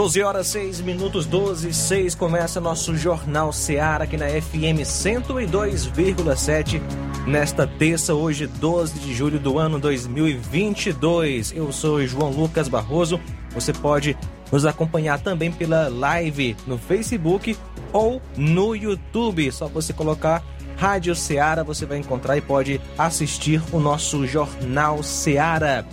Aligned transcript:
12 0.00 0.22
horas 0.22 0.46
6 0.46 0.80
minutos 0.80 1.26
12 1.26 1.74
6 1.74 2.14
começa 2.14 2.58
nosso 2.58 2.96
Jornal 2.96 3.52
Seara 3.52 4.04
aqui 4.04 4.16
na 4.16 4.28
FM 4.28 4.80
102,7 4.82 6.80
nesta 7.26 7.66
terça, 7.66 8.14
hoje 8.14 8.46
12 8.46 8.98
de 8.98 9.12
julho 9.12 9.38
do 9.38 9.58
ano 9.58 9.78
2022. 9.78 11.52
Eu 11.54 11.70
sou 11.70 12.02
João 12.06 12.30
Lucas 12.30 12.66
Barroso. 12.66 13.20
Você 13.50 13.74
pode 13.74 14.16
nos 14.50 14.64
acompanhar 14.64 15.20
também 15.20 15.52
pela 15.52 15.88
live 15.88 16.56
no 16.66 16.78
Facebook 16.78 17.54
ou 17.92 18.22
no 18.38 18.74
YouTube. 18.74 19.52
Só 19.52 19.68
você 19.68 19.92
colocar 19.92 20.42
Rádio 20.78 21.14
Seara, 21.14 21.62
você 21.62 21.84
vai 21.84 21.98
encontrar 21.98 22.38
e 22.38 22.40
pode 22.40 22.80
assistir 22.96 23.62
o 23.70 23.78
nosso 23.78 24.26
Jornal 24.26 25.02
Seara. 25.02 25.86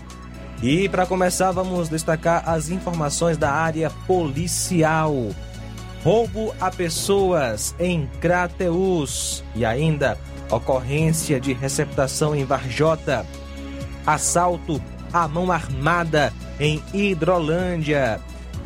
E 0.62 0.90
para 0.90 1.06
começar, 1.06 1.52
vamos 1.52 1.88
destacar 1.88 2.48
as 2.50 2.70
informações 2.70 3.38
da 3.38 3.52
área 3.52 3.92
policial. 4.08 5.14
Roubo 6.04 6.54
a 6.60 6.72
pessoas 6.72 7.76
em 7.80 8.08
Crateus 8.20 9.44
e 9.56 9.64
ainda 9.64 10.18
ocorrência 10.50 11.40
de 11.40 11.54
receptação 11.54 12.36
em 12.36 12.44
Varjota. 12.44 13.26
Assalto 14.06 14.82
à 15.14 15.28
mão 15.28 15.52
armada 15.52 16.34
em 16.60 16.82
Hidrolândia. 16.94 18.20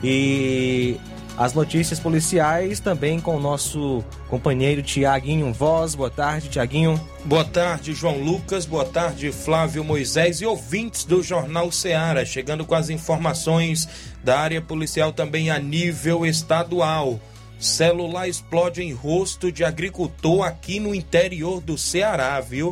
E 0.03 0.97
as 1.37 1.53
notícias 1.53 1.99
policiais 1.99 2.79
também 2.79 3.19
com 3.19 3.35
o 3.35 3.39
nosso 3.39 4.03
companheiro 4.31 4.81
Tiaguinho 4.81 5.51
Voz. 5.51 5.93
Boa 5.93 6.09
tarde, 6.09 6.47
Tiaguinho. 6.47 6.99
Boa 7.25 7.43
tarde, 7.43 7.93
João 7.93 8.17
Lucas. 8.17 8.65
Boa 8.65 8.85
tarde, 8.85 9.29
Flávio 9.29 9.83
Moisés 9.83 10.39
e 10.39 10.45
ouvintes 10.45 11.03
do 11.03 11.21
Jornal 11.21 11.69
Ceará. 11.69 12.23
Chegando 12.23 12.65
com 12.65 12.73
as 12.73 12.89
informações 12.89 13.89
da 14.23 14.39
área 14.39 14.61
policial 14.61 15.11
também 15.11 15.51
a 15.51 15.59
nível 15.59 16.25
estadual. 16.25 17.19
Celular 17.59 18.29
explode 18.29 18.81
em 18.81 18.93
rosto 18.93 19.51
de 19.51 19.65
agricultor 19.65 20.43
aqui 20.43 20.79
no 20.79 20.95
interior 20.95 21.59
do 21.59 21.77
Ceará, 21.77 22.39
viu? 22.39 22.69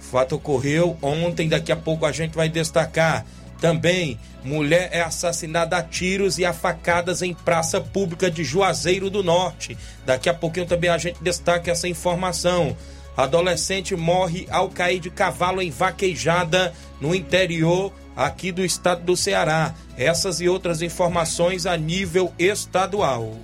O 0.00 0.02
fato 0.02 0.36
ocorreu 0.36 0.96
ontem, 1.02 1.48
daqui 1.48 1.72
a 1.72 1.76
pouco 1.76 2.06
a 2.06 2.12
gente 2.12 2.36
vai 2.36 2.48
destacar. 2.48 3.26
Também, 3.60 4.18
mulher 4.42 4.88
é 4.90 5.02
assassinada 5.02 5.76
a 5.76 5.82
tiros 5.82 6.38
e 6.38 6.46
a 6.46 6.52
facadas 6.52 7.20
em 7.20 7.34
praça 7.34 7.80
pública 7.80 8.30
de 8.30 8.42
Juazeiro 8.42 9.10
do 9.10 9.22
Norte. 9.22 9.76
Daqui 10.06 10.30
a 10.30 10.34
pouquinho 10.34 10.66
também 10.66 10.88
a 10.88 10.96
gente 10.96 11.22
destaca 11.22 11.70
essa 11.70 11.86
informação. 11.86 12.74
Adolescente 13.14 13.94
morre 13.94 14.46
ao 14.50 14.70
cair 14.70 14.98
de 14.98 15.10
cavalo 15.10 15.60
em 15.60 15.70
vaquejada 15.70 16.72
no 17.00 17.14
interior 17.14 17.92
aqui 18.16 18.50
do 18.50 18.64
estado 18.64 19.02
do 19.04 19.16
Ceará. 19.16 19.74
Essas 19.96 20.40
e 20.40 20.48
outras 20.48 20.80
informações 20.80 21.66
a 21.66 21.76
nível 21.76 22.32
estadual. 22.38 23.36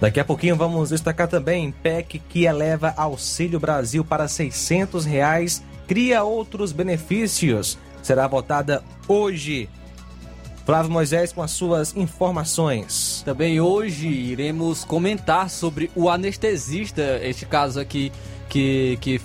Daqui 0.00 0.18
a 0.18 0.24
pouquinho 0.24 0.56
vamos 0.56 0.88
destacar 0.88 1.28
também 1.28 1.70
PEC 1.70 2.18
que 2.30 2.44
eleva 2.44 2.94
Auxílio 2.96 3.60
Brasil 3.60 4.02
para 4.02 4.26
600 4.26 5.04
reais, 5.04 5.62
cria 5.86 6.22
outros 6.22 6.72
benefícios 6.72 7.76
será 8.02 8.26
votada 8.26 8.82
hoje. 9.06 9.68
Flávio 10.64 10.90
Moisés 10.90 11.32
com 11.32 11.42
as 11.42 11.50
suas 11.50 11.96
informações. 11.96 13.22
Também 13.24 13.60
hoje 13.60 14.06
iremos 14.06 14.84
comentar 14.84 15.50
sobre 15.50 15.90
o 15.96 16.08
anestesista, 16.08 17.18
este 17.22 17.44
caso 17.44 17.80
aqui 17.80 18.12
que, 18.48 18.96
que 19.00 19.20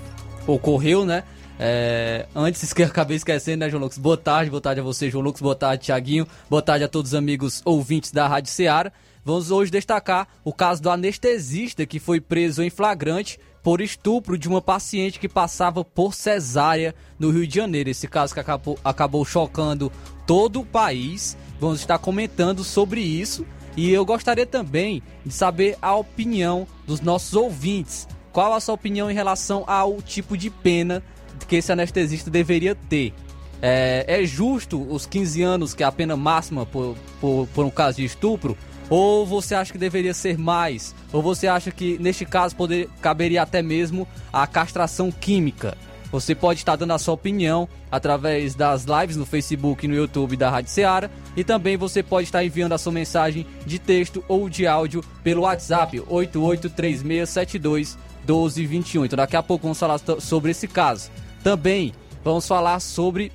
ocorreu, 0.48 1.06
né? 1.06 1.24
É, 1.58 2.26
antes 2.36 2.74
que 2.74 2.82
eu 2.82 2.88
acabei 2.88 3.16
esquecendo, 3.16 3.60
né, 3.60 3.70
João 3.70 3.84
Lucas? 3.84 3.98
Boa 3.98 4.18
tarde, 4.18 4.50
boa 4.50 4.62
tarde 4.62 4.82
a 4.82 4.84
você, 4.84 5.10
João 5.10 5.24
Lucas, 5.24 5.42
boa 5.42 5.56
tarde, 5.56 5.86
Tiaguinho, 5.86 6.28
boa 6.50 6.62
tarde 6.62 6.84
a 6.84 6.88
todos 6.88 7.12
os 7.12 7.16
amigos 7.16 7.62
ouvintes 7.64 8.12
da 8.12 8.28
Rádio 8.28 8.52
Ceará. 8.52 8.92
Vamos 9.24 9.52
hoje 9.52 9.72
destacar 9.72 10.28
o 10.44 10.54
caso 10.54 10.82
do 10.82 10.90
anestesista 10.90 11.86
que 11.86 12.00
foi 12.00 12.20
preso 12.20 12.62
em 12.62 12.70
flagrante 12.70 13.40
por 13.66 13.82
estupro 13.82 14.38
de 14.38 14.48
uma 14.48 14.62
paciente 14.62 15.20
que 15.20 15.28
passava 15.28 15.84
por 15.84 16.14
cesárea 16.14 16.94
no 17.18 17.32
Rio 17.32 17.48
de 17.48 17.56
Janeiro. 17.56 17.90
Esse 17.90 18.08
caso 18.08 18.32
que 18.32 18.40
acabou, 18.40 18.78
acabou 18.86 19.26
chocando 19.26 19.92
todo 20.28 20.62
o 20.62 20.66
país. 20.66 21.36
Vamos 21.60 21.80
estar 21.80 21.98
comentando 21.98 22.64
sobre 22.64 23.02
isso. 23.02 23.44
E 23.76 23.90
eu 23.90 24.06
gostaria 24.06 24.46
também 24.46 25.02
de 25.26 25.34
saber 25.34 25.80
a 25.82 25.96
opinião 25.96 26.68
dos 26.86 27.02
nossos 27.02 27.34
ouvintes. 27.34 28.08
Qual 28.32 28.54
a 28.54 28.60
sua 28.60 28.76
opinião 28.76 29.10
em 29.10 29.16
relação 29.16 29.64
ao 29.66 30.00
tipo 30.00 30.38
de 30.38 30.52
pena 30.52 31.02
que 31.48 31.56
esse 31.56 31.72
anestesista 31.72 32.30
deveria 32.30 32.76
ter? 32.76 33.16
É, 33.64 34.06
é 34.08 34.26
justo 34.26 34.80
os 34.94 35.08
15 35.08 35.42
anos, 35.42 35.74
que 35.74 35.82
é 35.82 35.88
a 35.88 35.92
pena 35.92 36.16
máxima 36.16 36.68
por, 36.68 36.96
por, 37.20 37.48
por 37.48 37.66
um 37.66 37.72
caso 37.72 37.98
de 37.98 38.06
estupro? 38.06 38.56
Ou 38.90 39.26
você 39.26 39.56
acha 39.56 39.72
que 39.72 39.78
deveria 39.78 40.14
ser 40.14 40.38
mais? 40.38 40.94
Ou 41.12 41.22
você 41.22 41.48
acha 41.48 41.72
que 41.72 41.98
neste 42.00 42.26
caso 42.26 42.56
poder, 42.56 42.90
caberia 43.02 43.42
até 43.42 43.62
mesmo 43.62 44.08
a 44.32 44.46
castração 44.46 45.12
química? 45.12 45.78
Você 46.12 46.34
pode 46.36 46.60
estar 46.60 46.76
dando 46.76 46.94
a 46.94 47.00
sua 47.00 47.14
opinião 47.14 47.68
através 47.92 48.56
das 48.56 48.86
lives 48.86 49.18
no 49.18 49.26
Facebook 49.26 49.84
e 49.84 49.88
no 49.88 49.96
YouTube 49.96 50.38
da 50.38 50.50
Rádio 50.50 50.72
Ceará. 50.72 51.10
E 51.36 51.44
também 51.44 51.76
você 51.76 52.02
pode 52.02 52.28
estar 52.28 52.44
enviando 52.44 52.74
a 52.74 52.78
sua 52.78 52.92
mensagem 52.92 53.46
de 53.66 53.80
texto 53.80 54.24
ou 54.28 54.48
de 54.48 54.66
áudio 54.68 55.04
pelo 55.24 55.42
WhatsApp 55.42 56.02
883672 56.08 57.98
1221. 58.20 59.06
Então 59.06 59.18
daqui 59.18 59.36
a 59.36 59.44
pouco 59.44 59.64
vamos 59.64 59.80
falar 59.80 60.00
sobre 60.20 60.52
esse 60.52 60.68
caso. 60.68 61.12
Também 61.44 61.92
vamos 62.24 62.48
falar 62.48 62.80
sobre 62.80 63.32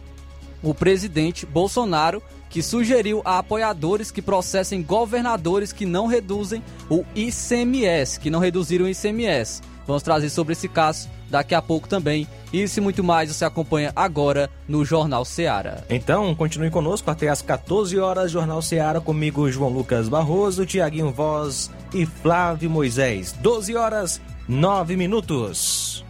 o 0.62 0.72
presidente 0.72 1.44
Bolsonaro 1.44 2.22
que 2.50 2.62
sugeriu 2.62 3.22
a 3.24 3.38
apoiadores 3.38 4.10
que 4.10 4.20
processem 4.20 4.82
governadores 4.82 5.72
que 5.72 5.86
não 5.86 6.06
reduzem 6.06 6.62
o 6.90 7.04
ICMS, 7.14 8.18
que 8.18 8.28
não 8.28 8.40
reduziram 8.40 8.84
o 8.84 8.88
ICMS. 8.88 9.62
Vamos 9.86 10.02
trazer 10.02 10.28
sobre 10.28 10.52
esse 10.52 10.68
caso 10.68 11.08
daqui 11.30 11.54
a 11.54 11.62
pouco 11.62 11.88
também. 11.88 12.26
Isso 12.52 12.80
e 12.80 12.82
muito 12.82 13.02
mais 13.02 13.32
você 13.32 13.44
acompanha 13.44 13.92
agora 13.94 14.50
no 14.68 14.84
Jornal 14.84 15.24
Seara. 15.24 15.84
Então, 15.88 16.34
continue 16.34 16.70
conosco 16.70 17.10
até 17.10 17.28
às 17.28 17.40
14 17.40 17.98
horas, 17.98 18.30
Jornal 18.30 18.60
Seara, 18.60 19.00
comigo 19.00 19.50
João 19.50 19.70
Lucas 19.70 20.08
Barroso, 20.08 20.66
Tiaguinho 20.66 21.12
Voz 21.12 21.70
e 21.94 22.04
Flávio 22.04 22.68
Moisés. 22.68 23.32
12 23.40 23.76
horas, 23.76 24.20
9 24.48 24.96
minutos. 24.96 26.04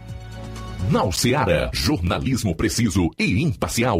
Jornal 0.81 1.11
Seara, 1.11 1.69
jornalismo 1.73 2.55
preciso 2.55 3.09
e 3.17 3.41
imparcial. 3.41 3.99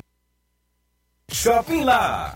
Shopping 1.31 1.85
lá. 1.85 2.35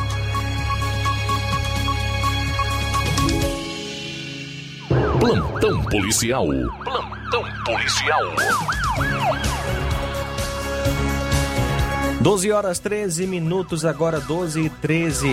Plantão 5.31 5.81
policial. 5.85 6.45
Plantão 6.83 7.45
policial. 7.63 8.21
12 12.19 12.51
horas 12.51 12.79
13 12.79 13.27
minutos, 13.27 13.85
agora 13.85 14.19
12 14.19 14.59
e 14.59 14.69
13. 14.69 15.29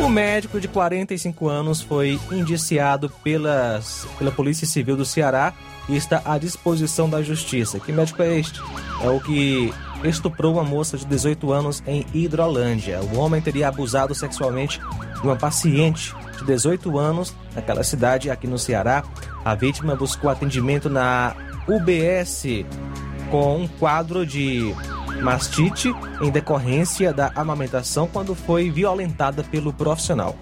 O 0.00 0.08
médico 0.08 0.58
de 0.58 0.66
45 0.66 1.48
anos 1.48 1.80
foi 1.80 2.18
indiciado 2.32 3.08
pelas, 3.22 4.04
pela 4.18 4.32
Polícia 4.32 4.66
Civil 4.66 4.96
do 4.96 5.04
Ceará 5.04 5.54
e 5.88 5.96
está 5.96 6.20
à 6.24 6.36
disposição 6.36 7.08
da 7.08 7.22
Justiça. 7.22 7.78
Que 7.78 7.92
médico 7.92 8.24
é 8.24 8.40
este? 8.40 8.60
É 9.00 9.08
o 9.08 9.20
que 9.20 9.72
estuprou 10.02 10.54
uma 10.54 10.64
moça 10.64 10.98
de 10.98 11.06
18 11.06 11.52
anos 11.52 11.80
em 11.86 12.04
Hidrolândia. 12.12 12.98
O 13.02 13.18
homem 13.18 13.40
teria 13.40 13.68
abusado 13.68 14.16
sexualmente 14.16 14.80
de 14.80 15.22
uma 15.22 15.36
paciente 15.36 16.12
de 16.38 16.44
18 16.44 16.98
anos 16.98 17.34
naquela 17.54 17.82
cidade 17.82 18.30
aqui 18.30 18.46
no 18.46 18.58
Ceará. 18.58 19.02
A 19.44 19.54
vítima 19.54 19.96
buscou 19.96 20.30
atendimento 20.30 20.88
na 20.88 21.34
UBS 21.66 22.64
com 23.30 23.58
um 23.58 23.68
quadro 23.68 24.24
de 24.24 24.74
mastite 25.22 25.94
em 26.20 26.30
decorrência 26.30 27.12
da 27.12 27.32
amamentação 27.34 28.06
quando 28.06 28.34
foi 28.34 28.70
violentada 28.70 29.42
pelo 29.42 29.72
profissional. 29.72 30.36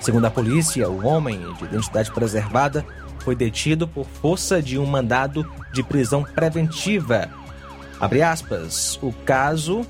Segundo 0.00 0.24
a 0.26 0.30
polícia, 0.30 0.88
o 0.88 1.06
homem 1.06 1.40
de 1.54 1.64
identidade 1.64 2.10
preservada 2.10 2.84
foi 3.20 3.36
detido 3.36 3.86
por 3.86 4.06
força 4.06 4.62
de 4.62 4.78
um 4.78 4.86
mandado 4.86 5.46
de 5.72 5.82
prisão 5.82 6.24
preventiva. 6.24 7.28
Abre 8.00 8.22
aspas, 8.22 8.98
o 9.02 9.12
caso 9.12 9.86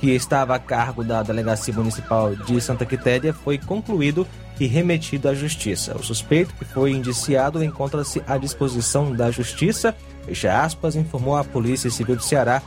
que 0.00 0.10
estava 0.10 0.56
a 0.56 0.58
cargo 0.58 1.04
da 1.04 1.22
Delegacia 1.22 1.72
Municipal 1.72 2.34
de 2.34 2.60
Santa 2.60 2.84
Quitéria 2.84 3.32
foi 3.32 3.58
concluído 3.58 4.26
e 4.58 4.66
remetido 4.66 5.28
à 5.28 5.34
Justiça. 5.34 5.96
O 5.96 6.02
suspeito 6.02 6.54
que 6.54 6.64
foi 6.64 6.92
indiciado 6.92 7.62
encontra-se 7.62 8.22
à 8.26 8.38
disposição 8.38 9.14
da 9.14 9.30
Justiça, 9.30 9.94
fecha 10.24 10.62
aspas, 10.62 10.96
informou 10.96 11.36
a 11.36 11.44
Polícia 11.44 11.90
Civil 11.90 12.16
do 12.16 12.22
Ceará 12.22 12.62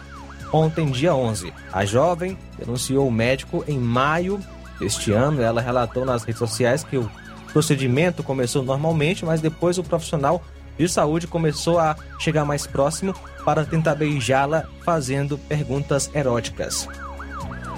ontem, 0.51 0.89
dia 0.91 1.15
11. 1.15 1.53
A 1.72 1.86
jovem 1.86 2.38
denunciou 2.58 3.08
o 3.08 3.12
médico 3.12 3.63
em 3.67 3.77
maio 3.77 4.39
deste 4.79 5.12
ano. 5.12 5.41
Ela 5.41 5.62
relatou 5.62 6.06
nas 6.06 6.24
redes 6.24 6.39
sociais 6.39 6.84
que 6.84 6.98
o 6.98 7.10
procedimento 7.51 8.24
começou 8.24 8.63
normalmente, 8.63 9.25
mas 9.25 9.41
depois 9.41 9.77
o 9.77 9.84
profissional 9.84 10.44
de 10.77 10.88
saúde 10.88 11.25
começou 11.27 11.79
a 11.79 11.96
chegar 12.20 12.46
mais 12.46 12.67
próximo 12.67 13.13
para 13.44 13.65
tentar 13.65 13.96
beijá-la, 13.96 14.65
fazendo 14.84 15.38
perguntas 15.38 16.10
eróticas. 16.13 16.88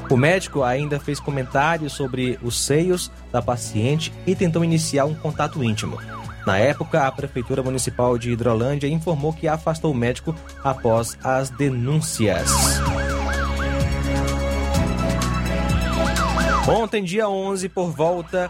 O 0.09 0.17
médico 0.17 0.63
ainda 0.63 0.99
fez 0.99 1.19
comentários 1.19 1.93
sobre 1.93 2.39
os 2.41 2.59
seios 2.59 3.11
da 3.31 3.41
paciente 3.41 4.11
e 4.25 4.35
tentou 4.35 4.63
iniciar 4.63 5.05
um 5.05 5.13
contato 5.13 5.63
íntimo. 5.63 5.99
Na 6.47 6.57
época, 6.57 7.05
a 7.05 7.11
Prefeitura 7.11 7.61
Municipal 7.61 8.17
de 8.17 8.31
Hidrolândia 8.31 8.87
informou 8.87 9.31
que 9.31 9.47
afastou 9.47 9.91
o 9.91 9.95
médico 9.95 10.35
após 10.63 11.15
as 11.23 11.51
denúncias. 11.51 12.49
Ontem, 16.67 17.03
dia 17.03 17.29
11, 17.29 17.69
por 17.69 17.91
volta 17.91 18.49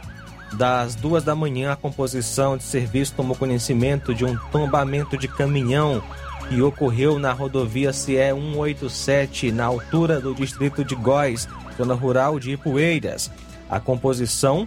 das 0.53 0.95
duas 0.95 1.23
da 1.23 1.35
manhã, 1.35 1.73
a 1.73 1.75
composição 1.75 2.55
de 2.55 2.63
serviço 2.63 3.13
tomou 3.15 3.35
conhecimento 3.35 4.15
de 4.15 4.23
um 4.23 4.37
tombamento 4.51 5.17
de 5.17 5.27
caminhão 5.27 6.01
que 6.49 6.61
ocorreu 6.63 7.19
na 7.19 7.31
rodovia 7.31 7.93
CE 7.93 8.17
187, 8.33 9.51
na 9.51 9.65
altura 9.65 10.19
do 10.19 10.33
distrito 10.33 10.83
de 10.83 10.95
Góis, 10.95 11.47
zona 11.77 11.93
rural 11.93 12.39
de 12.39 12.53
Ipueiras. 12.53 13.31
A 13.69 13.79
composição 13.79 14.65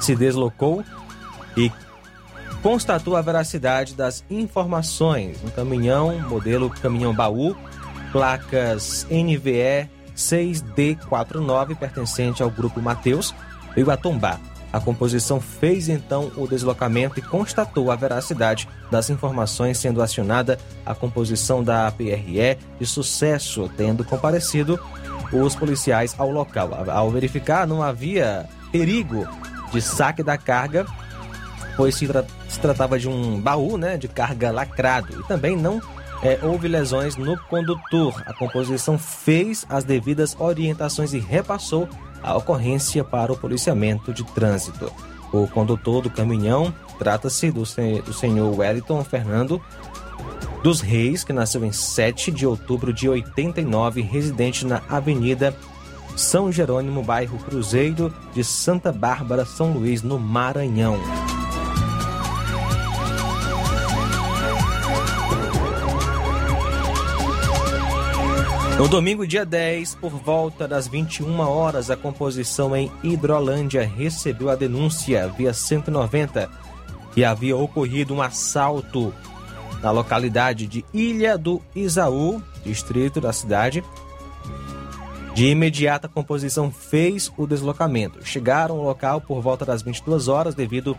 se 0.00 0.14
deslocou 0.14 0.84
e 1.56 1.70
constatou 2.62 3.16
a 3.16 3.20
veracidade 3.20 3.94
das 3.94 4.24
informações. 4.30 5.42
Um 5.44 5.50
caminhão, 5.50 6.20
modelo 6.28 6.70
caminhão 6.70 7.12
baú, 7.12 7.56
placas 8.12 9.04
NVE 9.10 9.90
6D49, 10.16 11.76
pertencente 11.76 12.44
ao 12.44 12.50
grupo 12.50 12.80
Mateus, 12.80 13.34
veio 13.74 13.90
a 13.90 13.96
tombar. 13.96 14.51
A 14.72 14.80
composição 14.80 15.40
fez 15.40 15.88
então 15.88 16.32
o 16.36 16.48
deslocamento 16.48 17.18
e 17.18 17.22
constatou 17.22 17.90
a 17.90 17.96
veracidade 17.96 18.68
das 18.90 19.10
informações, 19.10 19.76
sendo 19.76 20.00
acionada 20.00 20.58
a 20.86 20.94
composição 20.94 21.62
da 21.62 21.90
PRE 21.90 22.58
de 22.78 22.86
sucesso, 22.86 23.70
tendo 23.76 24.02
comparecido 24.02 24.80
os 25.32 25.54
policiais 25.54 26.14
ao 26.16 26.30
local. 26.30 26.70
Ao 26.90 27.10
verificar, 27.10 27.66
não 27.66 27.82
havia 27.82 28.48
perigo 28.70 29.26
de 29.70 29.82
saque 29.82 30.22
da 30.22 30.38
carga, 30.38 30.86
pois 31.76 31.94
se, 31.94 32.06
tra 32.06 32.24
se 32.48 32.58
tratava 32.58 32.98
de 32.98 33.08
um 33.08 33.40
baú 33.40 33.76
né, 33.76 33.96
de 33.98 34.08
carga 34.08 34.50
lacrado 34.50 35.20
e 35.20 35.22
também 35.24 35.56
não 35.56 35.80
é, 36.22 36.38
houve 36.42 36.68
lesões 36.68 37.16
no 37.16 37.36
condutor. 37.44 38.22
A 38.26 38.32
composição 38.32 38.98
fez 38.98 39.66
as 39.68 39.84
devidas 39.84 40.36
orientações 40.38 41.12
e 41.12 41.18
repassou 41.18 41.88
a 42.22 42.36
ocorrência 42.36 43.02
para 43.02 43.32
o 43.32 43.36
policiamento 43.36 44.12
de 44.12 44.24
trânsito. 44.24 44.90
O 45.32 45.46
condutor 45.48 46.02
do 46.02 46.10
caminhão 46.10 46.74
trata-se 46.98 47.50
do, 47.50 47.62
do 47.62 48.12
senhor 48.12 48.58
Wellington 48.58 49.02
Fernando 49.02 49.60
dos 50.62 50.80
Reis, 50.80 51.24
que 51.24 51.32
nasceu 51.32 51.64
em 51.64 51.72
7 51.72 52.30
de 52.30 52.46
outubro 52.46 52.92
de 52.92 53.08
89, 53.08 54.00
residente 54.00 54.64
na 54.64 54.80
Avenida 54.88 55.54
São 56.16 56.52
Jerônimo, 56.52 57.02
bairro 57.02 57.38
Cruzeiro 57.38 58.14
de 58.32 58.44
Santa 58.44 58.92
Bárbara, 58.92 59.44
São 59.44 59.72
Luís, 59.72 60.02
no 60.02 60.18
Maranhão. 60.18 61.00
No 68.82 68.88
domingo, 68.88 69.24
dia 69.24 69.46
10, 69.46 69.94
por 69.94 70.10
volta 70.10 70.66
das 70.66 70.88
21 70.88 71.38
horas, 71.38 71.88
a 71.88 71.96
composição 71.96 72.74
em 72.74 72.90
Hidrolândia 73.00 73.86
recebeu 73.86 74.50
a 74.50 74.56
denúncia 74.56 75.28
via 75.28 75.54
190 75.54 76.50
que 77.14 77.24
havia 77.24 77.56
ocorrido 77.56 78.12
um 78.12 78.20
assalto 78.20 79.14
na 79.80 79.92
localidade 79.92 80.66
de 80.66 80.84
Ilha 80.92 81.38
do 81.38 81.62
Isaú, 81.76 82.42
distrito 82.64 83.20
da 83.20 83.32
cidade. 83.32 83.84
De 85.32 85.46
imediata, 85.46 86.08
a 86.08 86.10
composição 86.10 86.68
fez 86.72 87.32
o 87.36 87.46
deslocamento. 87.46 88.26
Chegaram 88.26 88.78
ao 88.78 88.84
local 88.84 89.20
por 89.20 89.40
volta 89.40 89.64
das 89.64 89.80
22 89.80 90.26
horas 90.26 90.56
devido 90.56 90.98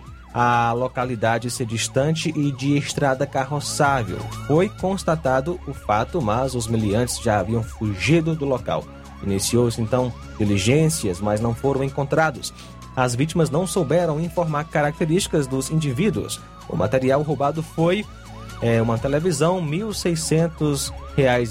localidade 0.73 1.51
ser 1.51 1.65
distante 1.65 2.33
e 2.35 2.51
de 2.51 2.75
estrada 2.75 3.25
carroçável. 3.27 4.17
Foi 4.47 4.67
constatado 4.67 5.59
o 5.67 5.73
fato, 5.73 6.21
mas 6.21 6.55
os 6.55 6.67
meliantes 6.67 7.19
já 7.21 7.39
haviam 7.39 7.61
fugido 7.61 8.35
do 8.35 8.45
local. 8.45 8.83
Iniciou-se 9.23 9.79
então 9.79 10.11
diligências, 10.37 11.21
mas 11.21 11.39
não 11.39 11.53
foram 11.53 11.83
encontrados. 11.83 12.53
As 12.95 13.15
vítimas 13.15 13.49
não 13.49 13.65
souberam 13.65 14.19
informar 14.19 14.65
características 14.65 15.47
dos 15.47 15.69
indivíduos. 15.69 16.39
O 16.67 16.75
material 16.75 17.21
roubado 17.21 17.61
foi 17.61 18.05
é, 18.61 18.81
uma 18.81 18.97
televisão, 18.97 19.59
R$ 19.59 19.77
1.600 19.77 20.91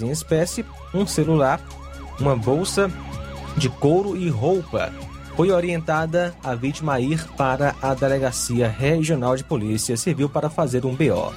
em 0.03 0.11
espécie, 0.11 0.65
um 0.93 1.07
celular, 1.07 1.61
uma 2.19 2.37
bolsa 2.37 2.91
de 3.57 3.69
couro 3.69 4.17
e 4.17 4.29
roupa 4.29 4.93
foi 5.37 5.51
orientada 5.51 6.35
a 6.43 6.55
vítima 6.55 6.95
a 6.95 7.01
ir 7.01 7.27
para 7.37 7.75
a 7.81 7.95
Delegacia 7.95 8.69
Regional 8.69 9.37
de 9.37 9.45
Polícia 9.45 9.97
Civil 9.97 10.29
para 10.29 10.51
fazer 10.51 10.85
um 10.85 10.95
BO. 10.95 11.33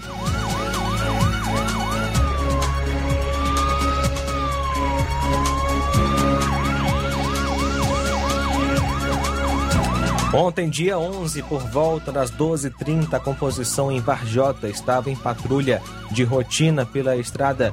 Ontem, 10.33 10.69
dia 10.69 10.99
11, 10.99 11.43
por 11.43 11.61
volta 11.61 12.11
das 12.11 12.29
12h30, 12.29 13.13
a 13.13 13.19
composição 13.21 13.89
em 13.89 14.01
Varjota 14.01 14.67
estava 14.67 15.09
em 15.09 15.15
patrulha 15.15 15.81
de 16.11 16.25
rotina 16.25 16.85
pela 16.85 17.15
estrada 17.15 17.71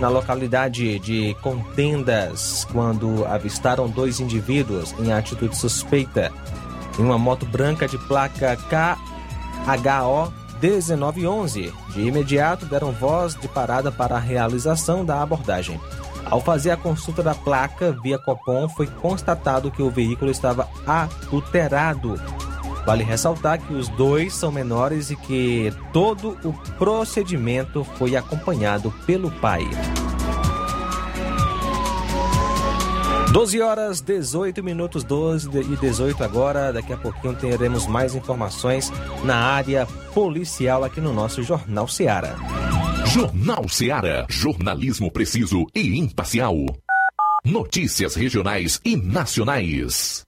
na 0.00 0.08
localidade 0.08 0.98
de 0.98 1.34
Contendas 1.42 2.66
quando 2.72 3.24
avistaram 3.26 3.88
dois 3.88 4.20
indivíduos 4.20 4.94
em 4.98 5.12
atitude 5.12 5.56
suspeita 5.56 6.32
em 6.98 7.02
uma 7.02 7.18
moto 7.18 7.46
branca 7.46 7.86
de 7.86 7.98
placa 7.98 8.56
KHO 8.56 10.32
1911. 10.60 11.72
De 11.94 12.00
imediato 12.02 12.66
deram 12.66 12.92
voz 12.92 13.34
de 13.34 13.48
parada 13.48 13.90
para 13.92 14.16
a 14.16 14.20
realização 14.20 15.04
da 15.04 15.22
abordagem. 15.22 15.80
Ao 16.24 16.40
fazer 16.40 16.70
a 16.70 16.76
consulta 16.76 17.22
da 17.22 17.34
placa 17.34 17.96
via 18.02 18.18
Copom, 18.18 18.68
foi 18.68 18.86
constatado 18.86 19.70
que 19.70 19.82
o 19.82 19.90
veículo 19.90 20.30
estava 20.30 20.68
adulterado 20.86 22.20
Vale 22.86 23.04
ressaltar 23.04 23.58
que 23.58 23.72
os 23.72 23.88
dois 23.90 24.34
são 24.34 24.50
menores 24.50 25.10
e 25.10 25.16
que 25.16 25.72
todo 25.92 26.38
o 26.44 26.52
procedimento 26.78 27.84
foi 27.84 28.16
acompanhado 28.16 28.92
pelo 29.06 29.30
pai. 29.30 29.68
12 33.32 33.60
horas 33.60 34.00
18 34.00 34.64
minutos 34.64 35.04
12 35.04 35.50
e 35.50 35.76
18 35.76 36.24
agora. 36.24 36.72
Daqui 36.72 36.92
a 36.92 36.96
pouquinho 36.96 37.34
teremos 37.34 37.86
mais 37.86 38.14
informações 38.14 38.90
na 39.22 39.36
área 39.36 39.86
policial 40.14 40.82
aqui 40.82 41.00
no 41.00 41.12
nosso 41.12 41.42
Jornal 41.42 41.86
Seara. 41.86 42.36
Jornal 43.06 43.68
Seara. 43.68 44.26
Jornalismo 44.28 45.10
preciso 45.10 45.66
e 45.74 45.98
imparcial. 45.98 46.56
Notícias 47.44 48.14
regionais 48.14 48.80
e 48.84 48.96
nacionais. 48.96 50.27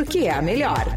porque 0.00 0.20
é 0.20 0.30
a 0.30 0.40
melhor. 0.40 0.96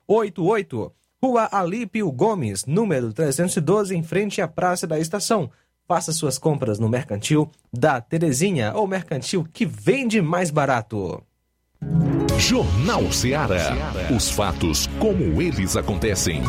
88999561288. 0.08 0.92
Rua 1.24 1.48
Alípio 1.52 2.12
Gomes, 2.12 2.66
número 2.66 3.14
312, 3.14 3.96
em 3.96 4.02
frente 4.02 4.42
à 4.42 4.48
Praça 4.48 4.88
da 4.88 4.98
Estação. 4.98 5.52
Faça 5.88 6.12
suas 6.12 6.40
compras 6.40 6.80
no 6.80 6.90
Mercantil 6.90 7.48
da 7.72 8.02
Terezinha 8.02 8.74
ou 8.74 8.88
Mercantil 8.88 9.48
que 9.54 9.64
vende 9.64 10.20
mais 10.20 10.50
barato. 10.50 11.22
Jornal 12.40 13.12
Ceará. 13.12 13.76
Os 14.16 14.32
fatos 14.32 14.88
como 15.00 15.40
eles 15.40 15.78
acontecem. 15.78 16.42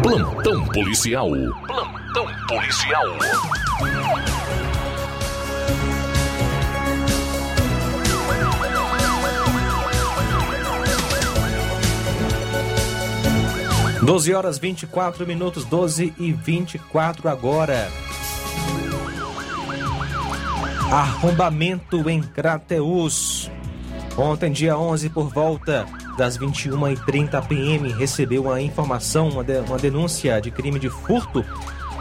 Plantão 0.00 0.64
policial. 0.68 1.28
Plantão 1.66 2.26
policial. 2.46 3.06
Doze 14.02 14.34
horas 14.34 14.58
24 14.58 15.24
minutos, 15.24 15.64
12 15.64 16.12
e 16.18 16.32
24 16.32 17.28
agora. 17.28 17.88
Arrombamento 20.90 22.10
em 22.10 22.20
Crateus. 22.20 23.48
Ontem, 24.18 24.50
dia 24.50 24.76
11, 24.76 25.08
por 25.08 25.32
volta 25.32 25.86
das 26.18 26.36
21h30 26.36 27.46
pm, 27.46 27.92
recebeu 27.92 28.42
uma 28.42 28.60
informação, 28.60 29.28
uma 29.28 29.78
denúncia 29.78 30.40
de 30.40 30.50
crime 30.50 30.80
de 30.80 30.90
furto 30.90 31.44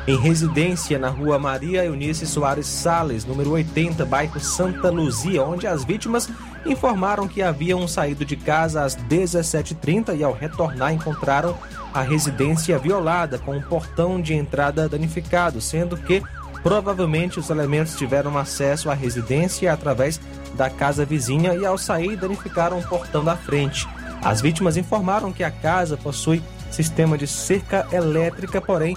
em 0.08 0.18
residência 0.18 0.98
na 0.98 1.10
rua 1.10 1.38
Maria 1.38 1.86
Eunice 1.86 2.26
Soares 2.26 2.66
Sales, 2.66 3.26
número 3.26 3.52
80, 3.52 4.04
bairro 4.06 4.40
Santa 4.40 4.90
Luzia, 4.90 5.44
onde 5.44 5.68
as 5.68 5.86
vítimas 5.86 6.28
informaram 6.66 7.28
que 7.28 7.44
haviam 7.44 7.88
saído 7.88 8.26
de 8.26 8.36
casa 8.36 8.84
às 8.84 8.96
17h30 8.96 10.18
e 10.18 10.24
ao 10.24 10.34
retornar 10.34 10.92
encontraram 10.94 11.56
a 11.93 12.01
residência 12.01 12.77
violada 12.77 13.38
com 13.38 13.56
um 13.56 13.62
portão 13.62 14.21
de 14.21 14.34
entrada 14.34 14.88
danificado, 14.88 15.60
sendo 15.60 15.97
que 15.97 16.21
provavelmente 16.63 17.39
os 17.39 17.49
elementos 17.49 17.95
tiveram 17.95 18.38
acesso 18.38 18.89
à 18.89 18.93
residência 18.93 19.71
através 19.73 20.19
da 20.56 20.69
casa 20.69 21.06
vizinha 21.06 21.56
e 21.56 21.65
ao 21.65 21.77
sair 21.77 22.15
danificaram 22.15 22.80
o 22.80 22.88
portão 22.88 23.23
da 23.23 23.36
frente. 23.36 23.88
As 24.23 24.41
vítimas 24.41 24.77
informaram 24.77 25.34
que 25.34 25.43
a 25.43 25.51
casa 25.51 25.97
possui 25.97 26.41
sistema 26.69 27.17
de 27.17 27.27
cerca 27.27 27.88
elétrica, 27.91 28.62
porém 28.62 28.95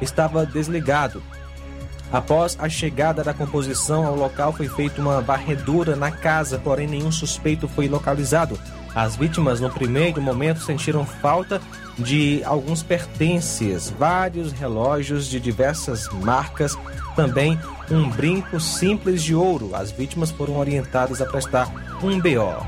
estava 0.00 0.46
desligado. 0.46 1.22
Após 2.12 2.56
a 2.58 2.68
chegada 2.68 3.22
da 3.22 3.32
composição 3.32 4.04
ao 4.04 4.16
local, 4.16 4.52
foi 4.52 4.68
feita 4.68 5.00
uma 5.00 5.20
varredura 5.20 5.94
na 5.94 6.10
casa, 6.10 6.58
porém 6.58 6.88
nenhum 6.88 7.12
suspeito 7.12 7.68
foi 7.68 7.88
localizado. 7.88 8.58
As 8.94 9.14
vítimas, 9.14 9.60
no 9.60 9.70
primeiro 9.70 10.20
momento, 10.20 10.60
sentiram 10.60 11.06
falta 11.06 11.60
de 12.00 12.42
alguns 12.44 12.82
pertences, 12.82 13.90
vários 13.98 14.52
relógios 14.52 15.26
de 15.26 15.38
diversas 15.38 16.08
marcas, 16.08 16.76
também 17.14 17.58
um 17.90 18.08
brinco 18.08 18.58
simples 18.60 19.22
de 19.22 19.34
ouro. 19.34 19.74
As 19.74 19.90
vítimas 19.90 20.30
foram 20.30 20.56
orientadas 20.56 21.20
a 21.20 21.26
prestar 21.26 21.72
um 22.02 22.18
BO. 22.18 22.66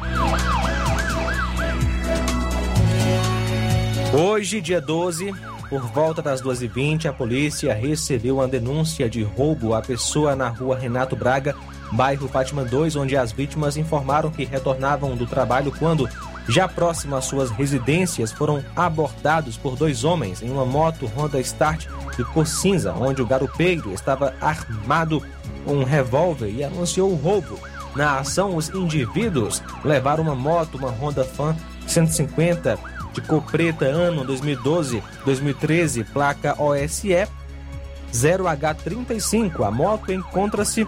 Hoje, 4.14 4.60
dia 4.60 4.80
12, 4.80 5.32
por 5.70 5.80
volta 5.88 6.20
das 6.20 6.42
2h20, 6.42 7.06
a 7.06 7.12
polícia 7.14 7.72
recebeu 7.72 8.36
uma 8.36 8.46
denúncia 8.46 9.08
de 9.08 9.22
roubo 9.22 9.72
à 9.72 9.80
pessoa 9.80 10.36
na 10.36 10.48
rua 10.48 10.78
Renato 10.78 11.16
Braga, 11.16 11.56
bairro 11.92 12.28
Fátima 12.28 12.62
2, 12.62 12.94
onde 12.96 13.16
as 13.16 13.32
vítimas 13.32 13.78
informaram 13.78 14.30
que 14.30 14.44
retornavam 14.44 15.16
do 15.16 15.26
trabalho 15.26 15.72
quando, 15.78 16.06
já 16.48 16.68
próximo 16.68 17.16
às 17.16 17.24
suas 17.24 17.50
residências, 17.50 18.32
foram 18.32 18.64
abordados 18.74 19.56
por 19.56 19.76
dois 19.76 20.04
homens 20.04 20.42
em 20.42 20.50
uma 20.50 20.64
moto 20.64 21.06
Honda 21.06 21.40
Start 21.40 21.86
de 22.16 22.24
cor 22.24 22.46
cinza, 22.46 22.92
onde 22.92 23.22
o 23.22 23.26
garupeiro 23.26 23.92
estava 23.92 24.34
armado 24.40 25.22
com 25.64 25.74
um 25.74 25.84
revólver 25.84 26.48
e 26.48 26.64
anunciou 26.64 27.10
o 27.10 27.16
roubo. 27.16 27.58
Na 27.94 28.18
ação, 28.18 28.56
os 28.56 28.70
indivíduos 28.70 29.62
levaram 29.84 30.24
uma 30.24 30.34
moto, 30.34 30.78
uma 30.78 30.90
Honda 30.90 31.24
Fan 31.24 31.54
150 31.86 32.78
de 33.12 33.20
cor 33.20 33.42
preta, 33.42 33.84
ano 33.84 34.24
2012-2013, 34.24 36.06
placa 36.12 36.60
OSE 36.60 37.28
0H35. 38.12 39.66
A 39.66 39.70
moto 39.70 40.12
encontra-se 40.12 40.86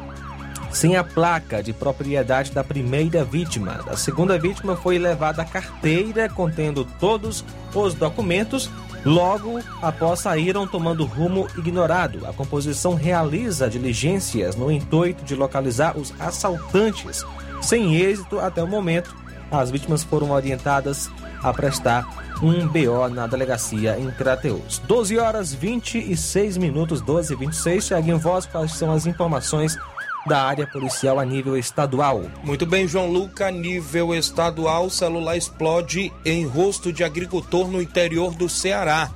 sem 0.74 0.96
a 0.96 1.04
placa 1.04 1.62
de 1.62 1.72
propriedade 1.72 2.50
da 2.50 2.64
primeira 2.64 3.24
vítima. 3.24 3.74
Da 3.86 3.96
segunda 3.96 4.38
vítima 4.38 4.76
foi 4.76 4.98
levada 4.98 5.42
a 5.42 5.44
carteira 5.44 6.28
contendo 6.28 6.84
todos 6.98 7.44
os 7.72 7.94
documentos. 7.94 8.68
Logo 9.04 9.60
após 9.80 10.20
saíram 10.20 10.66
tomando 10.66 11.04
rumo 11.04 11.46
ignorado. 11.56 12.26
A 12.26 12.32
composição 12.32 12.94
realiza 12.94 13.68
diligências 13.68 14.56
no 14.56 14.70
intuito 14.70 15.24
de 15.24 15.36
localizar 15.36 15.96
os 15.96 16.12
assaltantes. 16.18 17.24
Sem 17.62 17.94
êxito 17.96 18.40
até 18.40 18.62
o 18.62 18.66
momento, 18.66 19.14
as 19.50 19.70
vítimas 19.70 20.02
foram 20.02 20.30
orientadas 20.30 21.10
a 21.42 21.52
prestar 21.52 22.24
um 22.42 22.66
BO 22.66 23.08
na 23.10 23.26
delegacia 23.26 23.98
em 23.98 24.10
Crateus. 24.10 24.78
12 24.80 25.18
horas 25.18 25.54
26 25.54 26.56
minutos, 26.56 27.00
12 27.00 27.32
e 27.32 27.36
26. 27.36 27.84
Segue 27.84 28.10
em 28.10 28.18
voz 28.18 28.46
quais 28.46 28.72
são 28.72 28.90
as 28.90 29.06
informações 29.06 29.78
da 30.26 30.42
área 30.42 30.66
policial 30.66 31.18
a 31.18 31.24
nível 31.24 31.56
estadual. 31.56 32.22
Muito 32.42 32.64
bem, 32.64 32.88
João 32.88 33.10
Luca, 33.10 33.50
nível 33.50 34.14
estadual, 34.14 34.88
celular 34.88 35.36
explode 35.36 36.12
em 36.24 36.46
rosto 36.46 36.92
de 36.92 37.04
agricultor 37.04 37.68
no 37.68 37.80
interior 37.80 38.34
do 38.34 38.48
Ceará. 38.48 39.10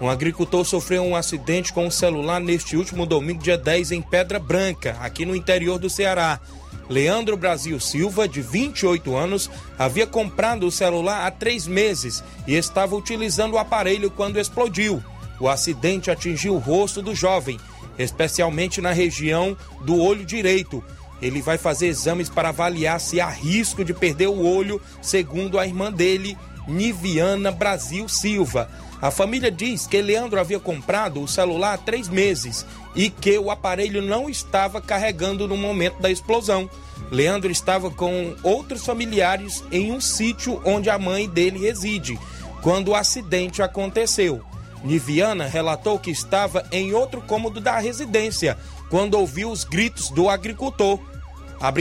Um 0.00 0.08
agricultor 0.08 0.64
sofreu 0.64 1.04
um 1.04 1.14
acidente 1.14 1.72
com 1.72 1.86
um 1.86 1.90
celular 1.90 2.40
neste 2.40 2.76
último 2.76 3.06
domingo, 3.06 3.42
dia 3.42 3.58
10, 3.58 3.92
em 3.92 4.02
Pedra 4.02 4.38
Branca, 4.38 4.96
aqui 5.00 5.24
no 5.24 5.36
interior 5.36 5.78
do 5.78 5.88
Ceará. 5.88 6.40
Leandro 6.88 7.36
Brasil 7.36 7.78
Silva, 7.78 8.26
de 8.26 8.42
28 8.42 9.14
anos, 9.14 9.50
havia 9.78 10.06
comprado 10.06 10.66
o 10.66 10.72
celular 10.72 11.26
há 11.26 11.30
três 11.30 11.66
meses 11.66 12.22
e 12.46 12.54
estava 12.54 12.96
utilizando 12.96 13.54
o 13.54 13.58
aparelho 13.58 14.10
quando 14.10 14.40
explodiu. 14.40 15.02
O 15.38 15.48
acidente 15.48 16.10
atingiu 16.10 16.54
o 16.54 16.58
rosto 16.58 17.00
do 17.00 17.14
jovem, 17.14 17.58
especialmente 17.98 18.80
na 18.80 18.92
região 18.92 19.56
do 19.82 20.00
olho 20.00 20.24
direito. 20.24 20.82
Ele 21.20 21.40
vai 21.40 21.56
fazer 21.56 21.86
exames 21.86 22.28
para 22.28 22.48
avaliar 22.48 23.00
se 23.00 23.20
há 23.20 23.28
risco 23.28 23.84
de 23.84 23.94
perder 23.94 24.26
o 24.26 24.44
olho, 24.44 24.80
segundo 25.00 25.58
a 25.58 25.66
irmã 25.66 25.92
dele, 25.92 26.36
Niviana 26.66 27.50
Brasil 27.50 28.08
Silva. 28.08 28.68
A 29.00 29.10
família 29.10 29.50
diz 29.50 29.86
que 29.86 30.00
Leandro 30.00 30.38
havia 30.38 30.60
comprado 30.60 31.20
o 31.20 31.28
celular 31.28 31.74
há 31.74 31.78
três 31.78 32.08
meses 32.08 32.64
e 32.94 33.10
que 33.10 33.36
o 33.36 33.50
aparelho 33.50 34.00
não 34.00 34.28
estava 34.28 34.80
carregando 34.80 35.48
no 35.48 35.56
momento 35.56 36.00
da 36.00 36.10
explosão. 36.10 36.70
Leandro 37.10 37.50
estava 37.50 37.90
com 37.90 38.36
outros 38.42 38.84
familiares 38.86 39.62
em 39.72 39.90
um 39.90 40.00
sítio 40.00 40.60
onde 40.64 40.88
a 40.88 40.98
mãe 40.98 41.28
dele 41.28 41.58
reside, 41.58 42.18
quando 42.62 42.88
o 42.88 42.94
acidente 42.94 43.60
aconteceu. 43.60 44.40
Niviana 44.82 45.46
relatou 45.46 45.98
que 45.98 46.10
estava 46.10 46.64
em 46.72 46.92
outro 46.92 47.20
cômodo 47.22 47.60
da 47.60 47.78
residência 47.78 48.58
quando 48.90 49.14
ouviu 49.14 49.50
os 49.50 49.64
gritos 49.64 50.10
do 50.10 50.28
agricultor. 50.28 50.98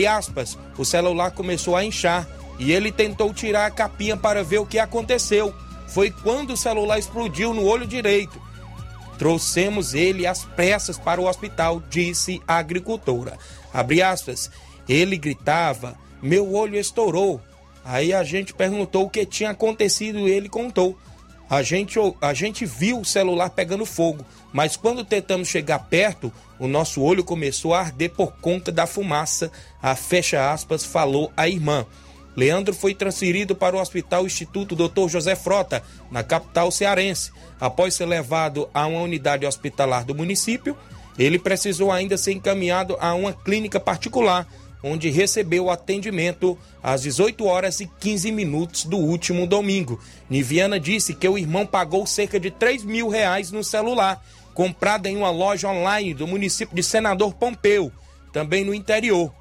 Aspas, 0.07 0.57
o 0.77 0.85
celular 0.85 1.31
começou 1.31 1.75
a 1.75 1.83
inchar 1.83 2.27
e 2.59 2.71
ele 2.71 2.91
tentou 2.91 3.33
tirar 3.33 3.65
a 3.65 3.71
capinha 3.71 4.15
para 4.15 4.43
ver 4.43 4.59
o 4.59 4.65
que 4.65 4.77
aconteceu 4.77 5.53
foi 5.91 6.09
quando 6.09 6.51
o 6.53 6.57
celular 6.57 6.97
explodiu 6.97 7.53
no 7.53 7.65
olho 7.65 7.85
direito. 7.85 8.41
Trouxemos 9.17 9.93
ele 9.93 10.25
às 10.25 10.45
pressas 10.45 10.97
para 10.97 11.21
o 11.21 11.27
hospital, 11.27 11.83
disse 11.89 12.41
a 12.47 12.57
agricultora. 12.57 13.37
Aspas, 14.09 14.49
ele 14.87 15.17
gritava, 15.17 15.95
meu 16.21 16.53
olho 16.53 16.77
estourou. 16.77 17.41
Aí 17.83 18.13
a 18.13 18.23
gente 18.23 18.53
perguntou 18.53 19.05
o 19.05 19.09
que 19.09 19.25
tinha 19.25 19.49
acontecido 19.49 20.19
e 20.19 20.31
ele 20.31 20.47
contou. 20.47 20.97
A 21.51 21.61
gente, 21.63 21.99
a 22.21 22.33
gente 22.33 22.65
viu 22.65 23.01
o 23.01 23.03
celular 23.03 23.49
pegando 23.49 23.85
fogo, 23.85 24.25
mas 24.53 24.77
quando 24.77 25.03
tentamos 25.03 25.49
chegar 25.49 25.79
perto, 25.79 26.31
o 26.57 26.65
nosso 26.65 27.01
olho 27.01 27.25
começou 27.25 27.73
a 27.73 27.81
arder 27.81 28.09
por 28.11 28.31
conta 28.37 28.71
da 28.71 28.87
fumaça. 28.87 29.51
A 29.83 29.93
fecha 29.93 30.49
aspas 30.49 30.85
falou 30.85 31.29
a 31.35 31.49
irmã. 31.49 31.85
Leandro 32.37 32.73
foi 32.73 32.95
transferido 32.95 33.53
para 33.53 33.75
o 33.75 33.81
Hospital 33.81 34.25
Instituto 34.25 34.77
Dr. 34.77 35.09
José 35.09 35.35
Frota, 35.35 35.83
na 36.09 36.23
capital 36.23 36.71
cearense. 36.71 37.33
Após 37.59 37.95
ser 37.95 38.05
levado 38.05 38.69
a 38.73 38.87
uma 38.87 39.01
unidade 39.01 39.45
hospitalar 39.45 40.05
do 40.05 40.15
município, 40.15 40.77
ele 41.19 41.37
precisou 41.37 41.91
ainda 41.91 42.17
ser 42.17 42.31
encaminhado 42.31 42.95
a 42.97 43.13
uma 43.13 43.33
clínica 43.33 43.77
particular, 43.77 44.47
onde 44.83 45.09
recebeu 45.09 45.69
atendimento 45.69 46.57
às 46.81 47.03
18 47.03 47.45
horas 47.45 47.79
e 47.79 47.87
15 47.99 48.31
minutos 48.31 48.85
do 48.85 48.97
último 48.97 49.45
domingo. 49.45 49.99
Niviana 50.29 50.79
disse 50.79 51.13
que 51.13 51.27
o 51.27 51.37
irmão 51.37 51.65
pagou 51.65 52.05
cerca 52.05 52.39
de 52.39 52.49
3 52.49 52.83
mil 52.83 53.07
reais 53.07 53.51
no 53.51 53.63
celular, 53.63 54.23
comprado 54.53 55.07
em 55.07 55.17
uma 55.17 55.29
loja 55.29 55.69
online 55.69 56.13
do 56.13 56.27
município 56.27 56.75
de 56.75 56.83
Senador 56.83 57.33
Pompeu, 57.33 57.91
também 58.33 58.63
no 58.65 58.73
interior. 58.73 59.33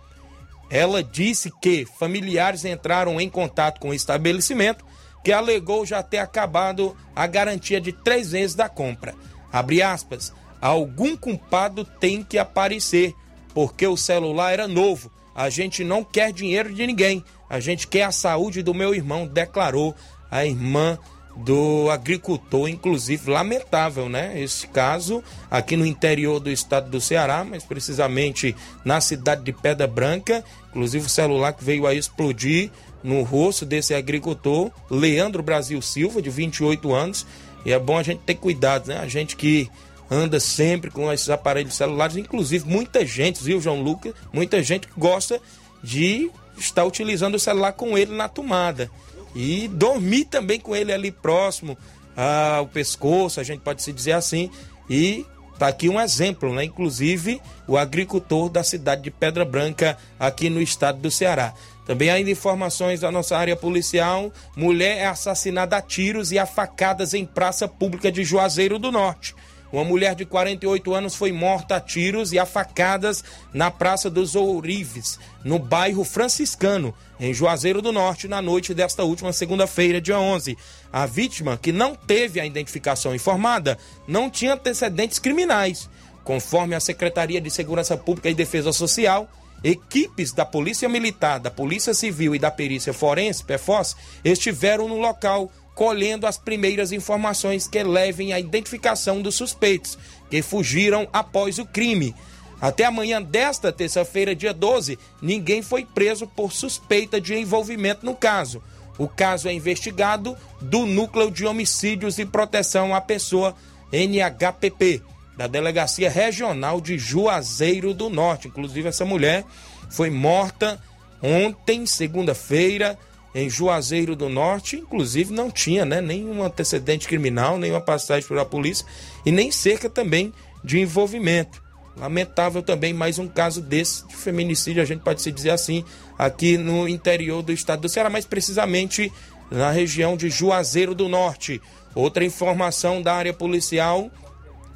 Ela 0.70 1.02
disse 1.02 1.50
que 1.60 1.84
familiares 1.98 2.64
entraram 2.64 3.20
em 3.20 3.28
contato 3.28 3.80
com 3.80 3.88
o 3.88 3.94
estabelecimento, 3.94 4.84
que 5.24 5.32
alegou 5.32 5.84
já 5.84 6.02
ter 6.02 6.18
acabado 6.18 6.96
a 7.14 7.26
garantia 7.26 7.80
de 7.80 7.92
três 7.92 8.32
meses 8.32 8.54
da 8.54 8.68
compra. 8.68 9.14
Abre 9.52 9.82
aspas, 9.82 10.32
algum 10.60 11.16
culpado 11.16 11.84
tem 11.84 12.22
que 12.22 12.38
aparecer, 12.38 13.14
porque 13.52 13.86
o 13.86 13.96
celular 13.96 14.52
era 14.52 14.68
novo. 14.68 15.10
A 15.40 15.48
gente 15.48 15.82
não 15.82 16.04
quer 16.04 16.34
dinheiro 16.34 16.70
de 16.70 16.86
ninguém, 16.86 17.24
a 17.48 17.58
gente 17.60 17.86
quer 17.86 18.02
a 18.02 18.12
saúde 18.12 18.62
do 18.62 18.74
meu 18.74 18.94
irmão, 18.94 19.26
declarou 19.26 19.94
a 20.30 20.44
irmã 20.44 20.98
do 21.34 21.88
agricultor, 21.88 22.68
inclusive 22.68 23.30
lamentável, 23.30 24.06
né? 24.06 24.38
Esse 24.38 24.66
caso 24.66 25.24
aqui 25.50 25.78
no 25.78 25.86
interior 25.86 26.40
do 26.40 26.50
estado 26.50 26.90
do 26.90 27.00
Ceará, 27.00 27.42
mas 27.42 27.64
precisamente 27.64 28.54
na 28.84 29.00
cidade 29.00 29.42
de 29.42 29.50
Pedra 29.50 29.86
Branca, 29.86 30.44
inclusive 30.68 31.06
o 31.06 31.08
celular 31.08 31.54
que 31.54 31.64
veio 31.64 31.86
a 31.86 31.94
explodir 31.94 32.70
no 33.02 33.22
rosto 33.22 33.64
desse 33.64 33.94
agricultor, 33.94 34.70
Leandro 34.90 35.42
Brasil 35.42 35.80
Silva, 35.80 36.20
de 36.20 36.28
28 36.28 36.92
anos. 36.92 37.26
E 37.64 37.72
é 37.72 37.78
bom 37.78 37.96
a 37.96 38.02
gente 38.02 38.20
ter 38.26 38.34
cuidado, 38.34 38.88
né? 38.88 38.98
A 38.98 39.08
gente 39.08 39.36
que 39.36 39.70
anda 40.10 40.40
sempre 40.40 40.90
com 40.90 41.12
esses 41.12 41.30
aparelhos 41.30 41.74
celulares, 41.74 42.16
inclusive 42.16 42.68
muita 42.68 43.06
gente, 43.06 43.42
viu, 43.42 43.60
João 43.60 43.82
Lucas? 43.82 44.12
Muita 44.32 44.62
gente 44.62 44.88
gosta 44.96 45.40
de 45.82 46.30
estar 46.58 46.84
utilizando 46.84 47.36
o 47.36 47.40
celular 47.40 47.72
com 47.72 47.96
ele 47.96 48.14
na 48.14 48.28
tomada 48.28 48.90
e 49.34 49.68
dormir 49.68 50.24
também 50.24 50.58
com 50.58 50.74
ele 50.74 50.92
ali 50.92 51.10
próximo 51.10 51.78
ao 52.16 52.66
pescoço, 52.66 53.40
a 53.40 53.42
gente 53.42 53.60
pode 53.60 53.82
se 53.82 53.92
dizer 53.92 54.12
assim. 54.12 54.50
E 54.88 55.24
tá 55.58 55.68
aqui 55.68 55.88
um 55.88 56.00
exemplo, 56.00 56.52
né? 56.52 56.64
Inclusive 56.64 57.40
o 57.66 57.78
agricultor 57.78 58.50
da 58.50 58.64
cidade 58.64 59.02
de 59.02 59.10
Pedra 59.10 59.44
Branca, 59.44 59.96
aqui 60.18 60.50
no 60.50 60.60
estado 60.60 60.98
do 60.98 61.10
Ceará. 61.10 61.54
Também 61.86 62.10
ainda 62.10 62.30
informações 62.30 63.00
da 63.00 63.10
nossa 63.10 63.36
área 63.36 63.56
policial: 63.56 64.32
mulher 64.56 64.98
é 64.98 65.06
assassinada 65.06 65.76
a 65.76 65.82
tiros 65.82 66.32
e 66.32 66.38
a 66.38 66.46
facadas 66.46 67.14
em 67.14 67.24
praça 67.24 67.68
pública 67.68 68.10
de 68.10 68.24
Juazeiro 68.24 68.78
do 68.78 68.92
Norte. 68.92 69.34
Uma 69.72 69.84
mulher 69.84 70.14
de 70.14 70.24
48 70.24 70.94
anos 70.94 71.14
foi 71.14 71.30
morta 71.30 71.76
a 71.76 71.80
tiros 71.80 72.32
e 72.32 72.38
a 72.38 72.44
facadas 72.44 73.22
na 73.52 73.70
Praça 73.70 74.10
dos 74.10 74.34
Ourives, 74.34 75.18
no 75.44 75.58
bairro 75.58 76.04
franciscano, 76.04 76.92
em 77.20 77.32
Juazeiro 77.32 77.80
do 77.80 77.92
Norte, 77.92 78.26
na 78.26 78.42
noite 78.42 78.74
desta 78.74 79.04
última 79.04 79.32
segunda-feira, 79.32 80.00
dia 80.00 80.18
11. 80.18 80.58
A 80.92 81.06
vítima, 81.06 81.56
que 81.56 81.70
não 81.70 81.94
teve 81.94 82.40
a 82.40 82.46
identificação 82.46 83.14
informada, 83.14 83.78
não 84.08 84.28
tinha 84.28 84.54
antecedentes 84.54 85.20
criminais. 85.20 85.88
Conforme 86.24 86.74
a 86.74 86.80
Secretaria 86.80 87.40
de 87.40 87.50
Segurança 87.50 87.96
Pública 87.96 88.28
e 88.28 88.34
Defesa 88.34 88.72
Social, 88.72 89.28
equipes 89.62 90.32
da 90.32 90.44
Polícia 90.44 90.88
Militar, 90.88 91.38
da 91.38 91.50
Polícia 91.50 91.94
Civil 91.94 92.34
e 92.34 92.38
da 92.38 92.50
Perícia 92.50 92.92
Forense, 92.92 93.44
PFOS, 93.44 93.96
estiveram 94.24 94.88
no 94.88 94.98
local 94.98 95.50
colhendo 95.74 96.26
as 96.26 96.36
primeiras 96.36 96.92
informações 96.92 97.66
que 97.66 97.82
levem 97.82 98.32
à 98.32 98.40
identificação 98.40 99.22
dos 99.22 99.34
suspeitos 99.34 99.98
que 100.30 100.42
fugiram 100.42 101.08
após 101.12 101.58
o 101.58 101.66
crime. 101.66 102.14
Até 102.60 102.84
amanhã 102.84 103.22
desta 103.22 103.72
terça-feira, 103.72 104.34
dia 104.34 104.52
12, 104.52 104.98
ninguém 105.22 105.62
foi 105.62 105.84
preso 105.84 106.26
por 106.26 106.52
suspeita 106.52 107.20
de 107.20 107.34
envolvimento 107.34 108.04
no 108.04 108.14
caso. 108.14 108.62
O 108.98 109.08
caso 109.08 109.48
é 109.48 109.52
investigado 109.52 110.36
do 110.60 110.84
Núcleo 110.84 111.30
de 111.30 111.46
Homicídios 111.46 112.18
e 112.18 112.26
Proteção 112.26 112.94
à 112.94 113.00
Pessoa, 113.00 113.56
NHPP, 113.90 115.02
da 115.38 115.46
Delegacia 115.46 116.10
Regional 116.10 116.82
de 116.82 116.98
Juazeiro 116.98 117.94
do 117.94 118.10
Norte. 118.10 118.48
Inclusive, 118.48 118.88
essa 118.88 119.06
mulher 119.06 119.42
foi 119.88 120.10
morta 120.10 120.78
ontem, 121.22 121.86
segunda-feira, 121.86 122.98
em 123.34 123.48
Juazeiro 123.48 124.16
do 124.16 124.28
Norte. 124.28 124.76
Inclusive, 124.76 125.32
não 125.32 125.50
tinha 125.50 125.84
né, 125.84 126.00
nenhum 126.00 126.42
antecedente 126.42 127.06
criminal, 127.06 127.58
nenhuma 127.58 127.80
passagem 127.80 128.28
pela 128.28 128.44
polícia 128.44 128.86
e 129.24 129.30
nem 129.30 129.50
cerca 129.50 129.88
também 129.88 130.32
de 130.62 130.80
envolvimento. 130.80 131.62
Lamentável 131.96 132.62
também 132.62 132.94
mais 132.94 133.18
um 133.18 133.28
caso 133.28 133.60
desse 133.60 134.06
de 134.06 134.16
feminicídio, 134.16 134.82
a 134.82 134.86
gente 134.86 135.02
pode 135.02 135.20
se 135.20 135.32
dizer 135.32 135.50
assim, 135.50 135.84
aqui 136.16 136.56
no 136.56 136.88
interior 136.88 137.42
do 137.42 137.52
estado 137.52 137.82
do 137.82 137.88
Ceará, 137.88 138.08
mais 138.08 138.24
precisamente 138.24 139.12
na 139.50 139.70
região 139.70 140.16
de 140.16 140.30
Juazeiro 140.30 140.94
do 140.94 141.08
Norte. 141.08 141.60
Outra 141.94 142.24
informação 142.24 143.02
da 143.02 143.14
área 143.14 143.34
policial 143.34 144.10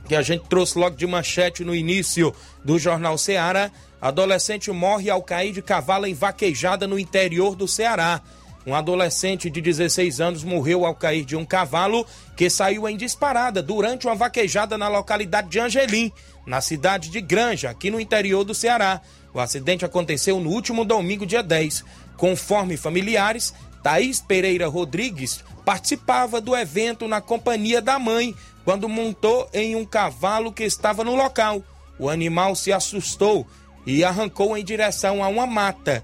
que 0.09 0.15
a 0.15 0.23
gente 0.23 0.45
trouxe 0.49 0.79
logo 0.79 0.97
de 0.97 1.07
manchete 1.07 1.65
no 1.65 1.75
início 1.75 2.35
do 2.65 2.79
Jornal 2.79 3.17
Ceará: 3.17 3.71
adolescente 4.01 4.71
morre 4.71 5.09
ao 5.09 5.23
cair 5.23 5.53
de 5.53 5.63
cavalo 5.63 6.07
em 6.07 6.15
vaquejada 6.15 6.87
no 6.87 6.99
interior 6.99 7.55
do 7.55 7.69
Ceará. 7.69 8.21
Um 8.67 8.75
adolescente 8.75 9.51
de 9.51 9.61
16 9.61 10.21
anos 10.21 10.43
morreu 10.43 10.87
ao 10.87 10.95
cair 10.95 11.25
de 11.25 11.37
um 11.37 11.45
cavalo 11.45 12.07
que 12.35 12.49
saiu 12.49 12.89
em 12.89 12.97
disparada 12.97 13.63
durante 13.63 14.07
uma 14.07 14.15
vaquejada 14.15 14.79
na 14.79 14.89
localidade 14.89 15.49
de 15.49 15.61
Angelim, 15.61 16.11
na 16.47 16.61
cidade 16.63 17.11
de 17.11 17.21
Granja, 17.21 17.69
aqui 17.69 17.91
no 17.91 18.01
interior 18.01 18.43
do 18.43 18.55
Ceará. 18.55 19.03
O 19.35 19.41
acidente 19.41 19.85
aconteceu 19.85 20.41
no 20.41 20.51
último 20.51 20.85
domingo, 20.85 21.27
dia 21.27 21.43
10. 21.43 21.85
Conforme 22.17 22.77
familiares, 22.77 23.53
Thaís 23.83 24.21
Pereira 24.21 24.67
Rodrigues 24.67 25.45
participava 25.65 26.41
do 26.41 26.57
evento 26.57 27.07
na 27.07 27.21
companhia 27.21 27.83
da 27.83 27.99
mãe 27.99 28.35
quando 28.65 28.89
montou 28.89 29.47
em 29.53 29.77
um 29.77 29.85
cavalo 29.85 30.51
que 30.51 30.65
estava 30.65 31.05
no 31.05 31.15
local. 31.15 31.63
O 31.99 32.09
animal 32.09 32.55
se 32.55 32.73
assustou 32.73 33.47
e 33.87 34.03
arrancou 34.03 34.57
em 34.57 34.65
direção 34.65 35.23
a 35.23 35.29
uma 35.29 35.47
mata. 35.47 36.03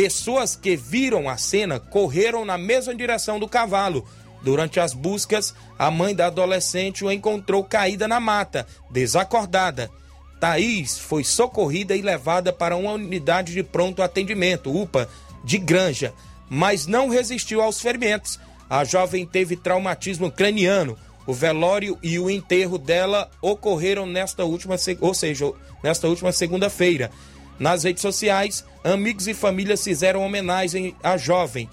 Pessoas 0.00 0.54
que 0.54 0.76
viram 0.76 1.28
a 1.28 1.36
cena 1.36 1.80
correram 1.80 2.44
na 2.44 2.56
mesma 2.56 2.94
direção 2.94 3.40
do 3.40 3.48
cavalo. 3.48 4.06
Durante 4.44 4.78
as 4.78 4.94
buscas, 4.94 5.52
a 5.76 5.90
mãe 5.90 6.14
da 6.14 6.26
adolescente 6.26 7.04
o 7.04 7.10
encontrou 7.10 7.64
caída 7.64 8.06
na 8.06 8.20
mata, 8.20 8.64
desacordada. 8.92 9.90
Thaís 10.38 10.96
foi 10.96 11.24
socorrida 11.24 11.96
e 11.96 12.00
levada 12.00 12.52
para 12.52 12.76
uma 12.76 12.92
unidade 12.92 13.52
de 13.52 13.64
pronto 13.64 14.00
atendimento, 14.00 14.70
UPA, 14.72 15.08
de 15.42 15.58
Granja, 15.58 16.14
mas 16.48 16.86
não 16.86 17.08
resistiu 17.08 17.60
aos 17.60 17.80
ferimentos. 17.80 18.38
A 18.70 18.84
jovem 18.84 19.26
teve 19.26 19.56
traumatismo 19.56 20.30
craniano. 20.30 20.96
O 21.26 21.34
velório 21.34 21.98
e 22.04 22.20
o 22.20 22.30
enterro 22.30 22.78
dela 22.78 23.28
ocorreram 23.42 24.06
nesta 24.06 24.44
última, 24.44 24.76
ou 25.00 25.12
seja, 25.12 25.52
nesta 25.82 26.06
última 26.06 26.30
segunda-feira. 26.30 27.10
Nas 27.58 27.82
redes 27.82 28.02
sociais, 28.02 28.64
amigos 28.84 29.26
e 29.26 29.34
famílias 29.34 29.82
fizeram 29.82 30.24
homenagem 30.24 30.94
à 31.02 31.16
jovem. 31.16 31.68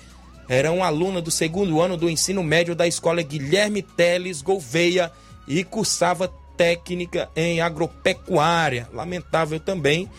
Era 0.49 0.71
uma 0.71 0.87
aluna 0.87 1.21
do 1.21 1.31
segundo 1.31 1.81
ano 1.81 1.97
do 1.97 2.09
ensino 2.09 2.43
médio 2.43 2.75
da 2.75 2.87
escola 2.87 3.21
Guilherme 3.21 3.81
Teles 3.81 4.41
Gouveia 4.41 5.11
e 5.47 5.63
cursava 5.63 6.31
técnica 6.57 7.29
em 7.35 7.61
agropecuária. 7.61 8.87
Lamentável 8.93 9.59
também, 9.59 10.09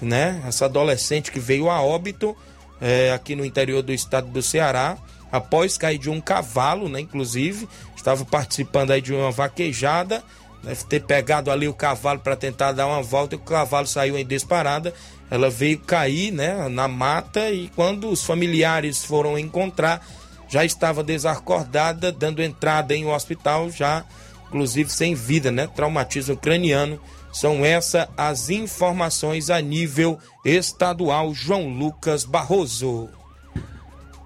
né? 0.00 0.42
Essa 0.46 0.66
adolescente 0.66 1.30
que 1.30 1.40
veio 1.40 1.70
a 1.70 1.80
óbito 1.82 2.36
é, 2.80 3.12
aqui 3.12 3.34
no 3.34 3.44
interior 3.44 3.82
do 3.82 3.92
estado 3.92 4.28
do 4.28 4.42
Ceará, 4.42 4.98
após 5.30 5.78
cair 5.78 5.98
de 5.98 6.10
um 6.10 6.20
cavalo, 6.20 6.88
né? 6.88 7.00
Inclusive, 7.00 7.68
estava 7.96 8.24
participando 8.24 8.90
aí 8.90 9.00
de 9.00 9.14
uma 9.14 9.30
vaquejada 9.30 10.22
Deve 10.62 10.84
ter 10.84 11.02
pegado 11.02 11.50
ali 11.50 11.66
o 11.66 11.74
cavalo 11.74 12.20
para 12.20 12.36
tentar 12.36 12.72
dar 12.72 12.86
uma 12.86 13.02
volta 13.02 13.34
e 13.34 13.38
o 13.38 13.40
cavalo 13.40 13.86
saiu 13.86 14.16
em 14.16 14.24
disparada. 14.24 14.94
Ela 15.30 15.50
veio 15.50 15.80
cair 15.80 16.30
né, 16.30 16.68
na 16.68 16.86
mata 16.86 17.50
e 17.50 17.68
quando 17.74 18.08
os 18.08 18.22
familiares 18.22 19.04
foram 19.04 19.38
encontrar, 19.38 20.06
já 20.48 20.64
estava 20.64 21.02
desacordada, 21.02 22.12
dando 22.12 22.42
entrada 22.42 22.94
em 22.94 23.04
um 23.04 23.12
hospital, 23.12 23.70
já 23.70 24.04
inclusive 24.48 24.90
sem 24.90 25.14
vida, 25.14 25.50
né? 25.50 25.66
Traumatismo 25.66 26.36
craniano. 26.36 27.00
São 27.32 27.64
essas 27.64 28.06
as 28.16 28.50
informações 28.50 29.48
a 29.48 29.60
nível 29.60 30.18
estadual. 30.44 31.32
João 31.32 31.68
Lucas 31.70 32.24
Barroso. 32.24 33.08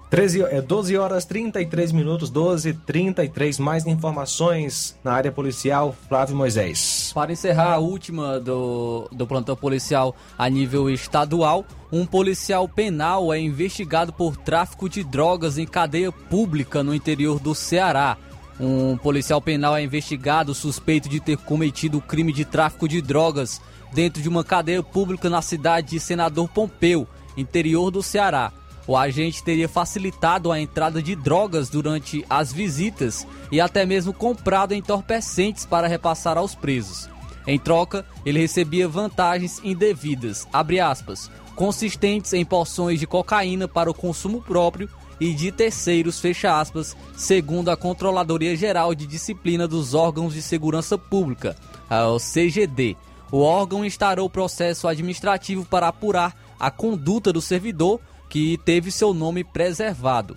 13, 0.09 0.41
é 0.43 0.61
12 0.61 0.97
horas 0.97 1.25
33 1.25 1.91
minutos, 1.91 2.29
12 2.29 2.73
33 2.73 3.59
mais 3.59 3.85
informações 3.85 4.97
na 5.03 5.11
área 5.11 5.33
policial, 5.33 5.93
Flávio 6.07 6.33
Moisés. 6.33 7.11
Para 7.13 7.33
encerrar 7.33 7.73
a 7.73 7.77
última 7.77 8.39
do, 8.39 9.09
do 9.11 9.27
plantão 9.27 9.55
policial 9.55 10.15
a 10.37 10.49
nível 10.49 10.89
estadual, 10.89 11.65
um 11.91 12.05
policial 12.05 12.69
penal 12.69 13.33
é 13.33 13.39
investigado 13.39 14.13
por 14.13 14.37
tráfico 14.37 14.87
de 14.87 15.03
drogas 15.03 15.57
em 15.57 15.65
cadeia 15.65 16.11
pública 16.11 16.81
no 16.81 16.95
interior 16.95 17.37
do 17.37 17.53
Ceará. 17.53 18.15
Um 18.57 18.95
policial 18.97 19.41
penal 19.41 19.75
é 19.75 19.83
investigado 19.83 20.53
suspeito 20.53 21.09
de 21.09 21.19
ter 21.19 21.37
cometido 21.37 21.97
o 21.97 22.01
crime 22.01 22.31
de 22.31 22.45
tráfico 22.45 22.87
de 22.87 23.01
drogas 23.01 23.61
dentro 23.93 24.21
de 24.21 24.29
uma 24.29 24.43
cadeia 24.43 24.81
pública 24.81 25.29
na 25.29 25.41
cidade 25.41 25.89
de 25.91 25.99
Senador 25.99 26.47
Pompeu, 26.47 27.05
interior 27.35 27.91
do 27.91 28.01
Ceará. 28.01 28.53
O 28.87 28.95
agente 28.95 29.43
teria 29.43 29.67
facilitado 29.67 30.49
a 30.49 30.59
entrada 30.59 31.03
de 31.03 31.13
drogas 31.13 31.69
durante 31.69 32.25
as 32.29 32.53
visitas 32.53 33.27
e 33.51 33.59
até 33.59 33.85
mesmo 33.85 34.13
comprado 34.13 34.73
entorpecentes 34.73 35.65
para 35.65 35.87
repassar 35.89 36.37
aos 36.37 36.55
presos. 36.55 37.09
Em 37.45 37.59
troca, 37.59 38.05
ele 38.25 38.39
recebia 38.39 38.87
vantagens 38.87 39.59
indevidas, 39.63 40.47
aspas, 40.81 41.29
consistentes 41.55 42.33
em 42.33 42.45
porções 42.45 42.99
de 42.99 43.07
cocaína 43.07 43.67
para 43.67 43.91
o 43.91 43.93
consumo 43.93 44.41
próprio 44.41 44.89
e 45.19 45.33
de 45.33 45.51
terceiros, 45.51 46.21
aspas, 46.45 46.95
segundo 47.15 47.69
a 47.69 47.77
Controladoria 47.77 48.55
Geral 48.55 48.93
de 48.93 49.07
Disciplina 49.07 49.67
dos 49.67 49.93
Órgãos 49.93 50.33
de 50.33 50.41
Segurança 50.41 50.97
Pública, 50.97 51.55
o 51.89 52.19
CGD. 52.19 52.95
O 53.31 53.39
órgão 53.39 53.83
instaurou 53.83 54.29
processo 54.29 54.87
administrativo 54.87 55.65
para 55.65 55.89
apurar 55.89 56.35
a 56.59 56.71
conduta 56.71 57.33
do 57.33 57.41
servidor 57.41 57.99
que 58.29 58.57
teve 58.65 58.91
seu 58.91 59.13
nome 59.13 59.43
preservado. 59.43 60.35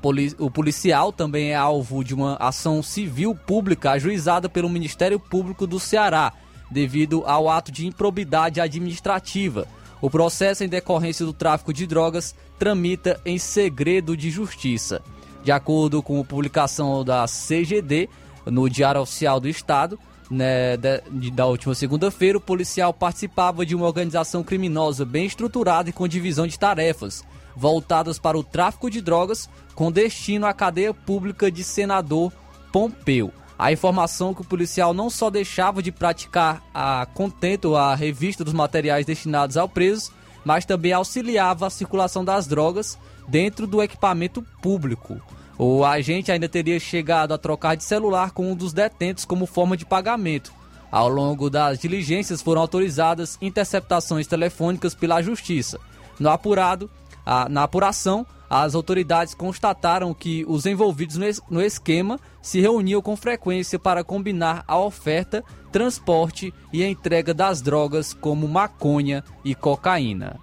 Poli 0.00 0.34
o 0.38 0.50
policial 0.50 1.12
também 1.12 1.50
é 1.50 1.54
alvo 1.54 2.02
de 2.02 2.14
uma 2.14 2.36
ação 2.36 2.82
civil 2.82 3.34
pública 3.34 3.92
ajuizada 3.92 4.48
pelo 4.48 4.68
Ministério 4.68 5.20
Público 5.20 5.66
do 5.66 5.78
Ceará, 5.78 6.32
devido 6.70 7.22
ao 7.24 7.48
ato 7.48 7.70
de 7.70 7.86
improbidade 7.86 8.60
administrativa. 8.60 9.68
O 10.00 10.10
processo 10.10 10.64
em 10.64 10.68
decorrência 10.68 11.24
do 11.24 11.32
tráfico 11.32 11.72
de 11.72 11.86
drogas 11.86 12.34
tramita 12.58 13.20
em 13.24 13.38
segredo 13.38 14.16
de 14.16 14.30
justiça. 14.30 15.02
De 15.44 15.52
acordo 15.52 16.02
com 16.02 16.20
a 16.20 16.24
publicação 16.24 17.04
da 17.04 17.24
CGD 17.26 18.08
no 18.44 18.68
Diário 18.68 19.00
Oficial 19.00 19.38
do 19.38 19.48
Estado, 19.48 19.98
né, 20.30 20.76
de, 20.76 21.30
da 21.30 21.46
última 21.46 21.74
segunda-feira, 21.74 22.38
o 22.38 22.40
policial 22.40 22.92
participava 22.92 23.64
de 23.64 23.74
uma 23.74 23.86
organização 23.86 24.42
criminosa 24.42 25.04
bem 25.04 25.26
estruturada 25.26 25.90
e 25.90 25.92
com 25.92 26.08
divisão 26.08 26.46
de 26.46 26.58
tarefas, 26.58 27.24
voltadas 27.54 28.18
para 28.18 28.38
o 28.38 28.44
tráfico 28.44 28.90
de 28.90 29.00
drogas, 29.00 29.48
com 29.74 29.92
destino 29.92 30.46
à 30.46 30.52
cadeia 30.52 30.92
pública 30.92 31.50
de 31.50 31.62
senador 31.62 32.32
Pompeu. 32.72 33.32
A 33.58 33.72
informação 33.72 34.34
que 34.34 34.42
o 34.42 34.44
policial 34.44 34.92
não 34.92 35.08
só 35.08 35.30
deixava 35.30 35.82
de 35.82 35.90
praticar 35.90 36.62
a 36.74 37.06
contento 37.06 37.74
a 37.74 37.94
revista 37.94 38.44
dos 38.44 38.52
materiais 38.52 39.06
destinados 39.06 39.56
ao 39.56 39.68
preso, 39.68 40.12
mas 40.44 40.66
também 40.66 40.92
auxiliava 40.92 41.66
a 41.66 41.70
circulação 41.70 42.24
das 42.24 42.46
drogas 42.46 42.98
dentro 43.26 43.66
do 43.66 43.82
equipamento 43.82 44.42
público. 44.60 45.20
O 45.58 45.84
agente 45.84 46.30
ainda 46.30 46.48
teria 46.48 46.78
chegado 46.78 47.32
a 47.32 47.38
trocar 47.38 47.76
de 47.76 47.84
celular 47.84 48.32
com 48.32 48.50
um 48.50 48.54
dos 48.54 48.72
detentos 48.72 49.24
como 49.24 49.46
forma 49.46 49.76
de 49.76 49.86
pagamento. 49.86 50.52
Ao 50.90 51.08
longo 51.08 51.48
das 51.48 51.78
diligências 51.78 52.42
foram 52.42 52.60
autorizadas 52.60 53.38
interceptações 53.40 54.26
telefônicas 54.26 54.94
pela 54.94 55.22
Justiça. 55.22 55.78
No 56.18 56.30
apurado, 56.30 56.90
a, 57.24 57.48
na 57.48 57.64
apuração, 57.64 58.26
as 58.48 58.74
autoridades 58.74 59.34
constataram 59.34 60.14
que 60.14 60.44
os 60.46 60.66
envolvidos 60.66 61.16
no, 61.16 61.24
es, 61.24 61.40
no 61.50 61.60
esquema 61.60 62.20
se 62.40 62.60
reuniam 62.60 63.02
com 63.02 63.16
frequência 63.16 63.78
para 63.78 64.04
combinar 64.04 64.62
a 64.68 64.78
oferta, 64.78 65.42
transporte 65.72 66.54
e 66.72 66.84
entrega 66.84 67.34
das 67.34 67.60
drogas 67.60 68.14
como 68.14 68.46
maconha 68.46 69.24
e 69.44 69.54
cocaína. 69.54 70.38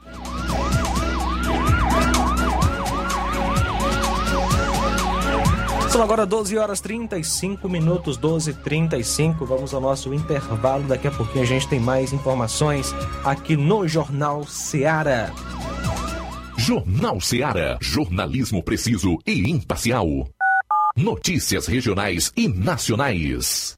São 5.94 6.02
agora 6.02 6.26
12 6.26 6.58
horas 6.58 6.82
35 6.82 7.70
minutos, 7.70 8.18
12 8.18 8.50
e 8.50 8.54
35 8.56 9.46
Vamos 9.46 9.76
ao 9.76 9.80
nosso 9.80 10.12
intervalo. 10.12 10.84
Daqui 10.86 11.08
a 11.08 11.12
pouquinho 11.12 11.44
a 11.44 11.48
gente 11.48 11.68
tem 11.68 11.80
mais 11.80 12.12
informações 12.12 12.92
aqui 13.24 13.56
no 13.56 13.88
Jornal 13.88 14.44
Seara. 14.44 15.32
Jornal 16.58 17.22
Seara. 17.22 17.78
Jornalismo 17.80 18.64
preciso 18.64 19.20
e 19.24 19.48
imparcial. 19.52 20.08
Notícias 20.98 21.68
regionais 21.68 22.34
e 22.36 22.48
nacionais. 22.48 23.78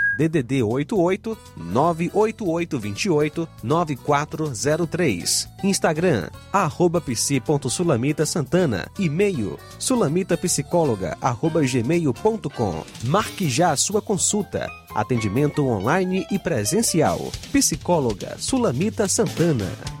DDD 0.21 0.61
88 0.61 1.37
98828 1.57 3.47
9403. 3.63 5.49
Instagram, 5.63 6.29
arroba 6.51 7.01
psi.sulamita 7.01 8.25
Santana. 8.25 8.87
E-mail, 8.99 9.57
sulamitapsicóloga, 9.79 11.17
arroba 11.21 11.61
gmail.com. 11.61 12.83
Marque 13.05 13.49
já 13.49 13.71
a 13.71 13.75
sua 13.75 14.01
consulta. 14.01 14.69
Atendimento 14.93 15.65
online 15.65 16.27
e 16.29 16.37
presencial. 16.37 17.31
Psicóloga 17.51 18.35
Sulamita 18.37 19.07
Santana. 19.07 20.00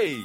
Ei, 0.00 0.24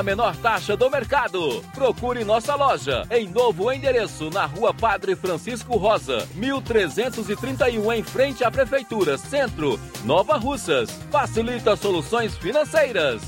menor 0.03 0.35
taxa 0.37 0.75
do 0.75 0.89
mercado. 0.89 1.61
Procure 1.73 2.23
nossa 2.23 2.55
loja 2.55 3.05
em 3.11 3.27
novo 3.27 3.71
endereço 3.71 4.29
na 4.29 4.45
Rua 4.45 4.73
Padre 4.73 5.15
Francisco 5.15 5.77
Rosa, 5.77 6.27
1331 6.35 7.93
em 7.93 8.03
frente 8.03 8.43
à 8.43 8.51
Prefeitura 8.51 9.17
Centro, 9.17 9.79
Nova 10.05 10.37
Russas. 10.37 10.91
Facilita 11.11 11.75
soluções 11.75 12.37
financeiras. 12.37 13.21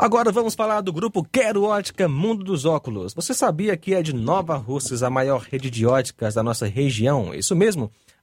Agora 0.00 0.30
vamos 0.30 0.54
falar 0.54 0.80
do 0.80 0.92
grupo 0.92 1.24
Quero 1.24 1.64
Ótica 1.64 2.06
Mundo 2.06 2.44
dos 2.44 2.64
Óculos. 2.64 3.12
Você 3.14 3.34
sabia 3.34 3.76
que 3.76 3.94
é 3.94 4.00
de 4.00 4.14
Nova 4.14 4.56
Russas 4.56 5.02
a 5.02 5.10
maior 5.10 5.40
rede 5.40 5.68
de 5.68 5.84
óticas 5.84 6.34
da 6.34 6.42
nossa 6.42 6.66
região? 6.66 7.34
Isso 7.34 7.56
mesmo. 7.56 7.90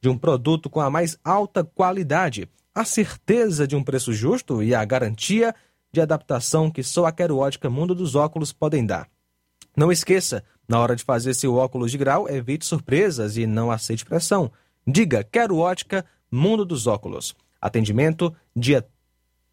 de 0.00 0.08
um 0.08 0.16
produto 0.16 0.70
com 0.70 0.80
a 0.80 0.90
mais 0.90 1.18
alta 1.24 1.62
qualidade, 1.62 2.48
a 2.74 2.84
certeza 2.84 3.66
de 3.66 3.76
um 3.76 3.82
preço 3.82 4.12
justo 4.12 4.62
e 4.62 4.74
a 4.74 4.84
garantia 4.84 5.54
de 5.92 6.00
adaptação 6.00 6.70
que 6.70 6.82
só 6.82 7.06
a 7.06 7.12
Quero 7.12 7.38
Ótica 7.38 7.68
Mundo 7.68 7.94
dos 7.94 8.14
Óculos 8.14 8.52
podem 8.52 8.86
dar. 8.86 9.08
Não 9.76 9.90
esqueça, 9.90 10.44
na 10.68 10.78
hora 10.78 10.94
de 10.94 11.04
fazer 11.04 11.34
seu 11.34 11.54
óculos 11.54 11.90
de 11.90 11.98
grau, 11.98 12.28
evite 12.28 12.64
surpresas 12.64 13.36
e 13.36 13.46
não 13.46 13.70
aceite 13.70 14.04
pressão. 14.04 14.50
Diga 14.86 15.24
Quero 15.24 15.58
Ótica 15.58 16.04
Mundo 16.30 16.64
dos 16.64 16.86
Óculos. 16.86 17.34
Atendimento 17.60 18.34
dia 18.54 18.86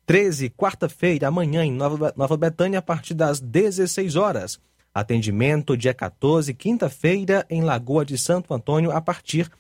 13, 0.06 0.50
quarta-feira, 0.52 1.28
amanhã, 1.28 1.66
em 1.66 1.72
Nova, 1.72 2.14
Nova 2.16 2.38
Betânia, 2.38 2.80
a 2.80 2.82
partir 2.82 3.14
das 3.14 3.42
16 3.42 4.16
horas. 4.16 4.60
Atendimento 4.94 5.76
dia 5.76 5.94
14, 5.94 6.54
quinta-feira, 6.54 7.46
em 7.50 7.62
Lagoa 7.62 8.06
de 8.06 8.18
Santo 8.18 8.54
Antônio, 8.54 8.92
a 8.92 9.02
partir 9.02 9.44
das 9.44 9.52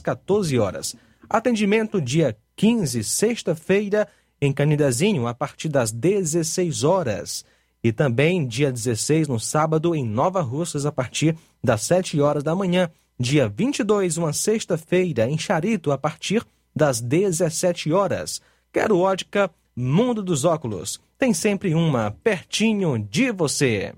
14 0.00 0.58
horas. 0.58 0.96
Atendimento 1.28 2.00
dia 2.00 2.36
15, 2.56 3.04
sexta-feira, 3.04 4.08
em 4.40 4.52
Canidezinho, 4.52 5.26
a 5.26 5.34
partir 5.34 5.68
das 5.68 5.92
16 5.92 6.84
horas. 6.84 7.44
E 7.82 7.92
também 7.92 8.46
dia 8.46 8.72
16, 8.72 9.28
no 9.28 9.38
sábado, 9.38 9.94
em 9.94 10.04
Nova 10.04 10.40
Russas, 10.40 10.84
a 10.86 10.92
partir 10.92 11.36
das 11.62 11.82
7 11.82 12.20
horas 12.20 12.42
da 12.42 12.54
manhã. 12.54 12.90
Dia 13.18 13.48
22, 13.48 14.16
uma 14.16 14.32
sexta-feira, 14.32 15.28
em 15.28 15.38
Charito, 15.38 15.90
a 15.92 15.98
partir 15.98 16.44
das 16.74 17.00
17 17.00 17.92
horas. 17.92 18.40
Quero 18.72 18.98
ótica, 18.98 19.50
Mundo 19.74 20.22
dos 20.22 20.44
Óculos. 20.44 21.00
Tem 21.18 21.32
sempre 21.32 21.74
uma 21.74 22.10
pertinho 22.10 22.98
de 22.98 23.30
você. 23.30 23.92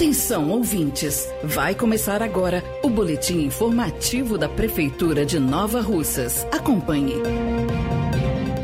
Atenção, 0.00 0.48
ouvintes! 0.48 1.28
Vai 1.44 1.74
começar 1.74 2.22
agora 2.22 2.64
o 2.82 2.88
boletim 2.88 3.42
informativo 3.42 4.38
da 4.38 4.48
Prefeitura 4.48 5.26
de 5.26 5.38
Nova 5.38 5.82
Russas. 5.82 6.46
Acompanhe. 6.50 7.16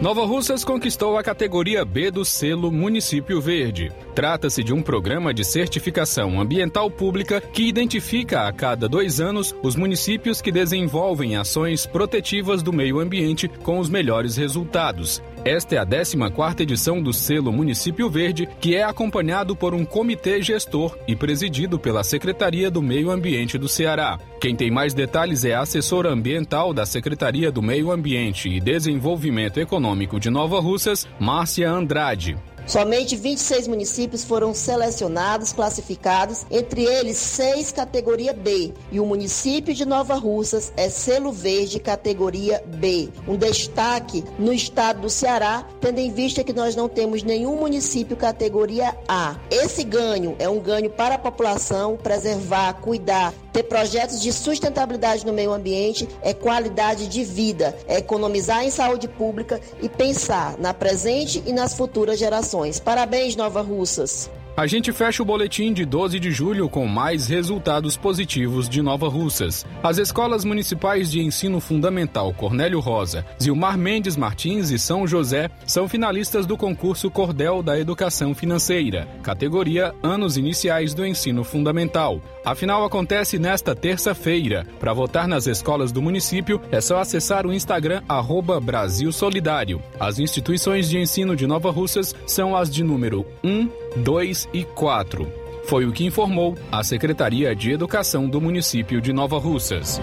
Nova 0.01 0.25
Russas 0.25 0.65
conquistou 0.65 1.19
a 1.19 1.23
categoria 1.23 1.85
B 1.85 2.11
do 2.11 2.25
selo 2.25 2.73
Município 2.73 3.39
Verde. 3.39 3.93
Trata-se 4.17 4.65
de 4.65 4.73
um 4.73 4.81
programa 4.81 5.35
de 5.35 5.45
certificação 5.45 6.41
ambiental 6.41 6.91
pública 6.91 7.39
que 7.39 7.65
identifica 7.65 8.49
a 8.49 8.53
cada 8.53 8.89
dois 8.89 9.21
anos 9.21 9.55
os 9.63 9.77
municípios 9.77 10.41
que 10.41 10.51
desenvolvem 10.51 11.37
ações 11.37 11.85
protetivas 11.85 12.63
do 12.63 12.73
meio 12.73 12.99
ambiente 12.99 13.47
com 13.47 13.79
os 13.79 13.91
melhores 13.91 14.35
resultados. 14.35 15.23
Esta 15.45 15.75
é 15.75 15.79
a 15.79 15.85
14 15.85 16.63
edição 16.63 17.03
do 17.03 17.13
selo 17.13 17.53
Município 17.53 18.09
Verde, 18.09 18.49
que 18.59 18.75
é 18.75 18.85
acompanhado 18.85 19.55
por 19.55 19.75
um 19.75 19.85
comitê 19.85 20.41
gestor 20.41 20.97
e 21.07 21.15
presidido 21.15 21.79
pela 21.79 22.03
Secretaria 22.03 22.71
do 22.71 22.81
Meio 22.81 23.11
Ambiente 23.11 23.59
do 23.59 23.69
Ceará. 23.69 24.19
Quem 24.41 24.57
tem 24.57 24.71
mais 24.71 24.95
detalhes 24.95 25.45
é 25.45 25.53
a 25.53 25.61
assessora 25.61 26.09
ambiental 26.09 26.73
da 26.73 26.87
Secretaria 26.87 27.53
do 27.53 27.61
Meio 27.61 27.93
Ambiente 27.93 28.49
e 28.49 28.61
Desenvolvimento 28.61 29.61
Econômico 29.61 30.19
de 30.19 30.31
Nova 30.31 30.59
Russas, 30.59 31.07
Márcia 31.21 31.71
Andrade. 31.71 32.35
Somente 32.67 33.15
26 33.15 33.69
municípios 33.69 34.25
foram 34.25 34.53
selecionados, 34.53 35.53
classificados, 35.53 36.45
entre 36.51 36.83
eles 36.83 37.17
seis 37.17 37.71
categoria 37.71 38.33
B, 38.33 38.75
e 38.91 38.99
o 38.99 39.07
município 39.07 39.73
de 39.73 39.85
Nova 39.85 40.17
Russas 40.17 40.73
é 40.77 40.89
selo 40.89 41.31
verde 41.31 41.79
categoria 41.79 42.61
B. 42.67 43.09
Um 43.29 43.37
destaque 43.37 44.25
no 44.37 44.53
estado 44.53 45.03
do 45.03 45.09
Ceará, 45.09 45.65
tendo 45.81 46.01
em 46.01 46.11
vista 46.11 46.43
que 46.43 46.53
nós 46.53 46.75
não 46.75 46.89
temos 46.89 47.23
nenhum 47.23 47.57
município 47.57 48.17
categoria 48.17 48.97
A. 49.07 49.37
Esse 49.49 49.85
ganho 49.85 50.35
é 50.41 50.49
um 50.49 50.59
ganho 50.59 50.91
para 50.91 51.15
a 51.15 51.19
população 51.19 51.97
preservar, 51.97 52.75
cuidar, 52.81 53.33
ter 53.53 53.63
projetos 53.63 54.21
de 54.21 54.33
sustentabilidade 54.33 55.25
no 55.25 55.33
meio 55.33 55.53
ambiente, 55.53 56.09
é 56.21 56.35
qualidade 56.35 57.07
de 57.07 57.23
vida, 57.23 57.77
é 57.87 57.99
economizar 57.99 58.65
em 58.65 58.71
saúde 58.71 59.07
pública 59.07 59.61
e 59.81 59.89
pensar 59.89 60.59
na 60.59 60.75
presente 60.75 61.43
e 61.47 61.53
nas 61.53 61.73
futuras 61.73 62.19
gerações. 62.19 62.56
Parabéns, 62.85 63.37
Nova 63.37 63.61
Russas! 63.63 64.31
A 64.57 64.67
gente 64.67 64.91
fecha 64.91 65.23
o 65.23 65.27
boletim 65.27 65.71
de 65.71 65.85
12 65.85 66.19
de 66.19 66.31
julho 66.31 66.67
com 66.67 66.87
mais 66.87 67.29
resultados 67.29 67.95
positivos 67.95 68.71
de 68.71 68.81
Nova 68.81 69.07
Russas. 69.07 69.67
As 69.83 69.99
escolas 69.99 70.47
municipais 70.47 71.11
de 71.11 71.21
ensino 71.21 71.61
fundamental 71.61 72.33
Cornélio 72.33 72.81
Rosa, 72.81 73.23
Zilmar 73.39 73.77
Mendes 73.77 74.17
Martins 74.17 74.71
e 74.71 74.79
São 74.79 75.07
José 75.07 75.51
são 75.67 75.87
finalistas 75.87 76.47
do 76.47 76.57
concurso 76.57 77.11
Cordel 77.11 77.63
da 77.63 77.79
Educação 77.79 78.35
Financeira, 78.35 79.07
categoria 79.23 79.95
Anos 80.03 80.39
Iniciais 80.39 80.95
do 80.95 81.05
Ensino 81.05 81.45
Fundamental. 81.45 82.23
A 82.43 82.55
final 82.55 82.83
acontece 82.83 83.39
nesta 83.39 83.75
terça-feira. 83.75 84.67
Para 84.81 84.95
votar 84.95 85.29
nas 85.29 85.47
escolas 85.47 85.93
do 85.93 86.01
município, 86.01 86.63
é 86.73 86.81
só 86.81 86.99
acessar 86.99 87.47
o 87.47 87.53
Instagram 87.53 88.03
arroba 88.09 88.59
Brasil 88.59 89.13
Solidário. 89.13 89.83
As 90.01 90.19
instituições 90.19 90.89
de 90.89 90.99
ensino 90.99 91.37
de 91.37 91.47
Nova 91.47 91.71
Russas 91.71 92.15
são 92.27 92.57
as 92.57 92.71
de 92.71 92.83
número 92.83 93.27
1, 93.45 93.69
2 93.97 94.49
e 94.53 94.65
4. 94.65 95.27
Foi 95.65 95.85
o 95.85 95.93
que 95.93 96.05
informou 96.05 96.57
a 96.71 96.85
Secretaria 96.85 97.55
de 97.55 97.73
Educação 97.73 98.29
do 98.29 98.41
município 98.41 99.01
de 99.01 99.13
Nova 99.13 99.39
Russas. 99.39 100.01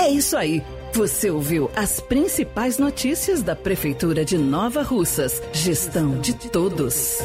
É 0.00 0.08
isso 0.10 0.36
aí. 0.36 0.62
Você 0.92 1.30
ouviu 1.30 1.70
as 1.74 2.00
principais 2.00 2.78
notícias 2.78 3.42
da 3.42 3.54
Prefeitura 3.54 4.24
de 4.24 4.36
Nova 4.36 4.82
Russas. 4.82 5.42
Gestão 5.52 6.18
de 6.20 6.34
todos. 6.34 7.18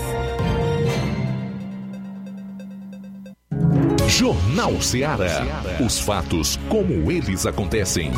Jornal 4.08 4.82
Ceará. 4.82 5.64
Os 5.84 6.00
fatos 6.00 6.60
como 6.70 7.12
eles 7.12 7.46
acontecem. 7.46 8.12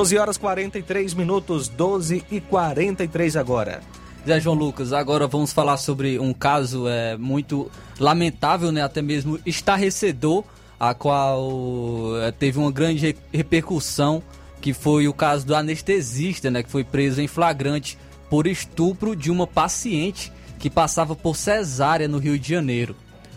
Doze 0.00 0.16
horas 0.16 0.38
43 0.38 1.12
minutos, 1.12 1.68
12 1.68 2.24
e 2.30 2.40
43 2.40 3.36
agora. 3.36 3.82
Zé 4.26 4.40
João 4.40 4.56
Lucas, 4.56 4.94
agora 4.94 5.26
vamos 5.26 5.52
falar 5.52 5.76
sobre 5.76 6.18
um 6.18 6.32
caso 6.32 6.88
é, 6.88 7.18
muito 7.18 7.70
lamentável, 7.98 8.72
né, 8.72 8.80
até 8.80 9.02
mesmo 9.02 9.38
estarrecedor, 9.44 10.42
a 10.80 10.94
qual 10.94 12.18
é, 12.22 12.32
teve 12.32 12.58
uma 12.58 12.72
grande 12.72 13.14
repercussão, 13.30 14.22
que 14.58 14.72
foi 14.72 15.06
o 15.06 15.12
caso 15.12 15.46
do 15.46 15.54
anestesista, 15.54 16.50
né, 16.50 16.62
que 16.62 16.70
foi 16.70 16.82
preso 16.82 17.20
em 17.20 17.28
flagrante 17.28 17.98
por 18.30 18.46
estupro 18.46 19.14
de 19.14 19.30
uma 19.30 19.46
paciente 19.46 20.32
que 20.58 20.70
passava 20.70 21.14
por 21.14 21.36
cesárea 21.36 22.08
no 22.08 22.16
Rio 22.16 22.38
de 22.38 22.48
Janeiro. 22.48 22.96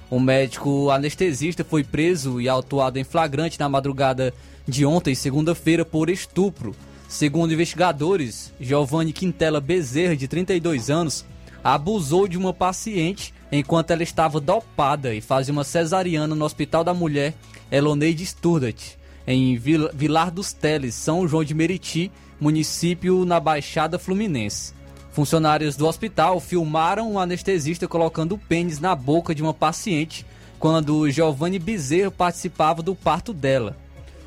O 0.10 0.18
médico 0.18 0.92
anestesista 0.92 1.62
foi 1.66 1.84
preso 1.84 2.40
e 2.40 2.48
autuado 2.48 2.98
em 2.98 3.04
flagrante 3.04 3.60
na 3.60 3.68
madrugada 3.68 4.34
de 4.68 4.86
ontem, 4.86 5.14
segunda-feira, 5.14 5.84
por 5.84 6.10
estupro. 6.10 6.76
Segundo 7.08 7.54
investigadores, 7.54 8.54
Giovanni 8.60 9.14
Quintela 9.14 9.62
Bezerra, 9.62 10.16
de 10.16 10.28
32 10.28 10.90
anos, 10.90 11.26
abusou 11.64 12.28
de 12.28 12.38
uma 12.38 12.54
paciente 12.54 13.34
enquanto 13.52 13.92
ela 13.92 14.04
estava 14.04 14.40
dopada 14.40 15.14
e 15.14 15.22
fazia 15.22 15.54
uma 15.54 15.64
cesariana 15.64 16.34
no 16.34 16.44
Hospital 16.44 16.84
da 16.84 16.94
Mulher 16.94 17.34
Eloneide 17.72 18.26
Sturdat, 18.26 18.98
em 19.28 19.58
Vilar 19.58 20.32
dos 20.32 20.54
Teles, 20.54 20.96
São 20.96 21.28
João 21.28 21.44
de 21.44 21.54
Meriti, 21.54 22.12
município 22.40 23.26
na 23.26 23.40
Baixada 23.40 24.00
Fluminense. 24.00 24.74
Funcionários 25.12 25.76
do 25.76 25.86
hospital 25.86 26.40
filmaram 26.40 27.14
o 27.14 27.20
anestesista 27.20 27.88
colocando 27.88 28.34
o 28.34 28.38
pênis 28.38 28.80
na 28.80 28.96
boca 28.96 29.36
de 29.36 29.44
uma 29.44 29.54
paciente 29.54 30.26
quando 30.58 31.10
Giovanni 31.12 31.60
Bezerra 31.60 32.10
participava 32.10 32.82
do 32.82 32.96
parto 32.96 33.32
dela. 33.32 33.78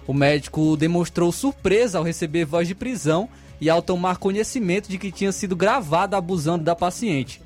O 0.06 0.14
médico 0.14 0.76
demonstrou 0.76 1.32
surpresa 1.32 1.98
ao 1.98 2.04
receber 2.04 2.44
voz 2.44 2.68
de 2.68 2.74
prisão 2.74 3.28
e 3.60 3.68
ao 3.68 3.82
tomar 3.82 4.18
conhecimento 4.18 4.88
de 4.88 4.98
que 4.98 5.10
tinha 5.10 5.32
sido 5.32 5.56
gravado 5.56 6.14
abusando 6.14 6.64
da 6.64 6.76
paciente. 6.76 7.40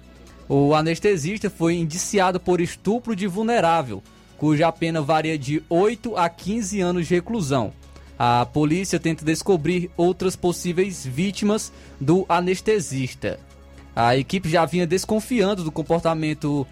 O 0.49 0.75
anestesista 0.75 1.49
foi 1.49 1.77
indiciado 1.77 2.41
por 2.41 2.61
estupro 2.61 3.15
de 3.15 3.27
vulnerável, 3.27 4.03
cuja 4.37 4.73
pena 4.73 5.01
varia 5.01 5.39
de 5.39 5.63
8 5.69 6.17
a 6.17 6.29
15 6.29 6.81
anos 6.81 7.07
de 7.07 7.15
reclusão. 7.15 7.73
A 8.19 8.45
polícia 8.45 9.01
tenta 9.01 9.25
descobrir 9.25 9.91
outras 9.97 10.37
possíveis 10.37 11.07
vítimas 11.07 11.73
do 11.99 12.27
anestesista. 12.29 13.39
A 13.95 14.17
equipe 14.17 14.49
já 14.49 14.67
vinha 14.67 14.87
desconfiando 14.87 15.65
do 15.65 15.73
comportamento 15.73 16.67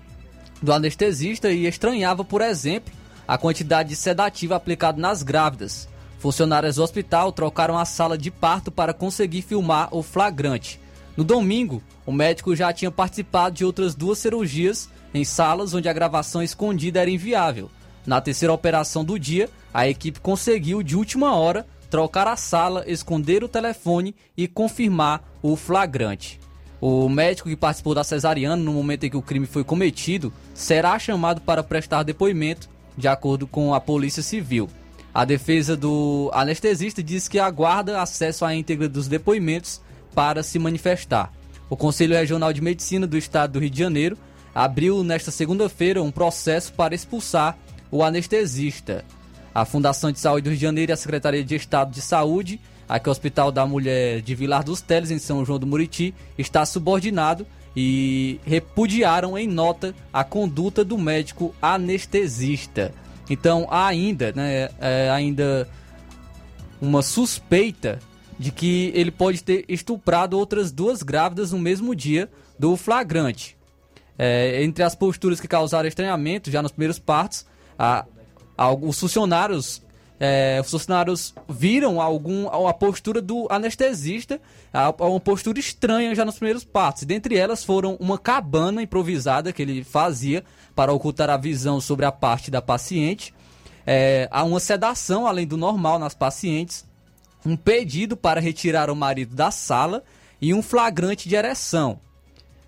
do 0.61 0.73
anestesista 0.73 1.51
e 1.51 1.67
estranhava, 1.67 2.25
por 2.25 2.43
exemplo, 2.43 2.93
a 3.29 3.37
quantidade 3.37 3.91
de 3.91 3.97
sedativo 3.97 4.55
aplicado 4.55 4.99
nas 4.99 5.23
grávidas. 5.23 5.87
Funcionários 6.19 6.77
do 6.77 6.83
hospital 6.83 7.31
trocaram 7.31 7.79
a 7.79 7.85
sala 7.85 8.17
de 8.17 8.31
parto 8.31 8.73
para 8.73 8.95
conseguir 8.95 9.43
filmar 9.43 9.95
o 9.95 10.03
flagrante. 10.03 10.81
No 11.15 11.23
domingo, 11.23 11.83
o 12.07 12.13
médico 12.13 12.57
já 12.57 12.73
tinha 12.73 12.91
participado 12.91 13.57
de 13.57 13.65
outras 13.65 13.95
duas 13.95 14.19
cirurgias 14.19 14.89
em 15.13 15.25
salas 15.25 15.75
onde 15.75 15.89
a 15.89 15.93
gravação 15.93 16.43
escondida 16.43 17.01
era 17.01 17.11
inviável. 17.11 17.71
Na 18.07 18.21
terceira 18.21 18.53
operação 18.53 19.05
do 19.05 19.19
dia, 19.19 19.51
a 19.73 19.87
equipe 19.87 20.21
conseguiu, 20.21 20.83
de 20.83 20.97
última 20.97 21.37
hora, 21.37 21.67
trocar 21.91 22.27
a 22.27 22.37
sala, 22.37 22.83
esconder 22.87 23.45
o 23.45 23.49
telefone 23.49 24.15
e 24.37 24.49
confirmar 24.49 25.23
o 25.43 25.55
flagrante. 25.57 26.41
O 26.81 27.09
médico 27.09 27.49
que 27.49 27.57
participou 27.57 27.95
da 27.95 28.05
cesariana 28.05 28.57
no 28.57 28.73
momento 28.73 29.05
em 29.05 29.11
que 29.11 29.17
o 29.17 29.23
crime 29.23 29.47
foi 29.47 29.65
cometido 29.65 30.33
será 30.55 30.99
chamado 30.99 31.41
para 31.41 31.63
prestar 31.63 32.05
depoimento, 32.05 32.69
de 32.99 33.09
acordo 33.09 33.47
com 33.47 33.73
a 33.73 33.81
Polícia 33.81 34.23
Civil. 34.23 34.69
A 35.15 35.25
defesa 35.25 35.77
do 35.77 36.31
anestesista 36.35 37.03
diz 37.03 37.29
que 37.29 37.39
aguarda 37.39 38.03
acesso 38.03 38.45
à 38.45 38.55
íntegra 38.55 38.89
dos 38.89 39.09
depoimentos 39.09 39.81
para 40.15 40.43
se 40.43 40.59
manifestar. 40.59 41.33
O 41.71 41.77
Conselho 41.77 42.15
Regional 42.15 42.53
de 42.53 42.61
Medicina 42.61 43.07
do 43.07 43.17
Estado 43.17 43.53
do 43.53 43.61
Rio 43.61 43.71
de 43.71 43.79
Janeiro 43.79 44.19
abriu 44.55 45.05
nesta 45.05 45.31
segunda-feira 45.31 46.03
um 46.03 46.11
processo 46.11 46.73
para 46.73 46.95
expulsar 46.95 47.57
o 47.91 48.03
anestesista. 48.03 49.05
A 49.55 49.65
Fundação 49.65 50.13
de 50.13 50.19
Saúde 50.19 50.45
do 50.45 50.51
Rio 50.51 50.59
de 50.59 50.63
Janeiro 50.63 50.93
e 50.93 50.95
a 50.95 50.97
Secretaria 50.97 51.45
de 51.45 51.55
Estado 51.55 51.93
de 51.93 52.01
Saúde, 52.01 52.61
aqui 52.89 53.09
o 53.09 53.13
Hospital 53.13 53.53
da 53.53 53.67
Mulher 53.67 54.21
de 54.21 54.35
Vilar 54.35 54.65
dos 54.65 54.81
Teles, 54.81 55.11
em 55.11 55.19
São 55.19 55.45
João 55.45 55.59
do 55.59 55.67
Muriti, 55.67 56.15
está 56.37 56.65
subordinado 56.67 57.47
e 57.77 58.41
repudiaram 58.45 59.37
em 59.39 59.47
nota 59.47 59.95
a 60.13 60.25
conduta 60.25 60.85
do 60.85 60.99
médico 60.99 61.55
anestesista. 61.61 62.93
Então 63.31 63.67
há 63.71 63.87
ainda, 63.87 64.33
né, 64.33 64.71
é, 64.81 65.11
ainda 65.11 65.69
uma 66.81 67.03
suspeita 67.03 67.99
de 68.39 68.51
que 68.53 68.93
ele 68.95 69.11
pode 69.11 69.43
ter 69.43 69.65
estuprado 69.69 70.39
outras 70.39 70.71
duas 70.71 71.03
grávidas 71.03 71.53
no 71.53 71.59
mesmo 71.59 71.95
dia 71.95 72.31
do 72.59 72.77
flagrante. 72.77 73.57
É, 74.17 74.63
entre 74.63 74.83
as 74.83 74.95
posturas 74.95 75.41
que 75.41 75.47
causaram 75.47 75.89
estranhamento 75.89 76.51
já 76.51 76.63
nos 76.63 76.73
primeiros 76.73 76.99
partos, 76.99 77.47
a, 77.79 78.05
a, 78.57 78.73
os 78.73 78.99
funcionários 78.99 79.83
é, 80.21 80.59
os 80.61 80.71
funcionários 80.71 81.35
viram 81.49 82.01
algum, 82.01 82.49
a 82.49 82.75
postura 82.75 83.23
do 83.23 83.47
anestesista, 83.51 84.41
a, 84.73 84.91
uma 84.91 85.21
postura 85.21 85.59
estranha 85.61 86.15
já 86.15 86.25
nos 86.25 86.37
primeiros 86.37 86.65
partos. 86.65 87.05
Dentre 87.05 87.37
elas 87.37 87.65
foram 87.65 87.97
uma 88.01 88.19
cabana 88.19 88.83
improvisada 88.83 89.53
que 89.53 89.63
ele 89.63 89.85
fazia 89.85 90.45
para 90.75 90.93
ocultar 90.93 91.31
a 91.31 91.37
visão 91.37 91.81
sobre 91.81 92.05
a 92.05 92.13
parte 92.13 92.51
da 92.51 92.61
paciente, 92.61 93.35
é, 93.87 94.29
há 94.31 94.45
uma 94.45 94.61
sedação 94.61 95.27
além 95.27 95.47
do 95.47 95.57
normal 95.57 95.99
nas 95.99 96.15
pacientes, 96.15 96.85
um 97.47 97.57
pedido 97.57 98.17
para 98.17 98.41
retirar 98.41 98.91
o 98.91 98.97
marido 98.97 99.35
da 99.35 99.51
sala 99.51 100.03
e 100.41 100.53
um 100.53 100.63
flagrante 100.63 101.29
de 101.29 101.35
ereção. 101.35 101.99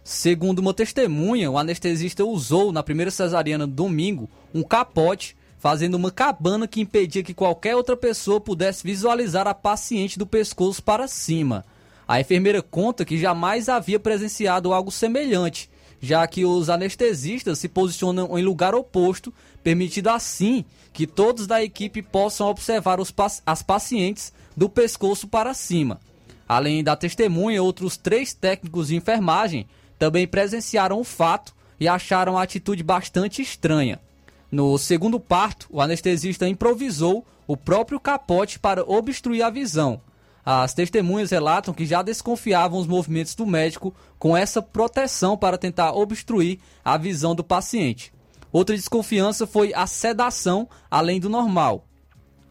Segundo 0.03 0.61
uma 0.61 0.73
testemunha, 0.73 1.51
o 1.51 1.59
anestesista 1.59 2.25
usou 2.25 2.73
na 2.73 2.83
primeira 2.83 3.11
cesariana 3.11 3.67
do 3.67 3.75
domingo 3.75 4.31
um 4.55 4.63
capote, 4.63 5.37
fazendo 5.61 5.95
uma 5.95 6.11
cabana 6.11 6.67
que 6.67 6.81
impedia 6.81 7.23
que 7.23 7.35
qualquer 7.35 7.77
outra 7.77 7.95
pessoa 7.95 8.41
pudesse 8.41 8.83
visualizar 8.83 9.47
a 9.47 9.53
paciente 9.53 10.19
do 10.19 10.27
pescoço 10.27 10.83
para 10.83 11.07
cima. 11.07 11.67
A 12.09 12.19
enfermeira 12.19 12.63
conta 12.63 13.05
que 13.05 13.19
jamais 13.19 13.69
havia 13.69 14.01
presenciado 14.01 14.73
algo 14.73 14.91
semelhante, 14.91 15.71
já 16.01 16.27
que 16.27 16.47
os 16.47 16.71
anestesistas 16.71 17.59
se 17.59 17.69
posicionam 17.69 18.39
em 18.39 18.43
lugar 18.43 18.75
oposto, 18.75 19.33
permitindo 19.63 20.09
assim 20.09 20.65
que 20.95 21.07
todos 21.07 21.47
da 21.47 21.63
equipe 21.63 22.01
possam 22.01 22.49
observar 22.49 22.99
os, 22.99 23.15
as 23.45 23.63
pacientes 23.63 24.33
do 24.57 24.69
pescoço 24.69 25.29
para 25.29 25.53
cima. 25.53 26.01
Além 26.49 26.83
da 26.83 26.97
testemunha, 26.97 27.63
outros 27.63 27.99
três 27.99 28.33
técnicos 28.33 28.89
de 28.89 28.97
enfermagem 28.97 29.69
também 29.99 30.27
presenciaram 30.27 30.99
o 30.99 31.05
fato 31.05 31.55
e 31.79 31.87
acharam 31.87 32.39
a 32.39 32.43
atitude 32.43 32.83
bastante 32.83 33.43
estranha. 33.43 34.01
No 34.51 34.77
segundo 34.79 35.21
parto, 35.21 35.69
o 35.71 35.81
anestesista 35.81 36.49
improvisou 36.49 37.25
o 37.47 37.57
próprio 37.57 38.01
capote 38.01 38.59
para 38.59 38.83
obstruir 38.83 39.43
a 39.43 39.51
visão. 39.51 40.01
As 40.45 40.75
testemunhas 40.75 41.31
relatam 41.31 41.73
que 41.73 41.87
já 41.87 42.03
desconfiavam 42.03 42.81
os 42.81 42.87
movimentos 42.87 43.35
do 43.35 43.47
médico 43.47 43.95
com 44.19 44.37
essa 44.37 44.61
proteção 44.61 45.37
para 45.37 45.59
tentar 45.59 45.93
obstruir 45.93 46.59
a 46.85 46.97
visão 46.97 47.35
do 47.35 47.45
paciente. 47.45 48.13
Outra 48.51 48.75
desconfiança 48.75 49.47
foi 49.47 49.73
a 49.73 49.87
sedação 49.87 50.69
além 50.91 51.21
do 51.21 51.29
normal. 51.29 51.87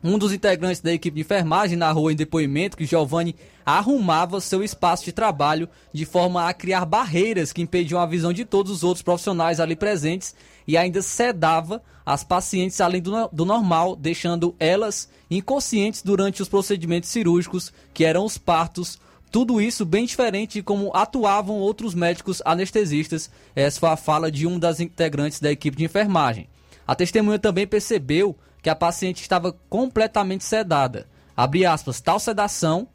Um 0.02 0.18
dos 0.18 0.32
integrantes 0.32 0.80
da 0.80 0.94
equipe 0.94 1.16
de 1.16 1.22
enfermagem 1.22 1.76
narrou 1.78 2.10
em 2.10 2.16
depoimento 2.16 2.78
que 2.78 2.86
Giovanni 2.86 3.36
arrumava 3.66 4.40
seu 4.40 4.64
espaço 4.64 5.04
de 5.04 5.12
trabalho 5.12 5.68
de 5.92 6.06
forma 6.06 6.48
a 6.48 6.54
criar 6.54 6.86
barreiras 6.86 7.52
que 7.52 7.62
impediam 7.62 8.00
a 8.00 8.06
visão 8.06 8.32
de 8.32 8.46
todos 8.46 8.72
os 8.72 8.84
outros 8.84 9.04
profissionais 9.04 9.60
ali 9.60 9.76
presentes 9.76 10.34
e 10.70 10.78
ainda 10.78 11.02
sedava 11.02 11.82
as 12.06 12.24
pacientes 12.24 12.80
além 12.80 13.02
do, 13.02 13.28
do 13.30 13.44
normal, 13.44 13.96
deixando 13.96 14.56
elas 14.60 15.10
inconscientes 15.28 16.04
durante 16.04 16.44
os 16.44 16.48
procedimentos 16.48 17.10
cirúrgicos, 17.10 17.74
que 17.92 18.06
eram 18.06 18.24
os 18.24 18.38
partos. 18.38 19.00
Tudo 19.32 19.60
isso 19.60 19.84
bem 19.84 20.06
diferente 20.06 20.60
de 20.60 20.62
como 20.62 20.96
atuavam 20.96 21.56
outros 21.56 21.96
médicos 21.96 22.40
anestesistas. 22.46 23.32
Essa 23.56 23.80
foi 23.80 23.90
a 23.90 23.98
fala 23.98 24.32
de 24.32 24.46
um 24.46 24.60
das 24.60 24.80
integrantes 24.80 25.40
da 25.40 25.52
equipe 25.52 25.76
de 25.76 25.86
enfermagem. 25.86 26.48
A 26.86 26.94
testemunha 26.94 27.40
também 27.40 27.66
percebeu 27.66 28.38
que 28.62 28.70
a 28.70 28.76
paciente 28.76 29.24
estava 29.24 29.58
completamente 29.68 30.44
sedada. 30.44 31.08
Abre 31.36 31.66
aspas, 31.66 32.00
tal 32.00 32.20
sedação, 32.20 32.88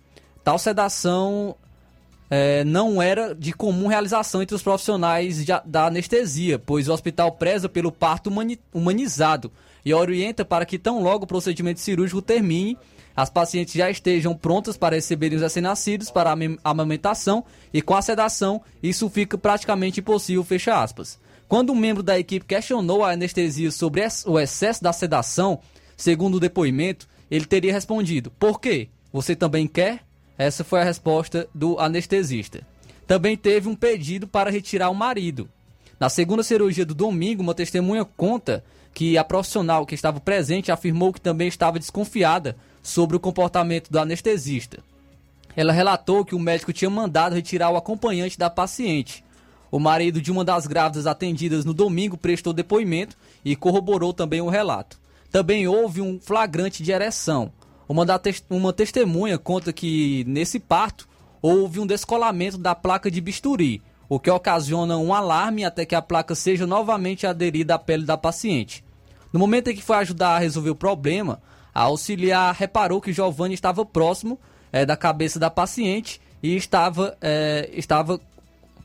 tal 0.45 0.61
sedação 0.61 1.57
é, 2.37 2.65
não 2.65 3.01
era 3.01 3.33
de 3.33 3.53
comum 3.53 3.87
realização 3.87 4.43
entre 4.43 4.57
os 4.57 4.63
profissionais 4.63 5.47
de, 5.47 5.53
da 5.65 5.87
anestesia, 5.87 6.59
pois 6.59 6.89
o 6.89 6.93
hospital 6.93 7.31
preza 7.31 7.69
pelo 7.69 7.93
parto 7.93 8.27
humani, 8.27 8.59
humanizado 8.73 9.53
e 9.85 9.95
orienta 9.95 10.45
para 10.45 10.67
que 10.67 10.77
tão 10.77 11.01
logo 11.01 11.23
o 11.23 11.29
procedimento 11.29 11.79
cirúrgico 11.79 12.21
termine, 12.21 12.77
as 13.15 13.31
pacientes 13.31 13.75
já 13.75 13.89
estejam 13.89 14.35
prontas 14.35 14.77
para 14.77 14.97
receberem 14.97 15.37
os 15.37 15.43
recém-nascidos 15.43 16.11
para 16.11 16.33
a 16.33 16.37
amamentação 16.65 17.45
e 17.73 17.81
com 17.81 17.95
a 17.95 18.03
sedação 18.03 18.61
isso 18.83 19.09
fica 19.09 19.39
praticamente 19.39 20.01
impossível, 20.01 20.43
fecha 20.43 20.83
aspas. 20.83 21.21
Quando 21.47 21.73
um 21.73 21.77
membro 21.77 22.03
da 22.03 22.19
equipe 22.19 22.45
questionou 22.45 23.05
a 23.05 23.13
anestesia 23.13 23.71
sobre 23.71 24.03
o 24.27 24.41
excesso 24.41 24.83
da 24.83 24.93
sedação, 24.93 25.61
segundo 25.97 26.35
o 26.35 26.41
depoimento, 26.41 27.07
ele 27.31 27.45
teria 27.45 27.73
respondido: 27.73 28.33
Por 28.33 28.61
quê? 28.61 28.89
Você 29.13 29.37
também 29.37 29.69
quer? 29.69 30.01
Essa 30.37 30.65
foi 30.65 30.81
a 30.81 30.85
resposta 30.85 31.49
do 31.55 31.79
anestesista. 31.79 32.67
Também 33.07 33.37
teve 33.37 33.69
um 33.69 33.75
pedido 33.75 34.27
para 34.27 34.51
retirar 34.51 34.91
o 34.91 34.95
marido. 34.95 35.49
Na 36.01 36.09
segunda 36.09 36.43
cirurgia 36.43 36.85
do 36.85 36.95
domingo, 36.95 37.43
uma 37.43 37.55
testemunha 37.55 38.05
conta 38.05 38.65
que 38.93 39.19
a 39.19 39.25
profissional 39.25 39.85
que 39.87 39.95
estava 39.95 40.21
presente 40.21 40.73
afirmou 40.73 41.13
que 41.13 41.21
também 41.21 41.49
estava 41.49 41.79
desconfiada 41.79 42.57
sobre 42.83 43.17
o 43.17 43.21
comportamento 43.21 43.91
do 43.91 43.99
anestesista. 43.99 44.79
Ela 45.57 45.73
relatou 45.73 46.25
que 46.25 46.35
o 46.35 46.39
médico 46.39 46.73
tinha 46.73 46.91
mandado 46.91 47.35
retirar 47.35 47.71
o 47.71 47.77
acompanhante 47.77 48.39
da 48.39 48.51
paciente, 48.51 49.25
o 49.75 49.81
marido 49.81 50.23
de 50.23 50.31
uma 50.31 50.45
das 50.45 50.69
grávidas 50.69 51.05
atendidas 51.05 51.65
no 51.65 51.75
domingo 51.75 52.17
prestou 52.17 52.53
depoimento 52.53 53.17
e 53.45 53.57
corroborou 53.57 54.13
também 54.13 54.41
o 54.41 54.49
relato. 54.49 55.01
Também 55.33 55.67
houve 55.67 56.01
um 56.01 56.21
flagrante 56.21 56.81
de 56.81 56.93
ereção. 56.93 57.51
Uma, 57.89 58.07
da 58.07 58.21
uma 58.51 58.73
testemunha 58.73 59.39
conta 59.39 59.73
que 59.73 60.25
nesse 60.27 60.59
parto 60.59 61.09
houve 61.43 61.79
um 61.79 61.87
descolamento 61.87 62.57
da 62.57 62.75
placa 62.75 63.11
de 63.11 63.21
bisturi, 63.21 63.83
o 64.09 64.19
que 64.19 64.31
ocasiona 64.31 64.97
um 64.97 65.13
alarme 65.13 65.65
até 65.65 65.85
que 65.85 65.95
a 65.95 66.01
placa 66.01 66.35
seja 66.35 66.67
novamente 66.67 67.27
aderida 67.27 67.75
à 67.75 67.79
pele 67.79 68.05
da 68.05 68.17
paciente. 68.17 68.83
No 69.33 69.39
momento 69.39 69.69
em 69.69 69.75
que 69.75 69.83
foi 69.83 69.97
ajudar 69.97 70.37
a 70.37 70.39
resolver 70.39 70.71
o 70.71 70.75
problema, 70.75 71.43
a 71.75 71.83
auxiliar 71.83 72.55
reparou 72.55 73.01
que 73.01 73.13
Giovanni 73.13 73.55
estava 73.55 73.85
próximo 73.85 74.39
é, 74.73 74.87
da 74.87 74.97
cabeça 74.97 75.39
da 75.39 75.51
paciente 75.51 76.21
e 76.43 76.57
estava, 76.57 77.17
é, 77.21 77.69
estava 77.73 78.21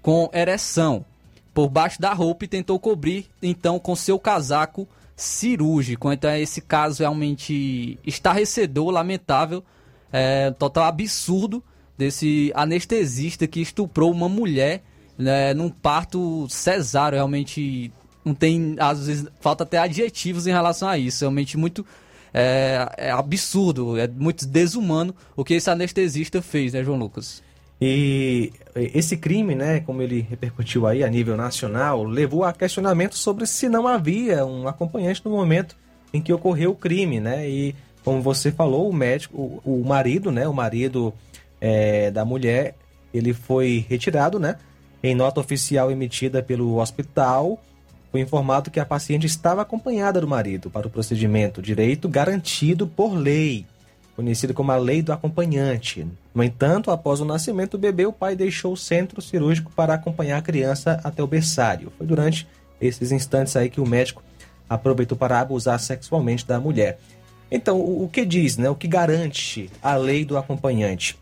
com 0.01 0.29
ereção 0.33 1.05
por 1.53 1.69
baixo 1.69 2.01
da 2.01 2.13
roupa 2.13 2.45
e 2.45 2.47
tentou 2.47 2.79
cobrir 2.79 3.29
então 3.41 3.79
com 3.79 3.95
seu 3.95 4.17
casaco 4.17 4.87
cirúrgico. 5.19 6.11
Então 6.11 6.33
esse 6.35 6.61
caso 6.61 7.03
realmente 7.03 7.99
estarrecedor, 8.05 8.89
lamentável, 8.89 9.63
é, 10.11 10.51
total 10.51 10.85
absurdo 10.85 11.63
desse 11.97 12.51
anestesista 12.55 13.45
que 13.45 13.59
estuprou 13.59 14.11
uma 14.11 14.29
mulher 14.29 14.81
né, 15.17 15.53
num 15.53 15.69
parto 15.69 16.47
cesáreo. 16.49 17.17
Realmente 17.17 17.91
não 18.23 18.33
tem, 18.33 18.75
às 18.79 19.05
vezes, 19.05 19.27
falta 19.41 19.63
até 19.63 19.77
adjetivos 19.77 20.47
em 20.47 20.51
relação 20.51 20.87
a 20.87 20.97
isso. 20.97 21.25
Realmente 21.25 21.57
muito 21.57 21.85
é, 22.33 22.89
é 22.97 23.11
absurdo, 23.11 23.97
é 23.97 24.07
muito 24.07 24.47
desumano 24.47 25.13
o 25.35 25.43
que 25.43 25.55
esse 25.55 25.69
anestesista 25.69 26.41
fez, 26.41 26.73
né, 26.73 26.83
João 26.83 26.97
Lucas? 26.97 27.43
E 27.81 28.51
esse 28.75 29.15
crime, 29.15 29.55
né, 29.55 29.79
como 29.79 30.01
ele 30.01 30.25
repercutiu 30.29 30.85
aí 30.85 31.03
a 31.03 31.09
nível 31.09 31.37
nacional, 31.37 32.03
levou 32.03 32.43
a 32.43 32.51
questionamento 32.51 33.15
sobre 33.15 33.45
se 33.45 33.69
não 33.69 33.87
havia 33.87 34.45
um 34.45 34.67
acompanhante 34.67 35.21
no 35.23 35.31
momento 35.31 35.77
em 36.13 36.21
que 36.21 36.33
ocorreu 36.33 36.71
o 36.71 36.75
crime, 36.75 37.19
né? 37.19 37.47
E 37.47 37.75
como 38.03 38.21
você 38.21 38.51
falou, 38.51 38.89
o 38.89 38.93
médico, 38.93 39.61
o, 39.63 39.81
o 39.81 39.85
marido, 39.85 40.31
né, 40.31 40.47
o 40.47 40.53
marido 40.53 41.13
é, 41.61 42.11
da 42.11 42.25
mulher, 42.25 42.75
ele 43.13 43.33
foi 43.33 43.85
retirado, 43.87 44.39
né? 44.39 44.57
Em 45.01 45.15
nota 45.15 45.39
oficial 45.39 45.89
emitida 45.89 46.43
pelo 46.43 46.79
hospital, 46.79 47.61
foi 48.11 48.21
informado 48.21 48.71
que 48.71 48.79
a 48.79 48.85
paciente 48.85 49.25
estava 49.25 49.61
acompanhada 49.61 50.19
do 50.19 50.27
marido 50.27 50.69
para 50.69 50.87
o 50.87 50.89
procedimento, 50.89 51.61
direito 51.61 52.09
garantido 52.09 52.87
por 52.87 53.13
lei, 53.13 53.65
conhecido 54.19 54.53
como 54.53 54.69
a 54.69 54.75
lei 54.75 55.01
do 55.01 55.13
acompanhante. 55.13 56.05
No 56.35 56.43
entanto, 56.43 56.91
após 56.91 57.21
o 57.21 57.25
nascimento 57.25 57.77
do 57.77 57.77
bebê, 57.77 58.05
o 58.05 58.11
pai 58.11 58.35
deixou 58.35 58.73
o 58.73 58.77
centro 58.77 59.21
cirúrgico 59.21 59.71
para 59.73 59.93
acompanhar 59.93 60.39
a 60.39 60.41
criança 60.41 60.99
até 61.05 61.23
o 61.23 61.27
berçário. 61.27 61.89
Foi 61.97 62.05
durante 62.05 62.45
esses 62.81 63.13
instantes 63.13 63.55
aí 63.55 63.69
que 63.69 63.79
o 63.79 63.87
médico 63.87 64.21
aproveitou 64.69 65.17
para 65.17 65.39
abusar 65.39 65.79
sexualmente 65.79 66.45
da 66.45 66.59
mulher. 66.59 66.99
Então, 67.49 67.79
o, 67.79 68.03
o 68.03 68.09
que 68.09 68.25
diz, 68.25 68.57
né? 68.57 68.69
O 68.69 68.75
que 68.75 68.89
garante 68.89 69.69
a 69.81 69.95
lei 69.95 70.25
do 70.25 70.37
acompanhante? 70.37 71.17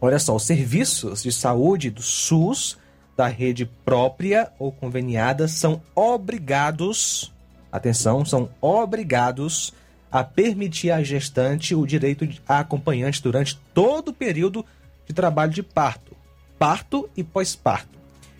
Olha 0.00 0.20
só, 0.20 0.36
os 0.36 0.44
serviços 0.44 1.24
de 1.24 1.32
saúde 1.32 1.90
do 1.90 2.02
SUS, 2.02 2.78
da 3.16 3.26
rede 3.26 3.68
própria 3.84 4.52
ou 4.60 4.70
conveniada, 4.70 5.48
são 5.48 5.82
obrigados, 5.92 7.34
atenção, 7.72 8.24
são 8.24 8.48
obrigados 8.60 9.74
a 10.10 10.24
permitir 10.24 10.90
à 10.90 11.02
gestante 11.02 11.74
o 11.74 11.86
direito 11.86 12.28
a 12.48 12.60
acompanhante 12.60 13.22
durante 13.22 13.58
todo 13.74 14.08
o 14.08 14.14
período 14.14 14.64
de 15.06 15.12
trabalho 15.12 15.52
de 15.52 15.62
parto, 15.62 16.16
parto 16.58 17.08
e 17.16 17.22
pós-parto. 17.22 17.98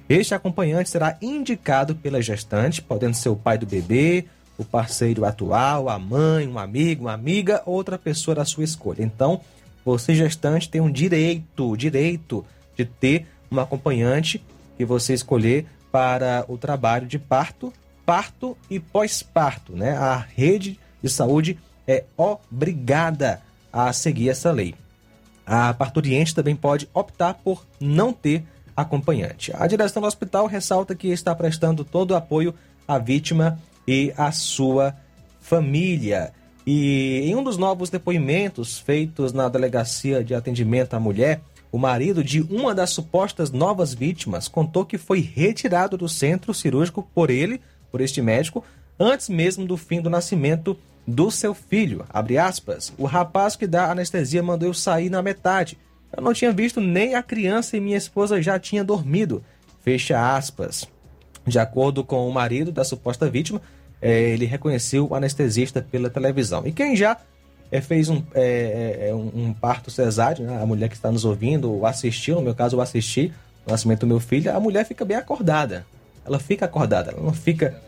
Este 0.09 0.35
acompanhante 0.35 0.89
será 0.89 1.19
indicado 1.21 1.95
pela 1.95 2.23
gestante, 2.23 2.81
podendo 2.81 3.15
ser 3.15 3.29
o 3.29 3.37
pai 3.37 3.59
do 3.59 3.67
bebê, 3.67 4.25
o 4.57 4.65
parceiro 4.65 5.25
atual, 5.25 5.89
a 5.89 5.99
mãe, 5.99 6.49
um 6.49 6.59
amigo, 6.59 7.05
uma 7.05 7.13
amiga, 7.13 7.63
outra 7.67 7.99
pessoa 7.99 8.35
da 8.35 8.45
sua 8.45 8.65
escolha. 8.65 9.03
Então, 9.03 9.41
você 9.85 10.15
gestante 10.15 10.69
tem 10.69 10.81
um 10.81 10.91
direito, 10.91 11.77
direito 11.77 12.45
de 12.77 12.85
ter 12.85 13.27
um 13.51 13.61
acompanhante 13.61 14.43
que 14.77 14.85
você 14.85 15.15
escolher 15.15 15.67
para 15.93 16.45
o 16.49 16.59
trabalho 16.59 17.07
de 17.07 17.19
parto, 17.19 17.73
parto 18.05 18.57
e 18.71 18.81
pós-parto, 18.81 19.75
né? 19.75 19.97
A 19.97 20.17
rede 20.17 20.79
de 21.03 21.09
saúde 21.09 21.59
é 21.87 22.05
obrigada 22.17 23.41
a 23.73 23.93
seguir 23.93 24.29
essa 24.29 24.51
lei. 24.51 24.75
A 25.47 25.73
parturiente 25.73 26.35
também 26.35 26.55
pode 26.55 26.89
optar 26.93 27.35
por 27.35 27.65
não 27.81 28.13
ter 28.13 28.45
acompanhante. 28.77 29.51
A 29.55 29.67
direção 29.67 30.03
do 30.03 30.07
hospital 30.07 30.47
ressalta 30.47 30.95
que 30.95 31.09
está 31.09 31.35
prestando 31.35 31.85
todo 31.85 32.11
o 32.11 32.17
apoio 32.17 32.55
à 32.87 32.99
vítima 32.99 33.59
e 33.87 34.13
à 34.17 34.31
sua 34.31 34.95
família. 35.41 36.33
E 36.67 37.23
em 37.25 37.35
um 37.35 37.43
dos 37.43 37.57
novos 37.57 37.89
depoimentos 37.89 38.79
feitos 38.79 39.33
na 39.33 39.49
delegacia 39.49 40.23
de 40.23 40.35
atendimento 40.35 40.95
à 40.95 41.01
mulher, 41.01 41.41
o 41.73 41.79
marido 41.79 42.23
de 42.23 42.43
uma 42.43 42.75
das 42.75 42.91
supostas 42.91 43.51
novas 43.51 43.95
vítimas 43.95 44.49
contou 44.49 44.85
que 44.85 44.99
foi 44.99 45.21
retirado 45.21 45.97
do 45.97 46.09
centro 46.09 46.53
cirúrgico 46.53 47.09
por 47.15 47.31
ele, 47.31 47.61
por 47.91 48.01
este 48.01 48.21
médico, 48.21 48.65
antes 48.99 49.29
mesmo 49.29 49.67
do 49.67 49.77
fim 49.77 50.01
do 50.01 50.11
nascimento 50.11 50.79
do 51.09 51.31
seu 51.31 51.55
filho. 51.55 52.05
Aspas, 52.39 52.93
o 52.99 53.07
rapaz 53.07 53.57
que 53.57 53.67
dá 53.67 53.91
anestesia 53.91 54.43
mandou 54.43 54.69
eu 54.69 54.75
sair 54.75 55.09
na 55.09 55.23
metade. 55.23 55.79
Eu 56.15 56.23
não 56.23 56.35
tinha 56.35 56.53
visto 56.53 56.83
nem 56.83 57.15
a 57.15 57.23
criança 57.23 57.77
e 57.77 57.81
minha 57.81 57.97
esposa 57.97 58.43
já 58.43 58.59
tinha 58.59 58.85
dormido. 58.85 59.43
Fecha 59.81 60.37
aspas. 60.37 60.87
De 61.47 61.59
acordo 61.59 62.05
com 62.05 62.29
o 62.29 62.33
marido 62.33 62.71
da 62.71 62.85
suposta 62.85 63.29
vítima, 63.31 63.63
é, 64.03 64.21
ele 64.31 64.45
reconheceu 64.45 65.09
o 65.09 65.15
anestesista 65.15 65.81
pela 65.81 66.11
televisão. 66.11 66.67
E 66.67 66.73
quem 66.73 66.95
já 66.95 67.17
é, 67.73 67.81
fez 67.81 68.11
um, 68.11 68.23
é, 68.35 69.11
um, 69.15 69.47
um, 69.47 69.53
parto 69.55 69.91
cesáreo, 69.91 70.45
né? 70.45 70.63
a 70.63 70.67
mulher 70.67 70.91
que 70.91 70.95
está 70.95 71.11
nos 71.11 71.25
ouvindo, 71.25 71.87
assistiu, 71.87 72.37
no 72.37 72.43
meu 72.43 72.55
caso 72.55 72.77
eu 72.77 72.83
assisti 72.83 73.33
o 73.67 73.71
nascimento 73.71 74.01
do 74.01 74.07
meu 74.07 74.21
filho, 74.21 74.55
a 74.55 74.61
mulher 74.61 74.85
fica 74.85 75.07
bem 75.07 75.17
acordada. 75.17 75.87
Ela 76.27 76.39
fica 76.39 76.67
acordada, 76.67 77.13
ela 77.13 77.23
não 77.23 77.33
fica, 77.33 77.81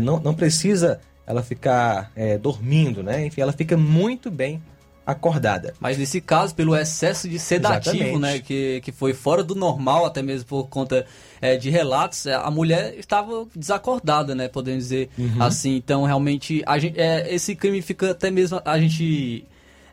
não, 0.00 0.18
não 0.18 0.34
precisa 0.34 0.98
ela 1.26 1.42
ficar 1.42 2.12
dormindo, 2.40 3.02
né? 3.02 3.26
Enfim, 3.26 3.40
ela 3.40 3.52
fica 3.52 3.76
muito 3.76 4.30
bem 4.30 4.62
acordada. 5.06 5.74
Mas 5.78 5.98
nesse 5.98 6.20
caso, 6.20 6.54
pelo 6.54 6.74
excesso 6.74 7.28
de 7.28 7.38
sedativo, 7.38 8.18
né, 8.18 8.38
que, 8.38 8.80
que 8.82 8.90
foi 8.90 9.12
fora 9.12 9.42
do 9.42 9.54
normal, 9.54 10.06
até 10.06 10.22
mesmo 10.22 10.46
por 10.46 10.68
conta 10.68 11.06
é, 11.40 11.56
de 11.56 11.68
relatos, 11.68 12.26
é, 12.26 12.34
a 12.34 12.50
mulher 12.50 12.94
estava 12.98 13.46
desacordada, 13.54 14.34
né, 14.34 14.48
podemos 14.48 14.84
dizer 14.84 15.10
uhum. 15.18 15.42
assim. 15.42 15.76
Então, 15.76 16.04
realmente, 16.04 16.62
a 16.66 16.78
gente, 16.78 16.98
é, 16.98 17.32
esse 17.32 17.54
crime 17.54 17.82
fica 17.82 18.12
até 18.12 18.30
mesmo 18.30 18.60
a 18.64 18.78
gente 18.78 19.44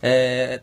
é, 0.01 0.61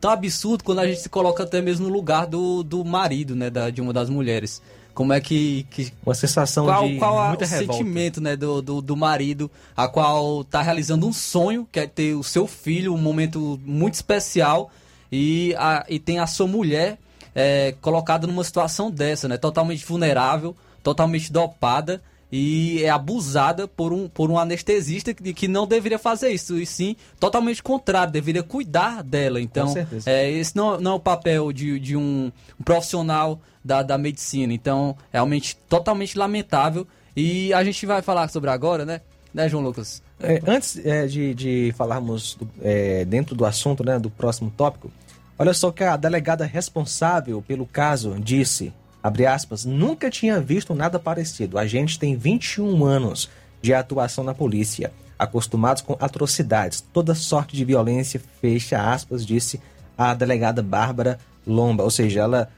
tão 0.00 0.10
absurdo 0.10 0.64
quando 0.64 0.80
a 0.80 0.86
gente 0.86 1.00
se 1.00 1.08
coloca 1.08 1.44
até 1.44 1.62
mesmo 1.62 1.86
no 1.86 1.92
lugar 1.92 2.26
do, 2.26 2.62
do 2.62 2.84
marido, 2.84 3.36
né, 3.36 3.48
da, 3.48 3.70
de 3.70 3.80
uma 3.80 3.92
das 3.92 4.10
mulheres 4.10 4.60
como 4.94 5.12
é 5.12 5.20
que, 5.20 5.66
que 5.70 5.92
uma 6.06 6.14
sensação 6.14 6.66
qual, 6.66 6.88
de 6.88 6.96
qual 6.96 7.28
muita 7.28 7.44
o 7.44 7.48
revolta. 7.48 7.72
sentimento 7.72 8.20
né 8.20 8.36
do, 8.36 8.62
do, 8.62 8.80
do, 8.80 8.96
marido 8.96 9.50
a 9.76 9.88
qual 9.88 10.44
tá 10.44 10.62
realizando 10.62 11.06
um 11.06 11.12
sonho 11.12 11.68
que 11.70 11.80
é 11.80 11.86
ter 11.86 12.14
o 12.14 12.22
seu 12.22 12.46
filho 12.46 12.94
um 12.94 12.98
momento 12.98 13.60
muito 13.64 13.94
especial 13.94 14.70
e, 15.10 15.54
a, 15.58 15.84
e 15.88 15.98
tem 15.98 16.18
a 16.18 16.26
sua 16.26 16.46
mulher 16.46 16.98
é, 17.34 17.74
colocada 17.80 18.26
numa 18.26 18.44
situação 18.44 18.90
dessa 18.90 19.26
né 19.26 19.36
totalmente 19.36 19.84
vulnerável 19.84 20.56
totalmente 20.82 21.32
dopada 21.32 22.00
e 22.36 22.82
é 22.82 22.90
abusada 22.90 23.68
por 23.68 23.92
um, 23.92 24.08
por 24.08 24.28
um 24.28 24.36
anestesista 24.36 25.14
que, 25.14 25.32
que 25.32 25.46
não 25.46 25.68
deveria 25.68 26.00
fazer 26.00 26.30
isso, 26.30 26.58
e 26.58 26.66
sim 26.66 26.96
totalmente 27.20 27.62
contrário, 27.62 28.12
deveria 28.12 28.42
cuidar 28.42 29.04
dela. 29.04 29.40
Então, 29.40 29.72
é, 30.04 30.32
esse 30.32 30.56
não, 30.56 30.80
não 30.80 30.90
é 30.90 30.94
o 30.96 31.00
papel 31.00 31.52
de, 31.52 31.78
de 31.78 31.96
um, 31.96 32.32
um 32.58 32.64
profissional 32.64 33.40
da, 33.64 33.84
da 33.84 33.96
medicina. 33.96 34.52
Então, 34.52 34.96
realmente 35.12 35.54
totalmente 35.68 36.18
lamentável. 36.18 36.84
E 37.16 37.54
a 37.54 37.62
gente 37.62 37.86
vai 37.86 38.02
falar 38.02 38.26
sobre 38.26 38.50
agora, 38.50 38.84
né? 38.84 39.00
Né, 39.32 39.48
João 39.48 39.62
Lucas? 39.62 40.02
É, 40.18 40.42
antes 40.44 40.84
é, 40.84 41.06
de, 41.06 41.34
de 41.34 41.74
falarmos 41.76 42.34
do, 42.34 42.50
é, 42.60 43.04
dentro 43.04 43.36
do 43.36 43.46
assunto, 43.46 43.84
né, 43.84 43.96
do 43.96 44.10
próximo 44.10 44.52
tópico, 44.56 44.90
olha 45.38 45.54
só 45.54 45.70
que 45.70 45.84
a 45.84 45.96
delegada 45.96 46.44
responsável 46.44 47.40
pelo 47.40 47.64
caso 47.64 48.16
disse 48.18 48.72
abre 49.04 49.26
aspas, 49.26 49.66
nunca 49.66 50.10
tinha 50.10 50.40
visto 50.40 50.74
nada 50.74 50.98
parecido. 50.98 51.58
A 51.58 51.66
gente 51.66 51.98
tem 51.98 52.16
21 52.16 52.82
anos 52.86 53.28
de 53.60 53.74
atuação 53.74 54.24
na 54.24 54.32
polícia, 54.32 54.90
acostumados 55.18 55.82
com 55.82 55.94
atrocidades, 56.00 56.80
toda 56.80 57.14
sorte 57.14 57.54
de 57.54 57.66
violência, 57.66 58.18
fecha 58.40 58.80
aspas, 58.80 59.26
disse 59.26 59.60
a 59.96 60.14
delegada 60.14 60.62
Bárbara 60.62 61.18
Lomba. 61.46 61.84
Ou 61.84 61.90
seja, 61.90 62.20
ela 62.20 62.48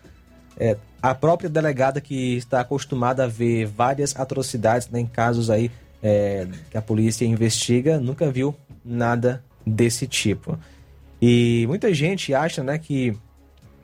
é 0.56 0.76
a 1.02 1.16
própria 1.16 1.50
delegada 1.50 2.00
que 2.00 2.36
está 2.36 2.60
acostumada 2.60 3.24
a 3.24 3.28
ver 3.28 3.66
várias 3.66 4.14
atrocidades 4.14 4.88
né, 4.88 5.00
em 5.00 5.06
casos 5.06 5.50
aí 5.50 5.68
é, 6.00 6.46
que 6.70 6.78
a 6.78 6.82
polícia 6.82 7.24
investiga, 7.24 7.98
nunca 7.98 8.30
viu 8.30 8.54
nada 8.84 9.42
desse 9.66 10.06
tipo. 10.06 10.56
E 11.20 11.64
muita 11.66 11.92
gente 11.92 12.32
acha 12.32 12.62
né, 12.62 12.78
que, 12.78 13.16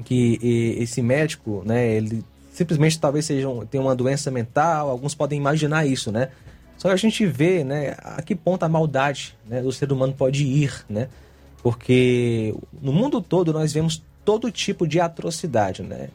que 0.04 0.38
esse 0.78 1.02
médico, 1.02 1.64
né, 1.66 1.92
ele 1.96 2.24
simplesmente 2.52 3.00
talvez 3.00 3.24
sejam, 3.24 3.64
tenham 3.66 3.86
uma 3.86 3.96
doença 3.96 4.30
mental, 4.30 4.90
alguns 4.90 5.14
podem 5.14 5.38
imaginar 5.38 5.86
isso, 5.86 6.12
né? 6.12 6.28
Só 6.76 6.88
que 6.88 6.94
a 6.94 6.98
gente 6.98 7.24
vê, 7.26 7.64
né, 7.64 7.96
a 8.02 8.20
que 8.22 8.34
ponto 8.34 8.62
a 8.64 8.68
maldade 8.68 9.36
né, 9.48 9.62
do 9.62 9.72
ser 9.72 9.92
humano 9.92 10.12
pode 10.12 10.44
ir, 10.44 10.84
né? 10.88 11.08
Porque 11.62 12.54
no 12.80 12.92
mundo 12.92 13.20
todo 13.20 13.52
nós 13.52 13.72
vemos 13.72 14.02
todo 14.24 14.50
tipo 14.50 14.86
de 14.86 15.00
atrocidade, 15.00 15.82
né? 15.82 16.08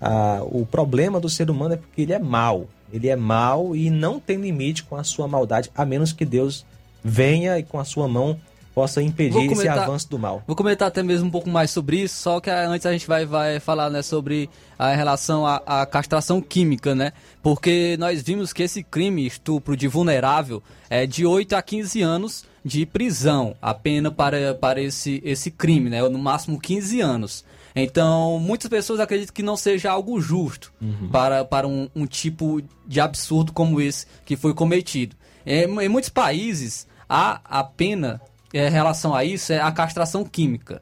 Ah, 0.00 0.42
o 0.44 0.66
problema 0.66 1.20
do 1.20 1.28
ser 1.28 1.50
humano 1.50 1.74
é 1.74 1.76
porque 1.76 2.02
ele 2.02 2.12
é 2.12 2.18
mau. 2.18 2.68
Ele 2.92 3.08
é 3.08 3.16
mau 3.16 3.74
e 3.74 3.90
não 3.90 4.20
tem 4.20 4.36
limite 4.36 4.84
com 4.84 4.96
a 4.96 5.02
sua 5.02 5.26
maldade, 5.26 5.70
a 5.74 5.84
menos 5.84 6.12
que 6.12 6.24
Deus 6.24 6.64
venha 7.02 7.58
e 7.58 7.62
com 7.62 7.78
a 7.78 7.84
sua 7.84 8.06
mão 8.06 8.38
possa 8.74 9.00
impedir 9.00 9.32
comentar, 9.48 9.56
esse 9.56 9.68
avanço 9.68 10.10
do 10.10 10.18
mal. 10.18 10.42
Vou 10.46 10.56
comentar 10.56 10.88
até 10.88 11.02
mesmo 11.02 11.28
um 11.28 11.30
pouco 11.30 11.48
mais 11.48 11.70
sobre 11.70 11.98
isso, 12.02 12.16
só 12.20 12.40
que 12.40 12.50
antes 12.50 12.84
a 12.84 12.92
gente 12.92 13.06
vai, 13.06 13.24
vai 13.24 13.60
falar 13.60 13.88
né, 13.88 14.02
sobre 14.02 14.50
a 14.78 14.92
relação 14.94 15.46
à, 15.46 15.62
à 15.64 15.86
castração 15.86 16.40
química, 16.40 16.94
né? 16.94 17.12
Porque 17.42 17.96
nós 17.98 18.20
vimos 18.22 18.52
que 18.52 18.62
esse 18.64 18.82
crime, 18.82 19.26
estupro 19.26 19.76
de 19.76 19.86
vulnerável, 19.86 20.62
é 20.90 21.06
de 21.06 21.24
8 21.24 21.54
a 21.54 21.62
15 21.62 22.02
anos 22.02 22.44
de 22.64 22.84
prisão, 22.84 23.54
a 23.62 23.72
pena 23.72 24.10
para, 24.10 24.54
para 24.54 24.80
esse, 24.82 25.22
esse 25.24 25.50
crime, 25.50 25.88
né? 25.88 26.02
No 26.08 26.18
máximo 26.18 26.60
15 26.60 27.00
anos. 27.00 27.44
Então, 27.76 28.38
muitas 28.38 28.68
pessoas 28.68 29.00
acreditam 29.00 29.34
que 29.34 29.42
não 29.42 29.56
seja 29.56 29.90
algo 29.90 30.20
justo 30.20 30.72
Uhum. 30.80 31.08
para, 31.08 31.44
para 31.44 31.66
um, 31.66 31.88
um 31.94 32.06
tipo 32.06 32.62
de 32.86 33.00
absurdo 33.00 33.52
como 33.52 33.80
esse 33.80 34.06
que 34.24 34.36
foi 34.36 34.54
cometido. 34.54 35.16
Em, 35.46 35.64
em 35.80 35.88
muitos 35.88 36.10
países, 36.10 36.86
há 37.08 37.40
a 37.44 37.64
pena 37.64 38.20
em 38.54 38.70
relação 38.70 39.12
a 39.12 39.24
isso 39.24 39.52
é 39.52 39.60
a 39.60 39.72
castração 39.72 40.24
química. 40.24 40.80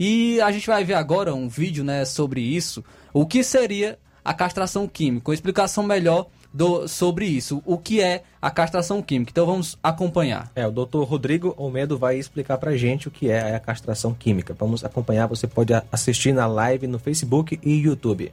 E 0.00 0.40
a 0.40 0.50
gente 0.50 0.66
vai 0.66 0.82
ver 0.82 0.94
agora 0.94 1.34
um 1.34 1.48
vídeo 1.48 1.84
né, 1.84 2.04
sobre 2.04 2.40
isso. 2.40 2.82
O 3.12 3.26
que 3.26 3.44
seria 3.44 3.98
a 4.24 4.32
castração 4.32 4.88
química? 4.88 5.30
Uma 5.30 5.34
explicação 5.34 5.84
melhor 5.84 6.26
do, 6.52 6.88
sobre 6.88 7.26
isso. 7.26 7.62
O 7.66 7.76
que 7.76 8.00
é 8.00 8.22
a 8.40 8.50
castração 8.50 9.02
química? 9.02 9.30
Então 9.30 9.44
vamos 9.44 9.78
acompanhar. 9.82 10.50
É, 10.56 10.66
o 10.66 10.70
doutor 10.70 11.04
Rodrigo 11.04 11.54
Almedo 11.58 11.98
vai 11.98 12.18
explicar 12.18 12.56
pra 12.56 12.76
gente 12.76 13.08
o 13.08 13.10
que 13.10 13.30
é 13.30 13.54
a 13.54 13.60
castração 13.60 14.14
química. 14.14 14.56
Vamos 14.58 14.82
acompanhar, 14.82 15.26
você 15.26 15.46
pode 15.46 15.74
assistir 15.92 16.32
na 16.32 16.46
live 16.46 16.86
no 16.86 16.98
Facebook 16.98 17.60
e 17.62 17.74
YouTube. 17.74 18.32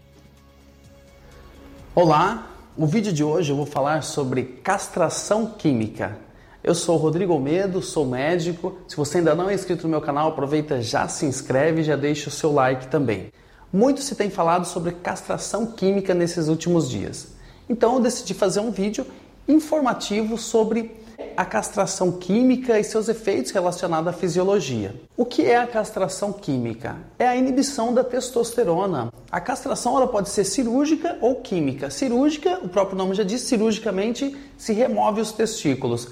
Olá, 1.94 2.50
no 2.78 2.88
vídeo 2.88 3.12
de 3.12 3.24
hoje 3.26 3.52
eu 3.52 3.58
vou 3.58 3.66
falar 3.66 4.04
sobre 4.04 4.44
castração 4.44 5.48
química. 5.58 6.29
Eu 6.62 6.76
sou 6.76 6.96
o 6.96 6.98
Rodrigo 6.98 7.32
Almedo, 7.32 7.82
sou 7.82 8.06
médico. 8.06 8.78
Se 8.86 8.98
você 8.98 9.20
ainda 9.20 9.34
não 9.34 9.50
é 9.50 9.54
inscrito 9.54 9.84
no 9.84 9.90
meu 9.90 10.02
canal, 10.02 10.28
aproveita, 10.28 10.82
já 10.82 11.08
se 11.08 11.26
inscreve 11.26 11.80
e 11.80 11.84
já 11.86 11.96
deixa 11.96 12.28
o 12.28 12.32
seu 12.32 12.52
like 12.52 12.88
também. 12.88 13.32
Muito 13.72 14.02
se 14.02 14.14
tem 14.14 14.30
falado 14.30 14.66
sobre 14.66 14.92
castração 14.92 15.68
química 15.68 16.14
nesses 16.14 16.50
últimos 16.50 16.90
dias. 16.90 17.30
Então 17.70 17.94
eu 17.96 18.02
decidi 18.02 18.34
fazer 18.34 18.60
um 18.60 18.72
vídeo 18.72 19.06
informativo 19.48 20.38
sobre 20.38 21.00
a 21.38 21.46
castração 21.46 22.12
química 22.12 22.78
e 22.78 22.84
seus 22.84 23.08
efeitos 23.08 23.52
relacionados 23.52 24.10
à 24.10 24.14
fisiologia. 24.14 24.94
O 25.16 25.26
que 25.26 25.46
é 25.46 25.56
a 25.56 25.66
castração 25.66 26.34
química? 26.34 26.98
É 27.18 27.26
a 27.26 27.38
inibição 27.38 27.94
da 27.94 28.04
testosterona. 28.04 29.14
A 29.32 29.40
castração 29.40 29.96
ela 29.96 30.08
pode 30.08 30.30
ser 30.30 30.44
cirúrgica 30.44 31.18
ou 31.22 31.36
química. 31.36 31.90
Cirúrgica, 31.90 32.60
o 32.62 32.68
próprio 32.68 32.98
nome 32.98 33.16
já 33.16 33.24
diz, 33.24 33.42
cirurgicamente 33.42 34.36
se 34.58 34.74
remove 34.74 35.22
os 35.22 35.32
testículos. 35.32 36.10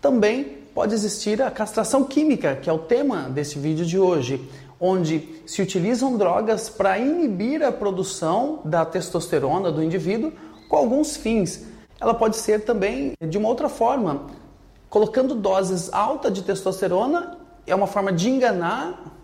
Também 0.00 0.58
pode 0.74 0.94
existir 0.94 1.42
a 1.42 1.50
castração 1.50 2.04
química, 2.04 2.54
que 2.56 2.70
é 2.70 2.72
o 2.72 2.78
tema 2.78 3.28
desse 3.28 3.58
vídeo 3.58 3.84
de 3.84 3.98
hoje, 3.98 4.48
onde 4.80 5.42
se 5.44 5.60
utilizam 5.60 6.16
drogas 6.16 6.68
para 6.68 6.98
inibir 6.98 7.64
a 7.64 7.72
produção 7.72 8.60
da 8.64 8.84
testosterona 8.84 9.72
do 9.72 9.82
indivíduo 9.82 10.32
com 10.68 10.76
alguns 10.76 11.16
fins. 11.16 11.64
Ela 12.00 12.14
pode 12.14 12.36
ser 12.36 12.64
também 12.64 13.14
de 13.20 13.36
uma 13.36 13.48
outra 13.48 13.68
forma, 13.68 14.26
colocando 14.88 15.34
doses 15.34 15.92
altas 15.92 16.32
de 16.32 16.42
testosterona, 16.42 17.36
é 17.66 17.74
uma 17.74 17.88
forma 17.88 18.12
de 18.12 18.30
enganar 18.30 19.16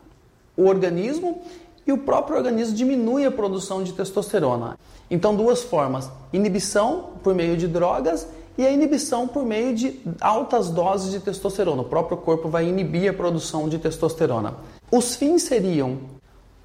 o 0.56 0.66
organismo 0.66 1.42
e 1.86 1.92
o 1.92 1.98
próprio 1.98 2.36
organismo 2.36 2.74
diminui 2.74 3.24
a 3.24 3.30
produção 3.30 3.84
de 3.84 3.92
testosterona. 3.92 4.76
Então, 5.10 5.36
duas 5.36 5.62
formas: 5.62 6.10
inibição 6.32 7.10
por 7.22 7.34
meio 7.34 7.56
de 7.56 7.68
drogas 7.68 8.26
e 8.56 8.66
a 8.66 8.70
inibição 8.70 9.26
por 9.26 9.44
meio 9.44 9.74
de 9.74 10.00
altas 10.20 10.70
doses 10.70 11.10
de 11.10 11.20
testosterona. 11.20 11.82
O 11.82 11.86
próprio 11.86 12.16
corpo 12.16 12.48
vai 12.48 12.68
inibir 12.68 13.10
a 13.10 13.14
produção 13.14 13.68
de 13.68 13.78
testosterona. 13.78 14.54
Os 14.90 15.16
fins 15.16 15.42
seriam 15.42 15.98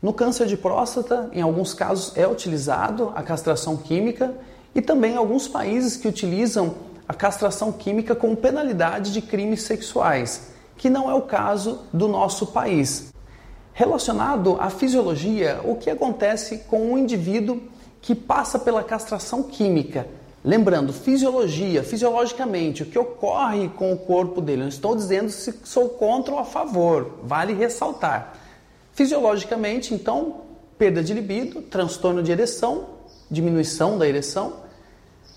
no 0.01 0.13
câncer 0.13 0.47
de 0.47 0.55
próstata, 0.55 1.29
em 1.33 1.41
alguns 1.41 1.73
casos 1.73 2.15
é 2.15 2.27
utilizado 2.27 3.11
a 3.15 3.21
castração 3.21 3.75
química 3.75 4.33
e 4.73 4.81
também 4.81 5.17
alguns 5.17 5.47
países 5.47 5.97
que 5.97 6.07
utilizam 6.07 6.75
a 7.07 7.13
castração 7.13 7.71
química 7.71 8.15
com 8.15 8.35
penalidade 8.35 9.11
de 9.11 9.21
crimes 9.21 9.63
sexuais, 9.63 10.51
que 10.77 10.89
não 10.89 11.09
é 11.09 11.13
o 11.15 11.23
caso 11.23 11.79
do 11.91 12.07
nosso 12.07 12.47
país. 12.47 13.11
Relacionado 13.73 14.57
à 14.59 14.69
fisiologia, 14.69 15.59
o 15.65 15.75
que 15.75 15.89
acontece 15.89 16.59
com 16.69 16.93
um 16.93 16.97
indivíduo 16.97 17.61
que 18.01 18.13
passa 18.13 18.59
pela 18.59 18.83
castração 18.83 19.43
química? 19.43 20.07
Lembrando, 20.43 20.93
fisiologia, 20.93 21.83
fisiologicamente, 21.83 22.83
o 22.83 22.85
que 22.85 22.97
ocorre 22.97 23.67
com 23.69 23.91
o 23.91 23.97
corpo 23.97 24.39
dele? 24.39 24.61
Não 24.61 24.69
estou 24.69 24.95
dizendo 24.95 25.29
se 25.29 25.53
sou 25.65 25.89
contra 25.89 26.33
ou 26.33 26.39
a 26.39 26.45
favor, 26.45 27.19
vale 27.23 27.53
ressaltar. 27.53 28.35
Fisiologicamente, 28.93 29.93
então, 29.93 30.41
perda 30.77 31.03
de 31.03 31.13
libido, 31.13 31.61
transtorno 31.61 32.23
de 32.23 32.31
ereção, 32.31 32.85
diminuição 33.29 33.97
da 33.97 34.07
ereção, 34.07 34.53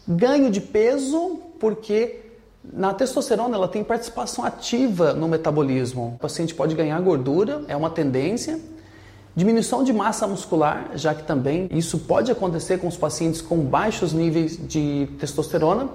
ganho 0.07 0.51
de 0.51 0.61
peso, 0.61 1.41
porque 1.59 2.21
na 2.65 2.95
testosterona 2.95 3.57
ela 3.57 3.67
tem 3.67 3.83
participação 3.83 4.45
ativa 4.45 5.13
no 5.13 5.27
metabolismo. 5.27 6.15
O 6.15 6.19
paciente 6.19 6.55
pode 6.55 6.77
ganhar 6.77 7.01
gordura, 7.01 7.65
é 7.67 7.77
uma 7.77 7.91
tendência. 7.91 8.61
Diminuição 9.35 9.83
de 9.83 9.93
massa 9.93 10.27
muscular, 10.27 10.91
já 10.95 11.15
que 11.15 11.23
também 11.23 11.67
isso 11.71 11.99
pode 12.01 12.31
acontecer 12.31 12.79
com 12.79 12.87
os 12.87 12.97
pacientes 12.97 13.41
com 13.41 13.59
baixos 13.59 14.13
níveis 14.13 14.59
de 14.69 15.09
testosterona. 15.19 15.89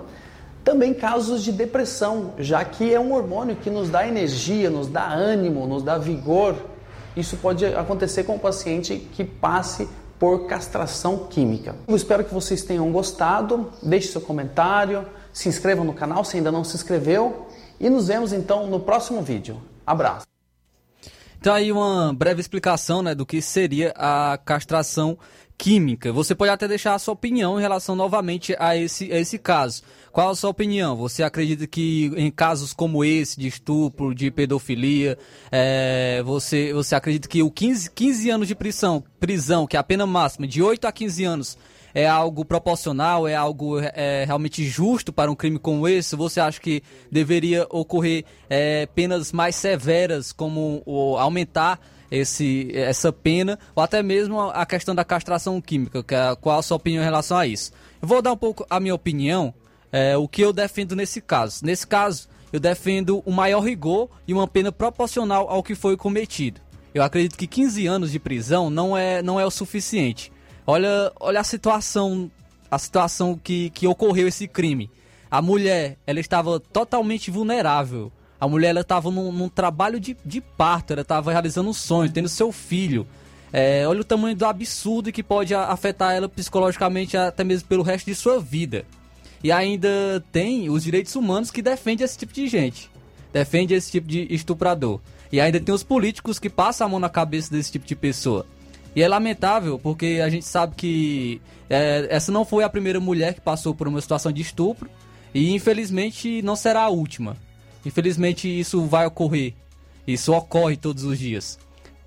Também 0.64 0.94
casos 0.94 1.44
de 1.44 1.52
depressão, 1.52 2.34
já 2.40 2.66
que 2.66 2.92
é 2.94 3.00
um 3.00 3.14
hormônio 3.14 3.56
que 3.56 3.70
nos 3.70 3.90
dá 3.90 4.08
energia, 4.08 4.70
nos 4.70 4.88
dá 4.88 5.08
ânimo, 5.08 5.68
nos 5.68 5.84
dá 5.84 5.98
vigor. 5.98 6.56
Isso 7.16 7.38
pode 7.38 7.64
acontecer 7.66 8.24
com 8.24 8.36
o 8.36 8.40
paciente 8.40 8.98
que 9.14 9.24
passe 9.24 9.88
por 10.20 10.48
castração 10.48 11.28
química. 11.30 11.76
Eu 11.88 11.96
espero 11.96 12.24
que 12.24 12.34
vocês 12.34 12.64
tenham 12.64 12.92
gostado. 12.92 13.72
Deixe 13.84 14.08
seu 14.08 14.22
comentário, 14.22 15.06
se 15.32 15.48
inscreva 15.48 15.84
no 15.84 15.94
canal 15.94 16.26
se 16.26 16.38
ainda 16.38 16.52
não 16.52 16.64
se 16.64 16.76
inscreveu 16.76 17.48
e 17.80 17.90
nos 17.90 18.08
vemos 18.08 18.34
então 18.34 18.68
no 18.68 18.80
próximo 18.80 19.22
vídeo. 19.22 19.62
Abraço. 19.86 20.37
Então 21.40 21.54
aí 21.54 21.72
uma 21.72 22.14
breve 22.14 22.42
explicação 22.42 23.02
né, 23.02 23.14
do 23.14 23.26
que 23.26 23.42
seria 23.42 23.94
a 23.96 24.38
castração 24.44 25.18
química. 25.58 26.14
Você 26.14 26.36
pode 26.36 26.52
até 26.52 26.68
deixar 26.68 26.94
a 26.94 27.00
sua 27.00 27.14
opinião 27.14 27.58
em 27.58 27.62
relação 27.62 27.96
novamente 27.96 28.56
a 28.60 28.78
esse, 28.78 29.12
a 29.12 29.20
esse 29.20 29.40
caso. 29.40 29.82
Qual 30.12 30.30
a 30.30 30.36
sua 30.36 30.50
opinião? 30.50 30.96
Você 30.98 31.24
acredita 31.24 31.66
que 31.66 32.12
em 32.16 32.30
casos 32.30 32.74
como 32.74 33.04
esse, 33.04 33.40
de 33.40 33.48
estupro, 33.48 34.14
de 34.14 34.30
pedofilia, 34.30 35.18
é, 35.52 36.22
você, 36.24 36.72
você 36.74 36.96
acredita 36.96 37.28
que 37.28 37.42
o 37.42 37.50
15, 37.50 37.92
15 37.92 38.30
anos 38.30 38.48
de 38.48 38.56
prisão, 38.56 39.04
prisão, 39.20 39.66
que 39.66 39.76
é 39.76 39.80
a 39.80 39.84
pena 39.84 40.06
máxima, 40.06 40.48
de 40.48 40.62
8 40.62 40.86
a 40.86 40.92
15 40.92 41.24
anos, 41.24 41.58
é 41.98 42.08
algo 42.08 42.46
proporcional, 42.46 43.28
é 43.28 43.34
algo 43.34 43.80
é, 43.80 44.24
realmente 44.24 44.64
justo 44.64 45.12
para 45.12 45.32
um 45.32 45.36
crime 45.36 45.58
como 45.58 45.88
esse? 45.88 46.16
Você 46.16 46.40
acha 46.40 46.62
que 46.62 46.84
deveria 47.12 47.66
ocorrer 47.72 48.24
é, 48.48 48.86
penas 48.86 49.32
mais 49.32 49.56
severas, 49.56 50.32
como 50.32 50.84
o, 50.86 51.18
aumentar 51.18 51.80
esse, 52.12 52.70
essa 52.72 53.12
pena, 53.12 53.58
ou 53.76 53.82
até 53.82 54.04
mesmo 54.04 54.40
a 54.40 54.64
questão 54.64 54.94
da 54.94 55.04
castração 55.04 55.60
química? 55.60 56.06
É, 56.12 56.36
qual 56.36 56.60
a 56.60 56.62
sua 56.62 56.78
opinião 56.78 57.02
em 57.02 57.06
relação 57.06 57.36
a 57.36 57.48
isso? 57.48 57.72
Eu 58.00 58.08
vou 58.08 58.22
dar 58.22 58.34
um 58.34 58.38
pouco 58.38 58.64
a 58.70 58.80
minha 58.80 58.94
opinião, 58.94 59.52
é, 59.92 60.16
o 60.16 60.28
que 60.28 60.44
eu 60.44 60.54
defendo 60.54 60.96
nesse 60.96 61.20
caso. 61.20 61.66
Nesse 61.66 61.88
caso, 61.88 62.30
eu 62.54 62.60
defendo 62.60 63.24
o 63.26 63.32
maior 63.32 63.62
rigor 63.62 64.08
e 64.28 64.36
uma 64.36 64.48
pena 64.48 64.72
proporcional 64.72 65.50
ao 65.50 65.64
que 65.64 65.74
foi 65.74 65.98
cometido. 65.98 66.62
Eu 66.94 67.02
acredito 67.02 67.36
que 67.36 67.48
15 67.48 67.88
anos 67.88 68.12
de 68.12 68.20
prisão 68.20 68.70
não 68.70 68.96
é, 68.96 69.24
não 69.24 69.40
é 69.40 69.46
o 69.48 69.50
suficiente. 69.50 70.32
Olha, 70.70 71.14
olha 71.18 71.40
a 71.40 71.46
situação, 71.46 72.30
a 72.70 72.78
situação 72.78 73.40
que, 73.42 73.70
que 73.70 73.88
ocorreu 73.88 74.28
esse 74.28 74.50
crime. 74.50 74.92
A 75.32 75.42
mulher, 75.42 75.98
ela 76.06 76.20
estava 76.20 76.60
totalmente 76.60 77.32
vulnerável. 77.32 78.12
A 78.38 78.50
mulher, 78.50 78.70
ela 78.72 78.82
estava 78.82 79.10
num, 79.10 79.32
num 79.32 79.48
trabalho 79.48 79.98
de, 79.98 80.18
de 80.26 80.42
parto, 80.42 80.92
ela 80.92 81.04
estava 81.04 81.32
realizando 81.32 81.70
um 81.70 81.74
sonho, 81.74 82.12
tendo 82.12 82.28
seu 82.28 82.52
filho. 82.52 83.08
É, 83.54 83.88
olha 83.88 84.02
o 84.02 84.04
tamanho 84.04 84.36
do 84.36 84.46
absurdo 84.46 85.10
que 85.10 85.24
pode 85.24 85.56
afetar 85.56 86.14
ela 86.14 86.28
psicologicamente 86.28 87.16
até 87.16 87.46
mesmo 87.46 87.70
pelo 87.70 87.82
resto 87.82 88.06
de 88.06 88.14
sua 88.14 88.38
vida. 88.38 88.86
E 89.42 89.54
ainda 89.54 90.22
tem 90.34 90.70
os 90.70 90.84
direitos 90.84 91.16
humanos 91.16 91.50
que 91.50 91.62
defendem 91.62 92.04
esse 92.04 92.18
tipo 92.18 92.34
de 92.34 92.46
gente. 92.46 92.92
Defende 93.32 93.74
esse 93.74 93.90
tipo 93.90 94.06
de 94.06 94.28
estuprador. 94.30 95.00
E 95.32 95.40
ainda 95.40 95.62
tem 95.62 95.74
os 95.74 95.84
políticos 95.84 96.40
que 96.40 96.50
passam 96.50 96.88
a 96.88 96.90
mão 96.90 97.00
na 97.00 97.10
cabeça 97.10 97.52
desse 97.52 97.72
tipo 97.72 97.86
de 97.86 97.96
pessoa. 97.96 98.46
E 98.98 99.04
é 99.04 99.08
lamentável 99.08 99.78
porque 99.78 100.20
a 100.26 100.28
gente 100.28 100.44
sabe 100.44 100.74
que 100.76 101.40
é, 101.70 102.08
essa 102.10 102.32
não 102.32 102.44
foi 102.44 102.64
a 102.64 102.70
primeira 102.70 103.00
mulher 103.00 103.36
que 103.36 103.40
passou 103.40 103.76
por 103.76 103.88
uma 103.88 104.02
situação 104.02 104.32
de 104.32 104.42
estupro 104.42 104.90
e 105.36 105.54
infelizmente 105.54 106.42
não 106.42 106.56
será 106.56 106.82
a 106.82 106.90
última. 106.90 107.38
Infelizmente 107.86 108.48
isso 108.48 108.88
vai 108.88 109.06
ocorrer. 109.06 109.54
Isso 110.08 110.34
ocorre 110.34 110.76
todos 110.76 111.04
os 111.04 111.20
dias. 111.20 111.60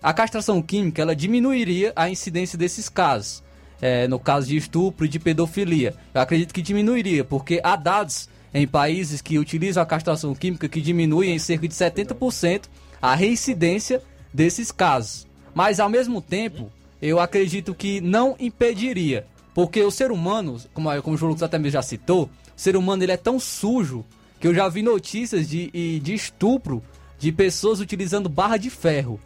A 0.02 0.12
castração 0.12 0.60
química 0.60 1.00
ela 1.00 1.14
diminuiria 1.14 1.92
a 1.94 2.10
incidência 2.10 2.58
desses 2.58 2.88
casos. 2.88 3.40
É, 3.80 4.08
no 4.08 4.18
caso 4.18 4.48
de 4.48 4.56
estupro 4.56 5.06
e 5.06 5.08
de 5.08 5.20
pedofilia. 5.20 5.94
Eu 6.12 6.20
acredito 6.20 6.52
que 6.52 6.60
diminuiria, 6.60 7.24
porque 7.24 7.60
há 7.62 7.76
dados 7.76 8.28
em 8.52 8.66
países 8.66 9.22
que 9.22 9.38
utilizam 9.38 9.80
a 9.80 9.86
castração 9.86 10.34
química 10.34 10.68
que 10.68 10.80
diminuem 10.80 11.36
em 11.36 11.38
cerca 11.38 11.68
de 11.68 11.74
70% 11.74 12.64
a 13.00 13.14
reincidência 13.14 14.02
desses 14.34 14.72
casos. 14.72 15.30
Mas 15.54 15.78
ao 15.78 15.88
mesmo 15.88 16.20
tempo, 16.20 16.70
eu 17.00 17.18
acredito 17.18 17.74
que 17.74 18.00
não 18.00 18.36
impediria, 18.38 19.26
porque 19.54 19.82
o 19.82 19.90
ser 19.90 20.10
humano, 20.10 20.60
como, 20.74 21.02
como 21.02 21.14
o 21.14 21.18
João 21.18 21.30
Lucas 21.30 21.42
até 21.42 21.58
mesmo 21.58 21.72
já 21.72 21.82
citou, 21.82 22.24
o 22.24 22.30
ser 22.60 22.76
humano 22.76 23.02
ele 23.02 23.12
é 23.12 23.16
tão 23.16 23.38
sujo 23.38 24.04
que 24.38 24.46
eu 24.46 24.54
já 24.54 24.68
vi 24.68 24.82
notícias 24.82 25.48
de, 25.48 26.00
de 26.00 26.14
estupro 26.14 26.82
de 27.18 27.30
pessoas 27.30 27.80
utilizando 27.80 28.28
barra 28.28 28.56
de 28.56 28.70
ferro. 28.70 29.20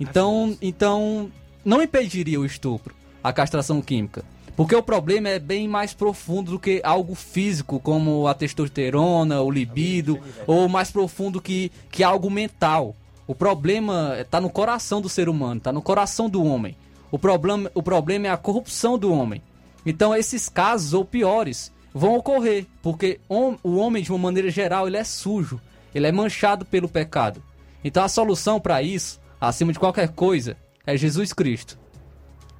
Então, 0.00 0.56
então 0.60 1.30
não 1.64 1.82
impediria 1.82 2.40
o 2.40 2.46
estupro, 2.46 2.94
a 3.22 3.32
castração 3.32 3.82
química. 3.82 4.24
Porque 4.56 4.74
o 4.74 4.82
problema 4.82 5.28
é 5.28 5.38
bem 5.38 5.68
mais 5.68 5.92
profundo 5.92 6.52
do 6.52 6.58
que 6.58 6.80
algo 6.82 7.14
físico, 7.14 7.78
como 7.78 8.26
a 8.26 8.32
testosterona, 8.32 9.42
o 9.42 9.50
libido, 9.50 10.18
ou 10.46 10.66
mais 10.66 10.90
profundo 10.90 11.42
que, 11.42 11.70
que 11.90 12.02
algo 12.02 12.30
mental. 12.30 12.96
O 13.26 13.34
problema 13.34 14.16
está 14.18 14.40
no 14.40 14.48
coração 14.48 15.02
do 15.02 15.10
ser 15.10 15.28
humano, 15.28 15.58
está 15.58 15.70
no 15.70 15.82
coração 15.82 16.30
do 16.30 16.42
homem. 16.42 16.74
O 17.10 17.18
problema, 17.18 17.70
o 17.74 17.82
problema 17.82 18.26
é 18.26 18.30
a 18.30 18.36
corrupção 18.36 18.98
do 18.98 19.12
homem. 19.12 19.42
Então 19.84 20.14
esses 20.14 20.48
casos, 20.48 20.92
ou 20.92 21.04
piores, 21.04 21.72
vão 21.94 22.16
ocorrer, 22.16 22.66
porque 22.82 23.20
o 23.28 23.76
homem, 23.76 24.02
de 24.02 24.10
uma 24.10 24.18
maneira 24.18 24.50
geral, 24.50 24.86
ele 24.86 24.96
é 24.96 25.04
sujo, 25.04 25.60
ele 25.94 26.06
é 26.06 26.12
manchado 26.12 26.64
pelo 26.64 26.88
pecado. 26.88 27.42
Então 27.82 28.02
a 28.02 28.08
solução 28.08 28.60
para 28.60 28.82
isso, 28.82 29.20
acima 29.40 29.72
de 29.72 29.78
qualquer 29.78 30.08
coisa, 30.08 30.56
é 30.86 30.96
Jesus 30.96 31.32
Cristo. 31.32 31.78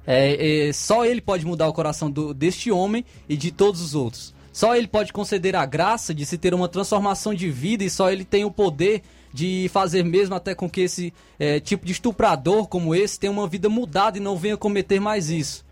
É, 0.05 0.67
é, 0.69 0.73
só 0.73 1.05
ele 1.05 1.19
pode 1.19 1.45
mudar 1.45 1.67
o 1.67 1.73
coração 1.73 2.09
do, 2.09 2.33
deste 2.33 2.71
homem 2.71 3.03
e 3.27 3.35
de 3.35 3.51
todos 3.51 3.81
os 3.81 3.93
outros. 3.93 4.33
Só 4.53 4.75
ele 4.75 4.87
pode 4.87 5.11
conceder 5.11 5.55
a 5.55 5.65
graça 5.65 6.15
de 6.15 6.25
se 6.25 6.37
ter 6.37 6.53
uma 6.53 6.69
transformação 6.69 7.33
de 7.33 7.51
vida 7.51 7.83
e 7.83 7.89
só 7.89 8.09
ele 8.09 8.23
tem 8.23 8.45
o 8.45 8.49
poder 8.49 9.03
de 9.33 9.69
fazer 9.71 10.03
mesmo 10.03 10.35
até 10.35 10.55
com 10.55 10.69
que 10.69 10.81
esse 10.81 11.13
é, 11.39 11.59
tipo 11.59 11.85
de 11.85 11.91
estuprador 11.91 12.67
como 12.67 12.95
esse 12.95 13.19
tenha 13.19 13.31
uma 13.31 13.47
vida 13.47 13.69
mudada 13.69 14.17
e 14.17 14.21
não 14.21 14.37
venha 14.37 14.57
cometer 14.57 14.99
mais 14.99 15.29
isso. 15.29 15.65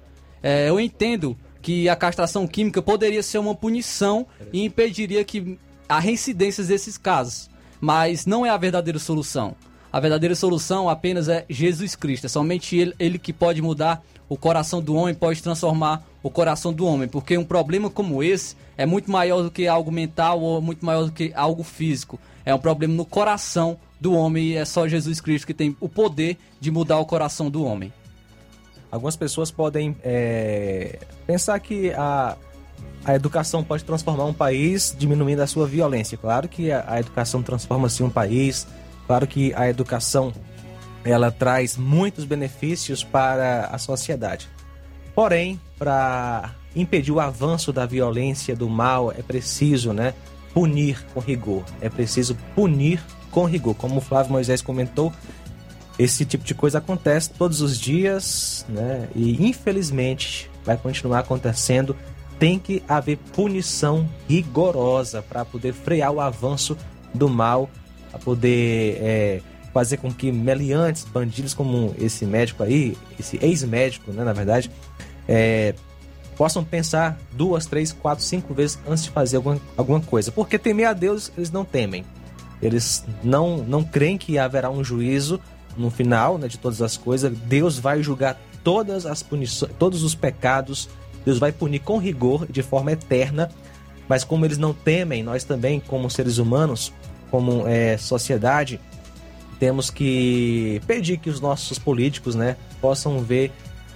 É, 0.44 0.70
eu 0.70 0.80
entendo 0.80 1.36
que 1.62 1.90
a 1.90 1.96
castração 1.96 2.48
química 2.48 2.82
poderia 2.82 3.24
ser 3.24 3.40
uma 3.40 3.56
punição 3.56 4.28
e 4.54 4.64
impediria 4.64 5.24
que 5.24 5.58
a 5.90 6.00
reincidência 6.00 6.64
desses 6.64 6.98
casos, 6.98 7.50
mas 7.82 8.26
não 8.26 8.46
é 8.46 8.50
a 8.50 8.58
verdadeira 8.58 9.00
solução. 9.00 9.56
A 9.92 10.00
verdadeira 10.00 10.36
solução 10.36 10.90
apenas 10.90 11.30
é 11.30 11.46
Jesus 11.50 11.96
Cristo. 11.96 12.26
É 12.26 12.28
somente 12.28 12.76
ele, 12.76 12.94
ele 13.00 13.18
que 13.18 13.32
pode 13.32 13.62
mudar 13.62 14.04
o 14.28 14.36
coração 14.36 14.82
do 14.82 14.94
homem, 14.94 15.16
pode 15.16 15.42
transformar 15.42 16.06
o 16.22 16.30
coração 16.30 16.74
do 16.74 16.86
homem. 16.86 17.08
Porque 17.08 17.38
um 17.38 17.46
problema 17.46 17.90
como 17.90 18.22
esse 18.22 18.58
é 18.78 18.86
muito 18.86 19.10
maior 19.10 19.42
do 19.42 19.50
que 19.50 19.68
algo 19.68 19.92
mental 19.92 20.42
ou 20.42 20.62
muito 20.62 20.86
maior 20.86 21.06
do 21.06 21.12
que 21.12 21.32
algo 21.34 21.64
físico. 21.64 22.20
É 22.46 22.54
um 22.54 22.60
problema 22.60 22.94
no 22.94 23.06
coração 23.06 23.78
do 24.00 24.14
homem 24.14 24.50
e 24.50 24.56
é 24.56 24.66
só 24.66 24.88
Jesus 24.88 25.20
Cristo 25.20 25.48
que 25.48 25.54
tem 25.54 25.76
o 25.80 25.90
poder 25.90 26.38
de 26.60 26.70
mudar 26.70 27.00
o 27.00 27.06
coração 27.06 27.50
do 27.50 27.64
homem. 27.64 27.92
Algumas 28.92 29.16
pessoas 29.16 29.50
podem 29.50 29.96
é, 30.04 31.00
pensar 31.26 31.60
que 31.60 31.92
a, 31.94 32.38
a 33.04 33.16
educação 33.16 33.64
pode 33.64 33.84
transformar 33.84 34.26
um 34.26 34.34
país 34.34 34.96
diminuindo 34.98 35.42
a 35.42 35.48
sua 35.48 35.66
violência. 35.66 36.18
Claro 36.18 36.48
que 36.48 36.72
a, 36.72 36.86
a 36.88 37.00
educação 37.00 37.42
transforma 37.42 37.90
sim 37.90 38.04
um 38.04 38.10
país, 38.10 38.68
Claro 39.08 39.28
que 39.28 39.54
a 39.54 39.70
educação 39.70 40.34
ela 41.04 41.32
traz 41.32 41.78
muitos 41.78 42.26
benefícios 42.26 43.04
para 43.04 43.68
a 43.68 43.78
sociedade. 43.78 44.50
Porém, 45.14 45.60
para 45.78 46.52
impedir 46.76 47.12
o 47.12 47.20
avanço 47.20 47.72
da 47.72 47.86
violência, 47.86 48.56
do 48.56 48.68
mal, 48.68 49.12
é 49.12 49.22
preciso, 49.22 49.94
né, 49.94 50.14
punir 50.56 51.06
com 51.14 51.20
rigor. 51.20 51.66
É 51.82 51.90
preciso 51.90 52.34
punir 52.56 53.04
com 53.30 53.44
rigor. 53.44 53.76
Como 53.76 53.98
o 53.98 54.02
Flávio 54.02 54.32
Moisés 54.32 54.62
comentou, 54.62 55.12
esse 56.00 56.24
tipo 56.24 56.46
de 56.46 56.56
coisa 56.56 56.78
acontece 56.78 57.30
todos 57.30 57.60
os 57.60 57.78
dias, 57.78 58.66
né? 58.70 59.10
E 59.14 59.46
infelizmente 59.46 60.50
vai 60.64 60.78
continuar 60.78 61.20
acontecendo. 61.20 61.94
Tem 62.40 62.58
que 62.58 62.82
haver 62.88 63.18
punição 63.34 64.10
rigorosa 64.30 65.22
para 65.22 65.44
poder 65.44 65.74
frear 65.74 66.12
o 66.12 66.22
avanço 66.22 66.78
do 67.14 67.30
mal 67.30 67.70
a 68.14 68.18
poder 68.18 68.98
é, 69.02 69.42
fazer 69.74 69.98
com 69.98 70.12
que 70.12 70.32
meliantes, 70.32 71.04
bandidos 71.04 71.54
como 71.54 71.94
esse 72.00 72.26
médico 72.26 72.64
aí, 72.64 72.98
esse 73.20 73.38
ex-médico, 73.42 74.12
né, 74.12 74.24
na 74.24 74.32
verdade, 74.32 74.72
é, 75.28 75.76
possam 76.38 76.64
pensar 76.64 77.18
duas, 77.32 77.66
três, 77.66 77.92
quatro, 77.92 78.24
cinco 78.24 78.54
vezes 78.54 78.78
antes 78.88 79.04
de 79.04 79.10
fazer 79.10 79.38
alguma, 79.38 79.60
alguma 79.78 80.02
coisa. 80.02 80.32
Porque 80.32 80.58
temer 80.58 80.88
a 80.88 80.94
Deus 80.94 81.32
eles 81.38 81.52
não 81.52 81.66
temem. 81.66 82.06
Eles 82.62 83.06
não, 83.24 83.58
não 83.58 83.84
creem 83.84 84.18
que 84.18 84.38
haverá 84.38 84.70
um 84.70 84.84
juízo 84.84 85.40
no 85.78 85.90
final 85.90 86.38
né, 86.38 86.48
de 86.48 86.58
todas 86.58 86.82
as 86.82 86.98
coisas. 86.98 87.32
Deus 87.46 87.78
vai 87.78 88.02
julgar 88.02 88.40
todas 88.64 89.06
as 89.06 89.22
punições, 89.22 89.72
todos 89.78 90.04
os 90.04 90.16
pecados. 90.16 90.90
Deus 91.26 91.40
vai 91.40 91.52
punir 91.52 91.80
com 91.80 91.98
rigor, 91.98 92.46
de 92.50 92.62
forma 92.62 92.92
eterna. 92.92 93.50
Mas 94.08 94.24
como 94.24 94.46
eles 94.46 94.58
não 94.58 94.74
temem, 94.74 95.24
nós 95.24 95.44
também, 95.44 95.80
como 95.80 96.10
seres 96.10 96.38
humanos, 96.38 96.94
como 97.32 97.68
é, 97.68 97.98
sociedade, 97.98 98.80
temos 99.60 99.90
que 99.90 100.82
pedir 100.86 101.18
que 101.18 101.30
os 101.30 101.40
nossos 101.42 101.80
políticos 101.80 102.36
né, 102.36 102.56
possam 102.80 103.20
ver 103.20 103.52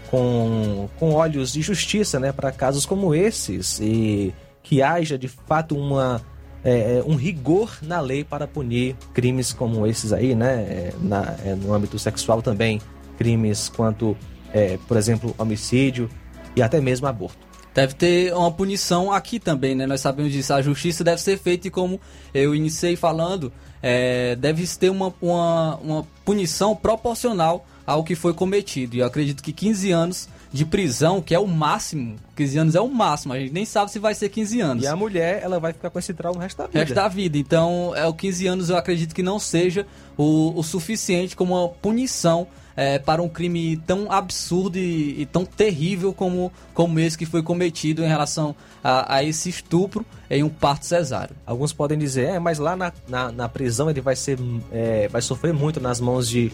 com, 0.10 0.90
com 0.98 1.14
olhos 1.14 1.54
de 1.54 1.62
justiça 1.62 2.20
né, 2.20 2.32
para 2.32 2.52
casos 2.52 2.86
como 2.86 3.14
esses 3.14 3.80
e 3.80 4.34
que 4.64 4.82
haja 4.82 5.18
de 5.18 5.28
fato 5.28 5.78
uma, 5.78 6.22
é, 6.64 6.98
é, 6.98 7.04
um 7.06 7.16
rigor 7.16 7.78
na 7.82 8.00
lei 8.00 8.24
para 8.24 8.48
punir 8.48 8.96
crimes 9.14 9.54
como 9.54 9.86
esses 9.86 10.12
aí, 10.12 10.36
né, 10.36 10.54
é, 10.54 10.94
na, 11.02 11.36
é, 11.46 11.56
no 11.56 11.74
âmbito 11.74 11.98
sexual 12.00 12.42
também, 12.42 12.82
crimes 13.18 13.70
quanto, 13.70 14.18
é, 14.54 14.78
por 14.88 14.98
exemplo, 14.98 15.34
homicídio 15.38 16.10
e 16.56 16.62
até 16.62 16.82
mesmo 16.82 17.08
aborto 17.08 17.50
deve 17.74 17.94
ter 17.94 18.34
uma 18.34 18.52
punição 18.52 19.12
aqui 19.12 19.40
também, 19.40 19.74
né? 19.74 19.86
Nós 19.86 20.02
sabemos 20.02 20.34
disso. 20.34 20.54
A 20.54 20.62
justiça 20.62 21.02
deve 21.02 21.22
ser 21.22 21.38
feita 21.38 21.68
e 21.68 21.72
como 21.72 22.02
eu 22.34 22.54
iniciei 22.54 22.96
falando, 22.98 23.54
é, 23.82 24.36
deve 24.36 24.66
ter 24.78 24.90
uma, 24.90 25.14
uma, 25.22 25.76
uma 25.78 26.08
punição 26.26 26.76
proporcional 26.76 27.66
ao 27.86 28.04
que 28.04 28.16
foi 28.16 28.34
cometido. 28.34 28.96
E 28.96 29.00
eu 29.00 29.06
acredito 29.06 29.42
que 29.42 29.52
15 29.52 29.92
anos 29.92 30.30
de 30.52 30.66
prisão, 30.66 31.22
que 31.22 31.34
é 31.34 31.40
o 31.40 31.48
máximo, 31.48 32.16
15 32.36 32.58
anos 32.58 32.76
é 32.76 32.82
o 32.82 32.88
máximo, 32.88 33.34
a 33.34 33.40
gente 33.40 33.54
nem 33.54 33.66
sabe 33.66 33.92
se 33.92 34.00
vai 34.00 34.16
ser 34.16 34.30
15 34.30 34.62
anos. 34.62 34.84
E 34.84 34.88
a 34.88 34.96
mulher, 34.96 35.42
ela 35.44 35.60
vai 35.60 35.74
ficar 35.74 35.90
com 35.90 36.00
esse 36.00 36.14
trauma 36.14 36.40
o 36.40 36.42
resto 36.42 36.58
da 36.58 36.66
vida. 36.66 36.80
Resto 36.80 36.96
da 36.96 37.08
vida. 37.08 37.38
Então, 37.38 37.94
é 37.96 38.06
o 38.08 38.14
15 38.14 38.48
anos 38.48 38.70
eu 38.70 38.78
acredito 38.78 39.14
que 39.14 39.24
não 39.24 39.40
seja 39.40 39.86
o, 40.18 40.58
o 40.58 40.64
suficiente 40.64 41.36
como 41.36 41.56
uma 41.56 41.70
punição 41.70 42.48
é, 42.80 42.98
para 42.98 43.22
um 43.22 43.28
crime 43.28 43.76
tão 43.86 44.10
absurdo 44.10 44.78
e, 44.78 45.24
e, 45.24 45.26
tão 45.26 45.44
terrível 45.44 46.14
como, 46.14 46.50
como 46.74 46.98
esse 46.98 47.18
que 47.18 47.26
foi 47.26 47.44
cometido 47.44 48.02
em 48.02 48.08
relação 48.08 48.56
a, 48.82 49.16
a 49.16 49.24
esse 49.24 49.50
estupro 49.50 50.06
em 50.30 50.44
um 50.44 50.50
parto 50.50 50.86
cesáreo. 50.86 51.36
Alguns 51.46 51.74
podem 51.74 51.98
dizer, 51.98 52.30
é, 52.30 52.40
mas 52.40 52.58
lá 52.58 52.78
na, 52.78 52.94
na, 53.06 53.34
na 53.34 53.50
prisão 53.50 53.90
ele 53.90 54.00
vai, 54.00 54.16
ser, 54.16 54.40
é, 54.72 55.10
vai 55.10 55.22
sofrer 55.22 55.54
muito 55.54 55.82
nas 55.82 56.00
mãos 56.00 56.30
de, 56.30 56.54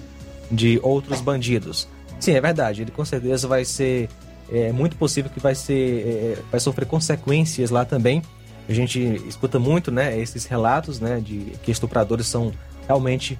de 0.50 0.80
outros 0.82 1.22
bandidos. 1.22 1.88
Sim, 2.20 2.32
é 2.32 2.42
verdade, 2.42 2.82
ele 2.82 2.92
com 2.92 3.06
certeza 3.06 3.48
vai 3.48 3.64
ser. 3.64 4.10
É 4.52 4.72
muito 4.72 4.96
possível 4.96 5.30
que 5.30 5.40
vai 5.40 5.54
ser. 5.54 6.08
É, 6.08 6.38
vai 6.50 6.60
sofrer 6.60 6.88
consequências 6.88 7.70
lá 7.70 7.86
também. 7.86 8.24
A 8.68 8.74
gente 8.74 9.00
escuta 9.28 9.60
muito, 9.60 9.92
né, 9.92 10.20
esses 10.20 10.46
relatos, 10.46 11.00
né, 11.00 11.22
de 11.24 11.54
que 11.62 11.70
estupradores 11.70 12.26
são 12.26 12.52
realmente 12.88 13.38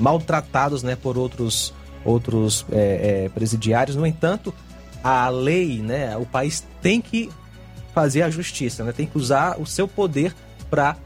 maltratados, 0.00 0.82
né, 0.82 0.96
por 0.96 1.18
outros 1.18 1.74
outros 2.04 2.64
é, 2.70 3.24
é, 3.24 3.28
presidiários. 3.28 3.96
No 3.96 4.06
entanto, 4.06 4.54
a 5.02 5.28
lei, 5.28 5.78
né, 5.78 6.16
o 6.16 6.26
país 6.26 6.66
tem 6.82 7.00
que 7.00 7.30
fazer 7.94 8.22
a 8.22 8.30
justiça, 8.30 8.84
né, 8.84 8.92
tem 8.92 9.06
que 9.06 9.16
usar 9.16 9.60
o 9.60 9.66
seu 9.66 9.88
poder 9.88 10.34
para 10.70 10.96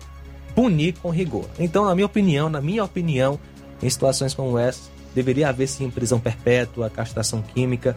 punir 0.55 0.95
com 1.01 1.11
rigor. 1.11 1.49
Então, 1.59 1.85
na 1.85 1.95
minha 1.95 2.07
opinião, 2.07 2.49
na 2.49 2.61
minha 2.61 2.85
opinião, 2.85 3.39
em 3.83 3.89
situações 3.89 4.35
como 4.35 4.59
essa, 4.59 4.91
deveria 5.15 5.49
haver 5.49 5.67
sim 5.67 5.91
prisão 5.91 6.19
perpétua, 6.19 6.91
castração 6.91 7.43
química 7.43 7.97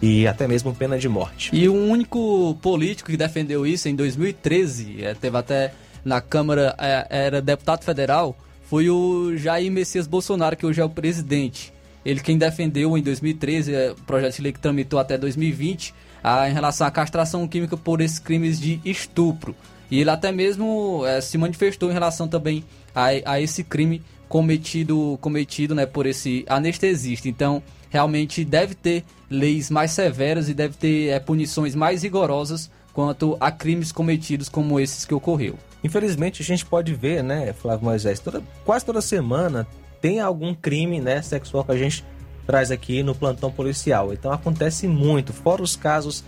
e 0.00 0.26
até 0.26 0.48
mesmo 0.48 0.74
pena 0.74 0.98
de 0.98 1.08
morte. 1.08 1.50
E 1.54 1.68
o 1.68 1.74
único 1.74 2.54
político 2.62 3.10
que 3.10 3.16
defendeu 3.16 3.66
isso 3.66 3.88
em 3.88 3.94
2013, 3.94 5.04
é, 5.04 5.14
teve 5.14 5.36
até 5.36 5.72
na 6.04 6.20
Câmara, 6.20 6.74
é, 6.78 7.06
era 7.10 7.42
deputado 7.42 7.84
federal, 7.84 8.36
foi 8.64 8.88
o 8.88 9.36
Jair 9.36 9.70
Messias 9.70 10.06
Bolsonaro, 10.06 10.56
que 10.56 10.64
hoje 10.64 10.80
é 10.80 10.84
o 10.84 10.88
presidente. 10.88 11.72
Ele 12.04 12.20
quem 12.20 12.38
defendeu 12.38 12.96
em 12.96 13.02
2013 13.02 13.74
é, 13.74 13.90
o 13.92 13.94
projeto 13.96 14.36
de 14.36 14.42
lei 14.42 14.52
que 14.52 14.60
tramitou 14.60 14.98
até 14.98 15.18
2020 15.18 15.94
a, 16.22 16.48
em 16.48 16.52
relação 16.52 16.86
à 16.86 16.90
castração 16.90 17.46
química 17.46 17.76
por 17.76 18.00
esses 18.00 18.18
crimes 18.18 18.60
de 18.60 18.80
estupro. 18.84 19.54
E 19.90 20.00
ele 20.00 20.10
até 20.10 20.30
mesmo 20.30 21.04
é, 21.06 21.20
se 21.20 21.36
manifestou 21.36 21.90
em 21.90 21.92
relação 21.92 22.28
também 22.28 22.64
a, 22.94 23.32
a 23.32 23.40
esse 23.40 23.64
crime 23.64 24.02
cometido, 24.28 25.18
cometido 25.20 25.74
né, 25.74 25.84
por 25.84 26.06
esse 26.06 26.44
anestesista. 26.48 27.28
Então, 27.28 27.62
realmente 27.90 28.44
deve 28.44 28.74
ter 28.74 29.04
leis 29.28 29.70
mais 29.70 29.90
severas 29.90 30.48
e 30.48 30.54
deve 30.54 30.76
ter 30.76 31.08
é, 31.08 31.18
punições 31.18 31.74
mais 31.74 32.02
rigorosas 32.02 32.70
quanto 32.92 33.36
a 33.40 33.50
crimes 33.50 33.92
cometidos 33.92 34.48
como 34.48 34.78
esses 34.78 35.04
que 35.04 35.14
ocorreu. 35.14 35.56
Infelizmente, 35.82 36.42
a 36.42 36.44
gente 36.44 36.64
pode 36.64 36.94
ver, 36.94 37.22
né, 37.22 37.52
Flávio 37.52 37.86
Moisés, 37.86 38.20
toda, 38.20 38.42
quase 38.64 38.84
toda 38.84 39.00
semana 39.00 39.66
tem 40.00 40.20
algum 40.20 40.54
crime 40.54 41.00
né, 41.00 41.22
sexual 41.22 41.64
que 41.64 41.72
a 41.72 41.76
gente 41.76 42.04
traz 42.46 42.70
aqui 42.70 43.02
no 43.02 43.14
plantão 43.14 43.50
policial. 43.50 44.12
Então 44.12 44.32
acontece 44.32 44.88
muito, 44.88 45.32
fora 45.32 45.62
os 45.62 45.76
casos 45.76 46.24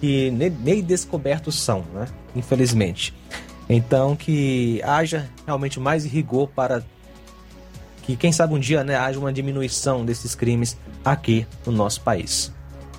que 0.00 0.30
nem 0.30 0.82
descobertos 0.82 1.58
são, 1.58 1.84
né? 1.92 2.06
Infelizmente. 2.34 3.14
Então 3.68 4.14
que 4.14 4.80
haja 4.84 5.28
realmente 5.44 5.80
mais 5.80 6.04
rigor 6.04 6.48
para 6.48 6.82
que 8.02 8.16
quem 8.16 8.30
sabe 8.30 8.54
um 8.54 8.58
dia 8.58 8.84
né, 8.84 8.94
haja 8.94 9.18
uma 9.18 9.32
diminuição 9.32 10.04
desses 10.04 10.34
crimes 10.34 10.76
aqui 11.04 11.46
no 11.66 11.72
nosso 11.72 12.00
país. 12.02 12.52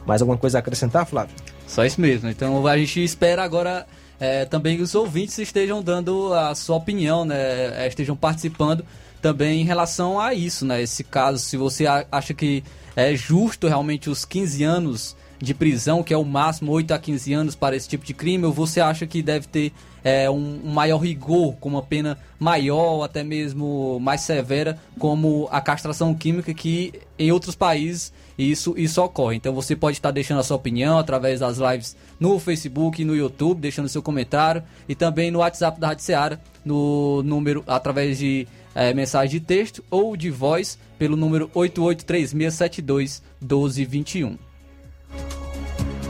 Mais 0.06 0.22
alguma 0.22 0.38
coisa 0.38 0.58
a 0.58 0.60
acrescentar, 0.60 1.06
Flávio? 1.06 1.34
Só 1.66 1.86
isso 1.86 2.00
mesmo. 2.02 2.30
Então 2.30 2.66
a 2.68 2.78
gente 2.78 3.04
espera 3.04 3.44
agora 3.44 3.88
é, 4.20 4.46
também 4.46 4.78
que 4.78 4.84
os 4.84 4.96
ouvintes 4.96 5.38
estejam 5.38 5.82
dando 5.82 6.34
a 6.34 6.54
sua 6.56 6.76
opinião, 6.76 7.24
né? 7.24 7.84
É, 7.84 7.88
estejam 7.88 8.16
participando 8.16 8.86
também 9.22 9.62
em 9.62 9.66
relação 9.66 10.20
a 10.20 10.34
isso, 10.34 10.66
né? 10.66 10.82
Esse 10.82 11.04
caso, 11.04 11.40
se 11.40 11.58
você 11.58 11.86
acha 12.12 12.34
que 12.34 12.64
é 12.96 13.16
justo 13.16 13.68
realmente 13.68 14.10
os 14.10 14.26
15 14.26 14.64
anos 14.64 15.16
de 15.40 15.54
prisão, 15.54 16.04
que 16.04 16.14
é 16.14 16.18
o 16.18 16.26
máximo 16.26 16.72
8 16.72 16.94
a 16.94 17.00
15 17.00 17.34
anos 17.34 17.56
para 17.56 17.76
esse 17.76 17.88
tipo 17.88 18.06
de 18.06 18.14
crime, 18.14 18.46
ou 18.46 18.52
você 18.52 18.80
acha 18.80 19.06
que 19.06 19.22
deve 19.22 19.48
ter 19.48 19.72
é, 20.04 20.30
um, 20.30 20.62
maior 20.64 20.98
rigor, 20.98 21.56
com 21.58 21.70
uma 21.70 21.82
pena 21.82 22.18
maior, 22.40 23.04
até 23.04 23.24
mesmo 23.24 24.00
mais 24.00 24.22
severa, 24.22 24.80
como 24.98 25.48
a 25.52 25.62
castração 25.62 26.14
química, 26.14 26.54
que 26.54 26.94
em 27.20 27.32
outros 27.32 27.56
países 27.56 28.14
isso, 28.38 28.74
isso 28.78 29.02
ocorre. 29.02 29.36
Então 29.36 29.54
você 29.54 29.76
pode 29.76 29.98
estar 29.98 30.12
deixando 30.12 30.40
a 30.40 30.44
sua 30.44 30.58
opinião 30.58 30.98
através 30.98 31.40
das 31.40 31.58
lives 31.58 31.96
no 32.20 32.40
Facebook 32.40 33.04
no 33.04 33.16
YouTube, 33.16 33.60
deixando 33.60 33.90
seu 33.90 34.02
comentário, 34.02 34.64
e 34.88 34.96
também 34.96 35.30
no 35.30 35.40
WhatsApp 35.40 35.80
da 35.80 35.88
Rádio 35.88 36.04
Seara, 36.04 36.42
no 36.64 37.22
número, 37.24 37.64
através 37.68 38.18
de 38.18 38.48
é, 38.78 38.94
mensagem 38.94 39.40
de 39.40 39.46
texto 39.46 39.84
ou 39.90 40.16
de 40.16 40.30
voz, 40.30 40.78
pelo 41.00 41.18
número 41.18 41.50
883672 41.56 43.24
1221. 43.42 44.38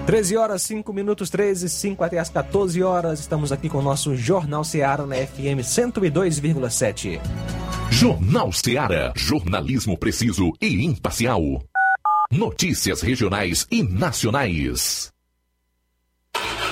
13 0.05 0.37
horas, 0.37 0.61
5 0.63 0.93
minutos, 0.93 1.29
13, 1.29 1.69
5 1.69 2.03
até 2.03 2.19
as 2.19 2.29
14 2.29 2.83
horas. 2.83 3.21
Estamos 3.21 3.53
aqui 3.53 3.69
com 3.69 3.77
o 3.77 3.81
nosso 3.81 4.15
Jornal 4.17 4.65
Seara 4.65 5.05
na 5.05 5.15
FM 5.15 5.63
102,7. 5.63 7.21
Jornal 7.89 8.51
Seara. 8.51 9.13
Jornalismo 9.15 9.97
preciso 9.97 10.51
e 10.61 10.85
imparcial. 10.85 11.41
Notícias 12.29 13.01
regionais 13.01 13.65
e 13.71 13.81
nacionais. 13.81 15.09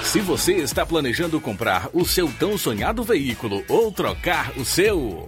Se 0.03 0.19
você 0.19 0.55
está 0.55 0.85
planejando 0.85 1.39
comprar 1.41 1.89
o 1.93 2.05
seu 2.05 2.31
tão 2.33 2.57
sonhado 2.57 3.03
veículo 3.03 3.63
ou 3.69 3.91
trocar 3.91 4.51
o 4.57 4.65
seu. 4.65 5.27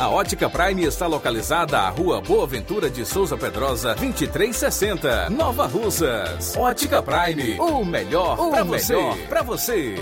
A 0.00 0.08
Ótica 0.08 0.50
Prime 0.50 0.84
está 0.84 1.06
localizada 1.06 1.78
à 1.78 1.88
Rua 1.90 2.20
Boa 2.20 2.44
Ventura 2.44 2.90
de 2.90 3.06
Souza 3.06 3.36
Pedrosa, 3.36 3.94
2360, 3.94 5.30
Nova 5.30 5.64
Russas. 5.64 6.56
Ótica 6.56 7.00
Prime, 7.00 7.56
o 7.60 7.84
melhor 7.84 8.36
para 8.50 8.64
você. 8.64 8.96
Pra 9.28 9.42
você. 9.42 9.94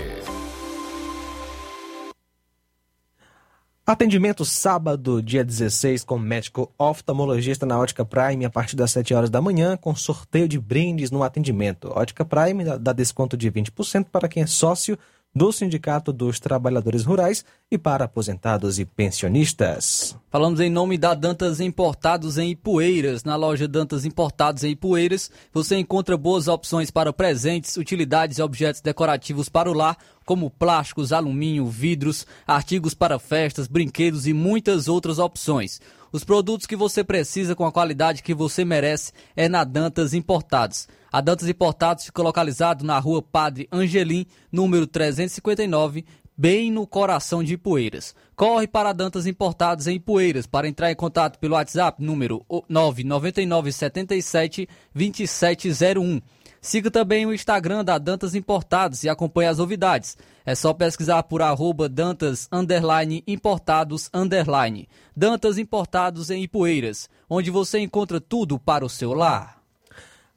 Atendimento 3.85 4.43
sábado, 4.43 5.21
dia 5.21 5.45
16, 5.45 6.03
com 6.03 6.17
médico 6.17 6.73
oftalmologista 6.77 7.65
na 7.65 7.79
Ótica 7.79 8.03
Prime, 8.03 8.43
a 8.43 8.49
partir 8.49 8.75
das 8.75 8.89
7 8.91 9.13
horas 9.13 9.29
da 9.29 9.39
manhã, 9.39 9.77
com 9.77 9.95
sorteio 9.95 10.47
de 10.47 10.59
brindes 10.59 11.11
no 11.11 11.21
atendimento. 11.21 11.91
Ótica 11.95 12.25
Prime 12.25 12.65
dá 12.79 12.91
desconto 12.91 13.37
de 13.37 13.51
20% 13.51 14.07
para 14.11 14.27
quem 14.27 14.41
é 14.41 14.47
sócio 14.47 14.97
do 15.37 15.51
Sindicato 15.51 16.11
dos 16.11 16.39
Trabalhadores 16.39 17.05
Rurais 17.05 17.45
e 17.69 17.77
para 17.77 18.05
aposentados 18.05 18.79
e 18.79 18.85
pensionistas. 18.85 20.17
Falamos 20.31 20.59
em 20.59 20.69
nome 20.69 20.97
da 20.97 21.13
Dantas 21.13 21.59
Importados 21.59 22.39
em 22.39 22.49
Ipueiras. 22.51 23.23
Na 23.23 23.35
loja 23.35 23.67
Dantas 23.67 24.03
Importados 24.03 24.63
em 24.63 24.71
Ipueiras, 24.71 25.29
você 25.53 25.77
encontra 25.77 26.17
boas 26.17 26.47
opções 26.47 26.89
para 26.89 27.13
presentes, 27.13 27.77
utilidades 27.77 28.39
e 28.39 28.41
objetos 28.41 28.81
decorativos 28.81 29.47
para 29.47 29.69
o 29.69 29.73
lar, 29.73 29.95
como 30.25 30.49
plásticos, 30.49 31.13
alumínio, 31.13 31.67
vidros, 31.67 32.25
artigos 32.45 32.95
para 32.95 33.19
festas, 33.19 33.67
brinquedos 33.67 34.25
e 34.25 34.33
muitas 34.33 34.87
outras 34.87 35.19
opções. 35.19 35.79
Os 36.11 36.23
produtos 36.23 36.65
que 36.65 36.75
você 36.75 37.03
precisa 37.03 37.55
com 37.55 37.65
a 37.65 37.71
qualidade 37.71 38.23
que 38.23 38.33
você 38.33 38.65
merece 38.65 39.11
é 39.35 39.47
na 39.47 39.63
Dantas 39.63 40.13
Importados. 40.13 40.87
A 41.11 41.21
Dantas 41.21 41.47
Importados 41.47 42.05
fica 42.05 42.21
localizado 42.21 42.83
na 42.85 42.99
rua 42.99 43.21
Padre 43.21 43.67
Angelim, 43.71 44.25
número 44.51 44.85
359, 44.85 46.03
bem 46.37 46.69
no 46.69 46.85
coração 46.85 47.41
de 47.41 47.53
Ipueiras. 47.53 48.13
Corre 48.35 48.67
para 48.67 48.91
Dantas 48.93 49.25
Importados 49.25 49.87
em 49.87 49.95
Ipueiras. 49.95 50.45
Para 50.45 50.67
entrar 50.67 50.91
em 50.91 50.95
contato 50.95 51.39
pelo 51.39 51.55
WhatsApp, 51.55 52.03
número 52.03 52.45
99977 52.69 54.67
2701. 54.93 56.21
Siga 56.61 56.91
também 56.91 57.25
o 57.25 57.33
Instagram 57.33 57.85
da 57.85 57.97
Dantas 57.97 58.35
Importados 58.35 59.03
e 59.03 59.09
acompanhe 59.09 59.47
as 59.47 59.59
novidades. 59.59 60.17
É 60.45 60.53
só 60.53 60.73
pesquisar 60.73 61.23
por 61.23 61.41
arroba 61.41 61.87
Dantas 61.87 62.49
underline, 62.51 63.23
Importados 63.25 64.09
underline. 64.13 64.89
Dantas 65.15 65.57
Importados 65.57 66.29
em 66.29 66.43
Ipueiras, 66.43 67.09
onde 67.29 67.49
você 67.49 67.79
encontra 67.79 68.19
tudo 68.19 68.59
para 68.59 68.85
o 68.85 68.89
seu 68.89 69.13
lar. 69.13 69.56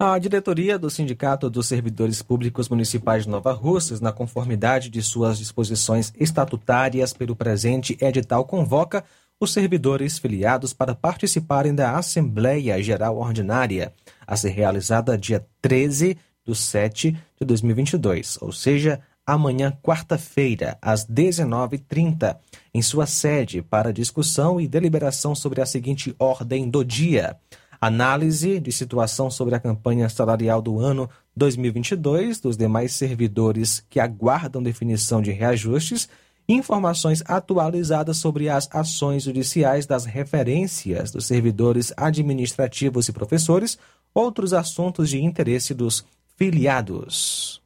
A 0.03 0.19
diretoria 0.19 0.79
do 0.79 0.89
Sindicato 0.89 1.51
dos 1.51 1.69
Servidores 1.69 2.23
Públicos 2.23 2.71
Municipais 2.71 3.25
de 3.25 3.29
Nova 3.29 3.53
Russas, 3.53 4.01
na 4.01 4.11
conformidade 4.11 4.89
de 4.89 5.03
suas 5.03 5.37
disposições 5.37 6.11
estatutárias 6.19 7.13
pelo 7.13 7.37
presente 7.37 7.99
edital, 8.01 8.47
convoca 8.47 9.05
os 9.39 9.53
servidores 9.53 10.19
filiados 10.19 10.73
para 10.73 10.95
participarem 10.95 11.75
da 11.75 11.99
Assembleia 11.99 12.83
Geral 12.83 13.19
Ordinária, 13.19 13.93
a 14.27 14.35
ser 14.39 14.49
realizada 14.53 15.19
dia 15.19 15.47
13 15.61 16.17
de 16.47 16.55
7 16.55 17.13
de 17.39 17.45
2022, 17.45 18.39
ou 18.41 18.53
seja, 18.53 19.03
amanhã, 19.27 19.71
quarta-feira, 19.83 20.79
às 20.81 21.07
19h30, 21.07 22.39
em 22.73 22.81
sua 22.81 23.05
sede, 23.05 23.61
para 23.61 23.93
discussão 23.93 24.59
e 24.59 24.67
deliberação 24.67 25.35
sobre 25.35 25.61
a 25.61 25.67
seguinte 25.67 26.15
ordem 26.19 26.71
do 26.71 26.83
dia 26.83 27.37
análise 27.81 28.61
de 28.61 28.71
situação 28.71 29.31
sobre 29.31 29.55
a 29.55 29.61
campanha 29.61 30.09
salarial 30.09 30.61
do 30.61 30.79
ano 30.79 31.09
2022 31.35 32.41
dos 32.41 32.57
demais 32.57 32.93
servidores 32.93 33.85
que 33.89 33.99
aguardam 33.99 34.63
definição 34.63 35.23
de 35.23 35.31
reajustes, 35.31 36.09
informações 36.49 37.23
atualizadas 37.27 38.19
sobre 38.19 38.49
as 38.49 38.69
ações 38.73 39.23
judiciais 39.23 39.87
das 39.87 40.05
referências 40.05 41.11
dos 41.11 41.27
servidores 41.27 41.93
administrativos 41.97 43.09
e 43.09 43.13
professores, 43.13 43.79
outros 44.13 44.53
assuntos 44.53 45.09
de 45.09 45.23
interesse 45.23 45.73
dos 45.73 46.05
filiados. 46.37 47.61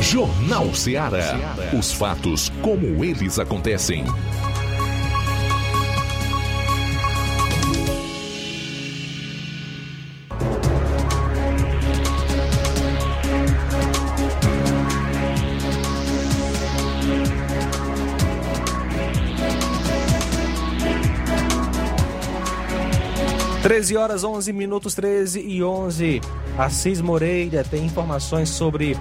Jornal 0.00 0.74
Ceará. 0.74 1.36
Os 1.78 1.92
fatos 1.92 2.50
como 2.60 3.04
eles 3.04 3.38
acontecem. 3.38 4.04
13 23.62 23.96
horas 23.96 24.24
11 24.24 24.52
minutos 24.52 24.92
13 24.92 25.40
e 25.40 25.62
11. 25.62 26.20
Assis 26.58 27.00
Moreira 27.00 27.62
tem 27.62 27.84
informações 27.84 28.48
sobre 28.48 28.96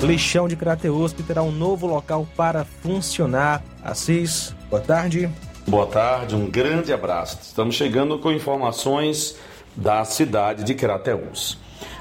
lixão 0.00 0.48
de 0.48 0.56
Crateus 0.56 1.12
que 1.12 1.22
terá 1.22 1.42
um 1.42 1.52
novo 1.52 1.86
local 1.86 2.26
para 2.34 2.64
funcionar. 2.64 3.62
Assis, 3.82 4.54
boa 4.70 4.80
tarde. 4.80 5.28
Boa 5.68 5.86
tarde, 5.86 6.34
um 6.34 6.50
grande 6.50 6.94
abraço. 6.94 7.38
Estamos 7.42 7.74
chegando 7.74 8.18
com 8.18 8.32
informações 8.32 9.36
da 9.76 10.02
cidade 10.06 10.64
de 10.64 10.74
Crateus. 10.74 11.58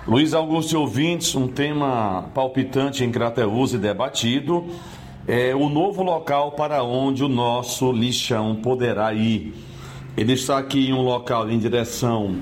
Luiz 0.07 0.33
Augusto 0.33 0.75
e 0.75 0.77
ouvintes, 0.77 1.35
um 1.35 1.49
tema 1.49 2.29
palpitante 2.33 3.03
em 3.03 3.11
Crateus 3.11 3.73
e 3.73 3.77
debatido 3.77 4.67
é 5.27 5.53
o 5.53 5.67
novo 5.67 6.01
local 6.01 6.53
para 6.53 6.81
onde 6.81 7.25
o 7.25 7.27
nosso 7.27 7.91
lixão 7.91 8.55
poderá 8.55 9.13
ir. 9.13 9.72
Ele 10.15 10.33
está 10.33 10.59
aqui 10.59 10.89
em 10.89 10.93
um 10.93 11.01
local 11.01 11.49
em 11.49 11.57
direção 11.57 12.35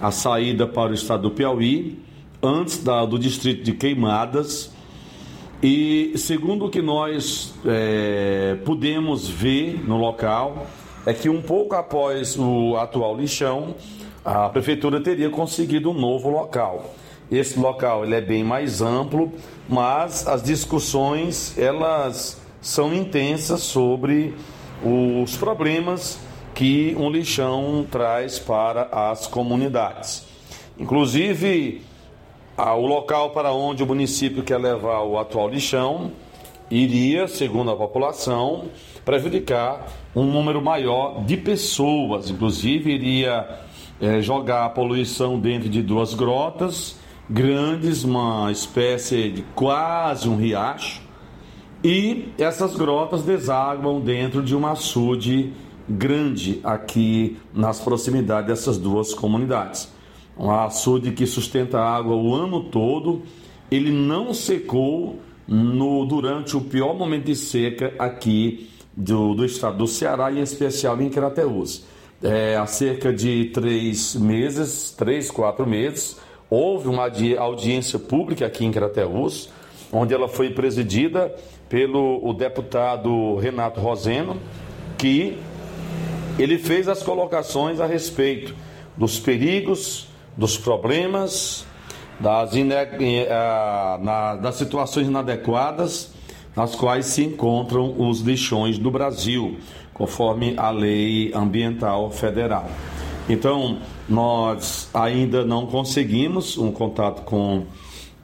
à 0.00 0.10
saída 0.10 0.66
para 0.66 0.90
o 0.90 0.94
estado 0.94 1.22
do 1.22 1.30
Piauí, 1.30 1.96
antes 2.42 2.82
da, 2.82 3.04
do 3.04 3.16
distrito 3.16 3.62
de 3.62 3.72
Queimadas. 3.72 4.72
E 5.62 6.12
segundo 6.16 6.64
o 6.64 6.68
que 6.68 6.82
nós 6.82 7.54
é, 7.64 8.56
pudemos 8.64 9.28
ver 9.28 9.84
no 9.86 9.96
local, 9.98 10.66
é 11.06 11.14
que 11.14 11.28
um 11.28 11.40
pouco 11.40 11.76
após 11.76 12.36
o 12.36 12.76
atual 12.76 13.16
lixão, 13.16 13.76
a 14.24 14.48
prefeitura 14.48 15.00
teria 15.00 15.30
conseguido 15.30 15.90
um 15.90 15.94
novo 15.94 16.28
local. 16.28 16.92
Esse 17.30 17.56
local 17.56 18.04
ele 18.04 18.16
é 18.16 18.20
bem 18.20 18.42
mais 18.42 18.82
amplo, 18.82 19.32
mas 19.68 20.26
as 20.26 20.42
discussões 20.42 21.56
elas 21.56 22.42
são 22.60 22.92
intensas 22.92 23.60
sobre 23.60 24.34
os 24.84 25.36
problemas 25.36 26.18
que 26.54 26.94
um 26.98 27.10
lixão 27.10 27.86
traz 27.90 28.38
para 28.38 28.88
as 28.92 29.26
comunidades. 29.26 30.26
Inclusive, 30.78 31.82
o 32.56 32.86
local 32.86 33.30
para 33.30 33.52
onde 33.52 33.82
o 33.82 33.86
município 33.86 34.42
quer 34.42 34.58
levar 34.58 35.02
o 35.02 35.18
atual 35.18 35.48
lixão 35.48 36.12
iria, 36.70 37.28
segundo 37.28 37.70
a 37.70 37.76
população, 37.76 38.64
prejudicar 39.04 39.86
um 40.16 40.24
número 40.24 40.62
maior 40.62 41.22
de 41.24 41.36
pessoas. 41.36 42.30
Inclusive, 42.30 42.92
iria 42.92 43.60
é, 44.00 44.22
jogar 44.22 44.64
a 44.64 44.70
poluição 44.70 45.38
dentro 45.38 45.68
de 45.68 45.82
duas 45.82 46.14
grotas 46.14 46.98
grandes, 47.28 48.04
uma 48.04 48.50
espécie 48.50 49.30
de 49.30 49.42
quase 49.54 50.28
um 50.28 50.36
riacho, 50.36 51.00
e 51.82 52.28
essas 52.38 52.76
grotas 52.76 53.22
desaguam 53.22 54.00
dentro 54.00 54.42
de 54.42 54.54
um 54.54 54.66
açude 54.66 55.52
grande 55.88 56.60
aqui 56.62 57.36
nas 57.52 57.80
proximidades 57.80 58.46
dessas 58.46 58.78
duas 58.78 59.14
comunidades. 59.14 59.88
Um 60.38 60.50
açude 60.50 61.12
que 61.12 61.26
sustenta 61.26 61.80
água 61.80 62.16
o 62.16 62.34
ano 62.34 62.64
todo, 62.64 63.22
ele 63.70 63.90
não 63.90 64.32
secou 64.32 65.18
no, 65.46 66.04
durante 66.06 66.56
o 66.56 66.60
pior 66.60 66.94
momento 66.94 67.26
de 67.26 67.36
seca 67.36 67.92
aqui 67.98 68.70
do, 68.96 69.34
do 69.34 69.44
estado 69.44 69.78
do 69.78 69.86
Ceará, 69.86 70.32
em 70.32 70.40
especial 70.40 71.00
em 71.00 71.08
Crateús. 71.08 71.84
É, 72.22 72.56
há 72.56 72.66
cerca 72.66 73.12
de 73.12 73.46
três 73.46 74.14
meses, 74.14 74.94
três, 74.96 75.30
quatro 75.30 75.66
meses, 75.66 76.18
houve 76.48 76.88
uma 76.88 77.10
audiência 77.38 77.98
pública 77.98 78.46
aqui 78.46 78.64
em 78.64 78.70
Crateús, 78.70 79.48
onde 79.92 80.14
ela 80.14 80.28
foi 80.28 80.50
presidida 80.50 81.34
pelo 81.68 82.20
o 82.22 82.32
deputado 82.32 83.36
Renato 83.36 83.80
Roseno, 83.80 84.36
que 84.98 85.36
ele 86.38 86.58
fez 86.58 86.88
as 86.88 87.02
colocações 87.02 87.80
a 87.80 87.86
respeito 87.86 88.54
dos 88.96 89.18
perigos, 89.18 90.08
dos 90.36 90.56
problemas, 90.56 91.64
das, 92.18 92.54
ine... 92.54 92.74
Eh, 92.74 93.98
das 94.40 94.56
situações 94.56 95.06
inadequadas 95.06 96.12
nas 96.54 96.74
quais 96.74 97.06
se 97.06 97.24
encontram 97.24 97.94
os 97.98 98.20
lixões 98.20 98.78
do 98.78 98.90
Brasil, 98.90 99.56
conforme 99.94 100.54
a 100.56 100.70
lei 100.70 101.32
ambiental 101.34 102.10
federal. 102.10 102.68
Então, 103.28 103.78
nós 104.08 104.90
ainda 104.92 105.44
não 105.44 105.66
conseguimos 105.66 106.58
um 106.58 106.70
contato 106.70 107.22
com 107.22 107.64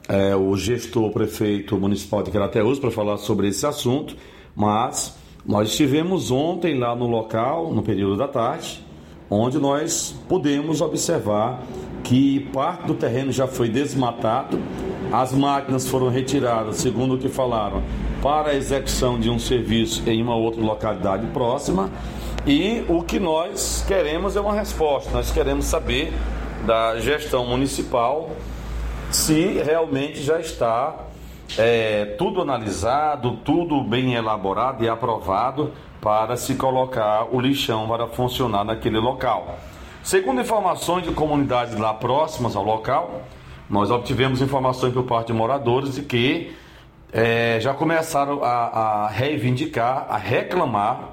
é, 0.07 0.35
o 0.35 0.55
gestor 0.55 1.11
prefeito 1.11 1.77
municipal 1.77 2.21
de 2.21 2.31
Crateús 2.31 2.79
para 2.79 2.91
falar 2.91 3.17
sobre 3.17 3.47
esse 3.47 3.65
assunto, 3.65 4.15
mas 4.55 5.17
nós 5.49 5.69
estivemos 5.69 6.29
ontem 6.29 6.77
lá 6.77 6.95
no 6.95 7.07
local, 7.07 7.73
no 7.73 7.81
período 7.81 8.15
da 8.15 8.27
tarde, 8.27 8.85
onde 9.31 9.57
nós 9.57 10.13
pudemos 10.27 10.79
observar 10.79 11.63
que 12.03 12.41
parte 12.53 12.85
do 12.85 12.93
terreno 12.93 13.31
já 13.31 13.47
foi 13.47 13.67
desmatado, 13.67 14.61
as 15.11 15.33
máquinas 15.33 15.87
foram 15.87 16.07
retiradas, 16.07 16.75
segundo 16.75 17.15
o 17.15 17.17
que 17.17 17.27
falaram, 17.27 17.81
para 18.21 18.51
a 18.51 18.55
execução 18.55 19.19
de 19.19 19.27
um 19.27 19.39
serviço 19.39 20.07
em 20.07 20.21
uma 20.21 20.35
outra 20.35 20.61
localidade 20.61 21.25
próxima. 21.33 21.89
E 22.45 22.85
o 22.87 23.01
que 23.01 23.19
nós 23.19 23.83
queremos 23.87 24.35
é 24.35 24.41
uma 24.41 24.53
resposta, 24.53 25.09
nós 25.09 25.31
queremos 25.31 25.65
saber 25.65 26.13
da 26.67 26.99
gestão 26.99 27.43
municipal 27.47 28.29
se 29.09 29.59
realmente 29.65 30.21
já 30.21 30.39
está 30.39 31.08
é, 31.57 32.05
tudo 32.17 32.41
analisado, 32.41 33.37
tudo 33.43 33.83
bem 33.83 34.13
elaborado 34.13 34.83
e 34.83 34.89
aprovado 34.89 35.73
para 36.01 36.37
se 36.37 36.55
colocar 36.55 37.27
o 37.31 37.39
lixão 37.39 37.87
para 37.87 38.07
funcionar 38.07 38.63
naquele 38.63 38.99
local. 38.99 39.57
Segundo 40.03 40.41
informações 40.41 41.03
de 41.03 41.11
comunidades 41.11 41.77
lá 41.77 41.93
próximas 41.93 42.55
ao 42.55 42.63
local, 42.63 43.23
nós 43.69 43.91
obtivemos 43.91 44.41
informações 44.41 44.93
por 44.93 45.03
parte 45.03 45.27
de 45.27 45.33
moradores 45.33 45.95
de 45.95 46.01
que 46.01 46.55
é, 47.11 47.59
já 47.59 47.73
começaram 47.73 48.43
a, 48.43 48.47
a, 48.49 49.07
reivindicar, 49.09 50.07
a 50.09 50.17
reclamar 50.17 51.09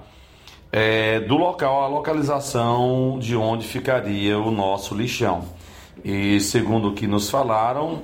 é, 0.71 1.21
do 1.21 1.37
local, 1.37 1.83
a 1.83 1.89
localização 1.89 3.19
de 3.19 3.35
onde 3.37 3.67
ficaria 3.67 4.39
o 4.39 4.51
nosso 4.51 4.95
lixão. 4.95 5.45
E 6.05 6.39
segundo 6.41 6.89
o 6.89 6.93
que 6.93 7.07
nos 7.07 7.31
falaram, 7.31 8.03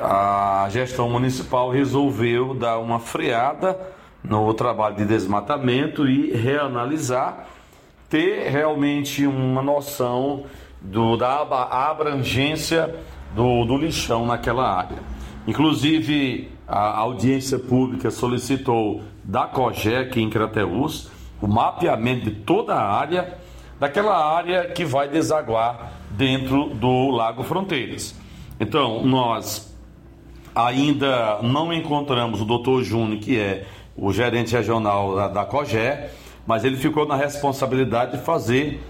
a 0.00 0.66
gestão 0.70 1.08
municipal 1.08 1.70
resolveu 1.70 2.54
dar 2.54 2.78
uma 2.78 2.98
freada 2.98 3.78
no 4.22 4.52
trabalho 4.54 4.96
de 4.96 5.04
desmatamento 5.04 6.08
e 6.08 6.32
reanalisar, 6.32 7.46
ter 8.08 8.48
realmente 8.48 9.26
uma 9.26 9.62
noção 9.62 10.44
do, 10.80 11.16
da 11.16 11.40
abrangência 11.90 12.94
do, 13.34 13.64
do 13.64 13.76
lixão 13.76 14.26
naquela 14.26 14.68
área. 14.74 14.98
Inclusive, 15.46 16.50
a 16.66 16.98
audiência 16.98 17.58
pública 17.58 18.10
solicitou 18.10 19.02
da 19.24 19.46
COGEC 19.46 20.20
em 20.20 20.30
Crateús 20.30 21.10
o 21.40 21.46
mapeamento 21.46 22.24
de 22.24 22.32
toda 22.32 22.74
a 22.74 22.92
área, 22.92 23.38
daquela 23.78 24.34
área 24.34 24.68
que 24.68 24.84
vai 24.84 25.08
desaguar 25.08 25.92
dentro 26.10 26.66
do 26.74 27.10
Lago 27.10 27.42
Fronteiras. 27.42 28.14
Então, 28.58 29.02
nós 29.06 29.69
ainda 30.54 31.38
não 31.42 31.72
encontramos 31.72 32.40
o 32.40 32.44
doutor 32.44 32.82
Júnior, 32.82 33.20
que 33.20 33.38
é 33.38 33.64
o 33.96 34.12
gerente 34.12 34.54
regional 34.54 35.14
da, 35.14 35.28
da 35.28 35.48
mas 36.46 36.64
ele 36.64 36.76
ficou 36.76 37.06
na 37.06 37.16
responsabilidade 37.16 38.18
de 38.18 38.24
fazer 38.24 38.80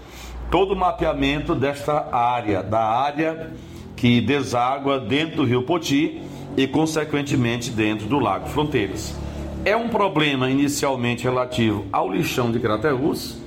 todo 0.49 0.73
o 0.73 0.75
mapeamento 0.75 1.53
desta 1.53 2.07
área, 2.11 2.63
da 2.63 2.81
área 2.81 3.51
que 3.95 4.19
deságua 4.19 4.99
dentro 4.99 5.37
do 5.37 5.43
Rio 5.43 5.63
Poti 5.63 6.21
e, 6.57 6.65
consequentemente, 6.65 7.69
dentro 7.69 8.07
do 8.07 8.19
Lago 8.19 8.47
Fronteiras. 8.47 9.15
É 9.63 9.75
um 9.75 9.89
problema 9.89 10.49
inicialmente 10.49 11.23
relativo 11.23 11.85
ao 11.91 12.11
lixão 12.11 12.51
de 12.51 12.59
Crateús. 12.59 13.39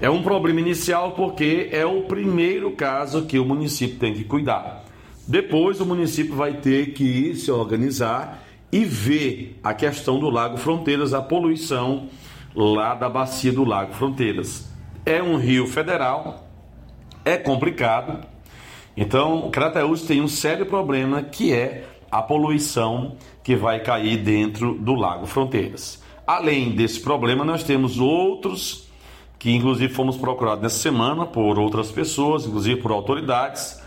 É 0.00 0.08
um 0.08 0.22
problema 0.22 0.60
inicial 0.60 1.12
porque 1.12 1.68
é 1.70 1.84
o 1.84 2.02
primeiro 2.02 2.70
caso 2.70 3.26
que 3.26 3.38
o 3.38 3.44
município 3.44 3.98
tem 3.98 4.14
que 4.14 4.24
cuidar. 4.24 4.85
Depois 5.26 5.80
o 5.80 5.86
município 5.86 6.34
vai 6.34 6.54
ter 6.54 6.92
que 6.92 7.34
se 7.34 7.50
organizar 7.50 8.44
e 8.70 8.84
ver 8.84 9.58
a 9.62 9.74
questão 9.74 10.18
do 10.18 10.30
Lago 10.30 10.56
Fronteiras, 10.56 11.12
a 11.12 11.20
poluição 11.20 12.08
lá 12.54 12.94
da 12.94 13.08
bacia 13.08 13.52
do 13.52 13.64
Lago 13.64 13.92
Fronteiras. 13.92 14.70
É 15.04 15.22
um 15.22 15.36
rio 15.36 15.66
federal, 15.66 16.48
é 17.24 17.36
complicado. 17.36 18.26
Então, 18.96 19.50
Crateús 19.50 20.02
tem 20.02 20.20
um 20.20 20.28
sério 20.28 20.66
problema 20.66 21.22
que 21.22 21.52
é 21.52 21.86
a 22.10 22.22
poluição 22.22 23.16
que 23.42 23.54
vai 23.56 23.80
cair 23.80 24.18
dentro 24.18 24.74
do 24.74 24.94
Lago 24.94 25.26
Fronteiras. 25.26 26.02
Além 26.26 26.70
desse 26.70 27.00
problema, 27.00 27.44
nós 27.44 27.62
temos 27.62 27.98
outros 27.98 28.86
que 29.38 29.54
inclusive 29.54 29.92
fomos 29.92 30.16
procurados 30.16 30.62
nessa 30.62 30.78
semana 30.78 31.26
por 31.26 31.58
outras 31.58 31.90
pessoas, 31.92 32.46
inclusive 32.46 32.80
por 32.80 32.90
autoridades, 32.90 33.80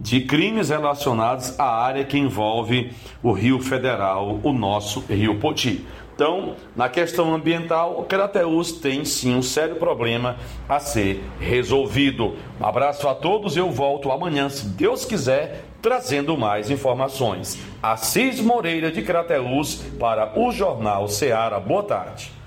de 0.00 0.20
crimes 0.20 0.68
relacionados 0.68 1.58
à 1.58 1.64
área 1.64 2.04
que 2.04 2.18
envolve 2.18 2.92
o 3.22 3.32
Rio 3.32 3.60
Federal, 3.60 4.38
o 4.42 4.52
nosso 4.52 5.00
Rio 5.08 5.38
Poti. 5.38 5.84
Então, 6.14 6.56
na 6.74 6.88
questão 6.88 7.32
ambiental, 7.32 8.00
o 8.00 8.04
Crateus 8.04 8.72
tem 8.72 9.04
sim 9.04 9.36
um 9.36 9.42
sério 9.42 9.76
problema 9.76 10.36
a 10.68 10.80
ser 10.80 11.22
resolvido. 11.38 12.34
Um 12.60 12.66
abraço 12.66 13.06
a 13.08 13.14
todos, 13.14 13.56
eu 13.56 13.70
volto 13.70 14.10
amanhã, 14.10 14.48
se 14.48 14.66
Deus 14.66 15.04
quiser, 15.04 15.64
trazendo 15.80 16.36
mais 16.36 16.70
informações. 16.70 17.58
Assis 17.80 18.40
Moreira 18.40 18.90
de 18.90 19.02
Crateus 19.02 19.76
para 19.98 20.36
o 20.36 20.50
Jornal 20.50 21.06
Ceará. 21.06 21.60
Boa 21.60 21.84
tarde. 21.84 22.37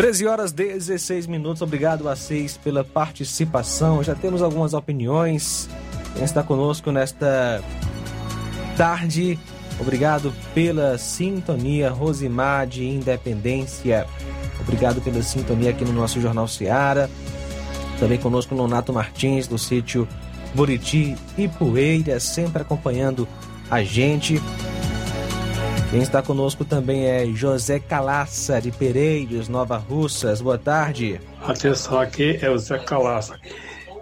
13 0.00 0.26
horas 0.26 0.50
16 0.50 1.26
minutos. 1.26 1.60
Obrigado 1.60 2.08
a 2.08 2.16
vocês 2.16 2.56
pela 2.56 2.82
participação. 2.82 4.02
Já 4.02 4.14
temos 4.14 4.40
algumas 4.40 4.72
opiniões. 4.72 5.68
Quem 6.14 6.24
está 6.24 6.42
conosco 6.42 6.90
nesta 6.90 7.62
tarde. 8.78 9.38
Obrigado 9.78 10.32
pela 10.54 10.96
sintonia, 10.96 11.90
Rosimar 11.90 12.66
de 12.66 12.82
Independência. 12.82 14.06
Obrigado 14.58 15.02
pela 15.02 15.22
sintonia 15.22 15.68
aqui 15.68 15.84
no 15.84 15.92
nosso 15.92 16.18
Jornal 16.18 16.48
Seara. 16.48 17.10
Também 17.98 18.16
conosco 18.16 18.54
Nonato 18.54 18.94
Martins, 18.94 19.46
do 19.46 19.58
sítio 19.58 20.08
Buriti 20.54 21.14
e 21.36 21.46
Poeira, 21.46 22.18
sempre 22.18 22.62
acompanhando 22.62 23.28
a 23.70 23.82
gente. 23.82 24.40
Quem 25.90 26.00
está 26.00 26.22
conosco 26.22 26.64
também 26.64 27.06
é 27.06 27.26
José 27.26 27.80
Calaça, 27.80 28.60
de 28.60 28.70
Pereiros, 28.70 29.48
Nova 29.48 29.76
Russas. 29.76 30.40
Boa 30.40 30.56
tarde. 30.56 31.20
Atenção, 31.42 31.98
aqui 31.98 32.38
é 32.40 32.48
o 32.48 32.56
Zé 32.56 32.78
Calaça. 32.78 33.36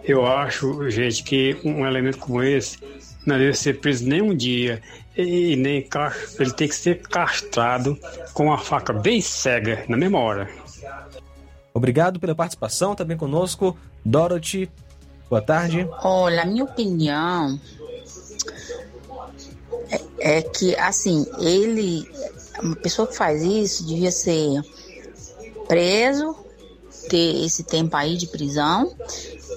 Eu 0.05 0.27
acho, 0.27 0.91
gente, 0.91 1.23
que 1.23 1.57
um 1.65 1.87
elemento 1.87 2.19
como 2.19 2.43
esse 2.43 2.79
não 3.25 3.39
deve 3.39 3.55
ser 3.55 3.81
preso 3.81 4.07
nem 4.07 4.21
um 4.21 4.37
dia 4.37 4.83
e 5.17 5.57
nem 5.57 5.89
ele 6.39 6.53
tem 6.53 6.69
que 6.69 6.75
ser 6.75 7.01
castrado 7.01 7.99
com 8.35 8.45
uma 8.45 8.59
faca 8.59 8.93
bem 8.93 9.23
cega 9.23 9.87
na 9.89 9.97
mesma 9.97 10.19
hora. 10.19 10.51
Obrigado 11.73 12.21
pela 12.21 12.35
participação. 12.35 12.95
Também 12.95 13.17
conosco, 13.17 13.75
Dorothy. 14.05 14.71
Boa 15.31 15.41
tarde. 15.41 15.89
Olha, 16.03 16.43
a 16.43 16.47
minha 16.47 16.65
opinião 16.65 17.59
é, 20.19 20.43
que, 20.43 20.75
assim, 20.77 21.27
ele, 21.39 22.09
uma 22.63 22.77
pessoa 22.77 23.07
que 23.07 23.17
faz 23.17 23.43
isso 23.43 23.87
devia 23.87 24.11
ser 24.11 24.63
preso, 25.67 26.35
ter 27.09 27.45
esse 27.45 27.63
tempo 27.63 27.97
aí 27.97 28.17
de 28.17 28.27
prisão 28.27 28.93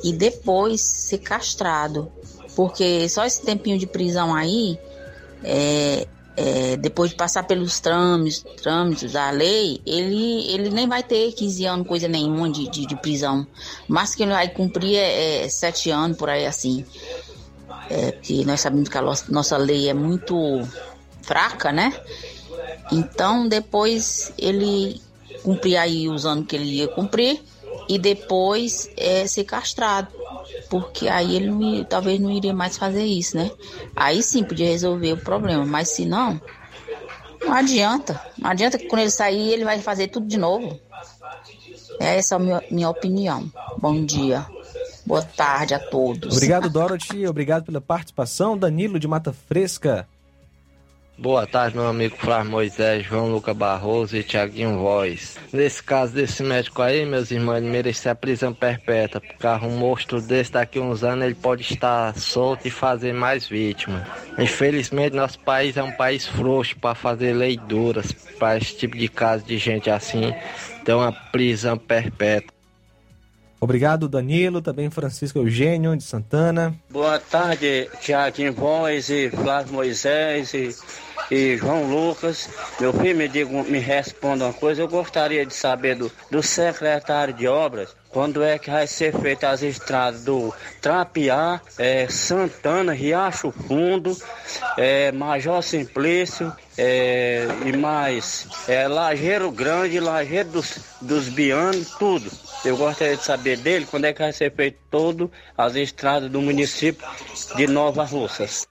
e 0.03 0.13
depois 0.13 0.81
ser 0.81 1.19
castrado. 1.19 2.11
Porque 2.55 3.07
só 3.09 3.25
esse 3.25 3.41
tempinho 3.41 3.77
de 3.77 3.87
prisão 3.87 4.35
aí, 4.35 4.77
é, 5.43 6.07
é, 6.35 6.77
depois 6.77 7.11
de 7.11 7.15
passar 7.15 7.43
pelos 7.43 7.79
trâmites, 7.79 8.43
trâmites 8.61 9.13
da 9.13 9.31
lei, 9.31 9.81
ele, 9.85 10.51
ele 10.51 10.69
nem 10.69 10.87
vai 10.87 11.01
ter 11.01 11.31
15 11.31 11.65
anos, 11.65 11.87
coisa 11.87 12.07
nenhuma 12.07 12.49
de, 12.49 12.69
de, 12.69 12.85
de 12.85 12.95
prisão. 12.97 13.47
Mas 13.87 14.15
que 14.15 14.23
ele 14.23 14.31
vai 14.31 14.49
cumprir 14.49 14.97
é, 14.97 15.45
é 15.45 15.49
7 15.49 15.89
anos, 15.89 16.17
por 16.17 16.29
aí 16.29 16.45
assim 16.45 16.85
é, 17.91 18.11
porque 18.13 18.45
nós 18.45 18.61
sabemos 18.61 18.87
que 18.87 18.97
a 18.97 19.01
nossa 19.29 19.57
lei 19.57 19.89
é 19.89 19.93
muito 19.93 20.65
fraca, 21.21 21.73
né? 21.73 21.93
Então 22.89 23.47
depois 23.47 24.31
ele 24.37 25.01
cumprir 25.43 25.75
aí 25.75 26.07
os 26.07 26.25
anos 26.25 26.47
que 26.47 26.55
ele 26.55 26.77
ia 26.77 26.87
cumprir 26.87 27.41
e 27.89 27.99
depois 27.99 28.89
é, 28.95 29.27
ser 29.27 29.43
castrado. 29.43 30.07
Porque 30.69 31.09
aí 31.09 31.35
ele 31.35 31.49
não, 31.49 31.83
talvez 31.83 32.17
não 32.19 32.31
iria 32.31 32.53
mais 32.53 32.77
fazer 32.77 33.03
isso, 33.03 33.35
né? 33.35 33.51
Aí 33.93 34.23
sim 34.23 34.43
podia 34.43 34.67
resolver 34.67 35.11
o 35.11 35.17
problema, 35.17 35.65
mas 35.65 35.89
se 35.89 36.05
não, 36.05 36.39
não 37.43 37.53
adianta. 37.53 38.21
Não 38.37 38.49
adianta 38.49 38.77
que 38.77 38.87
quando 38.87 39.01
ele 39.01 39.11
sair 39.11 39.51
ele 39.51 39.65
vai 39.65 39.79
fazer 39.79 40.07
tudo 40.07 40.27
de 40.27 40.37
novo. 40.37 40.79
Essa 41.99 42.35
é 42.35 42.37
a 42.37 42.39
minha, 42.39 42.63
minha 42.71 42.89
opinião. 42.89 43.51
Bom 43.79 44.05
dia. 44.05 44.45
Boa 45.11 45.23
tarde 45.23 45.73
a 45.73 45.79
todos. 45.79 46.37
Obrigado, 46.37 46.69
Dorothy. 46.69 47.27
Obrigado 47.27 47.65
pela 47.65 47.81
participação. 47.81 48.57
Danilo 48.57 48.97
de 48.97 49.09
Mata 49.09 49.33
Fresca. 49.33 50.07
Boa 51.17 51.45
tarde, 51.45 51.75
meu 51.75 51.85
amigo 51.85 52.15
Flávio 52.15 52.49
Moisés, 52.49 53.05
João 53.05 53.29
Luca 53.29 53.53
Barroso 53.53 54.15
e 54.15 54.23
Tiaguinho 54.23 54.79
Voz. 54.79 55.37
Nesse 55.51 55.83
caso 55.83 56.13
desse 56.13 56.41
médico 56.41 56.81
aí, 56.81 57.05
meus 57.05 57.29
irmãos, 57.29 57.57
ele 57.57 57.69
merece 57.69 58.07
a 58.07 58.15
prisão 58.15 58.53
perpétua, 58.53 59.19
porque 59.19 59.65
um 59.65 59.77
monstro 59.77 60.21
desse 60.21 60.53
daqui 60.53 60.79
a 60.79 60.81
uns 60.81 61.03
anos 61.03 61.25
ele 61.25 61.35
pode 61.35 61.63
estar 61.63 62.17
solto 62.17 62.65
e 62.65 62.71
fazer 62.71 63.13
mais 63.13 63.45
vítimas. 63.45 64.07
Infelizmente, 64.39 65.13
nosso 65.13 65.37
país 65.41 65.75
é 65.75 65.83
um 65.83 65.91
país 65.91 66.25
frouxo 66.25 66.77
para 66.79 66.95
fazer 66.95 67.33
leis 67.33 67.57
duras 67.67 68.13
para 68.39 68.57
esse 68.57 68.77
tipo 68.77 68.97
de 68.97 69.09
caso 69.09 69.43
de 69.43 69.57
gente 69.57 69.89
assim. 69.89 70.33
Então, 70.81 70.99
uma 70.99 71.11
prisão 71.11 71.77
perpétua. 71.77 72.60
Obrigado, 73.63 74.09
Danilo, 74.09 74.59
também 74.59 74.89
Francisco 74.89 75.37
Eugênio 75.37 75.95
de 75.95 76.03
Santana. 76.03 76.73
Boa 76.89 77.19
tarde, 77.19 77.87
Tiaguinho 78.01 78.51
Voz 78.53 79.07
e 79.11 79.29
Flávio 79.29 79.73
Moisés 79.73 80.51
e, 80.55 80.75
e, 81.29 81.57
João 81.57 81.83
Lucas. 81.83 82.49
Meu 82.79 82.93
filho, 82.93 83.15
me, 83.15 83.27
diga, 83.27 83.63
me 83.63 83.79
responda 83.79 84.45
uma 84.45 84.53
coisa. 84.53 84.81
Eu 84.81 84.87
gostaria 84.87 85.45
de 85.45 85.53
saber 85.53 85.95
do, 85.95 86.11
do 86.29 86.41
secretário 86.41 87.33
de 87.33 87.47
obras 87.47 87.95
quando 88.11 88.43
é 88.43 88.59
que 88.59 88.69
vai 88.69 88.85
ser 88.87 89.17
feita 89.17 89.49
as 89.49 89.61
estradas 89.61 90.25
do 90.25 90.53
Trapiá, 90.81 91.61
é, 91.77 92.07
Santana, 92.09 92.91
Riacho 92.91 93.51
Fundo, 93.51 94.15
é, 94.77 95.11
Major 95.13 95.63
Simplício 95.63 96.53
é, 96.77 97.47
e 97.65 97.75
mais 97.75 98.47
é, 98.67 98.87
Lajeiro 98.87 99.49
Grande, 99.51 99.99
Lajeiro 99.99 100.49
dos, 100.49 100.79
dos 100.99 101.29
Bianos, 101.29 101.91
tudo. 101.91 102.29
Eu 102.65 102.77
gostaria 102.77 103.15
de 103.15 103.23
saber 103.23 103.57
dele 103.57 103.87
quando 103.89 104.05
é 104.05 104.13
que 104.13 104.21
vai 104.21 104.33
ser 104.33 104.53
feito 104.53 104.77
todo 104.91 105.31
as 105.57 105.75
estradas 105.75 106.29
do 106.29 106.41
município 106.41 107.07
de 107.55 107.65
Nova 107.65 108.03
Russas. 108.03 108.67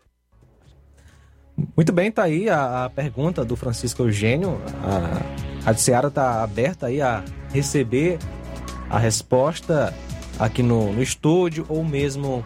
Muito 1.76 1.92
bem, 1.92 2.10
tá 2.10 2.24
aí 2.24 2.48
a, 2.48 2.84
a 2.84 2.90
pergunta 2.90 3.44
do 3.44 3.56
Francisco 3.56 4.02
Eugênio. 4.02 4.60
A, 4.84 5.70
a 5.70 5.74
Seara 5.74 6.08
está 6.08 6.42
aberta 6.42 6.86
aí 6.86 7.00
a 7.00 7.24
receber 7.52 8.18
a 8.88 8.98
resposta 8.98 9.94
aqui 10.38 10.62
no, 10.62 10.92
no 10.92 11.02
estúdio 11.02 11.64
ou 11.68 11.84
mesmo 11.84 12.44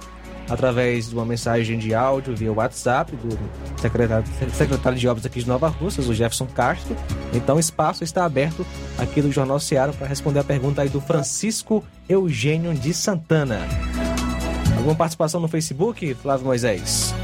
através 0.49 1.09
de 1.09 1.15
uma 1.15 1.25
mensagem 1.25 1.79
de 1.79 1.95
áudio 1.95 2.37
via 2.37 2.53
WhatsApp 2.53 3.17
do 3.17 3.39
secretário, 3.81 4.27
secretário 4.53 4.99
de 4.99 5.09
Obras 5.09 5.25
aqui 5.25 5.41
de 5.41 5.49
Nova 5.49 5.69
Russas, 5.69 6.09
o 6.09 6.15
Jefferson 6.15 6.47
Castro. 6.47 6.95
Então 7.33 7.57
o 7.57 7.61
espaço 7.61 8.05
está 8.05 8.25
aberto 8.25 8.67
aqui 8.99 9.23
do 9.23 9.33
Jornal 9.33 9.59
Seara 9.59 9.93
para 9.93 10.07
responder 10.07 10.41
a 10.41 10.45
pergunta 10.45 10.83
aí 10.83 10.89
do 10.89 11.01
Francisco 11.01 11.83
Eugênio 12.09 12.75
de 12.75 12.93
Santana. 12.93 13.61
Alguma 14.77 14.95
participação 14.95 15.41
no 15.41 15.49
Facebook, 15.49 16.15
Flávio 16.15 16.47
Moisés? 16.47 17.15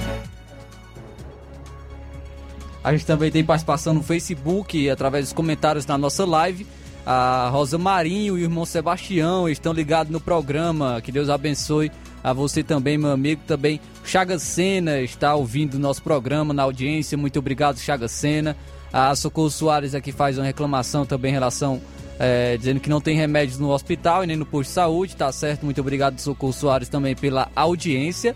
A 2.82 2.92
gente 2.92 3.04
também 3.04 3.30
tem 3.30 3.44
participação 3.44 3.92
no 3.92 4.02
Facebook, 4.02 4.88
através 4.88 5.26
dos 5.26 5.32
comentários 5.32 5.86
na 5.86 5.98
nossa 5.98 6.24
live. 6.24 6.66
A 7.04 7.48
Rosa 7.50 7.78
Marinho 7.78 8.38
e 8.38 8.42
o 8.42 8.44
irmão 8.44 8.64
Sebastião 8.64 9.48
estão 9.48 9.72
ligados 9.72 10.12
no 10.12 10.20
programa. 10.20 11.00
Que 11.02 11.12
Deus 11.12 11.28
abençoe 11.28 11.90
a 12.22 12.32
você 12.32 12.62
também, 12.62 12.96
meu 12.96 13.10
amigo. 13.10 13.42
Também 13.46 13.80
Chagas 14.04 14.42
Sena 14.42 15.00
está 15.00 15.34
ouvindo 15.34 15.74
o 15.74 15.78
nosso 15.78 16.02
programa 16.02 16.54
na 16.54 16.62
audiência. 16.62 17.18
Muito 17.18 17.38
obrigado, 17.38 17.78
Chagas 17.78 18.12
Sena. 18.12 18.56
A 18.92 19.14
Socorro 19.14 19.50
Soares 19.50 19.94
aqui 19.94 20.10
faz 20.10 20.36
uma 20.36 20.44
reclamação 20.44 21.06
também 21.06 21.30
em 21.30 21.34
relação, 21.34 21.80
é, 22.18 22.56
dizendo 22.56 22.80
que 22.80 22.90
não 22.90 23.00
tem 23.00 23.16
remédios 23.16 23.58
no 23.58 23.70
hospital 23.70 24.24
e 24.24 24.26
nem 24.26 24.36
no 24.36 24.46
posto 24.46 24.68
de 24.68 24.74
saúde. 24.74 25.16
Tá 25.16 25.30
certo, 25.30 25.64
muito 25.64 25.80
obrigado, 25.80 26.18
Socorro 26.18 26.52
Soares, 26.52 26.88
também 26.88 27.14
pela 27.14 27.48
audiência. 27.54 28.34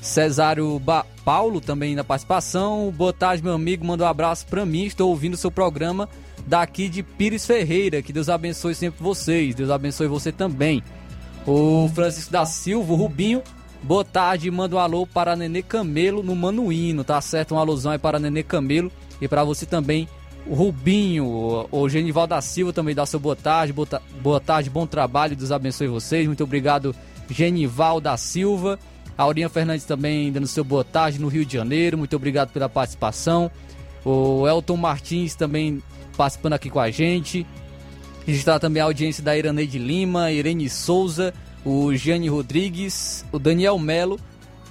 Cesário 0.00 0.78
ba 0.78 1.04
Paulo 1.24 1.60
também 1.60 1.94
na 1.94 2.04
participação. 2.04 2.92
Boa 2.96 3.12
tarde, 3.12 3.42
meu 3.42 3.54
amigo. 3.54 3.84
Manda 3.84 4.04
um 4.04 4.08
abraço 4.08 4.46
para 4.46 4.64
mim. 4.64 4.84
Estou 4.84 5.10
ouvindo 5.10 5.34
o 5.34 5.36
seu 5.36 5.50
programa 5.50 6.08
daqui 6.46 6.88
de 6.88 7.02
Pires 7.02 7.44
Ferreira. 7.44 8.00
Que 8.02 8.12
Deus 8.12 8.28
abençoe 8.28 8.74
sempre 8.74 9.02
vocês. 9.02 9.54
Deus 9.54 9.70
abençoe 9.70 10.06
você 10.06 10.30
também. 10.30 10.82
O 11.46 11.88
Francisco 11.94 12.32
da 12.32 12.46
Silva, 12.46 12.92
o 12.92 12.96
Rubinho. 12.96 13.42
Boa 13.82 14.04
tarde, 14.04 14.50
manda 14.50 14.76
um 14.76 14.78
alô 14.78 15.06
para 15.06 15.36
Nenê 15.36 15.62
Camelo 15.62 16.22
no 16.22 16.34
Manuíno, 16.34 17.04
tá 17.04 17.20
certo? 17.20 17.52
Uma 17.52 17.60
alusão 17.60 17.92
aí 17.92 17.98
para 17.98 18.18
Nenê 18.18 18.42
Camelo 18.42 18.90
e 19.20 19.28
para 19.28 19.44
você 19.44 19.64
também, 19.64 20.08
o 20.46 20.54
Rubinho, 20.54 21.68
o 21.70 21.88
Genival 21.88 22.26
da 22.26 22.40
Silva 22.40 22.72
também 22.72 22.94
dá 22.94 23.06
seu 23.06 23.20
boa 23.20 23.36
tarde, 23.36 23.72
boa, 23.72 23.88
boa 24.20 24.40
tarde, 24.40 24.70
bom 24.70 24.86
trabalho, 24.86 25.36
Deus 25.36 25.52
abençoe 25.52 25.88
vocês. 25.88 26.26
Muito 26.26 26.42
obrigado, 26.42 26.94
Genival 27.28 28.00
da 28.00 28.16
Silva. 28.16 28.78
Aurinha 29.16 29.48
Fernandes 29.48 29.84
também 29.84 30.30
dando 30.30 30.46
seu 30.46 30.62
boa 30.62 30.84
tarde 30.84 31.18
no 31.18 31.28
Rio 31.28 31.44
de 31.44 31.54
Janeiro, 31.54 31.96
muito 31.96 32.14
obrigado 32.14 32.50
pela 32.50 32.68
participação. 32.68 33.50
O 34.04 34.46
Elton 34.46 34.76
Martins 34.76 35.34
também 35.34 35.82
participando 36.16 36.52
aqui 36.52 36.70
com 36.70 36.78
a 36.78 36.90
gente. 36.90 37.46
Registrar 38.26 38.58
também 38.58 38.82
a 38.82 38.84
audiência 38.84 39.22
da 39.22 39.36
Iraneide 39.36 39.78
Lima, 39.78 40.30
Irene 40.30 40.68
Souza, 40.68 41.32
o 41.64 41.94
Gianni 41.94 42.28
Rodrigues, 42.28 43.24
o 43.32 43.38
Daniel 43.38 43.78
Melo 43.78 44.18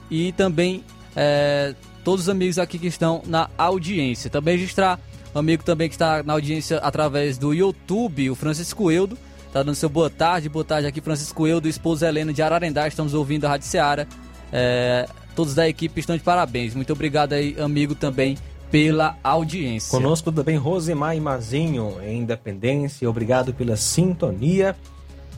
e 0.10 0.32
também 0.34 0.84
é, 1.16 1.74
todos 2.04 2.22
os 2.22 2.30
amigos 2.30 2.60
aqui 2.60 2.78
que 2.78 2.88
estão 2.88 3.22
na 3.26 3.50
audiência. 3.58 4.30
Também 4.30 4.58
registrar 4.58 5.00
o 5.34 5.40
amigo 5.40 5.64
também 5.64 5.90
que 5.90 5.96
está 5.96 6.24
na 6.24 6.34
audiência 6.34 6.78
através 6.78 7.38
do 7.38 7.54
YouTube, 7.54 8.30
o 8.30 8.36
Francisco 8.36 8.90
Eudo, 8.92 9.18
está 9.48 9.64
dando 9.64 9.76
seu 9.76 9.90
boa 9.90 10.10
tarde, 10.10 10.48
boa 10.48 10.64
tarde 10.64 10.88
aqui, 10.88 11.02
Francisco 11.02 11.46
Eudo, 11.48 11.68
esposa 11.68 12.08
Helena 12.08 12.32
de 12.32 12.42
Ararendá, 12.42 12.88
estamos 12.88 13.14
ouvindo 13.14 13.46
a 13.46 13.50
Rádio 13.50 13.68
Seara. 13.68 14.08
É, 14.52 15.08
todos 15.36 15.54
da 15.54 15.68
equipe 15.68 16.00
estão 16.00 16.16
de 16.16 16.24
parabéns. 16.24 16.74
Muito 16.74 16.94
obrigado 16.94 17.34
aí, 17.34 17.56
amigo, 17.60 17.96
também 17.96 18.38
pela 18.72 19.18
audiência. 19.24 19.90
Conosco 19.90 20.32
também 20.32 20.58
Rosemar 20.58 21.16
Mazinho, 21.22 21.98
em 22.04 22.20
Independência. 22.20 23.10
Obrigado 23.10 23.54
pela 23.54 23.76
sintonia. 23.76 24.76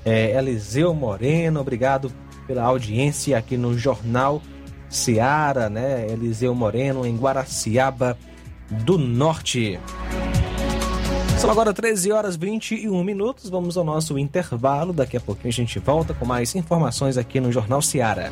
É, 0.05 0.38
Eliseu 0.38 0.93
Moreno, 0.93 1.59
obrigado 1.59 2.11
pela 2.45 2.63
audiência 2.63 3.38
aqui 3.38 3.57
no 3.57 3.77
Jornal 3.77 4.41
Seara, 4.89 5.69
né? 5.69 6.07
Eliseu 6.09 6.55
Moreno, 6.55 7.05
em 7.05 7.17
Guaraciaba 7.17 8.17
do 8.69 8.97
Norte. 8.97 9.79
São 11.38 11.51
agora 11.51 11.73
13 11.73 12.11
horas 12.11 12.35
21 12.35 13.03
minutos. 13.03 13.49
Vamos 13.49 13.77
ao 13.77 13.84
nosso 13.84 14.17
intervalo. 14.17 14.91
Daqui 14.91 15.17
a 15.17 15.21
pouquinho 15.21 15.49
a 15.49 15.53
gente 15.53 15.77
volta 15.77 16.13
com 16.13 16.25
mais 16.25 16.55
informações 16.55 17.17
aqui 17.17 17.39
no 17.39 17.51
Jornal 17.51 17.81
Seara. 17.81 18.31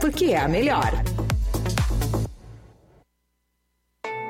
porque 0.00 0.26
é 0.26 0.38
a 0.38 0.48
melhor. 0.48 0.92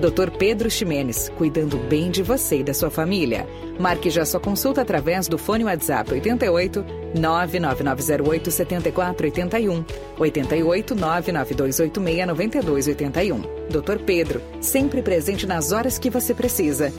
Dr. 0.00 0.30
Pedro 0.30 0.70
Ximenes, 0.70 1.30
cuidando 1.36 1.76
bem 1.76 2.10
de 2.10 2.22
você 2.22 2.60
e 2.60 2.64
da 2.64 2.72
sua 2.72 2.90
família. 2.90 3.46
Marque 3.78 4.08
já 4.08 4.24
sua 4.24 4.40
consulta 4.40 4.80
através 4.80 5.28
do 5.28 5.36
fone 5.36 5.64
WhatsApp 5.64 6.10
88 6.10 6.82
99908 7.14 8.50
7481 8.50 9.84
88 10.18 10.94
99286 10.94 12.26
9281. 12.26 13.40
Dr. 13.68 14.02
Pedro, 14.06 14.40
sempre 14.62 15.02
presente 15.02 15.46
nas 15.46 15.70
horas 15.70 15.98
que 15.98 16.08
você 16.08 16.32
precisa. 16.32 16.90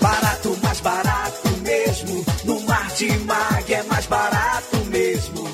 Barato, 0.00 0.56
mais 0.62 0.80
barato 0.80 1.48
mesmo. 1.62 2.24
No 2.44 2.60
Martimag 2.62 3.74
é 3.74 3.82
mais 3.82 4.06
barato 4.06 4.76
mesmo. 4.86 5.44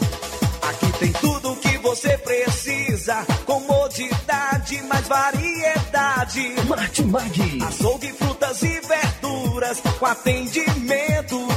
Aqui 0.62 0.98
tem 1.00 1.12
tudo 1.12 1.52
o 1.52 1.56
que 1.56 1.76
você 1.78 2.16
precisa. 2.18 3.24
Comodidade, 3.44 3.73
variedade. 5.04 6.54
Martimag. 6.68 7.62
Açougue, 7.66 8.12
frutas 8.12 8.62
e 8.62 8.80
verduras 8.80 9.80
com 9.98 10.06
atendimento 10.06 11.43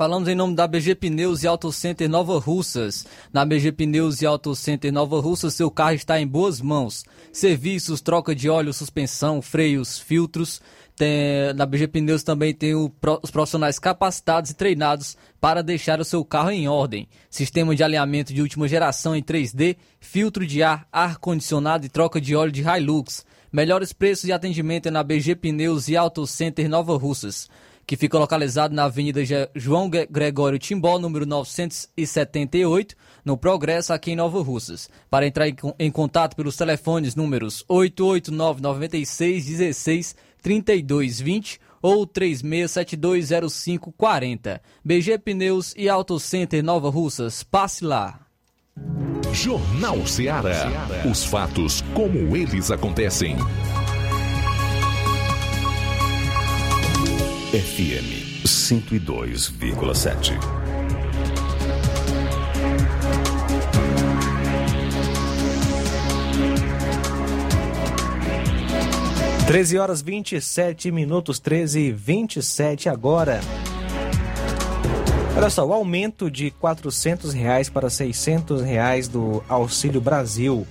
Falamos 0.00 0.28
em 0.28 0.34
nome 0.34 0.54
da 0.54 0.66
BG 0.66 0.94
Pneus 0.94 1.42
e 1.42 1.46
Auto 1.46 1.70
Center 1.70 2.08
Nova 2.08 2.38
Russas. 2.38 3.04
Na 3.30 3.44
BG 3.44 3.70
Pneus 3.70 4.22
e 4.22 4.24
Auto 4.24 4.56
Center 4.56 4.90
Nova 4.90 5.20
Russas, 5.20 5.52
seu 5.52 5.70
carro 5.70 5.92
está 5.92 6.18
em 6.18 6.26
boas 6.26 6.58
mãos. 6.58 7.04
Serviços, 7.30 8.00
troca 8.00 8.34
de 8.34 8.48
óleo, 8.48 8.72
suspensão, 8.72 9.42
freios, 9.42 9.98
filtros. 9.98 10.62
Tem, 10.96 11.52
na 11.54 11.66
BG 11.66 11.86
Pneus 11.88 12.22
também 12.22 12.54
tem 12.54 12.74
o, 12.74 12.90
os 13.22 13.30
profissionais 13.30 13.78
capacitados 13.78 14.50
e 14.50 14.54
treinados 14.54 15.18
para 15.38 15.62
deixar 15.62 16.00
o 16.00 16.04
seu 16.04 16.24
carro 16.24 16.50
em 16.50 16.66
ordem. 16.66 17.06
Sistema 17.28 17.76
de 17.76 17.84
alinhamento 17.84 18.32
de 18.32 18.40
última 18.40 18.66
geração 18.66 19.14
em 19.14 19.22
3D, 19.22 19.76
filtro 20.00 20.46
de 20.46 20.62
ar, 20.62 20.88
ar-condicionado 20.90 21.84
e 21.84 21.90
troca 21.90 22.18
de 22.18 22.34
óleo 22.34 22.50
de 22.50 22.62
Hilux. 22.62 23.22
Melhores 23.52 23.92
preços 23.92 24.24
e 24.24 24.32
atendimento 24.32 24.86
é 24.86 24.90
na 24.90 25.02
BG 25.02 25.34
Pneus 25.34 25.88
e 25.88 25.96
Auto 25.96 26.26
Center 26.26 26.70
Nova 26.70 26.96
Russas 26.96 27.50
que 27.90 27.96
fica 27.96 28.16
localizado 28.16 28.72
na 28.72 28.84
Avenida 28.84 29.20
João 29.52 29.90
Gregório 29.90 30.60
Timbó, 30.60 30.96
número 30.96 31.26
978, 31.26 32.94
no 33.24 33.36
Progresso, 33.36 33.92
aqui 33.92 34.12
em 34.12 34.16
Nova 34.16 34.40
Russas. 34.40 34.88
Para 35.10 35.26
entrar 35.26 35.48
em 35.76 35.90
contato 35.90 36.36
pelos 36.36 36.56
telefones 36.56 37.16
números 37.16 37.64
889 37.66 38.62
96 38.62 39.44
16 39.44 40.14
3220 40.40 41.58
ou 41.82 42.06
36720540. 42.06 44.60
BG 44.84 45.18
Pneus 45.18 45.74
e 45.76 45.88
Auto 45.88 46.20
Center 46.20 46.62
Nova 46.62 46.90
Russas. 46.90 47.42
Passe 47.42 47.84
lá. 47.84 48.20
Jornal 49.32 50.06
Ceará. 50.06 50.86
Os 51.10 51.24
fatos 51.24 51.82
como 51.92 52.36
eles 52.36 52.70
acontecem. 52.70 53.36
FM 57.52 58.46
102,7. 58.46 60.38
Treze 69.48 69.76
horas 69.76 70.00
vinte 70.00 70.36
e 70.36 70.40
sete 70.40 70.92
minutos, 70.92 71.40
treze 71.40 71.80
e 71.80 71.90
vinte 71.90 72.36
e 72.36 72.42
sete 72.42 72.88
agora. 72.88 73.40
Olha 75.36 75.50
só, 75.50 75.66
o 75.66 75.72
aumento 75.72 76.30
de 76.30 76.52
quatrocentos 76.52 77.32
reais 77.34 77.68
para 77.68 77.90
seiscentos 77.90 78.62
reais 78.62 79.08
do 79.08 79.42
Auxílio 79.48 80.00
Brasil 80.00 80.64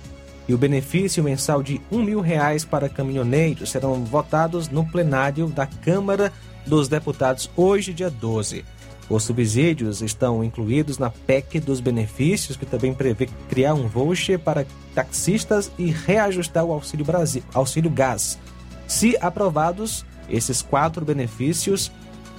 e 0.48 0.54
o 0.54 0.58
benefício 0.58 1.22
mensal 1.22 1.62
de 1.62 1.80
um 1.90 2.02
mil 2.02 2.20
reais 2.20 2.64
para 2.64 2.88
caminhoneiros 2.88 3.70
serão 3.70 4.04
votados 4.04 4.68
no 4.68 4.84
plenário 4.84 5.46
da 5.46 5.66
Câmara 5.66 6.32
dos 6.66 6.88
Deputados 6.88 7.50
hoje, 7.56 7.92
dia 7.92 8.10
12. 8.10 8.64
Os 9.08 9.24
subsídios 9.24 10.02
estão 10.02 10.44
incluídos 10.44 10.96
na 10.96 11.10
PEC 11.10 11.58
dos 11.58 11.80
benefícios, 11.80 12.56
que 12.56 12.64
também 12.64 12.94
prevê 12.94 13.28
criar 13.48 13.74
um 13.74 13.88
voucher 13.88 14.38
para 14.38 14.64
taxistas 14.94 15.70
e 15.76 15.86
reajustar 15.86 16.64
o 16.64 16.72
Auxílio 16.72 17.04
Brasil, 17.04 17.42
Auxílio 17.52 17.90
Gás. 17.90 18.38
Se 18.86 19.16
aprovados, 19.20 20.04
esses 20.28 20.62
quatro 20.62 21.04
benefícios 21.04 21.90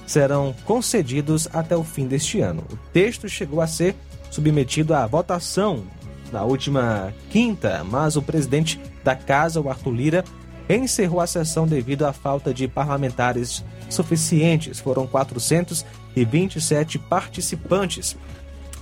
serão 0.06 0.54
concedidos 0.64 1.46
até 1.52 1.76
o 1.76 1.84
fim 1.84 2.06
deste 2.06 2.40
ano. 2.40 2.64
O 2.72 2.76
texto 2.90 3.28
chegou 3.28 3.60
a 3.60 3.66
ser 3.66 3.94
submetido 4.30 4.94
à 4.94 5.06
votação 5.06 5.84
na 6.32 6.42
última 6.42 7.12
quinta, 7.30 7.84
mas 7.84 8.16
o 8.16 8.22
presidente 8.22 8.80
da 9.04 9.14
casa, 9.14 9.60
o 9.60 9.68
Arthur 9.68 9.92
Lira, 9.92 10.24
encerrou 10.68 11.20
a 11.20 11.26
sessão 11.26 11.66
devido 11.66 12.06
à 12.06 12.12
falta 12.12 12.54
de 12.54 12.66
parlamentares 12.66 13.64
suficientes. 13.90 14.80
Foram 14.80 15.06
427 15.06 16.98
participantes 16.98 18.16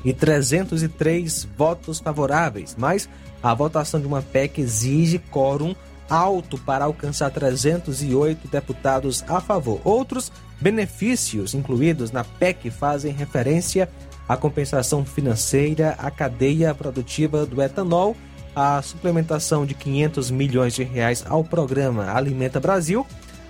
e 0.04 0.12
303 0.12 1.48
votos 1.56 1.98
favoráveis, 1.98 2.76
mas 2.78 3.08
a 3.42 3.52
votação 3.54 4.00
de 4.00 4.06
uma 4.06 4.22
PEC 4.22 4.60
exige 4.60 5.18
quórum 5.18 5.74
alto 6.08 6.58
para 6.58 6.84
alcançar 6.84 7.30
308 7.30 8.48
deputados 8.48 9.24
a 9.28 9.40
favor. 9.40 9.80
Outros 9.84 10.32
benefícios 10.60 11.54
incluídos 11.54 12.10
na 12.10 12.24
PEC 12.24 12.70
fazem 12.70 13.12
referência 13.12 13.88
à 14.30 14.36
compensação 14.36 15.04
financeira, 15.04 15.96
à 15.98 16.08
cadeia 16.08 16.72
produtiva 16.72 17.44
do 17.44 17.60
etanol, 17.60 18.16
a 18.54 18.80
suplementação 18.80 19.66
de 19.66 19.74
500 19.74 20.30
milhões 20.30 20.72
de 20.72 20.84
reais 20.84 21.24
ao 21.28 21.42
programa 21.42 22.12
Alimenta 22.12 22.60
Brasil, 22.60 23.04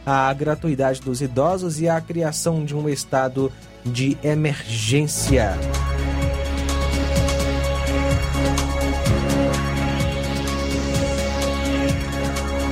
a 0.07 0.33
gratuidade 0.33 1.03
dos 1.03 1.21
idosos 1.21 1.83
e 1.83 1.89
a 1.89 2.01
criação 2.01 2.65
de 2.65 2.75
um 2.75 2.89
estado 2.89 3.53
de 3.85 4.17
emergência. 4.25 5.51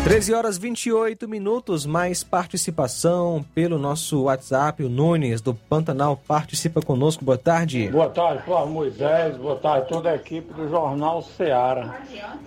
Treze 0.05 0.33
horas 0.33 0.57
28 0.57 1.29
minutos, 1.29 1.85
mais 1.85 2.25
participação 2.25 3.45
pelo 3.55 3.79
nosso 3.79 4.23
WhatsApp. 4.23 4.83
O 4.83 4.89
Nunes 4.89 5.41
do 5.41 5.53
Pantanal 5.55 6.17
participa 6.17 6.81
conosco. 6.81 7.25
Boa 7.25 7.37
tarde. 7.37 7.89
Boa 7.89 8.09
tarde, 8.09 8.43
Flávio 8.45 8.73
Moisés. 8.73 9.37
Boa 9.37 9.57
tarde, 9.57 9.89
toda 9.89 10.11
a 10.11 10.15
equipe 10.15 10.53
do 10.55 10.69
Jornal 10.69 11.23
Ceará, 11.23 12.01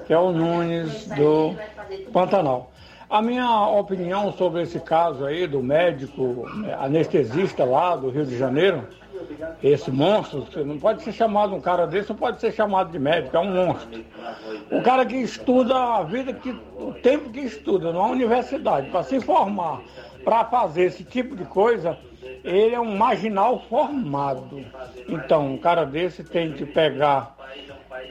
que 0.08 0.14
é 0.14 0.18
o 0.18 0.32
Nunes 0.32 1.06
do 1.08 1.56
Pantanal. 2.12 2.72
A 3.10 3.22
minha 3.22 3.68
opinião 3.68 4.32
sobre 4.34 4.62
esse 4.62 4.80
caso 4.80 5.26
aí 5.26 5.46
do 5.46 5.62
médico 5.62 6.50
né, 6.56 6.74
anestesista 6.80 7.66
lá 7.66 7.96
do 7.96 8.10
Rio 8.10 8.26
de 8.26 8.38
Janeiro, 8.38 8.88
esse 9.64 9.92
monstro, 9.92 10.46
não 10.66 10.78
pode 10.80 11.04
ser 11.04 11.12
chamado 11.12 11.56
um 11.56 11.62
cara 11.62 11.86
desse, 11.86 12.10
não 12.10 12.16
pode 12.16 12.40
ser 12.40 12.52
chamado 12.52 12.92
de 12.92 13.00
médico, 13.00 13.36
é 13.36 13.40
um 13.40 13.54
monstro. 13.54 14.04
O 14.72 14.82
cara 14.82 15.06
que 15.06 15.16
estuda 15.16 15.76
a 15.76 16.04
vida, 16.04 16.34
que, 16.34 16.50
o 16.78 16.94
tempo 17.02 17.30
que 17.30 17.42
estuda 17.42 17.92
numa 17.92 18.08
universidade, 18.08 18.90
para 18.90 19.04
se 19.04 19.20
formar, 19.20 19.82
para 20.24 20.46
fazer 20.46 20.84
esse 20.84 21.04
tipo 21.04 21.36
de 21.36 21.46
coisa, 21.46 21.98
ele 22.44 22.76
é 22.76 22.80
um 22.80 22.98
marginal 22.98 23.60
formado. 23.70 24.64
Então, 25.08 25.54
um 25.54 25.58
cara 25.58 25.86
desse 25.86 26.24
tem 26.24 26.54
que 26.54 26.66
pegar, 26.66 27.36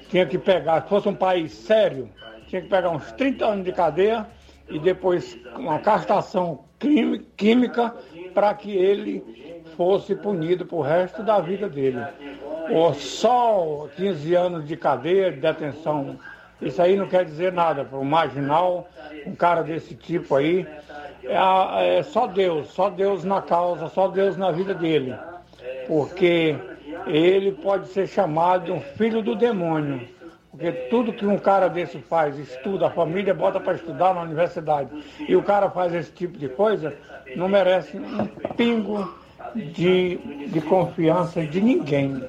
tinha 0.08 0.26
que 0.26 0.38
pegar, 0.38 0.82
se 0.82 0.88
fosse 0.88 1.08
um 1.08 1.14
país 1.14 1.52
sério, 1.52 2.08
tinha 2.48 2.62
que 2.62 2.68
pegar 2.68 2.90
uns 2.90 3.12
30 3.12 3.46
anos 3.46 3.64
de 3.64 3.72
cadeia 3.72 4.26
e 4.68 4.78
depois 4.78 5.38
uma 5.56 5.78
castração 5.78 6.64
química 7.36 7.94
para 8.32 8.54
que 8.54 8.70
ele 8.70 9.49
fosse 9.80 10.14
punido 10.14 10.66
para 10.66 10.76
o 10.76 10.82
resto 10.82 11.22
da 11.22 11.40
vida 11.40 11.66
dele. 11.66 12.04
Ou 12.70 12.92
só 12.92 13.88
15 13.96 14.34
anos 14.34 14.68
de 14.68 14.76
cadeia, 14.76 15.32
de 15.32 15.40
detenção, 15.40 16.18
isso 16.60 16.82
aí 16.82 16.96
não 16.96 17.08
quer 17.08 17.24
dizer 17.24 17.50
nada 17.50 17.82
para 17.82 17.98
um 17.98 18.04
marginal, 18.04 18.86
um 19.26 19.34
cara 19.34 19.62
desse 19.62 19.94
tipo 19.94 20.36
aí. 20.36 20.66
É, 21.24 21.96
é 21.96 22.02
só 22.02 22.26
Deus, 22.26 22.68
só 22.68 22.90
Deus 22.90 23.24
na 23.24 23.40
causa, 23.40 23.88
só 23.88 24.06
Deus 24.06 24.36
na 24.36 24.50
vida 24.52 24.74
dele. 24.74 25.14
Porque 25.86 26.54
ele 27.06 27.52
pode 27.52 27.88
ser 27.88 28.06
chamado 28.06 28.66
de 28.66 28.72
um 28.72 28.80
filho 28.80 29.22
do 29.22 29.34
demônio 29.34 30.06
porque 30.50 30.72
tudo 30.90 31.12
que 31.12 31.24
um 31.24 31.38
cara 31.38 31.68
desse 31.68 31.98
faz, 32.00 32.36
estuda, 32.36 32.88
a 32.88 32.90
família 32.90 33.32
bota 33.32 33.60
para 33.60 33.74
estudar 33.74 34.14
na 34.14 34.22
universidade, 34.22 34.90
e 35.26 35.36
o 35.36 35.42
cara 35.42 35.70
faz 35.70 35.94
esse 35.94 36.10
tipo 36.10 36.36
de 36.36 36.48
coisa, 36.48 36.92
não 37.36 37.48
merece 37.48 37.96
um 37.96 38.26
pingo 38.56 39.19
de, 39.54 40.48
de 40.48 40.60
confiança 40.60 41.44
de 41.46 41.60
ninguém. 41.60 42.22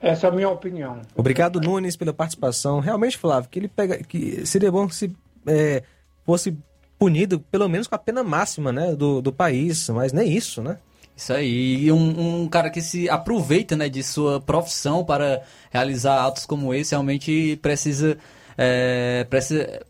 Essa 0.00 0.26
é 0.26 0.30
a 0.30 0.32
minha 0.32 0.48
opinião. 0.48 1.00
Obrigado, 1.14 1.60
Nunes, 1.60 1.96
pela 1.96 2.12
participação. 2.12 2.80
Realmente, 2.80 3.16
Flávio, 3.16 3.48
que 3.50 3.58
ele 3.58 3.68
pega. 3.68 3.98
que 3.98 4.46
seria 4.46 4.70
bom 4.70 4.86
que 4.86 4.94
se 4.94 5.16
é, 5.46 5.82
fosse 6.24 6.56
punido 6.98 7.40
pelo 7.40 7.68
menos 7.68 7.86
com 7.86 7.94
a 7.94 7.98
pena 7.98 8.22
máxima 8.22 8.72
né, 8.72 8.94
do, 8.94 9.20
do 9.20 9.32
país, 9.32 9.88
mas 9.90 10.12
nem 10.12 10.30
isso, 10.32 10.62
né? 10.62 10.78
Isso 11.14 11.32
aí, 11.32 11.84
e 11.84 11.92
um, 11.92 12.42
um, 12.42 12.48
cara 12.48 12.68
que 12.68 12.82
se 12.82 13.08
aproveita 13.08 13.74
né, 13.74 13.88
de 13.88 14.02
sua 14.02 14.38
profissão 14.38 15.02
para 15.02 15.42
realizar 15.70 16.26
atos 16.26 16.44
como 16.44 16.74
esse, 16.74 16.92
realmente 16.92 17.58
precisa, 17.62 18.18
é, 18.56 19.24
precisa 19.24 19.80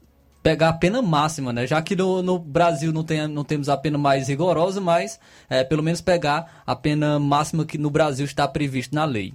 pegar 0.46 0.68
a 0.68 0.72
pena 0.72 1.02
máxima, 1.02 1.52
né? 1.52 1.66
Já 1.66 1.82
que 1.82 1.96
no, 1.96 2.22
no 2.22 2.38
Brasil 2.38 2.92
não, 2.92 3.02
tem, 3.02 3.26
não 3.26 3.42
temos 3.42 3.68
a 3.68 3.76
pena 3.76 3.98
mais 3.98 4.28
rigorosa, 4.28 4.80
mas 4.80 5.18
é, 5.50 5.64
pelo 5.64 5.82
menos 5.82 6.00
pegar 6.00 6.62
a 6.64 6.76
pena 6.76 7.18
máxima 7.18 7.64
que 7.64 7.76
no 7.76 7.90
Brasil 7.90 8.24
está 8.24 8.46
previsto 8.46 8.94
na 8.94 9.04
lei. 9.04 9.34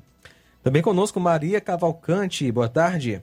Também 0.64 0.82
conosco 0.82 1.20
Maria 1.20 1.60
Cavalcante, 1.60 2.50
boa 2.50 2.70
tarde. 2.70 3.22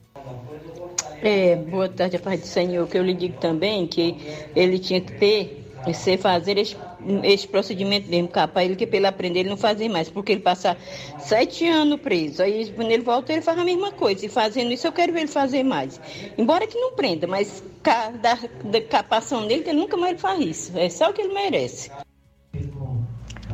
É, 1.23 1.57
boa 1.57 1.89
tarde, 1.89 2.17
a 2.17 2.21
paz 2.21 2.41
do 2.41 2.47
Senhor, 2.47 2.87
que 2.87 2.99
eu 2.99 3.03
lhe 3.03 3.15
digo 3.15 3.39
também 3.39 3.87
que 3.87 4.45
ele 4.55 4.79
tinha 4.79 5.01
que 5.01 5.13
ter, 5.13 5.73
ser 5.95 6.19
fazer 6.19 6.59
esse 7.23 7.47
procedimento 7.47 8.09
mesmo, 8.09 8.29
para 8.29 8.65
ele 8.65 8.77
que 8.77 8.87
para 8.87 8.97
ele 8.97 9.07
aprender 9.07 9.41
ele 9.41 9.49
não 9.49 9.57
fazer 9.57 9.89
mais, 9.89 10.09
porque 10.09 10.33
ele 10.33 10.41
passa 10.41 10.77
sete 11.19 11.67
anos 11.67 12.01
preso, 12.01 12.43
aí 12.43 12.73
quando 12.73 12.91
ele 12.91 13.03
volta 13.03 13.33
ele 13.33 13.43
faz 13.43 13.59
a 13.59 13.65
mesma 13.65 13.93
coisa, 13.93 14.27
e 14.27 14.29
fazendo 14.29 14.73
isso 14.73 14.87
eu 14.87 14.93
quero 14.93 15.13
ver 15.13 15.21
ele 15.21 15.29
fazer 15.29 15.63
mais. 15.63 16.01
Embora 16.37 16.67
que 16.67 16.79
não 16.79 16.93
prenda, 16.93 17.27
mas 17.27 17.63
da 18.21 18.81
capação 18.83 19.47
dele, 19.47 19.65
ele 19.67 19.79
nunca 19.79 19.97
mais 19.97 20.21
faz 20.21 20.41
isso, 20.41 20.79
é 20.79 20.89
só 20.89 21.11
o 21.11 21.13
que 21.13 21.23
ele 21.23 21.33
merece. 21.33 21.91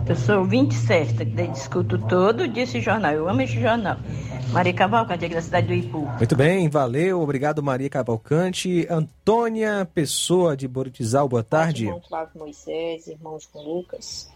Eu 0.06 0.16
sou 0.16 0.40
ouvinte 0.40 0.74
certa, 0.74 1.24
que 1.24 1.47
discuto 1.48 1.97
todo 2.06 2.47
dia 2.47 2.64
esse 2.64 2.78
jornal, 2.78 3.12
eu 3.12 3.26
amo 3.26 3.40
esse 3.40 3.59
jornal. 3.59 3.97
Maria 4.52 4.74
Cavalcante, 4.74 5.24
aqui 5.24 5.35
da 5.35 5.40
cidade 5.40 5.66
do 5.66 5.72
Ipu. 5.72 6.01
Muito 6.18 6.36
bem, 6.36 6.68
valeu, 6.68 7.22
obrigado 7.22 7.62
Maria 7.62 7.89
Cavalcante. 7.89 8.86
Antônia 8.90 9.89
Pessoa 9.94 10.55
de 10.55 10.68
Boritizal, 10.68 11.26
boa 11.26 11.43
tarde. 11.43 11.86
Irmão 11.86 12.02
Flávio 12.06 12.39
Moisés, 12.39 13.06
irmãos 13.06 13.47
com 13.47 13.60
Lucas. 13.60 14.31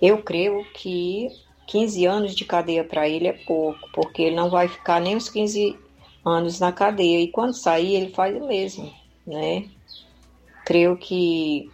Eu 0.00 0.22
creio 0.22 0.62
que 0.74 1.30
15 1.68 2.04
anos 2.04 2.34
de 2.34 2.44
cadeia 2.44 2.84
para 2.84 3.08
ele 3.08 3.26
é 3.26 3.32
pouco, 3.32 3.80
porque 3.94 4.22
ele 4.24 4.36
não 4.36 4.50
vai 4.50 4.68
ficar 4.68 5.00
nem 5.00 5.16
os 5.16 5.30
15 5.30 5.74
anos 6.22 6.60
na 6.60 6.70
cadeia. 6.70 7.22
E 7.22 7.28
quando 7.28 7.54
sair, 7.54 7.94
ele 7.94 8.12
faz 8.12 8.36
o 8.36 8.46
mesmo, 8.46 8.92
né? 9.26 9.64
Creio 10.66 10.98
que 10.98 11.70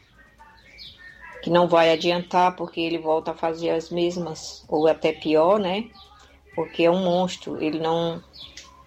que 1.43 1.51
não 1.51 1.69
vai 1.69 1.93
adiantar 1.93 2.57
porque 2.57 2.81
ele 2.81 2.99
volta 2.99 3.31
a 3.31 3.35
fazer 3.35 3.71
as 3.71 3.91
mesmas 3.91 4.65
ou 4.69 4.87
até 4.87 5.13
pior, 5.13 5.59
né? 5.59 5.91
porque 6.55 6.85
é 6.85 6.91
um 6.91 7.03
monstro. 7.03 7.63
Ele 7.63 7.79
não. 7.79 8.23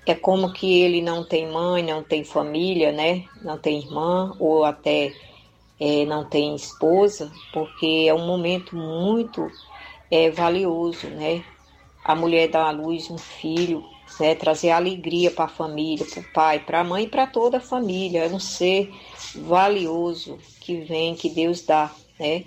É 0.06 0.14
como 0.14 0.52
que 0.52 0.82
ele 0.82 1.02
não 1.02 1.24
tem 1.24 1.50
mãe, 1.50 1.82
não 1.82 2.04
tem 2.04 2.24
família, 2.24 2.92
né? 2.92 3.24
Não 3.42 3.58
tem 3.58 3.80
irmã, 3.80 4.36
ou 4.38 4.66
até 4.66 5.14
é, 5.80 6.06
não 6.06 6.26
tem 6.26 6.56
esposa, 6.56 7.32
porque 7.54 8.06
é 8.08 8.14
um 8.14 8.28
momento 8.28 8.76
muito 8.76 9.50
é, 10.12 10.30
valioso, 10.30 11.08
né? 11.08 11.44
A 12.04 12.14
mulher 12.14 12.50
dá 12.50 12.68
à 12.68 12.72
luz 12.72 13.10
um 13.10 13.18
filho, 13.18 13.82
né? 14.20 14.36
trazer 14.36 14.72
alegria 14.72 15.32
para 15.32 15.46
a 15.46 15.48
família, 15.48 16.06
para 16.06 16.20
o 16.20 16.34
pai, 16.34 16.60
para 16.60 16.82
a 16.82 16.84
mãe 16.84 17.06
e 17.06 17.08
para 17.08 17.26
toda 17.26 17.58
a 17.58 17.62
família. 17.62 18.26
É 18.26 18.28
um 18.28 18.40
ser 18.40 18.94
valioso 19.36 20.38
que 20.60 20.82
vem, 20.82 21.16
que 21.16 21.30
Deus 21.30 21.62
dá, 21.62 21.90
né? 22.24 22.46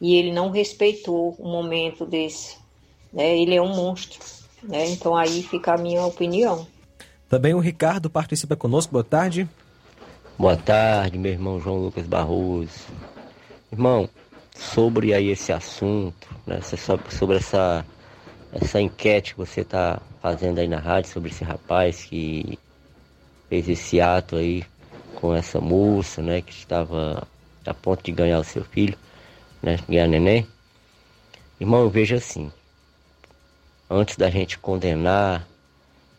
E 0.00 0.14
ele 0.14 0.30
não 0.30 0.50
respeitou 0.50 1.36
um 1.40 1.50
momento 1.50 2.06
desse. 2.06 2.56
Né? 3.12 3.36
Ele 3.36 3.56
é 3.56 3.60
um 3.60 3.74
monstro. 3.74 4.20
Né? 4.62 4.88
Então 4.90 5.16
aí 5.16 5.42
fica 5.42 5.74
a 5.74 5.78
minha 5.78 6.04
opinião. 6.04 6.66
Também 7.28 7.54
o 7.54 7.58
Ricardo 7.58 8.08
participa 8.08 8.54
conosco. 8.54 8.92
Boa 8.92 9.04
tarde. 9.04 9.48
Boa 10.38 10.56
tarde, 10.56 11.18
meu 11.18 11.32
irmão 11.32 11.60
João 11.60 11.78
Lucas 11.78 12.06
Barroso. 12.06 12.86
Irmão, 13.72 14.08
sobre 14.54 15.12
aí 15.12 15.30
esse 15.30 15.52
assunto, 15.52 16.28
né, 16.46 16.60
sobre 17.10 17.36
essa, 17.36 17.84
essa 18.52 18.80
enquete 18.80 19.32
que 19.32 19.38
você 19.38 19.62
está 19.62 20.00
fazendo 20.20 20.58
aí 20.58 20.68
na 20.68 20.78
rádio 20.78 21.10
sobre 21.10 21.30
esse 21.30 21.42
rapaz 21.42 22.04
que 22.04 22.58
fez 23.48 23.68
esse 23.68 24.00
ato 24.00 24.36
aí 24.36 24.62
com 25.16 25.34
essa 25.34 25.60
moça, 25.60 26.22
né, 26.22 26.42
que 26.42 26.52
estava 26.52 27.26
a 27.64 27.74
ponto 27.74 28.04
de 28.04 28.12
ganhar 28.12 28.38
o 28.38 28.44
seu 28.44 28.62
filho, 28.62 28.96
né, 29.66 29.80
ganhar 29.88 30.06
neném. 30.06 30.46
Irmão, 31.60 31.80
eu 31.80 31.90
vejo 31.90 32.14
assim, 32.14 32.52
antes 33.90 34.16
da 34.16 34.30
gente 34.30 34.58
condenar, 34.58 35.44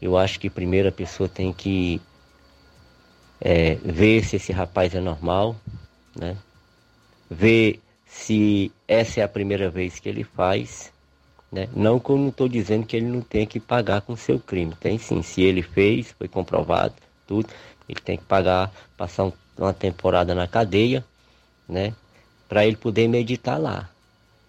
eu 0.01 0.17
acho 0.17 0.37
que 0.37 0.49
primeiro 0.49 0.89
a 0.89 0.91
pessoa 0.91 1.29
tem 1.29 1.53
que 1.53 2.01
é, 3.39 3.75
ver 3.75 4.25
se 4.25 4.35
esse 4.35 4.51
rapaz 4.51 4.93
é 4.93 4.99
normal, 4.99 5.55
né? 6.13 6.35
Ver 7.29 7.79
se 8.05 8.69
essa 8.85 9.21
é 9.21 9.23
a 9.23 9.29
primeira 9.29 9.69
vez 9.69 9.97
que 9.97 10.09
ele 10.09 10.25
faz, 10.25 10.91
né? 11.49 11.69
Não 11.73 11.99
que 11.99 12.09
eu 12.09 12.17
não 12.17 12.27
estou 12.27 12.49
dizendo 12.49 12.85
que 12.85 12.97
ele 12.97 13.05
não 13.05 13.21
tem 13.21 13.47
que 13.47 13.61
pagar 13.61 14.01
com 14.01 14.15
seu 14.17 14.39
crime, 14.39 14.75
tem 14.75 14.97
sim. 14.97 15.21
Se 15.21 15.41
ele 15.41 15.61
fez, 15.61 16.11
foi 16.11 16.27
comprovado, 16.27 16.95
tudo, 17.25 17.47
ele 17.87 18.01
tem 18.01 18.17
que 18.17 18.25
pagar, 18.25 18.73
passar 18.97 19.23
um, 19.23 19.31
uma 19.57 19.73
temporada 19.73 20.35
na 20.35 20.47
cadeia, 20.47 21.05
né? 21.69 21.93
Para 22.47 22.65
ele 22.65 22.77
poder 22.77 23.07
meditar 23.07 23.59
lá, 23.59 23.89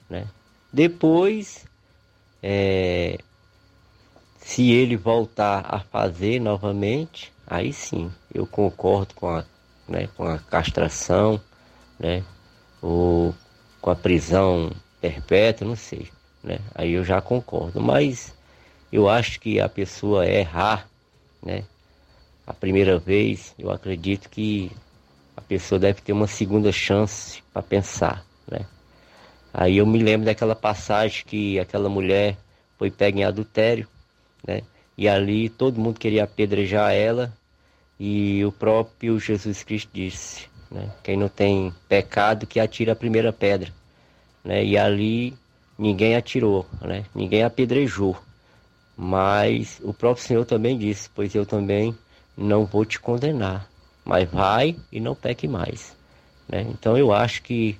né? 0.08 0.26
Depois 0.72 1.66
é, 2.42 3.18
se 4.48 4.70
ele 4.70 4.96
voltar 4.96 5.64
a 5.68 5.80
fazer 5.80 6.40
novamente, 6.40 7.32
aí 7.46 7.72
sim, 7.72 8.10
eu 8.32 8.46
concordo 8.46 9.14
com 9.14 9.28
a, 9.28 9.44
né, 9.86 10.08
com 10.16 10.24
a 10.24 10.38
castração, 10.38 11.40
né, 11.98 12.24
ou 12.80 13.34
com 13.80 13.90
a 13.90 13.96
prisão 13.96 14.72
perpétua, 15.00 15.66
não 15.66 15.76
sei, 15.76 16.08
né, 16.42 16.60
aí 16.74 16.92
eu 16.92 17.04
já 17.04 17.20
concordo. 17.20 17.80
Mas 17.80 18.34
eu 18.92 19.08
acho 19.08 19.38
que 19.40 19.60
a 19.60 19.68
pessoa 19.68 20.26
errar, 20.26 20.88
né, 21.42 21.64
a 22.46 22.54
primeira 22.54 22.98
vez, 22.98 23.54
eu 23.58 23.70
acredito 23.70 24.30
que 24.30 24.72
a 25.38 25.40
pessoa 25.40 25.78
deve 25.78 26.02
ter 26.02 26.12
uma 26.12 26.26
segunda 26.26 26.72
chance 26.72 27.40
para 27.52 27.62
pensar, 27.62 28.24
né. 28.50 28.66
Aí 29.54 29.76
eu 29.76 29.86
me 29.86 30.02
lembro 30.02 30.26
daquela 30.26 30.56
passagem 30.56 31.24
que 31.24 31.60
aquela 31.60 31.88
mulher 31.88 32.36
foi 32.76 32.90
pega 32.90 33.20
em 33.20 33.24
adultério, 33.24 33.86
né? 34.44 34.62
E 34.96 35.08
ali 35.08 35.48
todo 35.48 35.80
mundo 35.80 36.00
queria 36.00 36.24
apedrejar 36.24 36.92
ela 36.92 37.32
e 38.00 38.44
o 38.44 38.50
próprio 38.50 39.18
Jesus 39.20 39.62
Cristo 39.62 39.90
disse, 39.94 40.48
né? 40.68 40.92
Quem 41.04 41.16
não 41.16 41.28
tem 41.28 41.72
pecado 41.88 42.44
que 42.44 42.58
atira 42.58 42.92
a 42.92 42.96
primeira 42.96 43.32
pedra, 43.32 43.72
né? 44.44 44.64
E 44.64 44.76
ali 44.76 45.34
ninguém 45.78 46.16
atirou, 46.16 46.66
né? 46.80 47.04
Ninguém 47.14 47.44
apedrejou. 47.44 48.16
Mas 48.96 49.80
o 49.84 49.94
próprio 49.94 50.26
Senhor 50.26 50.44
também 50.44 50.76
disse, 50.76 51.08
pois 51.14 51.32
eu 51.32 51.46
também 51.46 51.96
não 52.36 52.66
vou 52.66 52.84
te 52.84 52.98
condenar, 52.98 53.67
mas 54.08 54.28
vai 54.30 54.74
e 54.90 54.98
não 54.98 55.14
peque 55.14 55.46
mais. 55.46 55.94
Né? 56.48 56.62
Então 56.62 56.96
eu 56.96 57.12
acho 57.12 57.42
que 57.42 57.78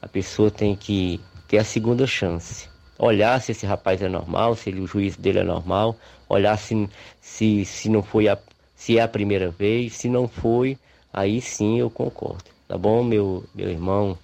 a 0.00 0.06
pessoa 0.06 0.52
tem 0.52 0.76
que 0.76 1.20
ter 1.48 1.58
a 1.58 1.64
segunda 1.64 2.06
chance. 2.06 2.68
Olhar 2.96 3.40
se 3.42 3.50
esse 3.52 3.66
rapaz 3.66 4.00
é 4.00 4.08
normal, 4.08 4.54
se 4.54 4.70
ele, 4.70 4.80
o 4.80 4.86
juízo 4.86 5.20
dele 5.20 5.40
é 5.40 5.44
normal, 5.44 5.96
olhar 6.28 6.56
se, 6.56 6.88
se, 7.20 7.64
se 7.64 7.88
não 7.88 8.02
foi 8.02 8.28
a, 8.28 8.38
se 8.74 8.98
é 8.98 9.02
a 9.02 9.08
primeira 9.08 9.50
vez, 9.50 9.94
se 9.94 10.08
não 10.08 10.28
foi, 10.28 10.78
aí 11.12 11.40
sim 11.40 11.80
eu 11.80 11.90
concordo. 11.90 12.44
Tá 12.68 12.78
bom, 12.78 13.02
meu, 13.02 13.44
meu 13.52 13.68
irmão 13.68 14.16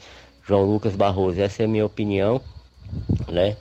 João 0.46 0.64
Lucas 0.64 0.94
Barroso? 0.94 1.40
Essa 1.40 1.62
é 1.62 1.66
a 1.66 1.68
minha 1.68 1.86
opinião, 1.86 2.40
né? 3.28 3.56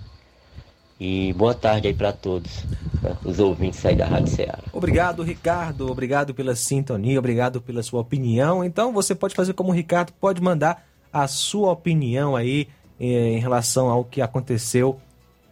E 1.06 1.34
boa 1.34 1.54
tarde 1.54 1.90
aí 1.90 1.94
para 1.94 2.14
todos, 2.14 2.64
né? 3.02 3.18
os 3.26 3.38
ouvintes 3.38 3.86
aí 3.86 3.94
da 3.94 4.06
Rádio 4.06 4.34
Ceará. 4.34 4.60
Obrigado, 4.72 5.22
Ricardo. 5.22 5.92
Obrigado 5.92 6.34
pela 6.34 6.56
sintonia, 6.56 7.20
obrigado 7.20 7.60
pela 7.60 7.84
sua 7.84 8.00
opinião. 8.00 8.64
Então 8.64 8.94
você 8.94 9.14
pode 9.14 9.36
fazer 9.36 9.52
como 9.52 9.72
o 9.72 9.76
Ricardo, 9.76 10.14
pode 10.14 10.42
mandar 10.42 10.88
a 11.12 11.28
sua 11.28 11.74
opinião 11.74 12.38
aí 12.38 12.70
eh, 12.98 13.34
em 13.34 13.38
relação 13.38 13.90
ao 13.90 14.06
que 14.06 14.22
aconteceu 14.22 14.98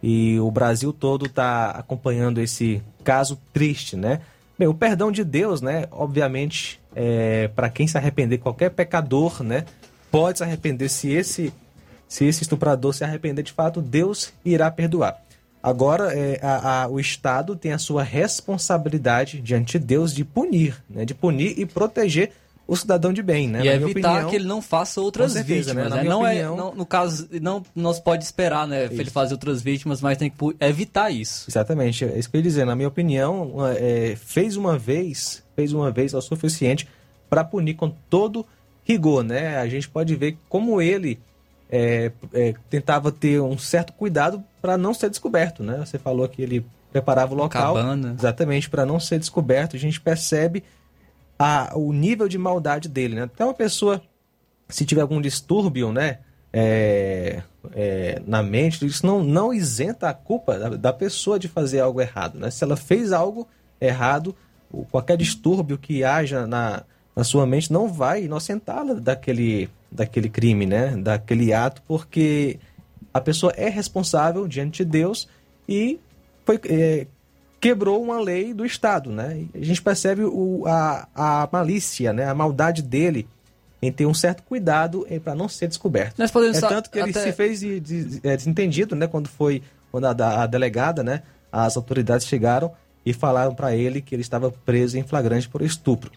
e 0.02 0.40
o 0.40 0.50
Brasil 0.50 0.90
todo 0.90 1.26
está 1.26 1.66
acompanhando 1.72 2.40
esse 2.40 2.82
caso 3.04 3.38
triste, 3.52 3.94
né? 3.94 4.22
Bem, 4.58 4.68
o 4.68 4.74
perdão 4.74 5.12
de 5.12 5.22
Deus, 5.22 5.60
né? 5.60 5.84
Obviamente, 5.90 6.80
é, 6.96 7.48
para 7.48 7.68
quem 7.68 7.86
se 7.86 7.98
arrepender, 7.98 8.38
qualquer 8.38 8.70
pecador, 8.70 9.42
né? 9.42 9.66
Pode 10.10 10.38
se 10.38 10.44
arrepender 10.44 10.88
se 10.88 11.12
esse 11.12 11.52
se 12.08 12.24
esse 12.24 12.42
estuprador 12.42 12.94
se 12.94 13.04
arrepender 13.04 13.42
de 13.42 13.52
fato, 13.52 13.82
Deus 13.82 14.32
irá 14.44 14.70
perdoar. 14.70 15.20
Agora, 15.62 16.12
é, 16.12 16.40
a, 16.42 16.82
a, 16.82 16.88
o 16.88 16.98
Estado 16.98 17.54
tem 17.54 17.72
a 17.72 17.78
sua 17.78 18.02
responsabilidade 18.02 19.40
diante 19.40 19.78
de 19.78 19.84
Deus 19.84 20.12
de 20.14 20.24
punir, 20.24 20.82
né? 20.90 21.04
de 21.04 21.14
punir 21.14 21.58
e 21.58 21.64
proteger 21.66 22.32
o 22.66 22.76
cidadão 22.76 23.12
de 23.12 23.22
bem, 23.22 23.48
né? 23.48 23.60
E 23.60 23.64
Na 23.66 23.72
evitar 23.74 23.78
minha 23.78 23.90
opinião, 24.12 24.30
que 24.30 24.36
ele 24.36 24.46
não 24.46 24.62
faça 24.62 25.00
outras 25.00 25.32
certeza, 25.32 25.74
né? 25.74 25.82
vítimas, 25.82 25.90
né? 25.96 26.02
minha 26.02 26.14
Não 26.14 26.26
é, 26.26 26.30
opinião- 26.30 26.56
não- 26.56 26.74
no 26.74 26.86
caso, 26.86 27.28
não, 27.40 27.62
se 27.92 28.00
pode 28.02 28.24
esperar, 28.24 28.66
né? 28.66 28.84
Ele 28.90 29.10
fazer 29.10 29.34
outras 29.34 29.60
vítimas, 29.60 30.00
mas 30.00 30.16
tem 30.16 30.30
que 30.30 30.36
evitar 30.60 31.10
isso. 31.10 31.44
Exatamente, 31.50 32.04
é 32.04 32.18
isso 32.18 32.30
que 32.30 32.36
eu 32.36 32.38
ia 32.38 32.42
dizer. 32.42 32.64
Na 32.64 32.74
minha 32.76 32.88
opinião, 32.88 33.42
uma- 33.48 33.72
é, 33.74 34.16
fez 34.16 34.56
uma 34.56 34.78
vez, 34.78 35.42
fez 35.56 35.72
uma 35.72 35.90
vez 35.90 36.14
é 36.14 36.16
o 36.16 36.20
suficiente 36.20 36.88
para 37.28 37.44
punir 37.44 37.74
com 37.74 37.90
todo 38.08 38.46
rigor, 38.84 39.22
né? 39.24 39.58
A 39.58 39.68
gente 39.68 39.88
pode 39.88 40.14
ver 40.16 40.36
como 40.48 40.80
ele 40.80 41.18
é, 41.70 42.12
é, 42.32 42.54
tentava 42.70 43.10
ter 43.10 43.40
um 43.40 43.56
certo 43.58 43.92
cuidado 43.92 44.42
para 44.62 44.78
não 44.78 44.94
ser 44.94 45.10
descoberto, 45.10 45.62
né? 45.62 45.78
Você 45.84 45.98
falou 45.98 46.26
que 46.28 46.40
ele 46.40 46.64
preparava 46.90 47.34
o 47.34 47.36
local, 47.36 47.74
Cabana. 47.74 48.14
exatamente 48.16 48.70
para 48.70 48.86
não 48.86 48.98
ser 49.00 49.18
descoberto. 49.18 49.76
A 49.76 49.78
gente 49.78 50.00
percebe 50.00 50.62
a, 51.38 51.72
o 51.74 51.92
nível 51.92 52.28
de 52.28 52.38
maldade 52.38 52.88
dele, 52.88 53.16
né? 53.16 53.24
Até 53.24 53.44
uma 53.44 53.52
pessoa, 53.52 54.00
se 54.68 54.86
tiver 54.86 55.02
algum 55.02 55.20
distúrbio, 55.20 55.92
né? 55.92 56.20
é, 56.52 57.42
é, 57.72 58.22
na 58.26 58.42
mente, 58.42 58.84
isso 58.84 59.06
não, 59.06 59.24
não 59.24 59.54
isenta 59.54 60.08
a 60.08 60.14
culpa 60.14 60.58
da, 60.58 60.68
da 60.70 60.92
pessoa 60.92 61.38
de 61.38 61.48
fazer 61.48 61.80
algo 61.80 62.00
errado, 62.00 62.38
né? 62.38 62.50
Se 62.50 62.62
ela 62.62 62.76
fez 62.76 63.12
algo 63.12 63.48
errado, 63.80 64.36
qualquer 64.90 65.16
distúrbio 65.16 65.78
que 65.78 66.04
haja 66.04 66.46
na, 66.46 66.82
na 67.16 67.24
sua 67.24 67.46
mente 67.46 67.72
não 67.72 67.88
vai 67.88 68.24
inocentá-la 68.24 68.94
daquele, 68.94 69.70
daquele 69.90 70.28
crime, 70.28 70.66
né? 70.66 70.94
Daquele 70.96 71.54
ato, 71.54 71.82
porque 71.88 72.58
a 73.12 73.20
pessoa 73.20 73.52
é 73.56 73.68
responsável 73.68 74.46
diante 74.48 74.84
de 74.84 74.90
Deus 74.90 75.28
e 75.68 75.98
foi, 76.44 76.58
é, 76.68 77.06
quebrou 77.60 78.02
uma 78.02 78.20
lei 78.20 78.52
do 78.52 78.64
Estado, 78.66 79.10
né? 79.10 79.44
A 79.54 79.64
gente 79.64 79.80
percebe 79.82 80.24
o, 80.24 80.64
a, 80.66 81.06
a 81.14 81.48
malícia, 81.52 82.12
né? 82.12 82.24
A 82.26 82.34
maldade 82.34 82.82
dele 82.82 83.28
em 83.80 83.90
ter 83.92 84.06
um 84.06 84.14
certo 84.14 84.42
cuidado 84.44 85.06
para 85.24 85.34
não 85.34 85.48
ser 85.48 85.66
descoberto. 85.68 86.16
Nós 86.18 86.30
podemos 86.30 86.56
é 86.56 86.60
tanto 86.68 86.90
que 86.90 86.98
ele 86.98 87.10
até- 87.10 87.22
se 87.24 87.32
fez 87.32 87.60
de- 87.60 87.80
de- 87.80 88.20
é, 88.22 88.36
desentendido, 88.36 88.94
né? 88.94 89.06
Quando 89.06 89.28
foi 89.28 89.62
quando 89.90 90.06
a, 90.06 90.42
a 90.42 90.46
delegada, 90.46 91.02
né? 91.02 91.22
As 91.50 91.76
autoridades 91.76 92.26
chegaram 92.26 92.72
e 93.04 93.12
falaram 93.12 93.54
para 93.54 93.74
ele 93.76 94.00
que 94.00 94.14
ele 94.14 94.22
estava 94.22 94.50
preso 94.64 94.96
em 94.96 95.02
flagrante 95.02 95.48
por 95.48 95.60
estupro. 95.62 96.10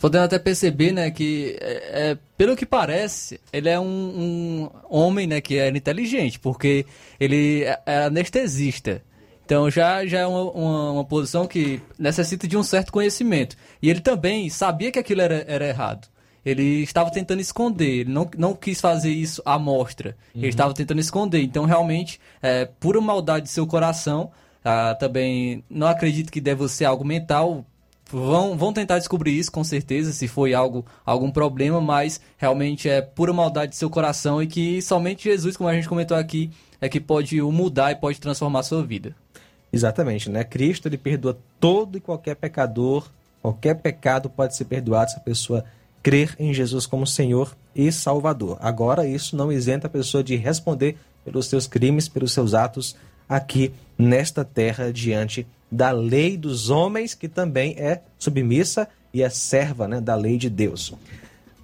Podendo 0.00 0.24
até 0.24 0.38
perceber, 0.38 0.92
né, 0.92 1.10
que 1.10 1.56
é, 1.60 2.10
é, 2.10 2.18
pelo 2.36 2.56
que 2.56 2.64
parece, 2.64 3.40
ele 3.52 3.68
é 3.68 3.80
um, 3.80 3.84
um 3.86 4.70
homem, 4.88 5.26
né, 5.26 5.40
que 5.40 5.56
era 5.56 5.76
inteligente, 5.76 6.38
porque 6.38 6.86
ele 7.18 7.64
é 7.64 7.80
é 7.86 8.04
anestesista. 8.04 9.02
Então 9.44 9.70
já, 9.70 10.04
já 10.04 10.20
é 10.20 10.26
uma, 10.26 10.50
uma, 10.50 10.92
uma 10.92 11.04
posição 11.04 11.46
que 11.46 11.80
necessita 11.98 12.46
de 12.46 12.56
um 12.56 12.62
certo 12.62 12.92
conhecimento. 12.92 13.56
E 13.80 13.88
ele 13.88 14.00
também 14.00 14.50
sabia 14.50 14.92
que 14.92 14.98
aquilo 14.98 15.22
era, 15.22 15.42
era 15.48 15.66
errado. 15.66 16.06
Ele 16.44 16.82
estava 16.82 17.10
tentando 17.10 17.40
esconder, 17.40 18.00
ele 18.00 18.12
não, 18.12 18.30
não 18.36 18.54
quis 18.54 18.80
fazer 18.80 19.10
isso 19.10 19.42
à 19.44 19.58
mostra. 19.58 20.16
Uhum. 20.34 20.42
Ele 20.42 20.48
estava 20.48 20.72
tentando 20.74 21.00
esconder. 21.00 21.42
Então, 21.42 21.64
realmente, 21.64 22.20
é, 22.40 22.64
pura 22.64 23.00
maldade 23.00 23.46
de 23.46 23.50
seu 23.50 23.66
coração. 23.66 24.30
Ah, 24.64 24.94
também 24.94 25.64
não 25.68 25.86
acredito 25.86 26.30
que 26.30 26.40
deva 26.40 26.68
ser 26.68 26.84
algo 26.84 27.04
mental. 27.04 27.64
Vão, 28.10 28.56
vão 28.56 28.72
tentar 28.72 28.98
descobrir 28.98 29.38
isso, 29.38 29.52
com 29.52 29.62
certeza, 29.62 30.12
se 30.12 30.26
foi 30.26 30.54
algo, 30.54 30.84
algum 31.04 31.30
problema, 31.30 31.78
mas 31.78 32.20
realmente 32.38 32.88
é 32.88 33.02
pura 33.02 33.34
maldade 33.34 33.72
de 33.72 33.76
seu 33.76 33.90
coração 33.90 34.42
e 34.42 34.46
que 34.46 34.80
somente 34.80 35.24
Jesus, 35.24 35.56
como 35.56 35.68
a 35.68 35.74
gente 35.74 35.88
comentou 35.88 36.16
aqui, 36.16 36.50
é 36.80 36.88
que 36.88 37.00
pode 37.00 37.40
o 37.42 37.52
mudar 37.52 37.92
e 37.92 37.96
pode 37.96 38.18
transformar 38.18 38.60
a 38.60 38.62
sua 38.62 38.82
vida. 38.82 39.14
Exatamente, 39.70 40.30
né? 40.30 40.42
Cristo 40.42 40.88
ele 40.88 40.96
perdoa 40.96 41.38
todo 41.60 41.98
e 41.98 42.00
qualquer 42.00 42.36
pecador, 42.36 43.10
qualquer 43.42 43.74
pecado 43.74 44.30
pode 44.30 44.56
ser 44.56 44.64
perdoado 44.64 45.10
se 45.10 45.18
a 45.18 45.20
pessoa 45.20 45.64
crer 46.02 46.34
em 46.38 46.54
Jesus 46.54 46.86
como 46.86 47.06
Senhor 47.06 47.54
e 47.74 47.92
Salvador. 47.92 48.56
Agora, 48.60 49.06
isso 49.06 49.36
não 49.36 49.52
isenta 49.52 49.86
a 49.86 49.90
pessoa 49.90 50.24
de 50.24 50.36
responder 50.36 50.96
pelos 51.24 51.46
seus 51.46 51.66
crimes, 51.66 52.08
pelos 52.08 52.32
seus 52.32 52.54
atos 52.54 52.96
aqui 53.28 53.74
nesta 53.98 54.44
terra 54.44 54.90
diante 54.90 55.46
da 55.70 55.90
lei 55.90 56.36
dos 56.36 56.70
homens, 56.70 57.14
que 57.14 57.28
também 57.28 57.74
é 57.78 58.02
submissa 58.18 58.88
e 59.12 59.22
é 59.22 59.30
serva 59.30 59.86
né, 59.86 60.00
da 60.00 60.14
lei 60.14 60.36
de 60.36 60.48
Deus. 60.48 60.94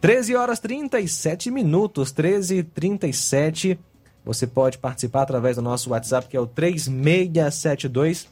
13 0.01 0.37
horas 0.37 0.59
37 0.59 1.51
minutos, 1.51 2.13
13 2.13 2.59
e 2.59 2.63
37 2.63 3.79
Você 4.25 4.47
pode 4.47 4.79
participar 4.79 5.23
através 5.23 5.57
do 5.57 5.63
nosso 5.63 5.91
WhatsApp, 5.91 6.29
que 6.29 6.37
é 6.37 6.41
o 6.41 6.47
3672 6.47 8.29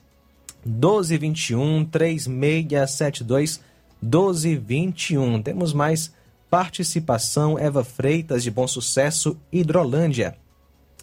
1221, 0.64 1.84
3672 1.86 3.60
1221. 4.02 5.42
Temos 5.42 5.72
mais 5.72 6.12
participação. 6.50 7.58
Eva 7.58 7.82
Freitas, 7.82 8.42
de 8.42 8.50
Bom 8.50 8.68
Sucesso, 8.68 9.38
Hidrolândia. 9.50 10.36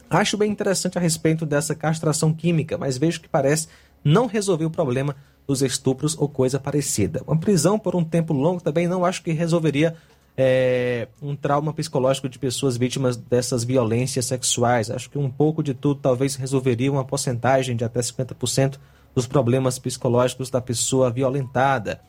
Acho 0.09 0.37
bem 0.37 0.51
interessante 0.51 0.97
a 0.97 1.01
respeito 1.01 1.45
dessa 1.45 1.75
castração 1.75 2.33
química, 2.33 2.77
mas 2.77 2.97
vejo 2.97 3.21
que 3.21 3.27
parece 3.27 3.67
não 4.03 4.27
resolver 4.27 4.65
o 4.65 4.69
problema 4.69 5.15
dos 5.47 5.61
estupros 5.61 6.15
ou 6.17 6.29
coisa 6.29 6.59
parecida. 6.59 7.21
Uma 7.25 7.37
prisão 7.37 7.79
por 7.79 7.95
um 7.95 8.03
tempo 8.03 8.33
longo 8.33 8.61
também 8.61 8.87
não 8.87 9.03
acho 9.03 9.23
que 9.23 9.31
resolveria 9.31 9.95
é, 10.37 11.07
um 11.21 11.35
trauma 11.35 11.73
psicológico 11.73 12.29
de 12.29 12.39
pessoas 12.39 12.77
vítimas 12.77 13.17
dessas 13.17 13.63
violências 13.63 14.25
sexuais. 14.25 14.89
Acho 14.89 15.09
que 15.09 15.17
um 15.17 15.29
pouco 15.29 15.61
de 15.63 15.73
tudo 15.73 15.99
talvez 15.99 16.35
resolveria 16.35 16.91
uma 16.91 17.03
porcentagem 17.03 17.75
de 17.75 17.83
até 17.83 17.99
50% 17.99 18.77
dos 19.13 19.27
problemas 19.27 19.79
psicológicos 19.79 20.49
da 20.49 20.61
pessoa 20.61 21.09
violentada. 21.09 21.99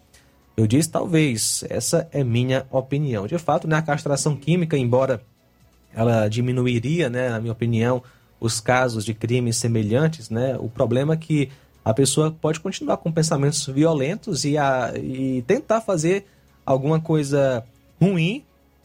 Eu 0.57 0.67
disse 0.67 0.91
talvez, 0.91 1.65
essa 1.69 2.07
é 2.13 2.23
minha 2.23 2.67
opinião. 2.71 3.27
De 3.27 3.39
fato, 3.39 3.67
né, 3.67 3.77
a 3.77 3.83
castração 3.83 4.37
química, 4.37 4.77
embora 4.77 5.23
ela 5.95 6.29
diminuiria, 6.29 7.09
né, 7.09 7.31
na 7.31 7.41
minha 7.41 7.53
opinião, 7.53 8.03
os 8.39 8.61
casos 8.61 9.05
de 9.05 9.15
crimes 9.15 9.57
semelhantes, 9.57 10.31
né, 10.31 10.57
o 10.61 10.69
problema 10.69 11.15
é 11.15 11.17
que 11.17 11.51
a 11.85 11.95
pessoa 11.95 12.31
pode 12.31 12.61
continuar 12.61 12.97
com 12.99 13.11
pensamentos 13.13 13.67
violentos 13.67 14.45
e, 14.45 14.57
a, 14.59 14.93
e 14.97 15.43
tentar 15.47 15.81
fazer 15.81 16.27
alguma 16.65 17.01
coisa 17.01 17.65
ruim, 18.01 18.43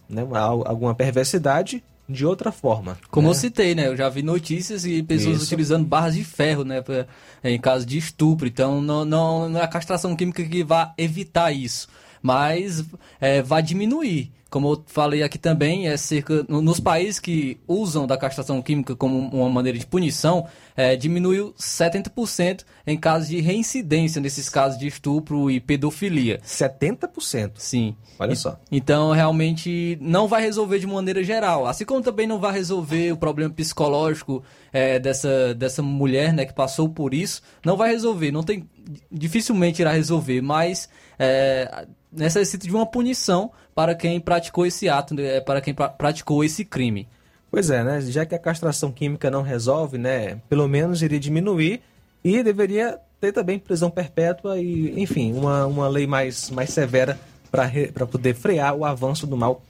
né, 0.10 0.26
al- 0.32 0.68
alguma 0.68 0.96
perversidade 0.96 1.84
de 2.08 2.26
outra 2.26 2.52
forma. 2.52 2.98
Como 3.10 3.28
né? 3.28 3.32
eu 3.32 3.36
citei, 3.36 3.74
né? 3.74 3.88
Eu 3.88 3.98
já 3.98 4.08
vi 4.10 4.22
notícias 4.22 4.86
e 4.86 5.02
pessoas 5.02 5.38
Isso. 5.38 5.46
utilizando 5.46 5.86
barras 5.86 6.14
de 6.16 6.24
ferro, 6.24 6.64
né? 6.64 6.82
pra- 6.82 7.08
em 7.44 7.60
caso 7.60 7.86
de 7.86 7.98
estupro. 7.98 8.48
Então, 8.48 8.80
não, 8.82 9.04
não, 9.04 9.50
não 9.50 9.60
é 9.60 9.64
a 9.64 9.68
castração 9.68 10.16
química 10.16 10.44
que 10.44 10.64
vai 10.64 10.92
evitar 10.98 11.52
isso. 11.52 11.88
Mas 12.26 12.84
é, 13.22 13.44
vai 13.44 13.62
diminuir. 13.62 14.32
Como 14.50 14.72
eu 14.72 14.84
falei 14.88 15.22
aqui 15.22 15.38
também, 15.38 15.88
é 15.88 15.98
cerca. 15.98 16.46
no- 16.48 16.62
Nos 16.62 16.80
países 16.80 17.20
que 17.20 17.58
usam 17.68 18.08
da 18.08 18.16
castração 18.18 18.62
química 18.62 18.96
como 18.96 19.18
uma 19.30 19.50
maneira 19.50 19.78
de 19.78 19.86
punição, 19.86 20.48
é, 20.78 20.96
diminuiu 20.96 21.54
70% 21.58 22.64
em 22.88 22.98
casos 22.98 23.28
de 23.28 23.42
reincidência 23.42 24.22
nesses 24.22 24.48
casos 24.50 24.80
de 24.80 24.88
estupro 24.88 25.52
e 25.52 25.60
pedofilia. 25.60 26.40
70%? 26.44 27.52
Sim. 27.58 27.96
Olha 28.18 28.32
E- 28.34 28.36
só. 28.38 28.58
Então, 28.72 29.12
realmente, 29.12 29.98
não 30.02 30.28
vai 30.28 30.42
resolver 30.42 30.80
de 30.80 30.88
maneira 30.88 31.22
geral. 31.24 31.68
Assim 31.68 31.84
como 31.86 32.02
também 32.02 32.26
não 32.26 32.40
vai 32.40 32.54
resolver 32.54 33.12
o 33.12 33.18
problema 33.18 33.54
psicológico 33.54 34.42
é, 34.72 34.98
dessa, 35.00 35.54
dessa 35.54 35.82
mulher 35.82 36.32
né, 36.34 36.46
que 36.46 36.54
passou 36.54 36.88
por 36.88 37.14
isso. 37.14 37.42
Não 37.64 37.76
vai 37.76 37.90
resolver. 37.92 38.32
Não 38.32 38.42
tem, 38.44 38.68
dificilmente 39.12 39.82
irá 39.82 39.92
resolver, 39.92 40.42
mas 40.42 40.88
é, 41.20 41.86
necessita 42.12 42.66
de 42.66 42.74
uma 42.74 42.86
punição 42.86 43.52
para 43.74 43.94
quem 43.94 44.20
praticou 44.20 44.66
esse 44.66 44.88
ato, 44.88 45.14
né, 45.14 45.42
para 45.42 45.62
quem 45.62 45.74
pra, 45.74 45.90
praticou 45.90 46.44
esse 46.44 46.64
crime. 46.64 47.08
Pois 47.52 47.70
é, 47.70 47.84
né? 47.84 48.02
Já 48.02 48.26
que 48.26 48.36
a 48.36 48.40
castração 48.40 48.92
química 48.92 49.32
não 49.32 49.42
resolve, 49.42 49.98
né? 49.98 50.42
Pelo 50.50 50.68
menos 50.68 51.02
iria 51.02 51.20
diminuir 51.20 51.82
e 52.24 52.44
deveria 52.44 53.00
ter 53.22 53.32
também 53.32 53.58
prisão 53.58 53.90
perpétua 53.90 54.60
e, 54.60 55.00
enfim, 55.02 55.34
uma, 55.34 55.66
uma 55.66 55.88
lei 55.88 56.06
mais, 56.06 56.50
mais 56.50 56.72
severa 56.72 57.18
para 57.50 58.06
poder 58.06 58.36
frear 58.36 58.76
o 58.76 58.84
avanço 58.84 59.26
do 59.26 59.38
mal 59.38 59.62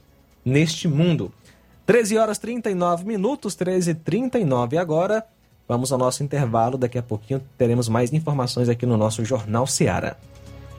neste 0.44 0.88
mundo. 0.88 1.32
13 1.86 2.18
horas 2.18 2.38
39 2.38 3.04
minutos, 3.04 3.54
13 3.54 3.92
e 3.92 3.94
39 3.94 4.76
agora. 4.76 5.24
Vamos 5.68 5.92
ao 5.92 5.98
nosso 5.98 6.22
intervalo. 6.22 6.76
Daqui 6.76 6.98
a 6.98 7.02
pouquinho 7.02 7.40
teremos 7.56 7.88
mais 7.88 8.12
informações 8.12 8.68
aqui 8.68 8.84
no 8.84 8.96
nosso 8.96 9.24
Jornal 9.24 9.66
Seara. 9.66 10.16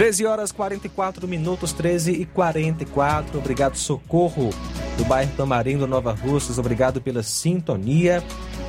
13 0.00 0.24
horas 0.24 0.50
44 0.50 1.28
minutos, 1.28 1.74
13 1.74 2.12
e 2.12 2.24
44. 2.24 3.38
Obrigado, 3.38 3.76
Socorro, 3.76 4.48
do 4.96 5.04
bairro 5.04 5.30
Tamarindo, 5.36 5.86
Nova 5.86 6.14
Russas. 6.14 6.56
Obrigado 6.58 7.02
pela 7.02 7.22
sintonia. 7.22 8.24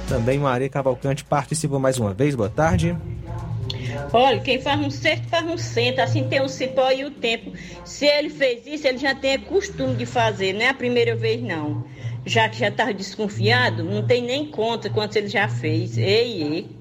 Também 0.10 0.38
Maria 0.38 0.68
Cavalcante 0.68 1.24
participa 1.24 1.80
mais 1.80 1.98
uma 1.98 2.14
vez. 2.14 2.36
Boa 2.36 2.49
tarde. 2.49 2.98
Olha, 4.12 4.41
quem 4.41 4.60
faz 4.60 4.78
um 4.82 4.90
certo 4.90 5.30
faz 5.30 5.45
um 5.48 5.58
centro, 5.58 6.03
assim 6.03 6.28
tem 6.28 6.41
o 6.41 6.49
cipó 6.49 6.91
e 6.91 7.06
o 7.06 7.12
tempo. 7.12 7.53
Se 7.86 8.06
ele 8.06 8.30
fez 8.30 8.68
isso, 8.68 8.86
ele 8.86 8.98
já 8.98 9.16
tem 9.16 9.40
costume 9.40 9.95
de 9.95 10.06
fazer, 10.06 10.52
não 10.52 10.64
é 10.64 10.68
a 10.68 10.74
primeira 10.74 11.16
vez 11.16 11.41
não. 11.41 11.86
Já 12.26 12.49
que 12.49 12.60
já 12.60 12.68
estava 12.68 12.94
desconfiado, 12.94 13.86
não 13.86 14.06
tem 14.06 14.22
nem 14.22 14.48
conta 14.48 14.90
quanto 14.90 15.16
ele 15.16 15.30
já 15.30 15.48
fez. 15.48 15.98
Ei, 15.98 16.44
ei. 16.44 16.81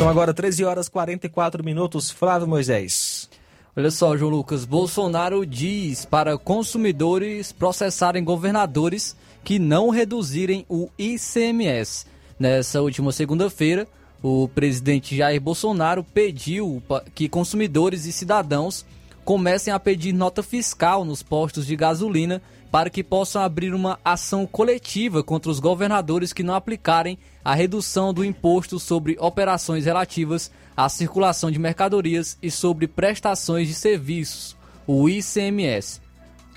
São 0.00 0.08
agora 0.08 0.32
13 0.32 0.64
horas 0.64 0.88
44 0.88 1.62
minutos. 1.62 2.10
Flávio 2.10 2.48
Moisés. 2.48 3.28
Olha 3.76 3.90
só, 3.90 4.16
João 4.16 4.30
Lucas. 4.30 4.64
Bolsonaro 4.64 5.44
diz 5.44 6.06
para 6.06 6.38
consumidores 6.38 7.52
processarem 7.52 8.24
governadores 8.24 9.14
que 9.44 9.58
não 9.58 9.90
reduzirem 9.90 10.64
o 10.70 10.88
ICMS. 10.98 12.06
Nessa 12.38 12.80
última 12.80 13.12
segunda-feira, 13.12 13.86
o 14.22 14.48
presidente 14.48 15.14
Jair 15.14 15.38
Bolsonaro 15.38 16.02
pediu 16.02 16.82
que 17.14 17.28
consumidores 17.28 18.06
e 18.06 18.12
cidadãos 18.12 18.86
comecem 19.22 19.70
a 19.70 19.78
pedir 19.78 20.14
nota 20.14 20.42
fiscal 20.42 21.04
nos 21.04 21.22
postos 21.22 21.66
de 21.66 21.76
gasolina 21.76 22.40
para 22.72 22.88
que 22.88 23.04
possam 23.04 23.42
abrir 23.42 23.74
uma 23.74 23.98
ação 24.02 24.46
coletiva 24.46 25.22
contra 25.22 25.50
os 25.50 25.60
governadores 25.60 26.32
que 26.32 26.42
não 26.42 26.54
aplicarem 26.54 27.18
a 27.44 27.54
redução 27.54 28.12
do 28.12 28.24
imposto 28.24 28.78
sobre 28.78 29.16
operações 29.18 29.84
relativas 29.84 30.50
à 30.76 30.88
circulação 30.88 31.50
de 31.50 31.58
mercadorias 31.58 32.36
e 32.42 32.50
sobre 32.50 32.86
prestações 32.86 33.68
de 33.68 33.74
serviços, 33.74 34.56
o 34.86 35.08
ICMS. 35.08 36.00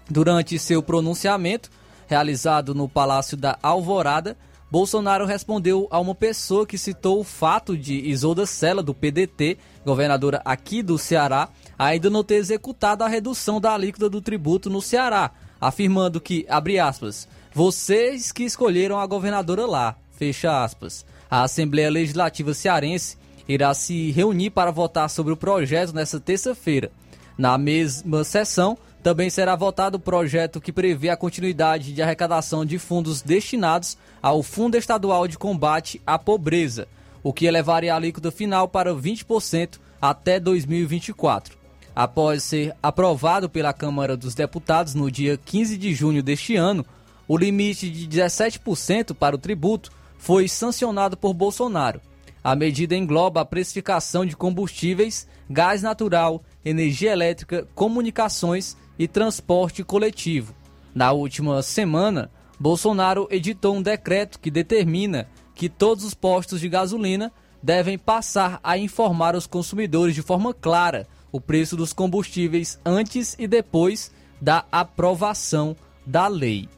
Durante 0.10 0.60
seu 0.60 0.84
pronunciamento, 0.84 1.70
realizado 2.08 2.76
no 2.76 2.90
Palácio 2.90 3.38
da 3.38 3.58
Alvorada, 3.62 4.38
Bolsonaro 4.70 5.26
respondeu 5.26 5.88
a 5.92 6.00
uma 6.00 6.16
pessoa 6.16 6.66
que 6.66 6.80
citou 6.80 7.20
o 7.20 7.24
fato 7.24 7.78
de 7.78 7.94
Isolda 8.10 8.44
Sela, 8.46 8.82
do 8.82 8.92
PDT, 8.92 9.60
governadora 9.86 10.42
aqui 10.44 10.82
do 10.82 10.98
Ceará, 10.98 11.50
ainda 11.78 12.10
não 12.10 12.24
ter 12.24 12.36
executado 12.36 13.04
a 13.04 13.08
redução 13.08 13.62
da 13.62 13.72
alíquota 13.72 14.10
do 14.10 14.20
tributo 14.20 14.72
no 14.72 14.82
Ceará, 14.82 15.30
afirmando 15.62 16.20
que, 16.20 16.44
abre 16.50 16.80
aspas, 16.80 17.28
vocês 17.54 18.32
que 18.32 18.44
escolheram 18.44 19.00
a 19.00 19.06
governadora 19.06 19.66
lá, 19.68 19.96
fecha 20.24 20.64
aspas. 20.64 21.06
A 21.30 21.44
Assembleia 21.44 21.90
Legislativa 21.90 22.54
Cearense 22.54 23.18
irá 23.48 23.74
se 23.74 24.12
reunir 24.12 24.52
para 24.52 24.72
votar 24.72 25.10
sobre 25.10 25.34
o 25.34 25.38
projeto 25.38 25.94
nesta 25.94 26.20
terça-feira. 26.20 26.92
Na 27.38 27.58
mesma 27.58 28.24
sessão, 28.24 28.78
também 29.02 29.30
será 29.30 29.54
votado 29.56 29.98
o 29.98 30.00
projeto 30.00 30.62
que 30.62 30.72
prevê 30.72 31.10
a 31.10 31.18
continuidade 31.18 31.92
de 31.92 32.02
arrecadação 32.02 32.64
de 32.64 32.80
fundos 32.80 33.22
destinados 33.22 33.98
ao 34.22 34.42
Fundo 34.42 34.78
Estadual 34.78 35.28
de 35.28 35.38
Combate 35.38 36.02
à 36.08 36.18
Pobreza, 36.18 36.88
o 37.22 37.34
que 37.34 37.46
elevaria 37.46 37.94
a 37.94 37.98
alíquota 37.98 38.32
final 38.32 38.68
para 38.68 38.96
20% 38.96 39.80
até 40.02 40.40
2024 40.40 41.64
após 41.96 42.42
ser 42.42 42.76
aprovado 42.82 43.48
pela 43.48 43.72
Câmara 43.72 44.18
dos 44.18 44.34
Deputados 44.34 44.96
no 44.96 45.12
dia 45.12 45.38
15 45.38 45.78
de 45.78 45.94
junho 45.94 46.24
deste 46.24 46.56
ano, 46.56 46.84
o 47.28 47.38
limite 47.38 47.88
de 47.88 48.08
17% 48.08 49.14
para 49.14 49.36
o 49.36 49.40
tributo 49.40 49.92
foi 50.24 50.48
sancionado 50.48 51.18
por 51.18 51.34
Bolsonaro. 51.34 52.00
A 52.42 52.56
medida 52.56 52.96
engloba 52.96 53.42
a 53.42 53.46
precificação 53.46 54.26
de 54.26 54.38
combustíveis, 54.38 55.28
gás 55.50 55.82
natural, 55.82 56.42
energia 56.64 57.12
elétrica, 57.12 57.68
comunicações 57.76 58.78
e 58.98 59.06
transporte 59.06 59.84
coletivo. 59.84 60.56
Na 60.96 61.12
última 61.12 61.62
semana, 61.62 62.32
Bolsonaro 62.58 63.28
editou 63.30 63.76
um 63.76 63.82
decreto 63.82 64.40
que 64.40 64.50
determina 64.50 65.28
que 65.54 65.68
todos 65.68 66.06
os 66.06 66.14
postos 66.14 66.62
de 66.62 66.70
gasolina 66.70 67.30
devem 67.62 67.98
passar 67.98 68.62
a 68.64 68.78
informar 68.78 69.36
os 69.36 69.46
consumidores 69.46 70.16
de 70.16 70.22
forma 70.22 70.54
clara 70.54 71.06
o 71.34 71.42
preço 71.42 71.76
dos 71.76 71.92
combustíveis 71.92 72.80
antes 72.86 73.36
e 73.38 73.46
depois 73.46 74.10
da 74.40 74.64
aprovação 74.72 75.76
da 76.06 76.28
lei. 76.28 76.70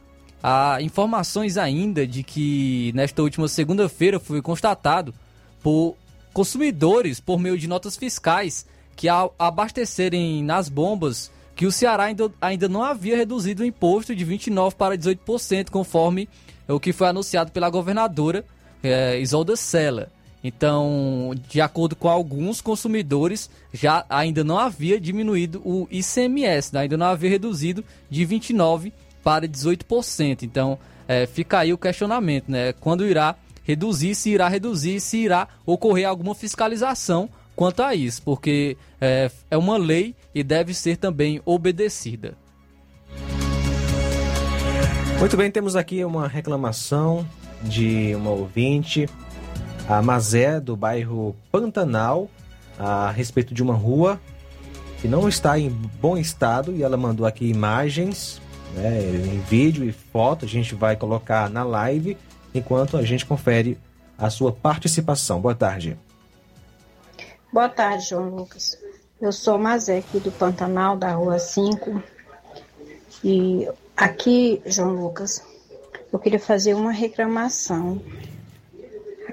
Há 0.48 0.80
informações 0.80 1.58
ainda 1.58 2.06
de 2.06 2.22
que 2.22 2.92
nesta 2.94 3.24
última 3.24 3.48
segunda-feira 3.48 4.20
foi 4.20 4.44
constatado 4.44 5.12
por 5.64 5.96
consumidores 6.32 7.20
por 7.20 7.40
meio 7.40 7.58
de 7.58 7.68
notas 7.68 7.98
fiscais 7.98 8.64
que 8.96 9.10
ao 9.10 9.34
abastecerem 9.40 10.44
nas 10.44 10.70
bombas 10.70 11.32
que 11.56 11.66
o 11.66 11.72
Ceará 11.72 12.04
ainda, 12.04 12.32
ainda 12.40 12.70
não 12.70 12.84
havia 12.84 13.18
reduzido 13.18 13.64
o 13.64 13.66
imposto 13.66 14.16
de 14.16 14.24
29% 14.24 14.76
para 14.76 14.96
18%, 14.96 15.72
conforme 15.72 16.30
o 16.68 16.80
que 16.80 16.94
foi 16.94 17.08
anunciado 17.08 17.52
pela 17.52 17.68
governadora 17.68 18.46
é, 18.84 19.20
Isolda 19.20 19.56
Sela. 19.56 20.12
Então, 20.44 21.32
de 21.50 21.60
acordo 21.60 21.96
com 21.96 22.08
alguns 22.08 22.62
consumidores, 22.62 23.50
já 23.74 24.06
ainda 24.08 24.44
não 24.44 24.60
havia 24.60 25.00
diminuído 25.00 25.60
o 25.66 25.88
ICMS, 25.90 26.72
né? 26.72 26.82
ainda 26.82 26.98
não 26.98 27.08
havia 27.08 27.32
reduzido 27.32 27.84
de 28.12 28.28
29% 28.28 28.92
para 29.26 29.48
18%. 29.48 30.44
Então, 30.44 30.78
é, 31.08 31.26
fica 31.26 31.58
aí 31.58 31.74
o 31.74 31.80
questionamento, 31.80 32.48
né? 32.48 32.74
Quando 32.74 33.08
irá 33.08 33.36
reduzir, 33.64 34.14
se 34.14 34.30
irá 34.30 34.48
reduzir, 34.48 35.00
se 35.00 35.18
irá 35.18 35.48
ocorrer 35.66 36.08
alguma 36.08 36.36
fiscalização 36.36 37.28
quanto 37.56 37.82
a 37.82 37.96
isso, 37.96 38.22
porque 38.22 38.78
é, 39.02 39.32
é 39.50 39.58
uma 39.58 39.78
lei 39.78 40.14
e 40.36 40.44
deve 40.44 40.76
ser 40.76 40.98
também 40.98 41.42
obedecida. 41.44 42.38
Muito 45.18 45.36
bem, 45.36 45.50
temos 45.50 45.76
aqui 45.76 46.06
uma 46.06 46.28
reclamação 46.28 47.28
de 47.64 48.14
uma 48.14 48.30
ouvinte 48.30 49.10
a 49.90 50.04
Mazé, 50.04 50.60
do 50.60 50.76
bairro 50.76 51.36
Pantanal, 51.52 52.30
a 52.78 53.10
respeito 53.10 53.56
de 53.56 53.64
uma 53.64 53.74
rua 53.74 54.20
que 55.02 55.08
não 55.08 55.28
está 55.28 55.58
em 55.58 55.70
bom 55.70 56.16
estado 56.16 56.72
e 56.74 56.84
ela 56.84 56.98
mandou 56.98 57.26
aqui 57.26 57.48
imagens 57.48 58.40
né, 58.74 59.02
em 59.02 59.40
vídeo 59.42 59.84
e 59.84 59.92
foto. 59.92 60.46
A 60.46 60.48
gente 60.48 60.76
vai 60.76 60.96
colocar 60.96 61.50
na 61.50 61.64
live 61.64 62.18
enquanto 62.54 62.98
a 62.98 63.04
gente 63.04 63.26
confere 63.26 63.78
a 64.18 64.30
sua 64.30 64.52
participação. 64.52 65.42
Boa 65.42 65.56
tarde. 65.56 65.98
Boa 67.52 67.70
tarde, 67.70 68.10
João 68.10 68.30
Lucas. 68.30 68.78
Eu 69.22 69.32
sou 69.32 69.58
Mazé 69.58 70.00
aqui 70.00 70.20
do 70.20 70.32
Pantanal, 70.32 70.98
da 70.98 71.12
Rua 71.12 71.40
5. 71.40 72.02
E 73.24 73.68
aqui, 73.96 74.62
João 74.66 74.94
Lucas, 74.94 75.44
eu 76.12 76.20
queria 76.20 76.40
fazer 76.40 76.74
uma 76.74 76.92
reclamação 76.92 78.02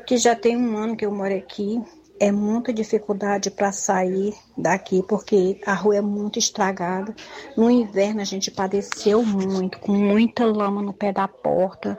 Aqui 0.02 0.16
já 0.16 0.34
tem 0.34 0.56
um 0.56 0.76
ano 0.76 0.96
que 0.96 1.06
eu 1.06 1.12
moro 1.12 1.32
aqui. 1.32 1.80
É 2.22 2.30
muita 2.30 2.72
dificuldade 2.72 3.50
para 3.50 3.72
sair 3.72 4.32
daqui, 4.56 5.02
porque 5.02 5.60
a 5.66 5.74
rua 5.74 5.96
é 5.96 6.00
muito 6.00 6.38
estragada. 6.38 7.12
No 7.56 7.68
inverno 7.68 8.20
a 8.20 8.24
gente 8.24 8.48
padeceu 8.48 9.24
muito, 9.24 9.80
com 9.80 9.90
muita 9.90 10.46
lama 10.46 10.80
no 10.80 10.92
pé 10.92 11.12
da 11.12 11.26
porta. 11.26 11.98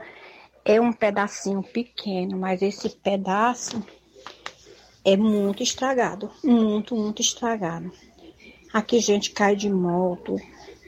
É 0.63 0.79
um 0.79 0.93
pedacinho 0.93 1.61
pequeno, 1.61 2.37
mas 2.37 2.61
esse 2.61 2.87
pedaço 2.87 3.83
é 5.03 5.17
muito 5.17 5.61
estragado. 5.61 6.31
Muito, 6.41 6.95
muito 6.95 7.21
estragado. 7.21 7.91
Aqui 8.71 9.01
gente 9.01 9.31
cai 9.31 9.57
de 9.57 9.69
moto, 9.69 10.39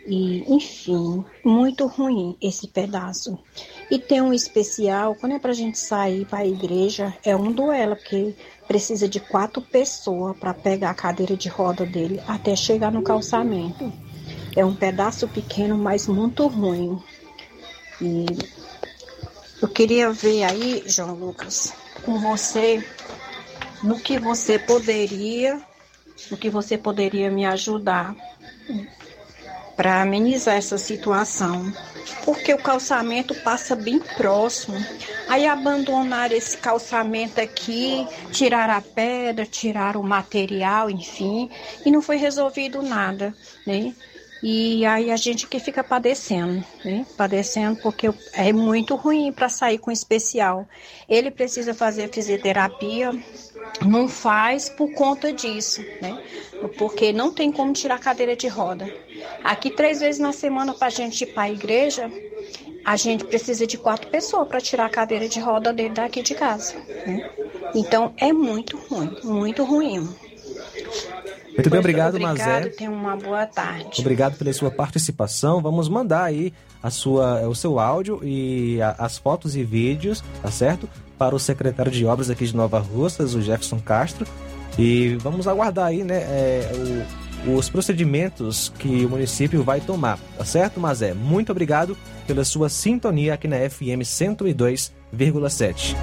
e 0.08 0.44
enfim, 0.54 1.26
muito 1.44 1.88
ruim 1.88 2.38
esse 2.40 2.68
pedaço. 2.68 3.40
E 3.90 3.98
tem 3.98 4.22
um 4.22 4.34
especial, 4.34 5.16
quando 5.16 5.34
é 5.34 5.40
para 5.40 5.52
a 5.52 5.56
gente 5.56 5.80
sair 5.80 6.26
para 6.26 6.40
a 6.40 6.48
igreja, 6.48 7.16
é 7.24 7.36
um 7.36 7.52
duelo, 7.52 7.96
porque 7.96 8.36
precisa 8.68 9.08
de 9.08 9.20
quatro 9.20 9.62
pessoas 9.62 10.36
para 10.38 10.54
pegar 10.54 10.92
a 10.92 10.96
cadeira 10.96 11.36
de 11.36 11.50
roda 11.50 11.86
dele 11.86 12.22
até 12.28 12.56
chegar 12.56 12.92
no 12.92 13.02
calçamento. 13.02 13.92
É 14.56 14.66
um 14.66 14.76
pedaço 14.76 15.28
pequeno, 15.28 15.78
mas 15.78 16.08
muito 16.08 16.48
ruim. 16.48 17.02
E 18.02 18.26
eu 19.62 19.68
queria 19.68 20.12
ver 20.12 20.44
aí, 20.44 20.84
João 20.86 21.14
Lucas, 21.14 21.74
com 22.04 22.20
você, 22.20 22.84
no 23.84 24.00
que 24.00 24.20
você 24.20 24.58
poderia, 24.58 25.62
no 26.32 26.38
que 26.38 26.50
você 26.50 26.78
poderia 26.78 27.30
me 27.30 27.46
ajudar 27.46 28.16
para 29.76 30.02
amenizar 30.02 30.56
essa 30.56 30.78
situação 30.78 31.72
porque 32.24 32.54
o 32.54 32.62
calçamento 32.62 33.34
passa 33.36 33.76
bem 33.76 34.00
próximo. 34.00 34.78
Aí 35.28 35.46
abandonaram 35.48 36.36
esse 36.36 36.58
calçamento 36.58 37.42
aqui, 37.42 38.10
tiraram 38.32 38.76
a 38.76 38.82
pedra, 38.82 39.46
tiraram 39.46 40.02
o 40.02 40.08
material, 40.08 40.90
enfim, 40.90 41.50
e 41.86 41.92
não 41.92 42.02
foi 42.02 42.18
resolvido 42.18 42.82
nada, 42.82 43.36
né? 43.66 43.96
E 44.44 44.86
aí 44.86 45.12
a 45.12 45.16
gente 45.16 45.48
que 45.48 45.60
fica 45.60 45.84
padecendo, 45.84 46.64
né? 46.84 47.06
Padecendo 47.18 47.80
porque 47.82 48.14
é 48.34 48.52
muito 48.54 48.96
ruim 48.96 49.32
para 49.32 49.50
sair 49.50 49.78
com 49.78 49.92
especial. 49.92 50.68
Ele 51.10 51.32
precisa 51.32 51.74
fazer 51.74 52.10
fisioterapia, 52.14 53.12
não 53.86 54.08
faz 54.08 54.70
por 54.70 54.92
conta 54.94 55.34
disso, 55.34 55.82
né? 56.02 56.22
Porque 56.78 57.12
não 57.12 57.32
tem 57.32 57.52
como 57.52 57.74
tirar 57.74 58.00
cadeira 58.00 58.36
de 58.36 58.48
roda. 58.48 58.94
Aqui 59.44 59.70
três 59.70 60.00
vezes 60.00 60.20
na 60.20 60.32
semana 60.32 60.74
para 60.74 60.88
a 60.88 60.92
gente 60.92 61.24
ir 61.24 61.28
para 61.28 61.44
a 61.44 61.52
igreja, 61.52 62.12
a 62.84 62.96
gente 62.96 63.26
precisa 63.26 63.66
de 63.66 63.78
quatro 63.78 64.10
pessoas 64.10 64.48
para 64.48 64.62
tirar 64.62 64.86
a 64.86 64.90
cadeira 64.90 65.28
de 65.28 65.40
roda 65.40 65.74
dele 65.74 65.96
daqui 65.96 66.22
de 66.22 66.36
casa. 66.36 66.76
Né? 67.06 67.30
Então 67.74 68.14
é 68.18 68.32
muito 68.32 68.78
ruim, 68.78 69.18
muito 69.24 69.64
ruim. 69.64 70.08
Muito 71.56 71.70
bem, 71.70 71.80
obrigado, 71.80 72.16
obrigado 72.16 72.38
Mazé. 72.38 72.70
Tenha 72.70 72.92
uma 72.92 73.16
boa 73.16 73.46
tarde. 73.46 74.00
Obrigado 74.02 74.38
pela 74.38 74.52
sua 74.54 74.70
participação. 74.70 75.62
Vamos 75.62 75.88
mandar 75.90 76.24
aí 76.26 76.54
a 76.84 76.90
sua, 76.90 77.48
o 77.48 77.56
seu 77.56 77.80
áudio 77.80 78.20
e 78.24 78.82
a- 78.82 78.96
as 79.00 79.18
fotos 79.18 79.56
e 79.56 79.64
vídeos, 79.64 80.24
tá 80.42 80.52
certo? 80.52 80.88
Para 81.18 81.34
o 81.36 81.40
secretário 81.40 81.92
de 81.92 82.06
obras 82.06 82.30
aqui 82.30 82.46
de 82.46 82.56
Nova 82.56 82.78
Russas, 82.80 83.34
o 83.36 83.42
Jefferson 83.42 83.80
Castro. 83.80 84.28
E 84.78 85.16
vamos 85.22 85.48
aguardar 85.48 85.86
aí, 85.88 86.04
né, 86.04 86.18
é, 86.18 86.72
o- 87.48 87.56
os 87.58 87.70
procedimentos 87.70 88.74
que 88.78 89.06
o 89.06 89.10
município 89.10 89.64
vai 89.64 89.80
tomar, 89.80 90.20
tá 90.38 90.44
certo, 90.44 90.80
Mazé? 90.80 91.14
Muito 91.14 91.52
obrigado 91.52 91.96
pela 92.28 92.44
sua 92.44 92.68
sintonia 92.68 93.34
aqui 93.36 93.48
na 93.48 93.58
FM 93.58 94.04
102,7. 94.04 95.96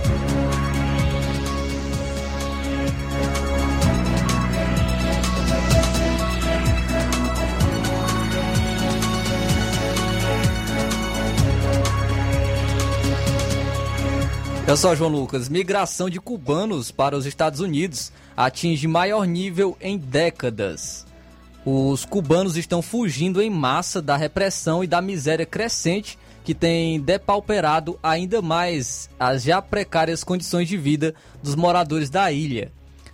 Olha 14.72 14.76
só, 14.78 14.96
João 14.96 15.10
Lucas, 15.10 15.50
migração 15.50 16.08
de 16.08 16.18
cubanos 16.18 16.90
para 16.90 17.14
os 17.14 17.26
Estados 17.26 17.60
Unidos 17.60 18.10
atinge 18.34 18.88
maior 18.88 19.26
nível 19.26 19.76
em 19.78 19.98
décadas. 19.98 21.06
Os 21.62 22.06
cubanos 22.06 22.56
estão 22.56 22.80
fugindo 22.80 23.42
em 23.42 23.50
massa 23.50 24.00
da 24.00 24.16
repressão 24.16 24.82
e 24.82 24.86
da 24.86 25.02
miséria 25.02 25.44
crescente 25.44 26.18
que 26.42 26.54
tem 26.54 26.98
depauperado 26.98 27.98
ainda 28.02 28.40
mais 28.40 29.10
as 29.20 29.42
já 29.42 29.60
precárias 29.60 30.24
condições 30.24 30.66
de 30.66 30.78
vida 30.78 31.14
dos 31.42 31.54
moradores 31.54 32.08
da 32.08 32.32
ilha. 32.32 32.72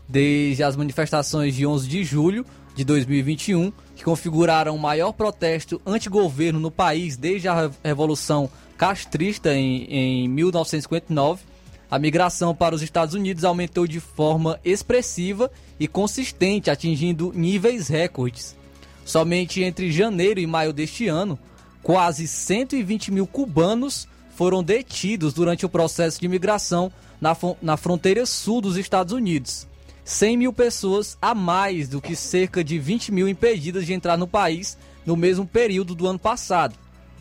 Desde 0.09 0.63
as 0.63 0.77
manifestações 0.77 1.57
de 1.57 1.67
11 1.67 1.89
de 1.89 2.05
julho 2.05 2.47
de 2.77 2.85
2021, 2.85 3.73
que 3.97 4.05
configuraram 4.05 4.77
o 4.77 4.79
maior 4.79 5.11
protesto 5.11 5.83
antigoverno 5.85 6.61
no 6.61 6.71
país 6.71 7.17
desde 7.17 7.49
a 7.49 7.69
Revolução 7.83 8.49
Castrista 8.77 9.53
em, 9.53 9.83
em 9.93 10.29
1959, 10.29 11.48
a 11.91 11.99
migração 11.99 12.55
para 12.55 12.75
os 12.75 12.83
Estados 12.83 13.15
Unidos 13.15 13.45
aumentou 13.45 13.87
de 13.87 14.01
forma 14.01 14.61
expressiva 14.65 15.51
e 15.81 15.89
consistente, 15.89 16.71
atingindo 16.71 17.33
níveis 17.35 17.89
recordes. 17.89 18.57
Somente 19.05 19.63
entre 19.63 19.91
janeiro 19.91 20.39
e 20.39 20.47
maio 20.47 20.73
deste 20.73 21.09
ano, 21.09 21.39
quase 21.83 22.29
120 22.29 23.11
mil 23.11 23.27
cubanos 23.27 24.07
foram 24.37 24.63
detidos 24.63 25.33
durante 25.33 25.65
o 25.65 25.69
processo 25.69 26.21
de 26.21 26.27
imigração 26.27 26.93
na, 27.21 27.37
na 27.63 27.77
fronteira 27.77 28.27
sul 28.27 28.61
dos 28.61 28.77
Estados 28.77 29.13
Unidos. 29.13 29.67
100 30.05 30.37
mil 30.37 30.53
pessoas 30.53 31.19
a 31.21 31.35
mais 31.35 31.89
do 31.89 32.01
que 32.01 32.15
cerca 32.15 32.63
de 32.63 32.79
20 32.79 33.13
mil 33.13 33.29
impedidas 33.29 33.85
de 33.85 33.93
entrar 33.93 34.17
no 34.17 34.27
país 34.27 34.79
no 35.05 35.17
mesmo 35.17 35.47
período 35.47 35.95
do 35.95 36.07
ano 36.07 36.19
passado. 36.19 36.75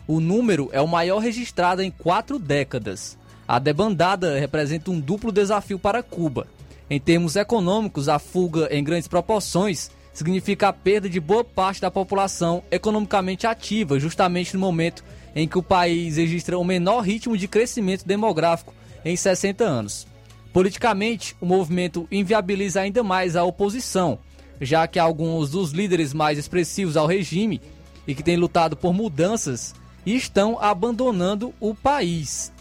O 0.06 0.20
número 0.20 0.68
é 0.72 0.80
o 0.80 0.88
maior 0.88 1.18
registrado 1.18 1.82
em 1.82 1.90
quatro 1.90 2.38
décadas. 2.38 3.18
A 3.48 3.58
debandada 3.58 4.38
representa 4.38 4.90
um 4.90 5.00
duplo 5.00 5.32
desafio 5.32 5.78
para 5.78 6.02
Cuba. 6.02 6.46
Em 6.90 7.00
termos 7.00 7.34
econômicos, 7.34 8.06
a 8.06 8.18
fuga 8.18 8.68
em 8.70 8.84
grandes 8.84 9.08
proporções 9.08 9.90
significa 10.12 10.68
a 10.68 10.72
perda 10.72 11.08
de 11.08 11.18
boa 11.18 11.42
parte 11.42 11.80
da 11.80 11.90
população 11.90 12.62
economicamente 12.70 13.46
ativa, 13.46 13.98
justamente 13.98 14.52
no 14.52 14.60
momento 14.60 15.02
em 15.34 15.48
que 15.48 15.56
o 15.56 15.62
país 15.62 16.18
registra 16.18 16.58
o 16.58 16.64
menor 16.64 17.00
ritmo 17.00 17.38
de 17.38 17.48
crescimento 17.48 18.04
demográfico 18.04 18.74
em 19.02 19.16
60 19.16 19.64
anos. 19.64 20.06
Politicamente, 20.52 21.34
o 21.40 21.46
movimento 21.46 22.06
inviabiliza 22.10 22.82
ainda 22.82 23.02
mais 23.02 23.34
a 23.34 23.44
oposição, 23.44 24.18
já 24.60 24.86
que 24.86 24.98
alguns 24.98 25.50
dos 25.50 25.72
líderes 25.72 26.12
mais 26.12 26.36
expressivos 26.36 26.98
ao 26.98 27.06
regime 27.06 27.62
e 28.06 28.14
que 28.14 28.22
têm 28.22 28.36
lutado 28.36 28.76
por 28.76 28.92
mudanças 28.92 29.74
estão 30.04 30.58
abandonando 30.60 31.54
o 31.58 31.74
país. 31.74 32.52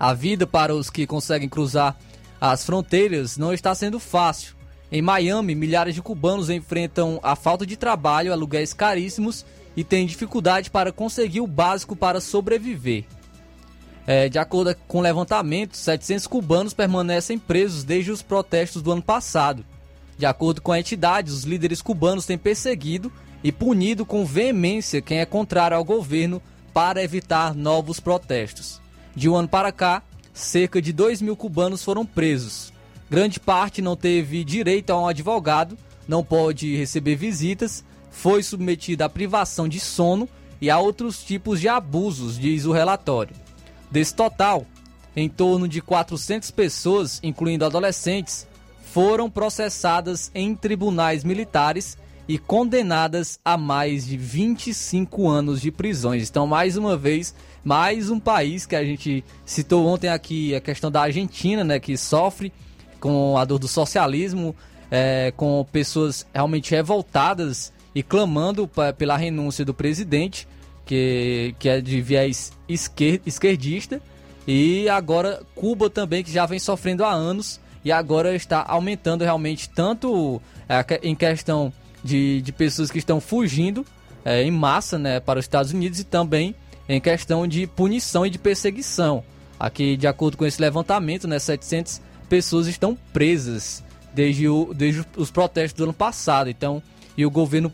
A 0.00 0.14
vida 0.14 0.46
para 0.46 0.74
os 0.74 0.88
que 0.88 1.06
conseguem 1.06 1.46
cruzar 1.46 1.94
as 2.40 2.64
fronteiras 2.64 3.36
não 3.36 3.52
está 3.52 3.74
sendo 3.74 4.00
fácil. 4.00 4.54
Em 4.90 5.02
Miami, 5.02 5.54
milhares 5.54 5.94
de 5.94 6.00
cubanos 6.00 6.48
enfrentam 6.48 7.20
a 7.22 7.36
falta 7.36 7.66
de 7.66 7.76
trabalho, 7.76 8.32
aluguéis 8.32 8.72
caríssimos 8.72 9.44
e 9.76 9.84
têm 9.84 10.06
dificuldade 10.06 10.70
para 10.70 10.90
conseguir 10.90 11.42
o 11.42 11.46
básico 11.46 11.94
para 11.94 12.18
sobreviver. 12.18 13.04
É, 14.06 14.26
de 14.30 14.38
acordo 14.38 14.74
com 14.88 15.00
o 15.00 15.02
levantamento, 15.02 15.76
700 15.76 16.26
cubanos 16.26 16.72
permanecem 16.72 17.38
presos 17.38 17.84
desde 17.84 18.10
os 18.10 18.22
protestos 18.22 18.80
do 18.80 18.92
ano 18.92 19.02
passado. 19.02 19.62
De 20.16 20.24
acordo 20.24 20.62
com 20.62 20.72
a 20.72 20.80
entidade, 20.80 21.30
os 21.30 21.44
líderes 21.44 21.82
cubanos 21.82 22.24
têm 22.24 22.38
perseguido 22.38 23.12
e 23.44 23.52
punido 23.52 24.06
com 24.06 24.24
veemência 24.24 25.02
quem 25.02 25.18
é 25.18 25.26
contrário 25.26 25.76
ao 25.76 25.84
governo 25.84 26.40
para 26.72 27.04
evitar 27.04 27.54
novos 27.54 28.00
protestos. 28.00 28.79
De 29.14 29.28
um 29.28 29.36
ano 29.36 29.48
para 29.48 29.72
cá, 29.72 30.02
cerca 30.32 30.80
de 30.80 30.92
2 30.92 31.22
mil 31.22 31.36
cubanos 31.36 31.84
foram 31.84 32.06
presos. 32.06 32.72
Grande 33.10 33.40
parte 33.40 33.82
não 33.82 33.96
teve 33.96 34.44
direito 34.44 34.90
a 34.90 35.00
um 35.00 35.08
advogado, 35.08 35.76
não 36.06 36.24
pode 36.24 36.76
receber 36.76 37.16
visitas, 37.16 37.84
foi 38.10 38.42
submetida 38.42 39.04
à 39.04 39.08
privação 39.08 39.68
de 39.68 39.80
sono 39.80 40.28
e 40.60 40.70
a 40.70 40.78
outros 40.78 41.22
tipos 41.24 41.60
de 41.60 41.68
abusos, 41.68 42.38
diz 42.38 42.64
o 42.64 42.72
relatório. 42.72 43.34
Desse 43.90 44.14
total, 44.14 44.66
em 45.16 45.28
torno 45.28 45.66
de 45.66 45.80
400 45.80 46.50
pessoas, 46.50 47.18
incluindo 47.22 47.64
adolescentes, 47.64 48.46
foram 48.92 49.30
processadas 49.30 50.30
em 50.34 50.54
tribunais 50.54 51.24
militares 51.24 51.96
e 52.28 52.38
condenadas 52.38 53.40
a 53.44 53.56
mais 53.56 54.06
de 54.06 54.16
25 54.16 55.28
anos 55.28 55.60
de 55.60 55.72
prisões. 55.72 56.28
Então, 56.28 56.46
mais 56.46 56.76
uma 56.76 56.96
vez, 56.96 57.34
mais 57.64 58.10
um 58.10 58.18
país 58.18 58.66
que 58.66 58.74
a 58.74 58.84
gente 58.84 59.24
citou 59.44 59.86
ontem 59.86 60.08
aqui, 60.08 60.54
a 60.54 60.60
questão 60.60 60.90
da 60.90 61.02
Argentina, 61.02 61.62
né, 61.62 61.78
que 61.78 61.96
sofre 61.96 62.52
com 62.98 63.36
a 63.36 63.44
dor 63.44 63.58
do 63.58 63.68
socialismo, 63.68 64.54
é, 64.90 65.32
com 65.36 65.66
pessoas 65.70 66.26
realmente 66.34 66.70
revoltadas 66.72 67.72
e 67.94 68.02
clamando 68.02 68.68
pela 68.96 69.16
renúncia 69.16 69.64
do 69.64 69.74
presidente, 69.74 70.46
que, 70.84 71.54
que 71.58 71.68
é 71.68 71.80
de 71.80 72.00
viés 72.00 72.52
esquer- 72.68 73.20
esquerdista, 73.24 74.00
e 74.46 74.88
agora 74.88 75.42
Cuba 75.54 75.88
também, 75.88 76.24
que 76.24 76.32
já 76.32 76.46
vem 76.46 76.58
sofrendo 76.58 77.04
há 77.04 77.12
anos, 77.12 77.60
e 77.84 77.92
agora 77.92 78.34
está 78.34 78.64
aumentando 78.66 79.24
realmente 79.24 79.68
tanto 79.68 80.40
é, 80.68 81.00
em 81.02 81.14
questão 81.14 81.72
de, 82.02 82.40
de 82.42 82.52
pessoas 82.52 82.90
que 82.90 82.98
estão 82.98 83.20
fugindo 83.20 83.84
é, 84.24 84.42
em 84.42 84.50
massa 84.50 84.98
né, 84.98 85.20
para 85.20 85.38
os 85.38 85.44
Estados 85.44 85.72
Unidos 85.72 85.98
e 85.98 86.04
também 86.04 86.54
em 86.90 87.00
questão 87.00 87.46
de 87.46 87.68
punição 87.68 88.26
e 88.26 88.30
de 88.30 88.38
perseguição. 88.38 89.22
Aqui, 89.58 89.96
de 89.96 90.08
acordo 90.08 90.36
com 90.36 90.44
esse 90.44 90.60
levantamento, 90.60 91.28
né, 91.28 91.38
700 91.38 92.00
pessoas 92.28 92.66
estão 92.66 92.98
presas 93.12 93.84
desde, 94.12 94.48
o, 94.48 94.74
desde 94.74 95.06
os 95.16 95.30
protestos 95.30 95.78
do 95.78 95.84
ano 95.84 95.92
passado. 95.92 96.50
Então, 96.50 96.82
e 97.16 97.24
o 97.24 97.30
governo, 97.30 97.72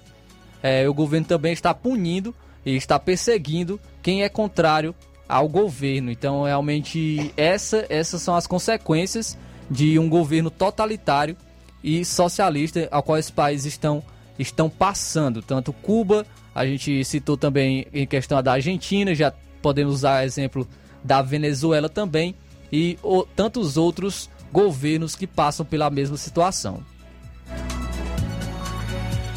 é, 0.62 0.86
o 0.86 0.92
governo 0.92 1.26
também 1.26 1.54
está 1.54 1.72
punindo 1.72 2.34
e 2.64 2.76
está 2.76 2.98
perseguindo 2.98 3.80
quem 4.02 4.22
é 4.22 4.28
contrário 4.28 4.94
ao 5.26 5.48
governo. 5.48 6.10
Então, 6.10 6.42
realmente, 6.42 7.32
essa, 7.38 7.86
essas 7.88 8.20
são 8.20 8.34
as 8.34 8.46
consequências 8.46 9.38
de 9.70 9.98
um 9.98 10.10
governo 10.10 10.50
totalitário 10.50 11.38
e 11.82 12.04
socialista 12.04 12.86
ao 12.90 13.02
qual 13.02 13.16
esses 13.16 13.30
países 13.30 13.72
estão, 13.72 14.02
estão 14.38 14.68
passando. 14.68 15.40
Tanto 15.40 15.72
Cuba, 15.72 16.26
a 16.56 16.64
gente 16.64 17.04
citou 17.04 17.36
também 17.36 17.86
em 17.92 18.06
questão 18.06 18.42
da 18.42 18.54
Argentina, 18.54 19.14
já 19.14 19.30
podemos 19.60 19.96
usar 19.96 20.24
exemplo 20.24 20.66
da 21.04 21.20
Venezuela 21.20 21.86
também, 21.86 22.34
e 22.72 22.98
o, 23.02 23.24
tantos 23.24 23.76
outros 23.76 24.30
governos 24.50 25.14
que 25.14 25.26
passam 25.26 25.66
pela 25.66 25.90
mesma 25.90 26.16
situação. 26.16 26.82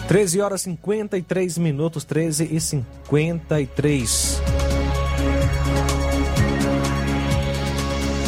13 0.07 0.39
horas 0.39 0.61
53 0.61 1.57
minutos, 1.57 2.05
13 2.05 2.55
e 2.55 2.61
53. 2.61 4.41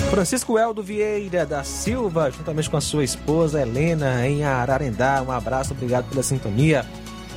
Francisco 0.10 0.60
Eldo 0.60 0.84
Vieira 0.84 1.46
da 1.46 1.64
Silva, 1.64 2.30
juntamente 2.30 2.70
com 2.70 2.76
a 2.76 2.82
sua 2.82 3.06
esposa 3.06 3.62
Helena, 3.62 4.28
em 4.28 4.44
Ararendá. 4.44 5.24
Um 5.26 5.32
abraço, 5.32 5.72
obrigado 5.72 6.10
pela 6.10 6.22
sintonia. 6.22 6.86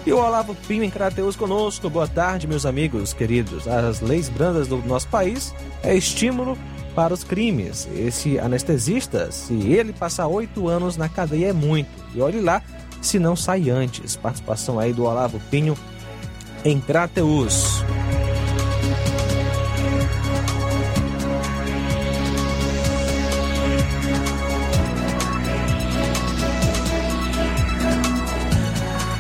E 0.06 0.12
o 0.12 0.18
Olavo 0.18 0.54
Pinho 0.68 0.84
em 0.84 0.90
Crateus 0.90 1.34
conosco. 1.34 1.88
Boa 1.88 2.06
tarde, 2.06 2.46
meus 2.46 2.66
amigos 2.66 3.14
queridos. 3.14 3.66
As 3.66 4.00
leis 4.00 4.28
brandas 4.28 4.68
do 4.68 4.76
nosso 4.78 5.08
país 5.08 5.54
é 5.82 5.96
estímulo 5.96 6.58
para 6.94 7.14
os 7.14 7.24
crimes. 7.24 7.88
Esse 7.96 8.38
anestesista, 8.38 9.32
se 9.32 9.54
ele 9.54 9.94
passar 9.94 10.26
oito 10.26 10.68
anos 10.68 10.98
na 10.98 11.08
cadeia, 11.08 11.48
é 11.48 11.52
muito. 11.52 11.88
E 12.14 12.20
olhe 12.20 12.40
lá 12.40 12.62
se 13.00 13.18
não 13.18 13.34
sai 13.34 13.70
antes. 13.70 14.14
Participação 14.14 14.78
aí 14.78 14.92
do 14.92 15.04
Olavo 15.04 15.40
Pinho 15.50 15.76
em 16.64 16.78
Crateus. 16.78 17.82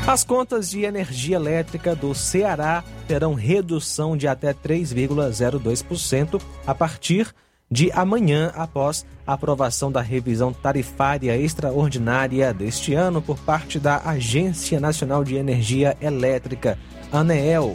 As 0.06 0.22
contas 0.22 0.68
de 0.68 0.82
energia 0.82 1.36
elétrica 1.36 1.96
do 1.96 2.14
Ceará 2.14 2.84
terão 3.08 3.32
redução 3.32 4.14
de 4.14 4.28
até 4.28 4.52
3,02% 4.52 6.42
a 6.66 6.74
partir 6.74 7.34
de 7.70 7.90
amanhã, 7.90 8.52
após 8.54 9.06
a 9.26 9.32
aprovação 9.32 9.90
da 9.90 10.02
revisão 10.02 10.52
tarifária 10.52 11.34
extraordinária 11.38 12.52
deste 12.52 12.92
ano 12.92 13.22
por 13.22 13.38
parte 13.38 13.80
da 13.80 13.96
Agência 14.04 14.78
Nacional 14.78 15.24
de 15.24 15.36
Energia 15.36 15.96
Elétrica, 16.02 16.78
ANEEL. 17.10 17.72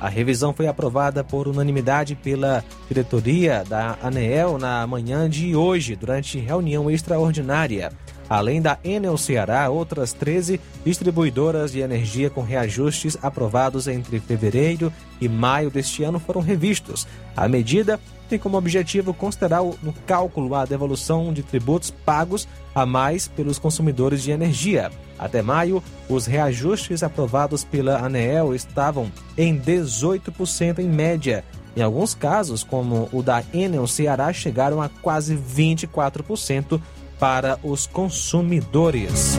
A 0.00 0.08
revisão 0.08 0.54
foi 0.54 0.68
aprovada 0.68 1.24
por 1.24 1.48
unanimidade 1.48 2.14
pela 2.14 2.64
diretoria 2.86 3.64
da 3.68 3.98
ANEEL 4.00 4.56
na 4.56 4.86
manhã 4.86 5.28
de 5.28 5.56
hoje, 5.56 5.96
durante 5.96 6.38
reunião 6.38 6.88
extraordinária. 6.88 7.90
Além 8.32 8.62
da 8.62 8.78
Enel 8.82 9.18
Ceará, 9.18 9.68
outras 9.68 10.14
13 10.14 10.58
distribuidoras 10.86 11.70
de 11.70 11.80
energia 11.80 12.30
com 12.30 12.40
reajustes 12.40 13.14
aprovados 13.22 13.86
entre 13.86 14.18
fevereiro 14.20 14.90
e 15.20 15.28
maio 15.28 15.70
deste 15.70 16.02
ano 16.02 16.18
foram 16.18 16.40
revistos. 16.40 17.06
A 17.36 17.46
medida 17.46 18.00
tem 18.30 18.38
como 18.38 18.56
objetivo 18.56 19.12
considerar 19.12 19.62
no 19.82 19.92
cálculo 20.06 20.54
a 20.54 20.64
devolução 20.64 21.30
de 21.30 21.42
tributos 21.42 21.90
pagos 21.90 22.48
a 22.74 22.86
mais 22.86 23.28
pelos 23.28 23.58
consumidores 23.58 24.22
de 24.22 24.30
energia. 24.30 24.90
Até 25.18 25.42
maio, 25.42 25.84
os 26.08 26.24
reajustes 26.24 27.02
aprovados 27.02 27.64
pela 27.64 27.98
ANEEL 27.98 28.54
estavam 28.54 29.12
em 29.36 29.60
18% 29.60 30.78
em 30.78 30.88
média. 30.88 31.44
Em 31.76 31.82
alguns 31.82 32.14
casos, 32.14 32.64
como 32.64 33.10
o 33.12 33.22
da 33.22 33.44
Enel 33.52 33.86
Ceará, 33.86 34.32
chegaram 34.32 34.80
a 34.80 34.88
quase 34.88 35.36
24% 35.36 36.80
para 37.22 37.56
os 37.62 37.86
consumidores. 37.86 39.38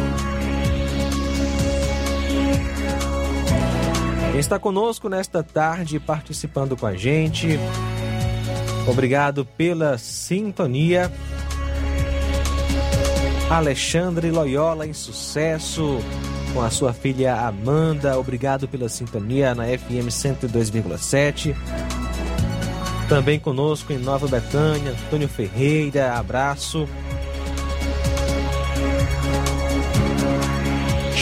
Está 4.39 4.57
conosco 4.57 5.09
nesta 5.09 5.43
tarde, 5.43 5.99
participando 5.99 6.77
com 6.77 6.85
a 6.85 6.95
gente. 6.95 7.59
Obrigado 8.87 9.43
pela 9.43 9.97
sintonia. 9.97 11.11
Alexandre 13.49 14.31
Loyola 14.31 14.87
em 14.87 14.93
sucesso 14.93 15.99
com 16.53 16.61
a 16.61 16.69
sua 16.69 16.93
filha 16.93 17.35
Amanda. 17.35 18.17
Obrigado 18.17 18.65
pela 18.65 18.87
sintonia 18.87 19.53
na 19.53 19.65
FM 19.65 20.07
102,7. 20.07 21.53
Também 23.09 23.41
conosco 23.41 23.91
em 23.91 23.97
Nova 23.97 24.25
Betânia, 24.25 24.91
Antônio 24.91 25.27
Ferreira, 25.27 26.13
abraço. 26.13 26.87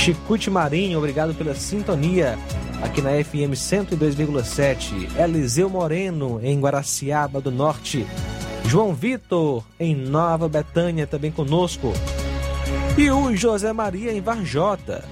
Chicute 0.01 0.49
Marinho, 0.49 0.97
obrigado 0.97 1.31
pela 1.35 1.53
sintonia 1.53 2.35
aqui 2.81 3.03
na 3.03 3.11
FM 3.23 3.53
102,7. 3.53 5.15
Eliseu 5.15 5.69
Moreno, 5.69 6.39
em 6.41 6.59
Guaraciaba 6.59 7.39
do 7.39 7.51
Norte. 7.51 8.07
João 8.65 8.95
Vitor, 8.95 9.63
em 9.79 9.95
Nova 9.95 10.49
Betânia, 10.49 11.05
também 11.05 11.31
conosco. 11.31 11.93
E 12.97 13.11
o 13.11 13.35
José 13.35 13.71
Maria, 13.73 14.11
em 14.11 14.19
Varjota. 14.19 15.05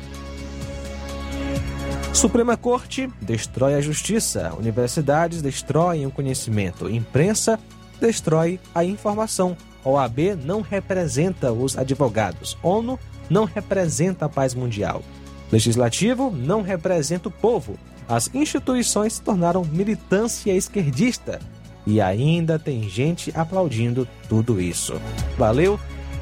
Suprema 2.11 2.57
Corte 2.57 3.07
destrói 3.21 3.75
a 3.75 3.81
justiça. 3.81 4.51
Universidades 4.57 5.43
destroem 5.43 6.07
o 6.07 6.11
conhecimento. 6.11 6.89
Imprensa 6.89 7.59
destrói 8.01 8.59
a 8.73 8.83
informação. 8.83 9.55
OAB 9.85 10.35
não 10.43 10.61
representa 10.61 11.53
os 11.53 11.77
advogados. 11.77 12.57
ONU 12.63 12.99
não 13.29 13.45
representa 13.45 14.25
a 14.25 14.29
paz 14.29 14.53
mundial. 14.53 15.03
Legislativo 15.51 16.31
não 16.31 16.61
representa 16.61 17.29
o 17.29 17.31
povo. 17.31 17.77
As 18.07 18.33
instituições 18.33 19.13
se 19.13 19.21
tornaram 19.21 19.63
militância 19.63 20.53
esquerdista. 20.53 21.39
E 21.85 22.01
ainda 22.01 22.59
tem 22.59 22.87
gente 22.89 23.31
aplaudindo 23.35 24.07
tudo 24.27 24.59
isso. 24.59 24.99
Valeu, 25.37 25.79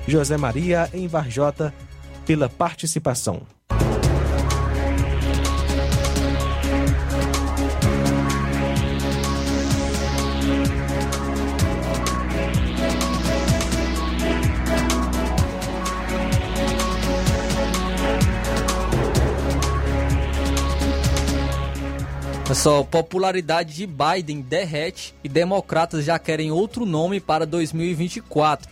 José 0.08 0.38
Maria 0.38 0.90
em 0.94 1.08
Varjota, 1.08 1.74
pela 2.26 2.48
participação. 2.48 3.42
Só, 22.56 22.82
popularidade 22.82 23.74
de 23.74 23.86
Biden 23.86 24.42
derrete 24.42 25.14
e 25.24 25.28
democratas 25.28 26.06
já 26.06 26.18
querem 26.18 26.50
outro 26.50 26.86
nome 26.86 27.20
para 27.20 27.46
2024. 27.46 28.70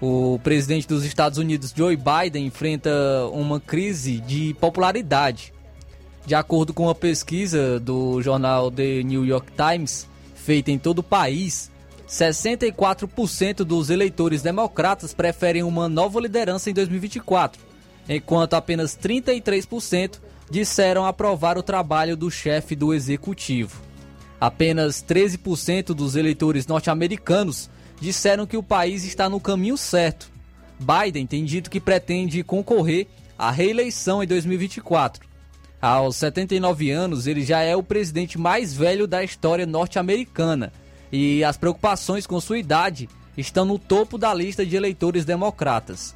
O 0.00 0.38
presidente 0.42 0.86
dos 0.86 1.04
Estados 1.04 1.38
Unidos, 1.38 1.72
Joe 1.76 1.96
Biden, 1.96 2.46
enfrenta 2.46 2.90
uma 3.32 3.60
crise 3.60 4.20
de 4.20 4.54
popularidade. 4.54 5.52
De 6.24 6.34
acordo 6.34 6.72
com 6.72 6.84
uma 6.84 6.94
pesquisa 6.94 7.80
do 7.80 8.22
jornal 8.22 8.70
The 8.70 9.02
New 9.02 9.24
York 9.24 9.52
Times, 9.52 10.08
feita 10.34 10.70
em 10.70 10.78
todo 10.78 11.00
o 11.00 11.02
país, 11.02 11.70
64% 12.08 13.64
dos 13.64 13.90
eleitores 13.90 14.42
democratas 14.42 15.12
preferem 15.12 15.62
uma 15.62 15.88
nova 15.88 16.20
liderança 16.20 16.70
em 16.70 16.74
2024, 16.74 17.60
enquanto 18.08 18.54
apenas 18.54 18.96
33% 18.96 20.20
disseram 20.50 21.04
aprovar 21.04 21.56
o 21.56 21.62
trabalho 21.62 22.16
do 22.16 22.30
chefe 22.30 22.74
do 22.74 22.92
executivo. 22.92 23.80
Apenas 24.40 25.02
13% 25.02 25.94
dos 25.94 26.16
eleitores 26.16 26.66
norte-americanos 26.66 27.70
disseram 28.00 28.46
que 28.46 28.56
o 28.56 28.62
país 28.62 29.04
está 29.04 29.28
no 29.28 29.38
caminho 29.40 29.76
certo. 29.76 30.30
Biden 30.78 31.26
tem 31.26 31.44
dito 31.44 31.70
que 31.70 31.80
pretende 31.80 32.42
concorrer 32.42 33.06
à 33.38 33.50
reeleição 33.50 34.22
em 34.22 34.26
2024. 34.26 35.26
Aos 35.80 36.16
79 36.16 36.90
anos, 36.90 37.26
ele 37.26 37.44
já 37.44 37.60
é 37.60 37.74
o 37.74 37.82
presidente 37.82 38.38
mais 38.38 38.74
velho 38.74 39.06
da 39.06 39.22
história 39.22 39.66
norte-americana 39.66 40.72
e 41.10 41.44
as 41.44 41.56
preocupações 41.56 42.26
com 42.26 42.40
sua 42.40 42.58
idade 42.58 43.08
estão 43.36 43.64
no 43.64 43.78
topo 43.78 44.16
da 44.16 44.32
lista 44.32 44.64
de 44.64 44.76
eleitores 44.76 45.24
democratas. 45.24 46.14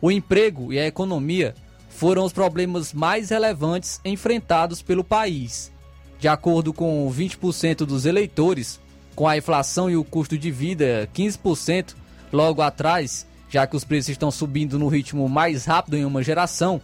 O 0.00 0.10
emprego 0.10 0.72
e 0.72 0.78
a 0.78 0.86
economia 0.86 1.54
foram 1.98 2.24
os 2.24 2.32
problemas 2.32 2.92
mais 2.92 3.30
relevantes 3.30 4.00
enfrentados 4.04 4.80
pelo 4.80 5.02
país. 5.02 5.72
De 6.20 6.28
acordo 6.28 6.72
com 6.72 7.12
20% 7.12 7.78
dos 7.78 8.06
eleitores, 8.06 8.80
com 9.16 9.26
a 9.26 9.36
inflação 9.36 9.90
e 9.90 9.96
o 9.96 10.04
custo 10.04 10.38
de 10.38 10.48
vida 10.48 11.10
15% 11.12 11.96
logo 12.32 12.62
atrás, 12.62 13.26
já 13.50 13.66
que 13.66 13.74
os 13.74 13.82
preços 13.82 14.10
estão 14.10 14.30
subindo 14.30 14.78
no 14.78 14.86
ritmo 14.86 15.28
mais 15.28 15.64
rápido 15.64 15.96
em 15.96 16.04
uma 16.04 16.22
geração, 16.22 16.80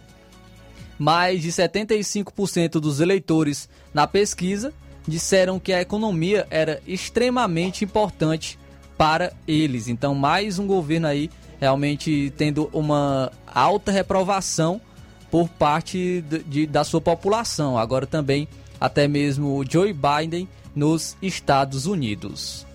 mais 0.99 1.41
de 1.41 1.49
75% 1.49 2.71
dos 2.71 2.99
eleitores 2.99 3.69
na 3.93 4.05
pesquisa 4.05 4.73
disseram 5.07 5.61
que 5.61 5.71
a 5.71 5.81
economia 5.81 6.45
era 6.49 6.81
extremamente 6.85 7.85
importante 7.85 8.59
para 8.97 9.31
eles. 9.47 9.87
Então, 9.87 10.13
mais 10.13 10.59
um 10.59 10.67
governo 10.67 11.07
aí 11.07 11.29
realmente 11.57 12.33
tendo 12.35 12.69
uma 12.73 13.31
alta 13.47 13.93
reprovação 13.93 14.81
por 15.35 15.49
parte 15.49 16.21
de, 16.21 16.43
de, 16.43 16.65
da 16.65 16.85
sua 16.85 17.01
população. 17.01 17.77
Agora 17.77 18.07
também 18.07 18.47
até 18.79 19.05
mesmo 19.05 19.57
o 19.57 19.69
Joe 19.69 19.91
Biden 19.93 20.47
nos 20.73 21.17
Estados 21.21 21.85
Unidos. 21.85 22.65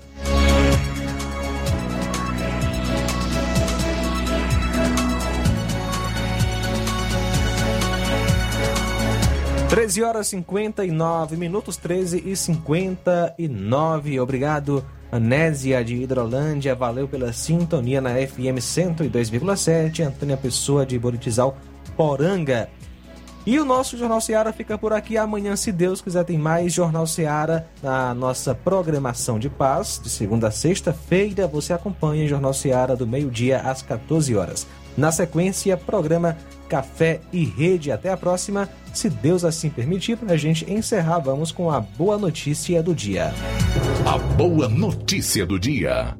Treze 9.70 10.02
horas 10.02 10.26
cinquenta 10.26 10.84
e 10.84 10.90
nove 10.90 11.38
minutos, 11.38 11.78
treze 11.78 12.22
e 12.26 12.36
cinquenta 12.36 13.34
e 13.38 13.48
nove. 13.48 14.20
Obrigado, 14.20 14.84
Anésia 15.10 15.82
de 15.82 15.94
Hidrolândia. 15.94 16.74
Valeu 16.74 17.08
pela 17.08 17.32
sintonia 17.32 18.02
na 18.02 18.10
FM 18.10 18.60
102,7. 18.60 20.06
Antônia 20.06 20.36
Pessoa 20.36 20.84
de 20.84 20.98
Boritizal 20.98 21.56
Poranga. 22.00 22.70
E 23.44 23.58
o 23.58 23.64
nosso 23.66 23.98
Jornal 23.98 24.22
Seara 24.22 24.54
fica 24.54 24.78
por 24.78 24.90
aqui. 24.90 25.18
Amanhã, 25.18 25.54
se 25.54 25.70
Deus 25.70 26.00
quiser, 26.00 26.24
tem 26.24 26.38
mais 26.38 26.72
Jornal 26.72 27.06
Seara 27.06 27.68
na 27.82 28.14
nossa 28.14 28.54
programação 28.54 29.38
de 29.38 29.50
paz. 29.50 30.00
De 30.02 30.08
segunda 30.08 30.48
a 30.48 30.50
sexta-feira, 30.50 31.46
você 31.46 31.74
acompanha 31.74 32.26
Jornal 32.26 32.54
Seara 32.54 32.96
do 32.96 33.06
meio-dia 33.06 33.58
às 33.58 33.82
14 33.82 34.34
horas. 34.34 34.66
Na 34.96 35.12
sequência, 35.12 35.76
programa 35.76 36.38
Café 36.70 37.20
e 37.30 37.44
Rede. 37.44 37.92
Até 37.92 38.10
a 38.10 38.16
próxima. 38.16 38.66
Se 38.94 39.10
Deus 39.10 39.44
assim 39.44 39.68
permitir, 39.68 40.16
para 40.16 40.32
a 40.32 40.38
gente 40.38 40.72
encerrar, 40.72 41.18
vamos 41.18 41.52
com 41.52 41.70
a 41.70 41.80
boa 41.80 42.16
notícia 42.16 42.82
do 42.82 42.94
dia. 42.94 43.30
A 44.06 44.16
boa 44.16 44.70
notícia 44.70 45.44
do 45.44 45.58
dia. 45.58 46.16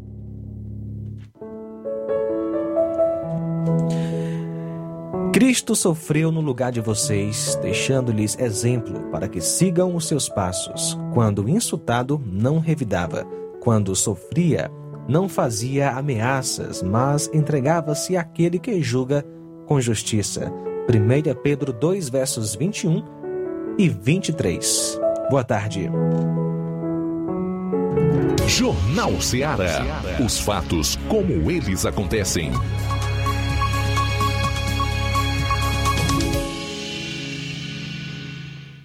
Cristo 5.33 5.77
sofreu 5.77 6.33
no 6.33 6.41
lugar 6.41 6.73
de 6.73 6.81
vocês, 6.81 7.57
deixando-lhes 7.63 8.37
exemplo 8.37 9.01
para 9.13 9.29
que 9.29 9.41
sigam 9.41 9.95
os 9.95 10.09
seus 10.09 10.29
passos. 10.29 10.99
Quando 11.15 11.49
insultado, 11.49 12.21
não 12.27 12.59
revidava. 12.59 13.25
Quando 13.61 13.95
sofria, 13.95 14.69
não 15.09 15.29
fazia 15.29 15.91
ameaças, 15.93 16.83
mas 16.83 17.31
entregava-se 17.33 18.17
àquele 18.17 18.59
que 18.59 18.83
julga 18.83 19.25
com 19.67 19.81
justiça. 19.81 20.53
1 20.89 21.35
Pedro 21.43 21.73
2, 21.73 22.09
versos 22.09 22.57
21 22.57 23.05
e 23.79 23.89
23. 23.89 24.99
Boa 25.31 25.45
tarde. 25.45 25.89
Jornal 28.49 29.21
Ceará. 29.21 30.03
Os 30.25 30.41
fatos 30.41 30.97
como 31.09 31.49
eles 31.49 31.87
acontecem. 31.87 32.51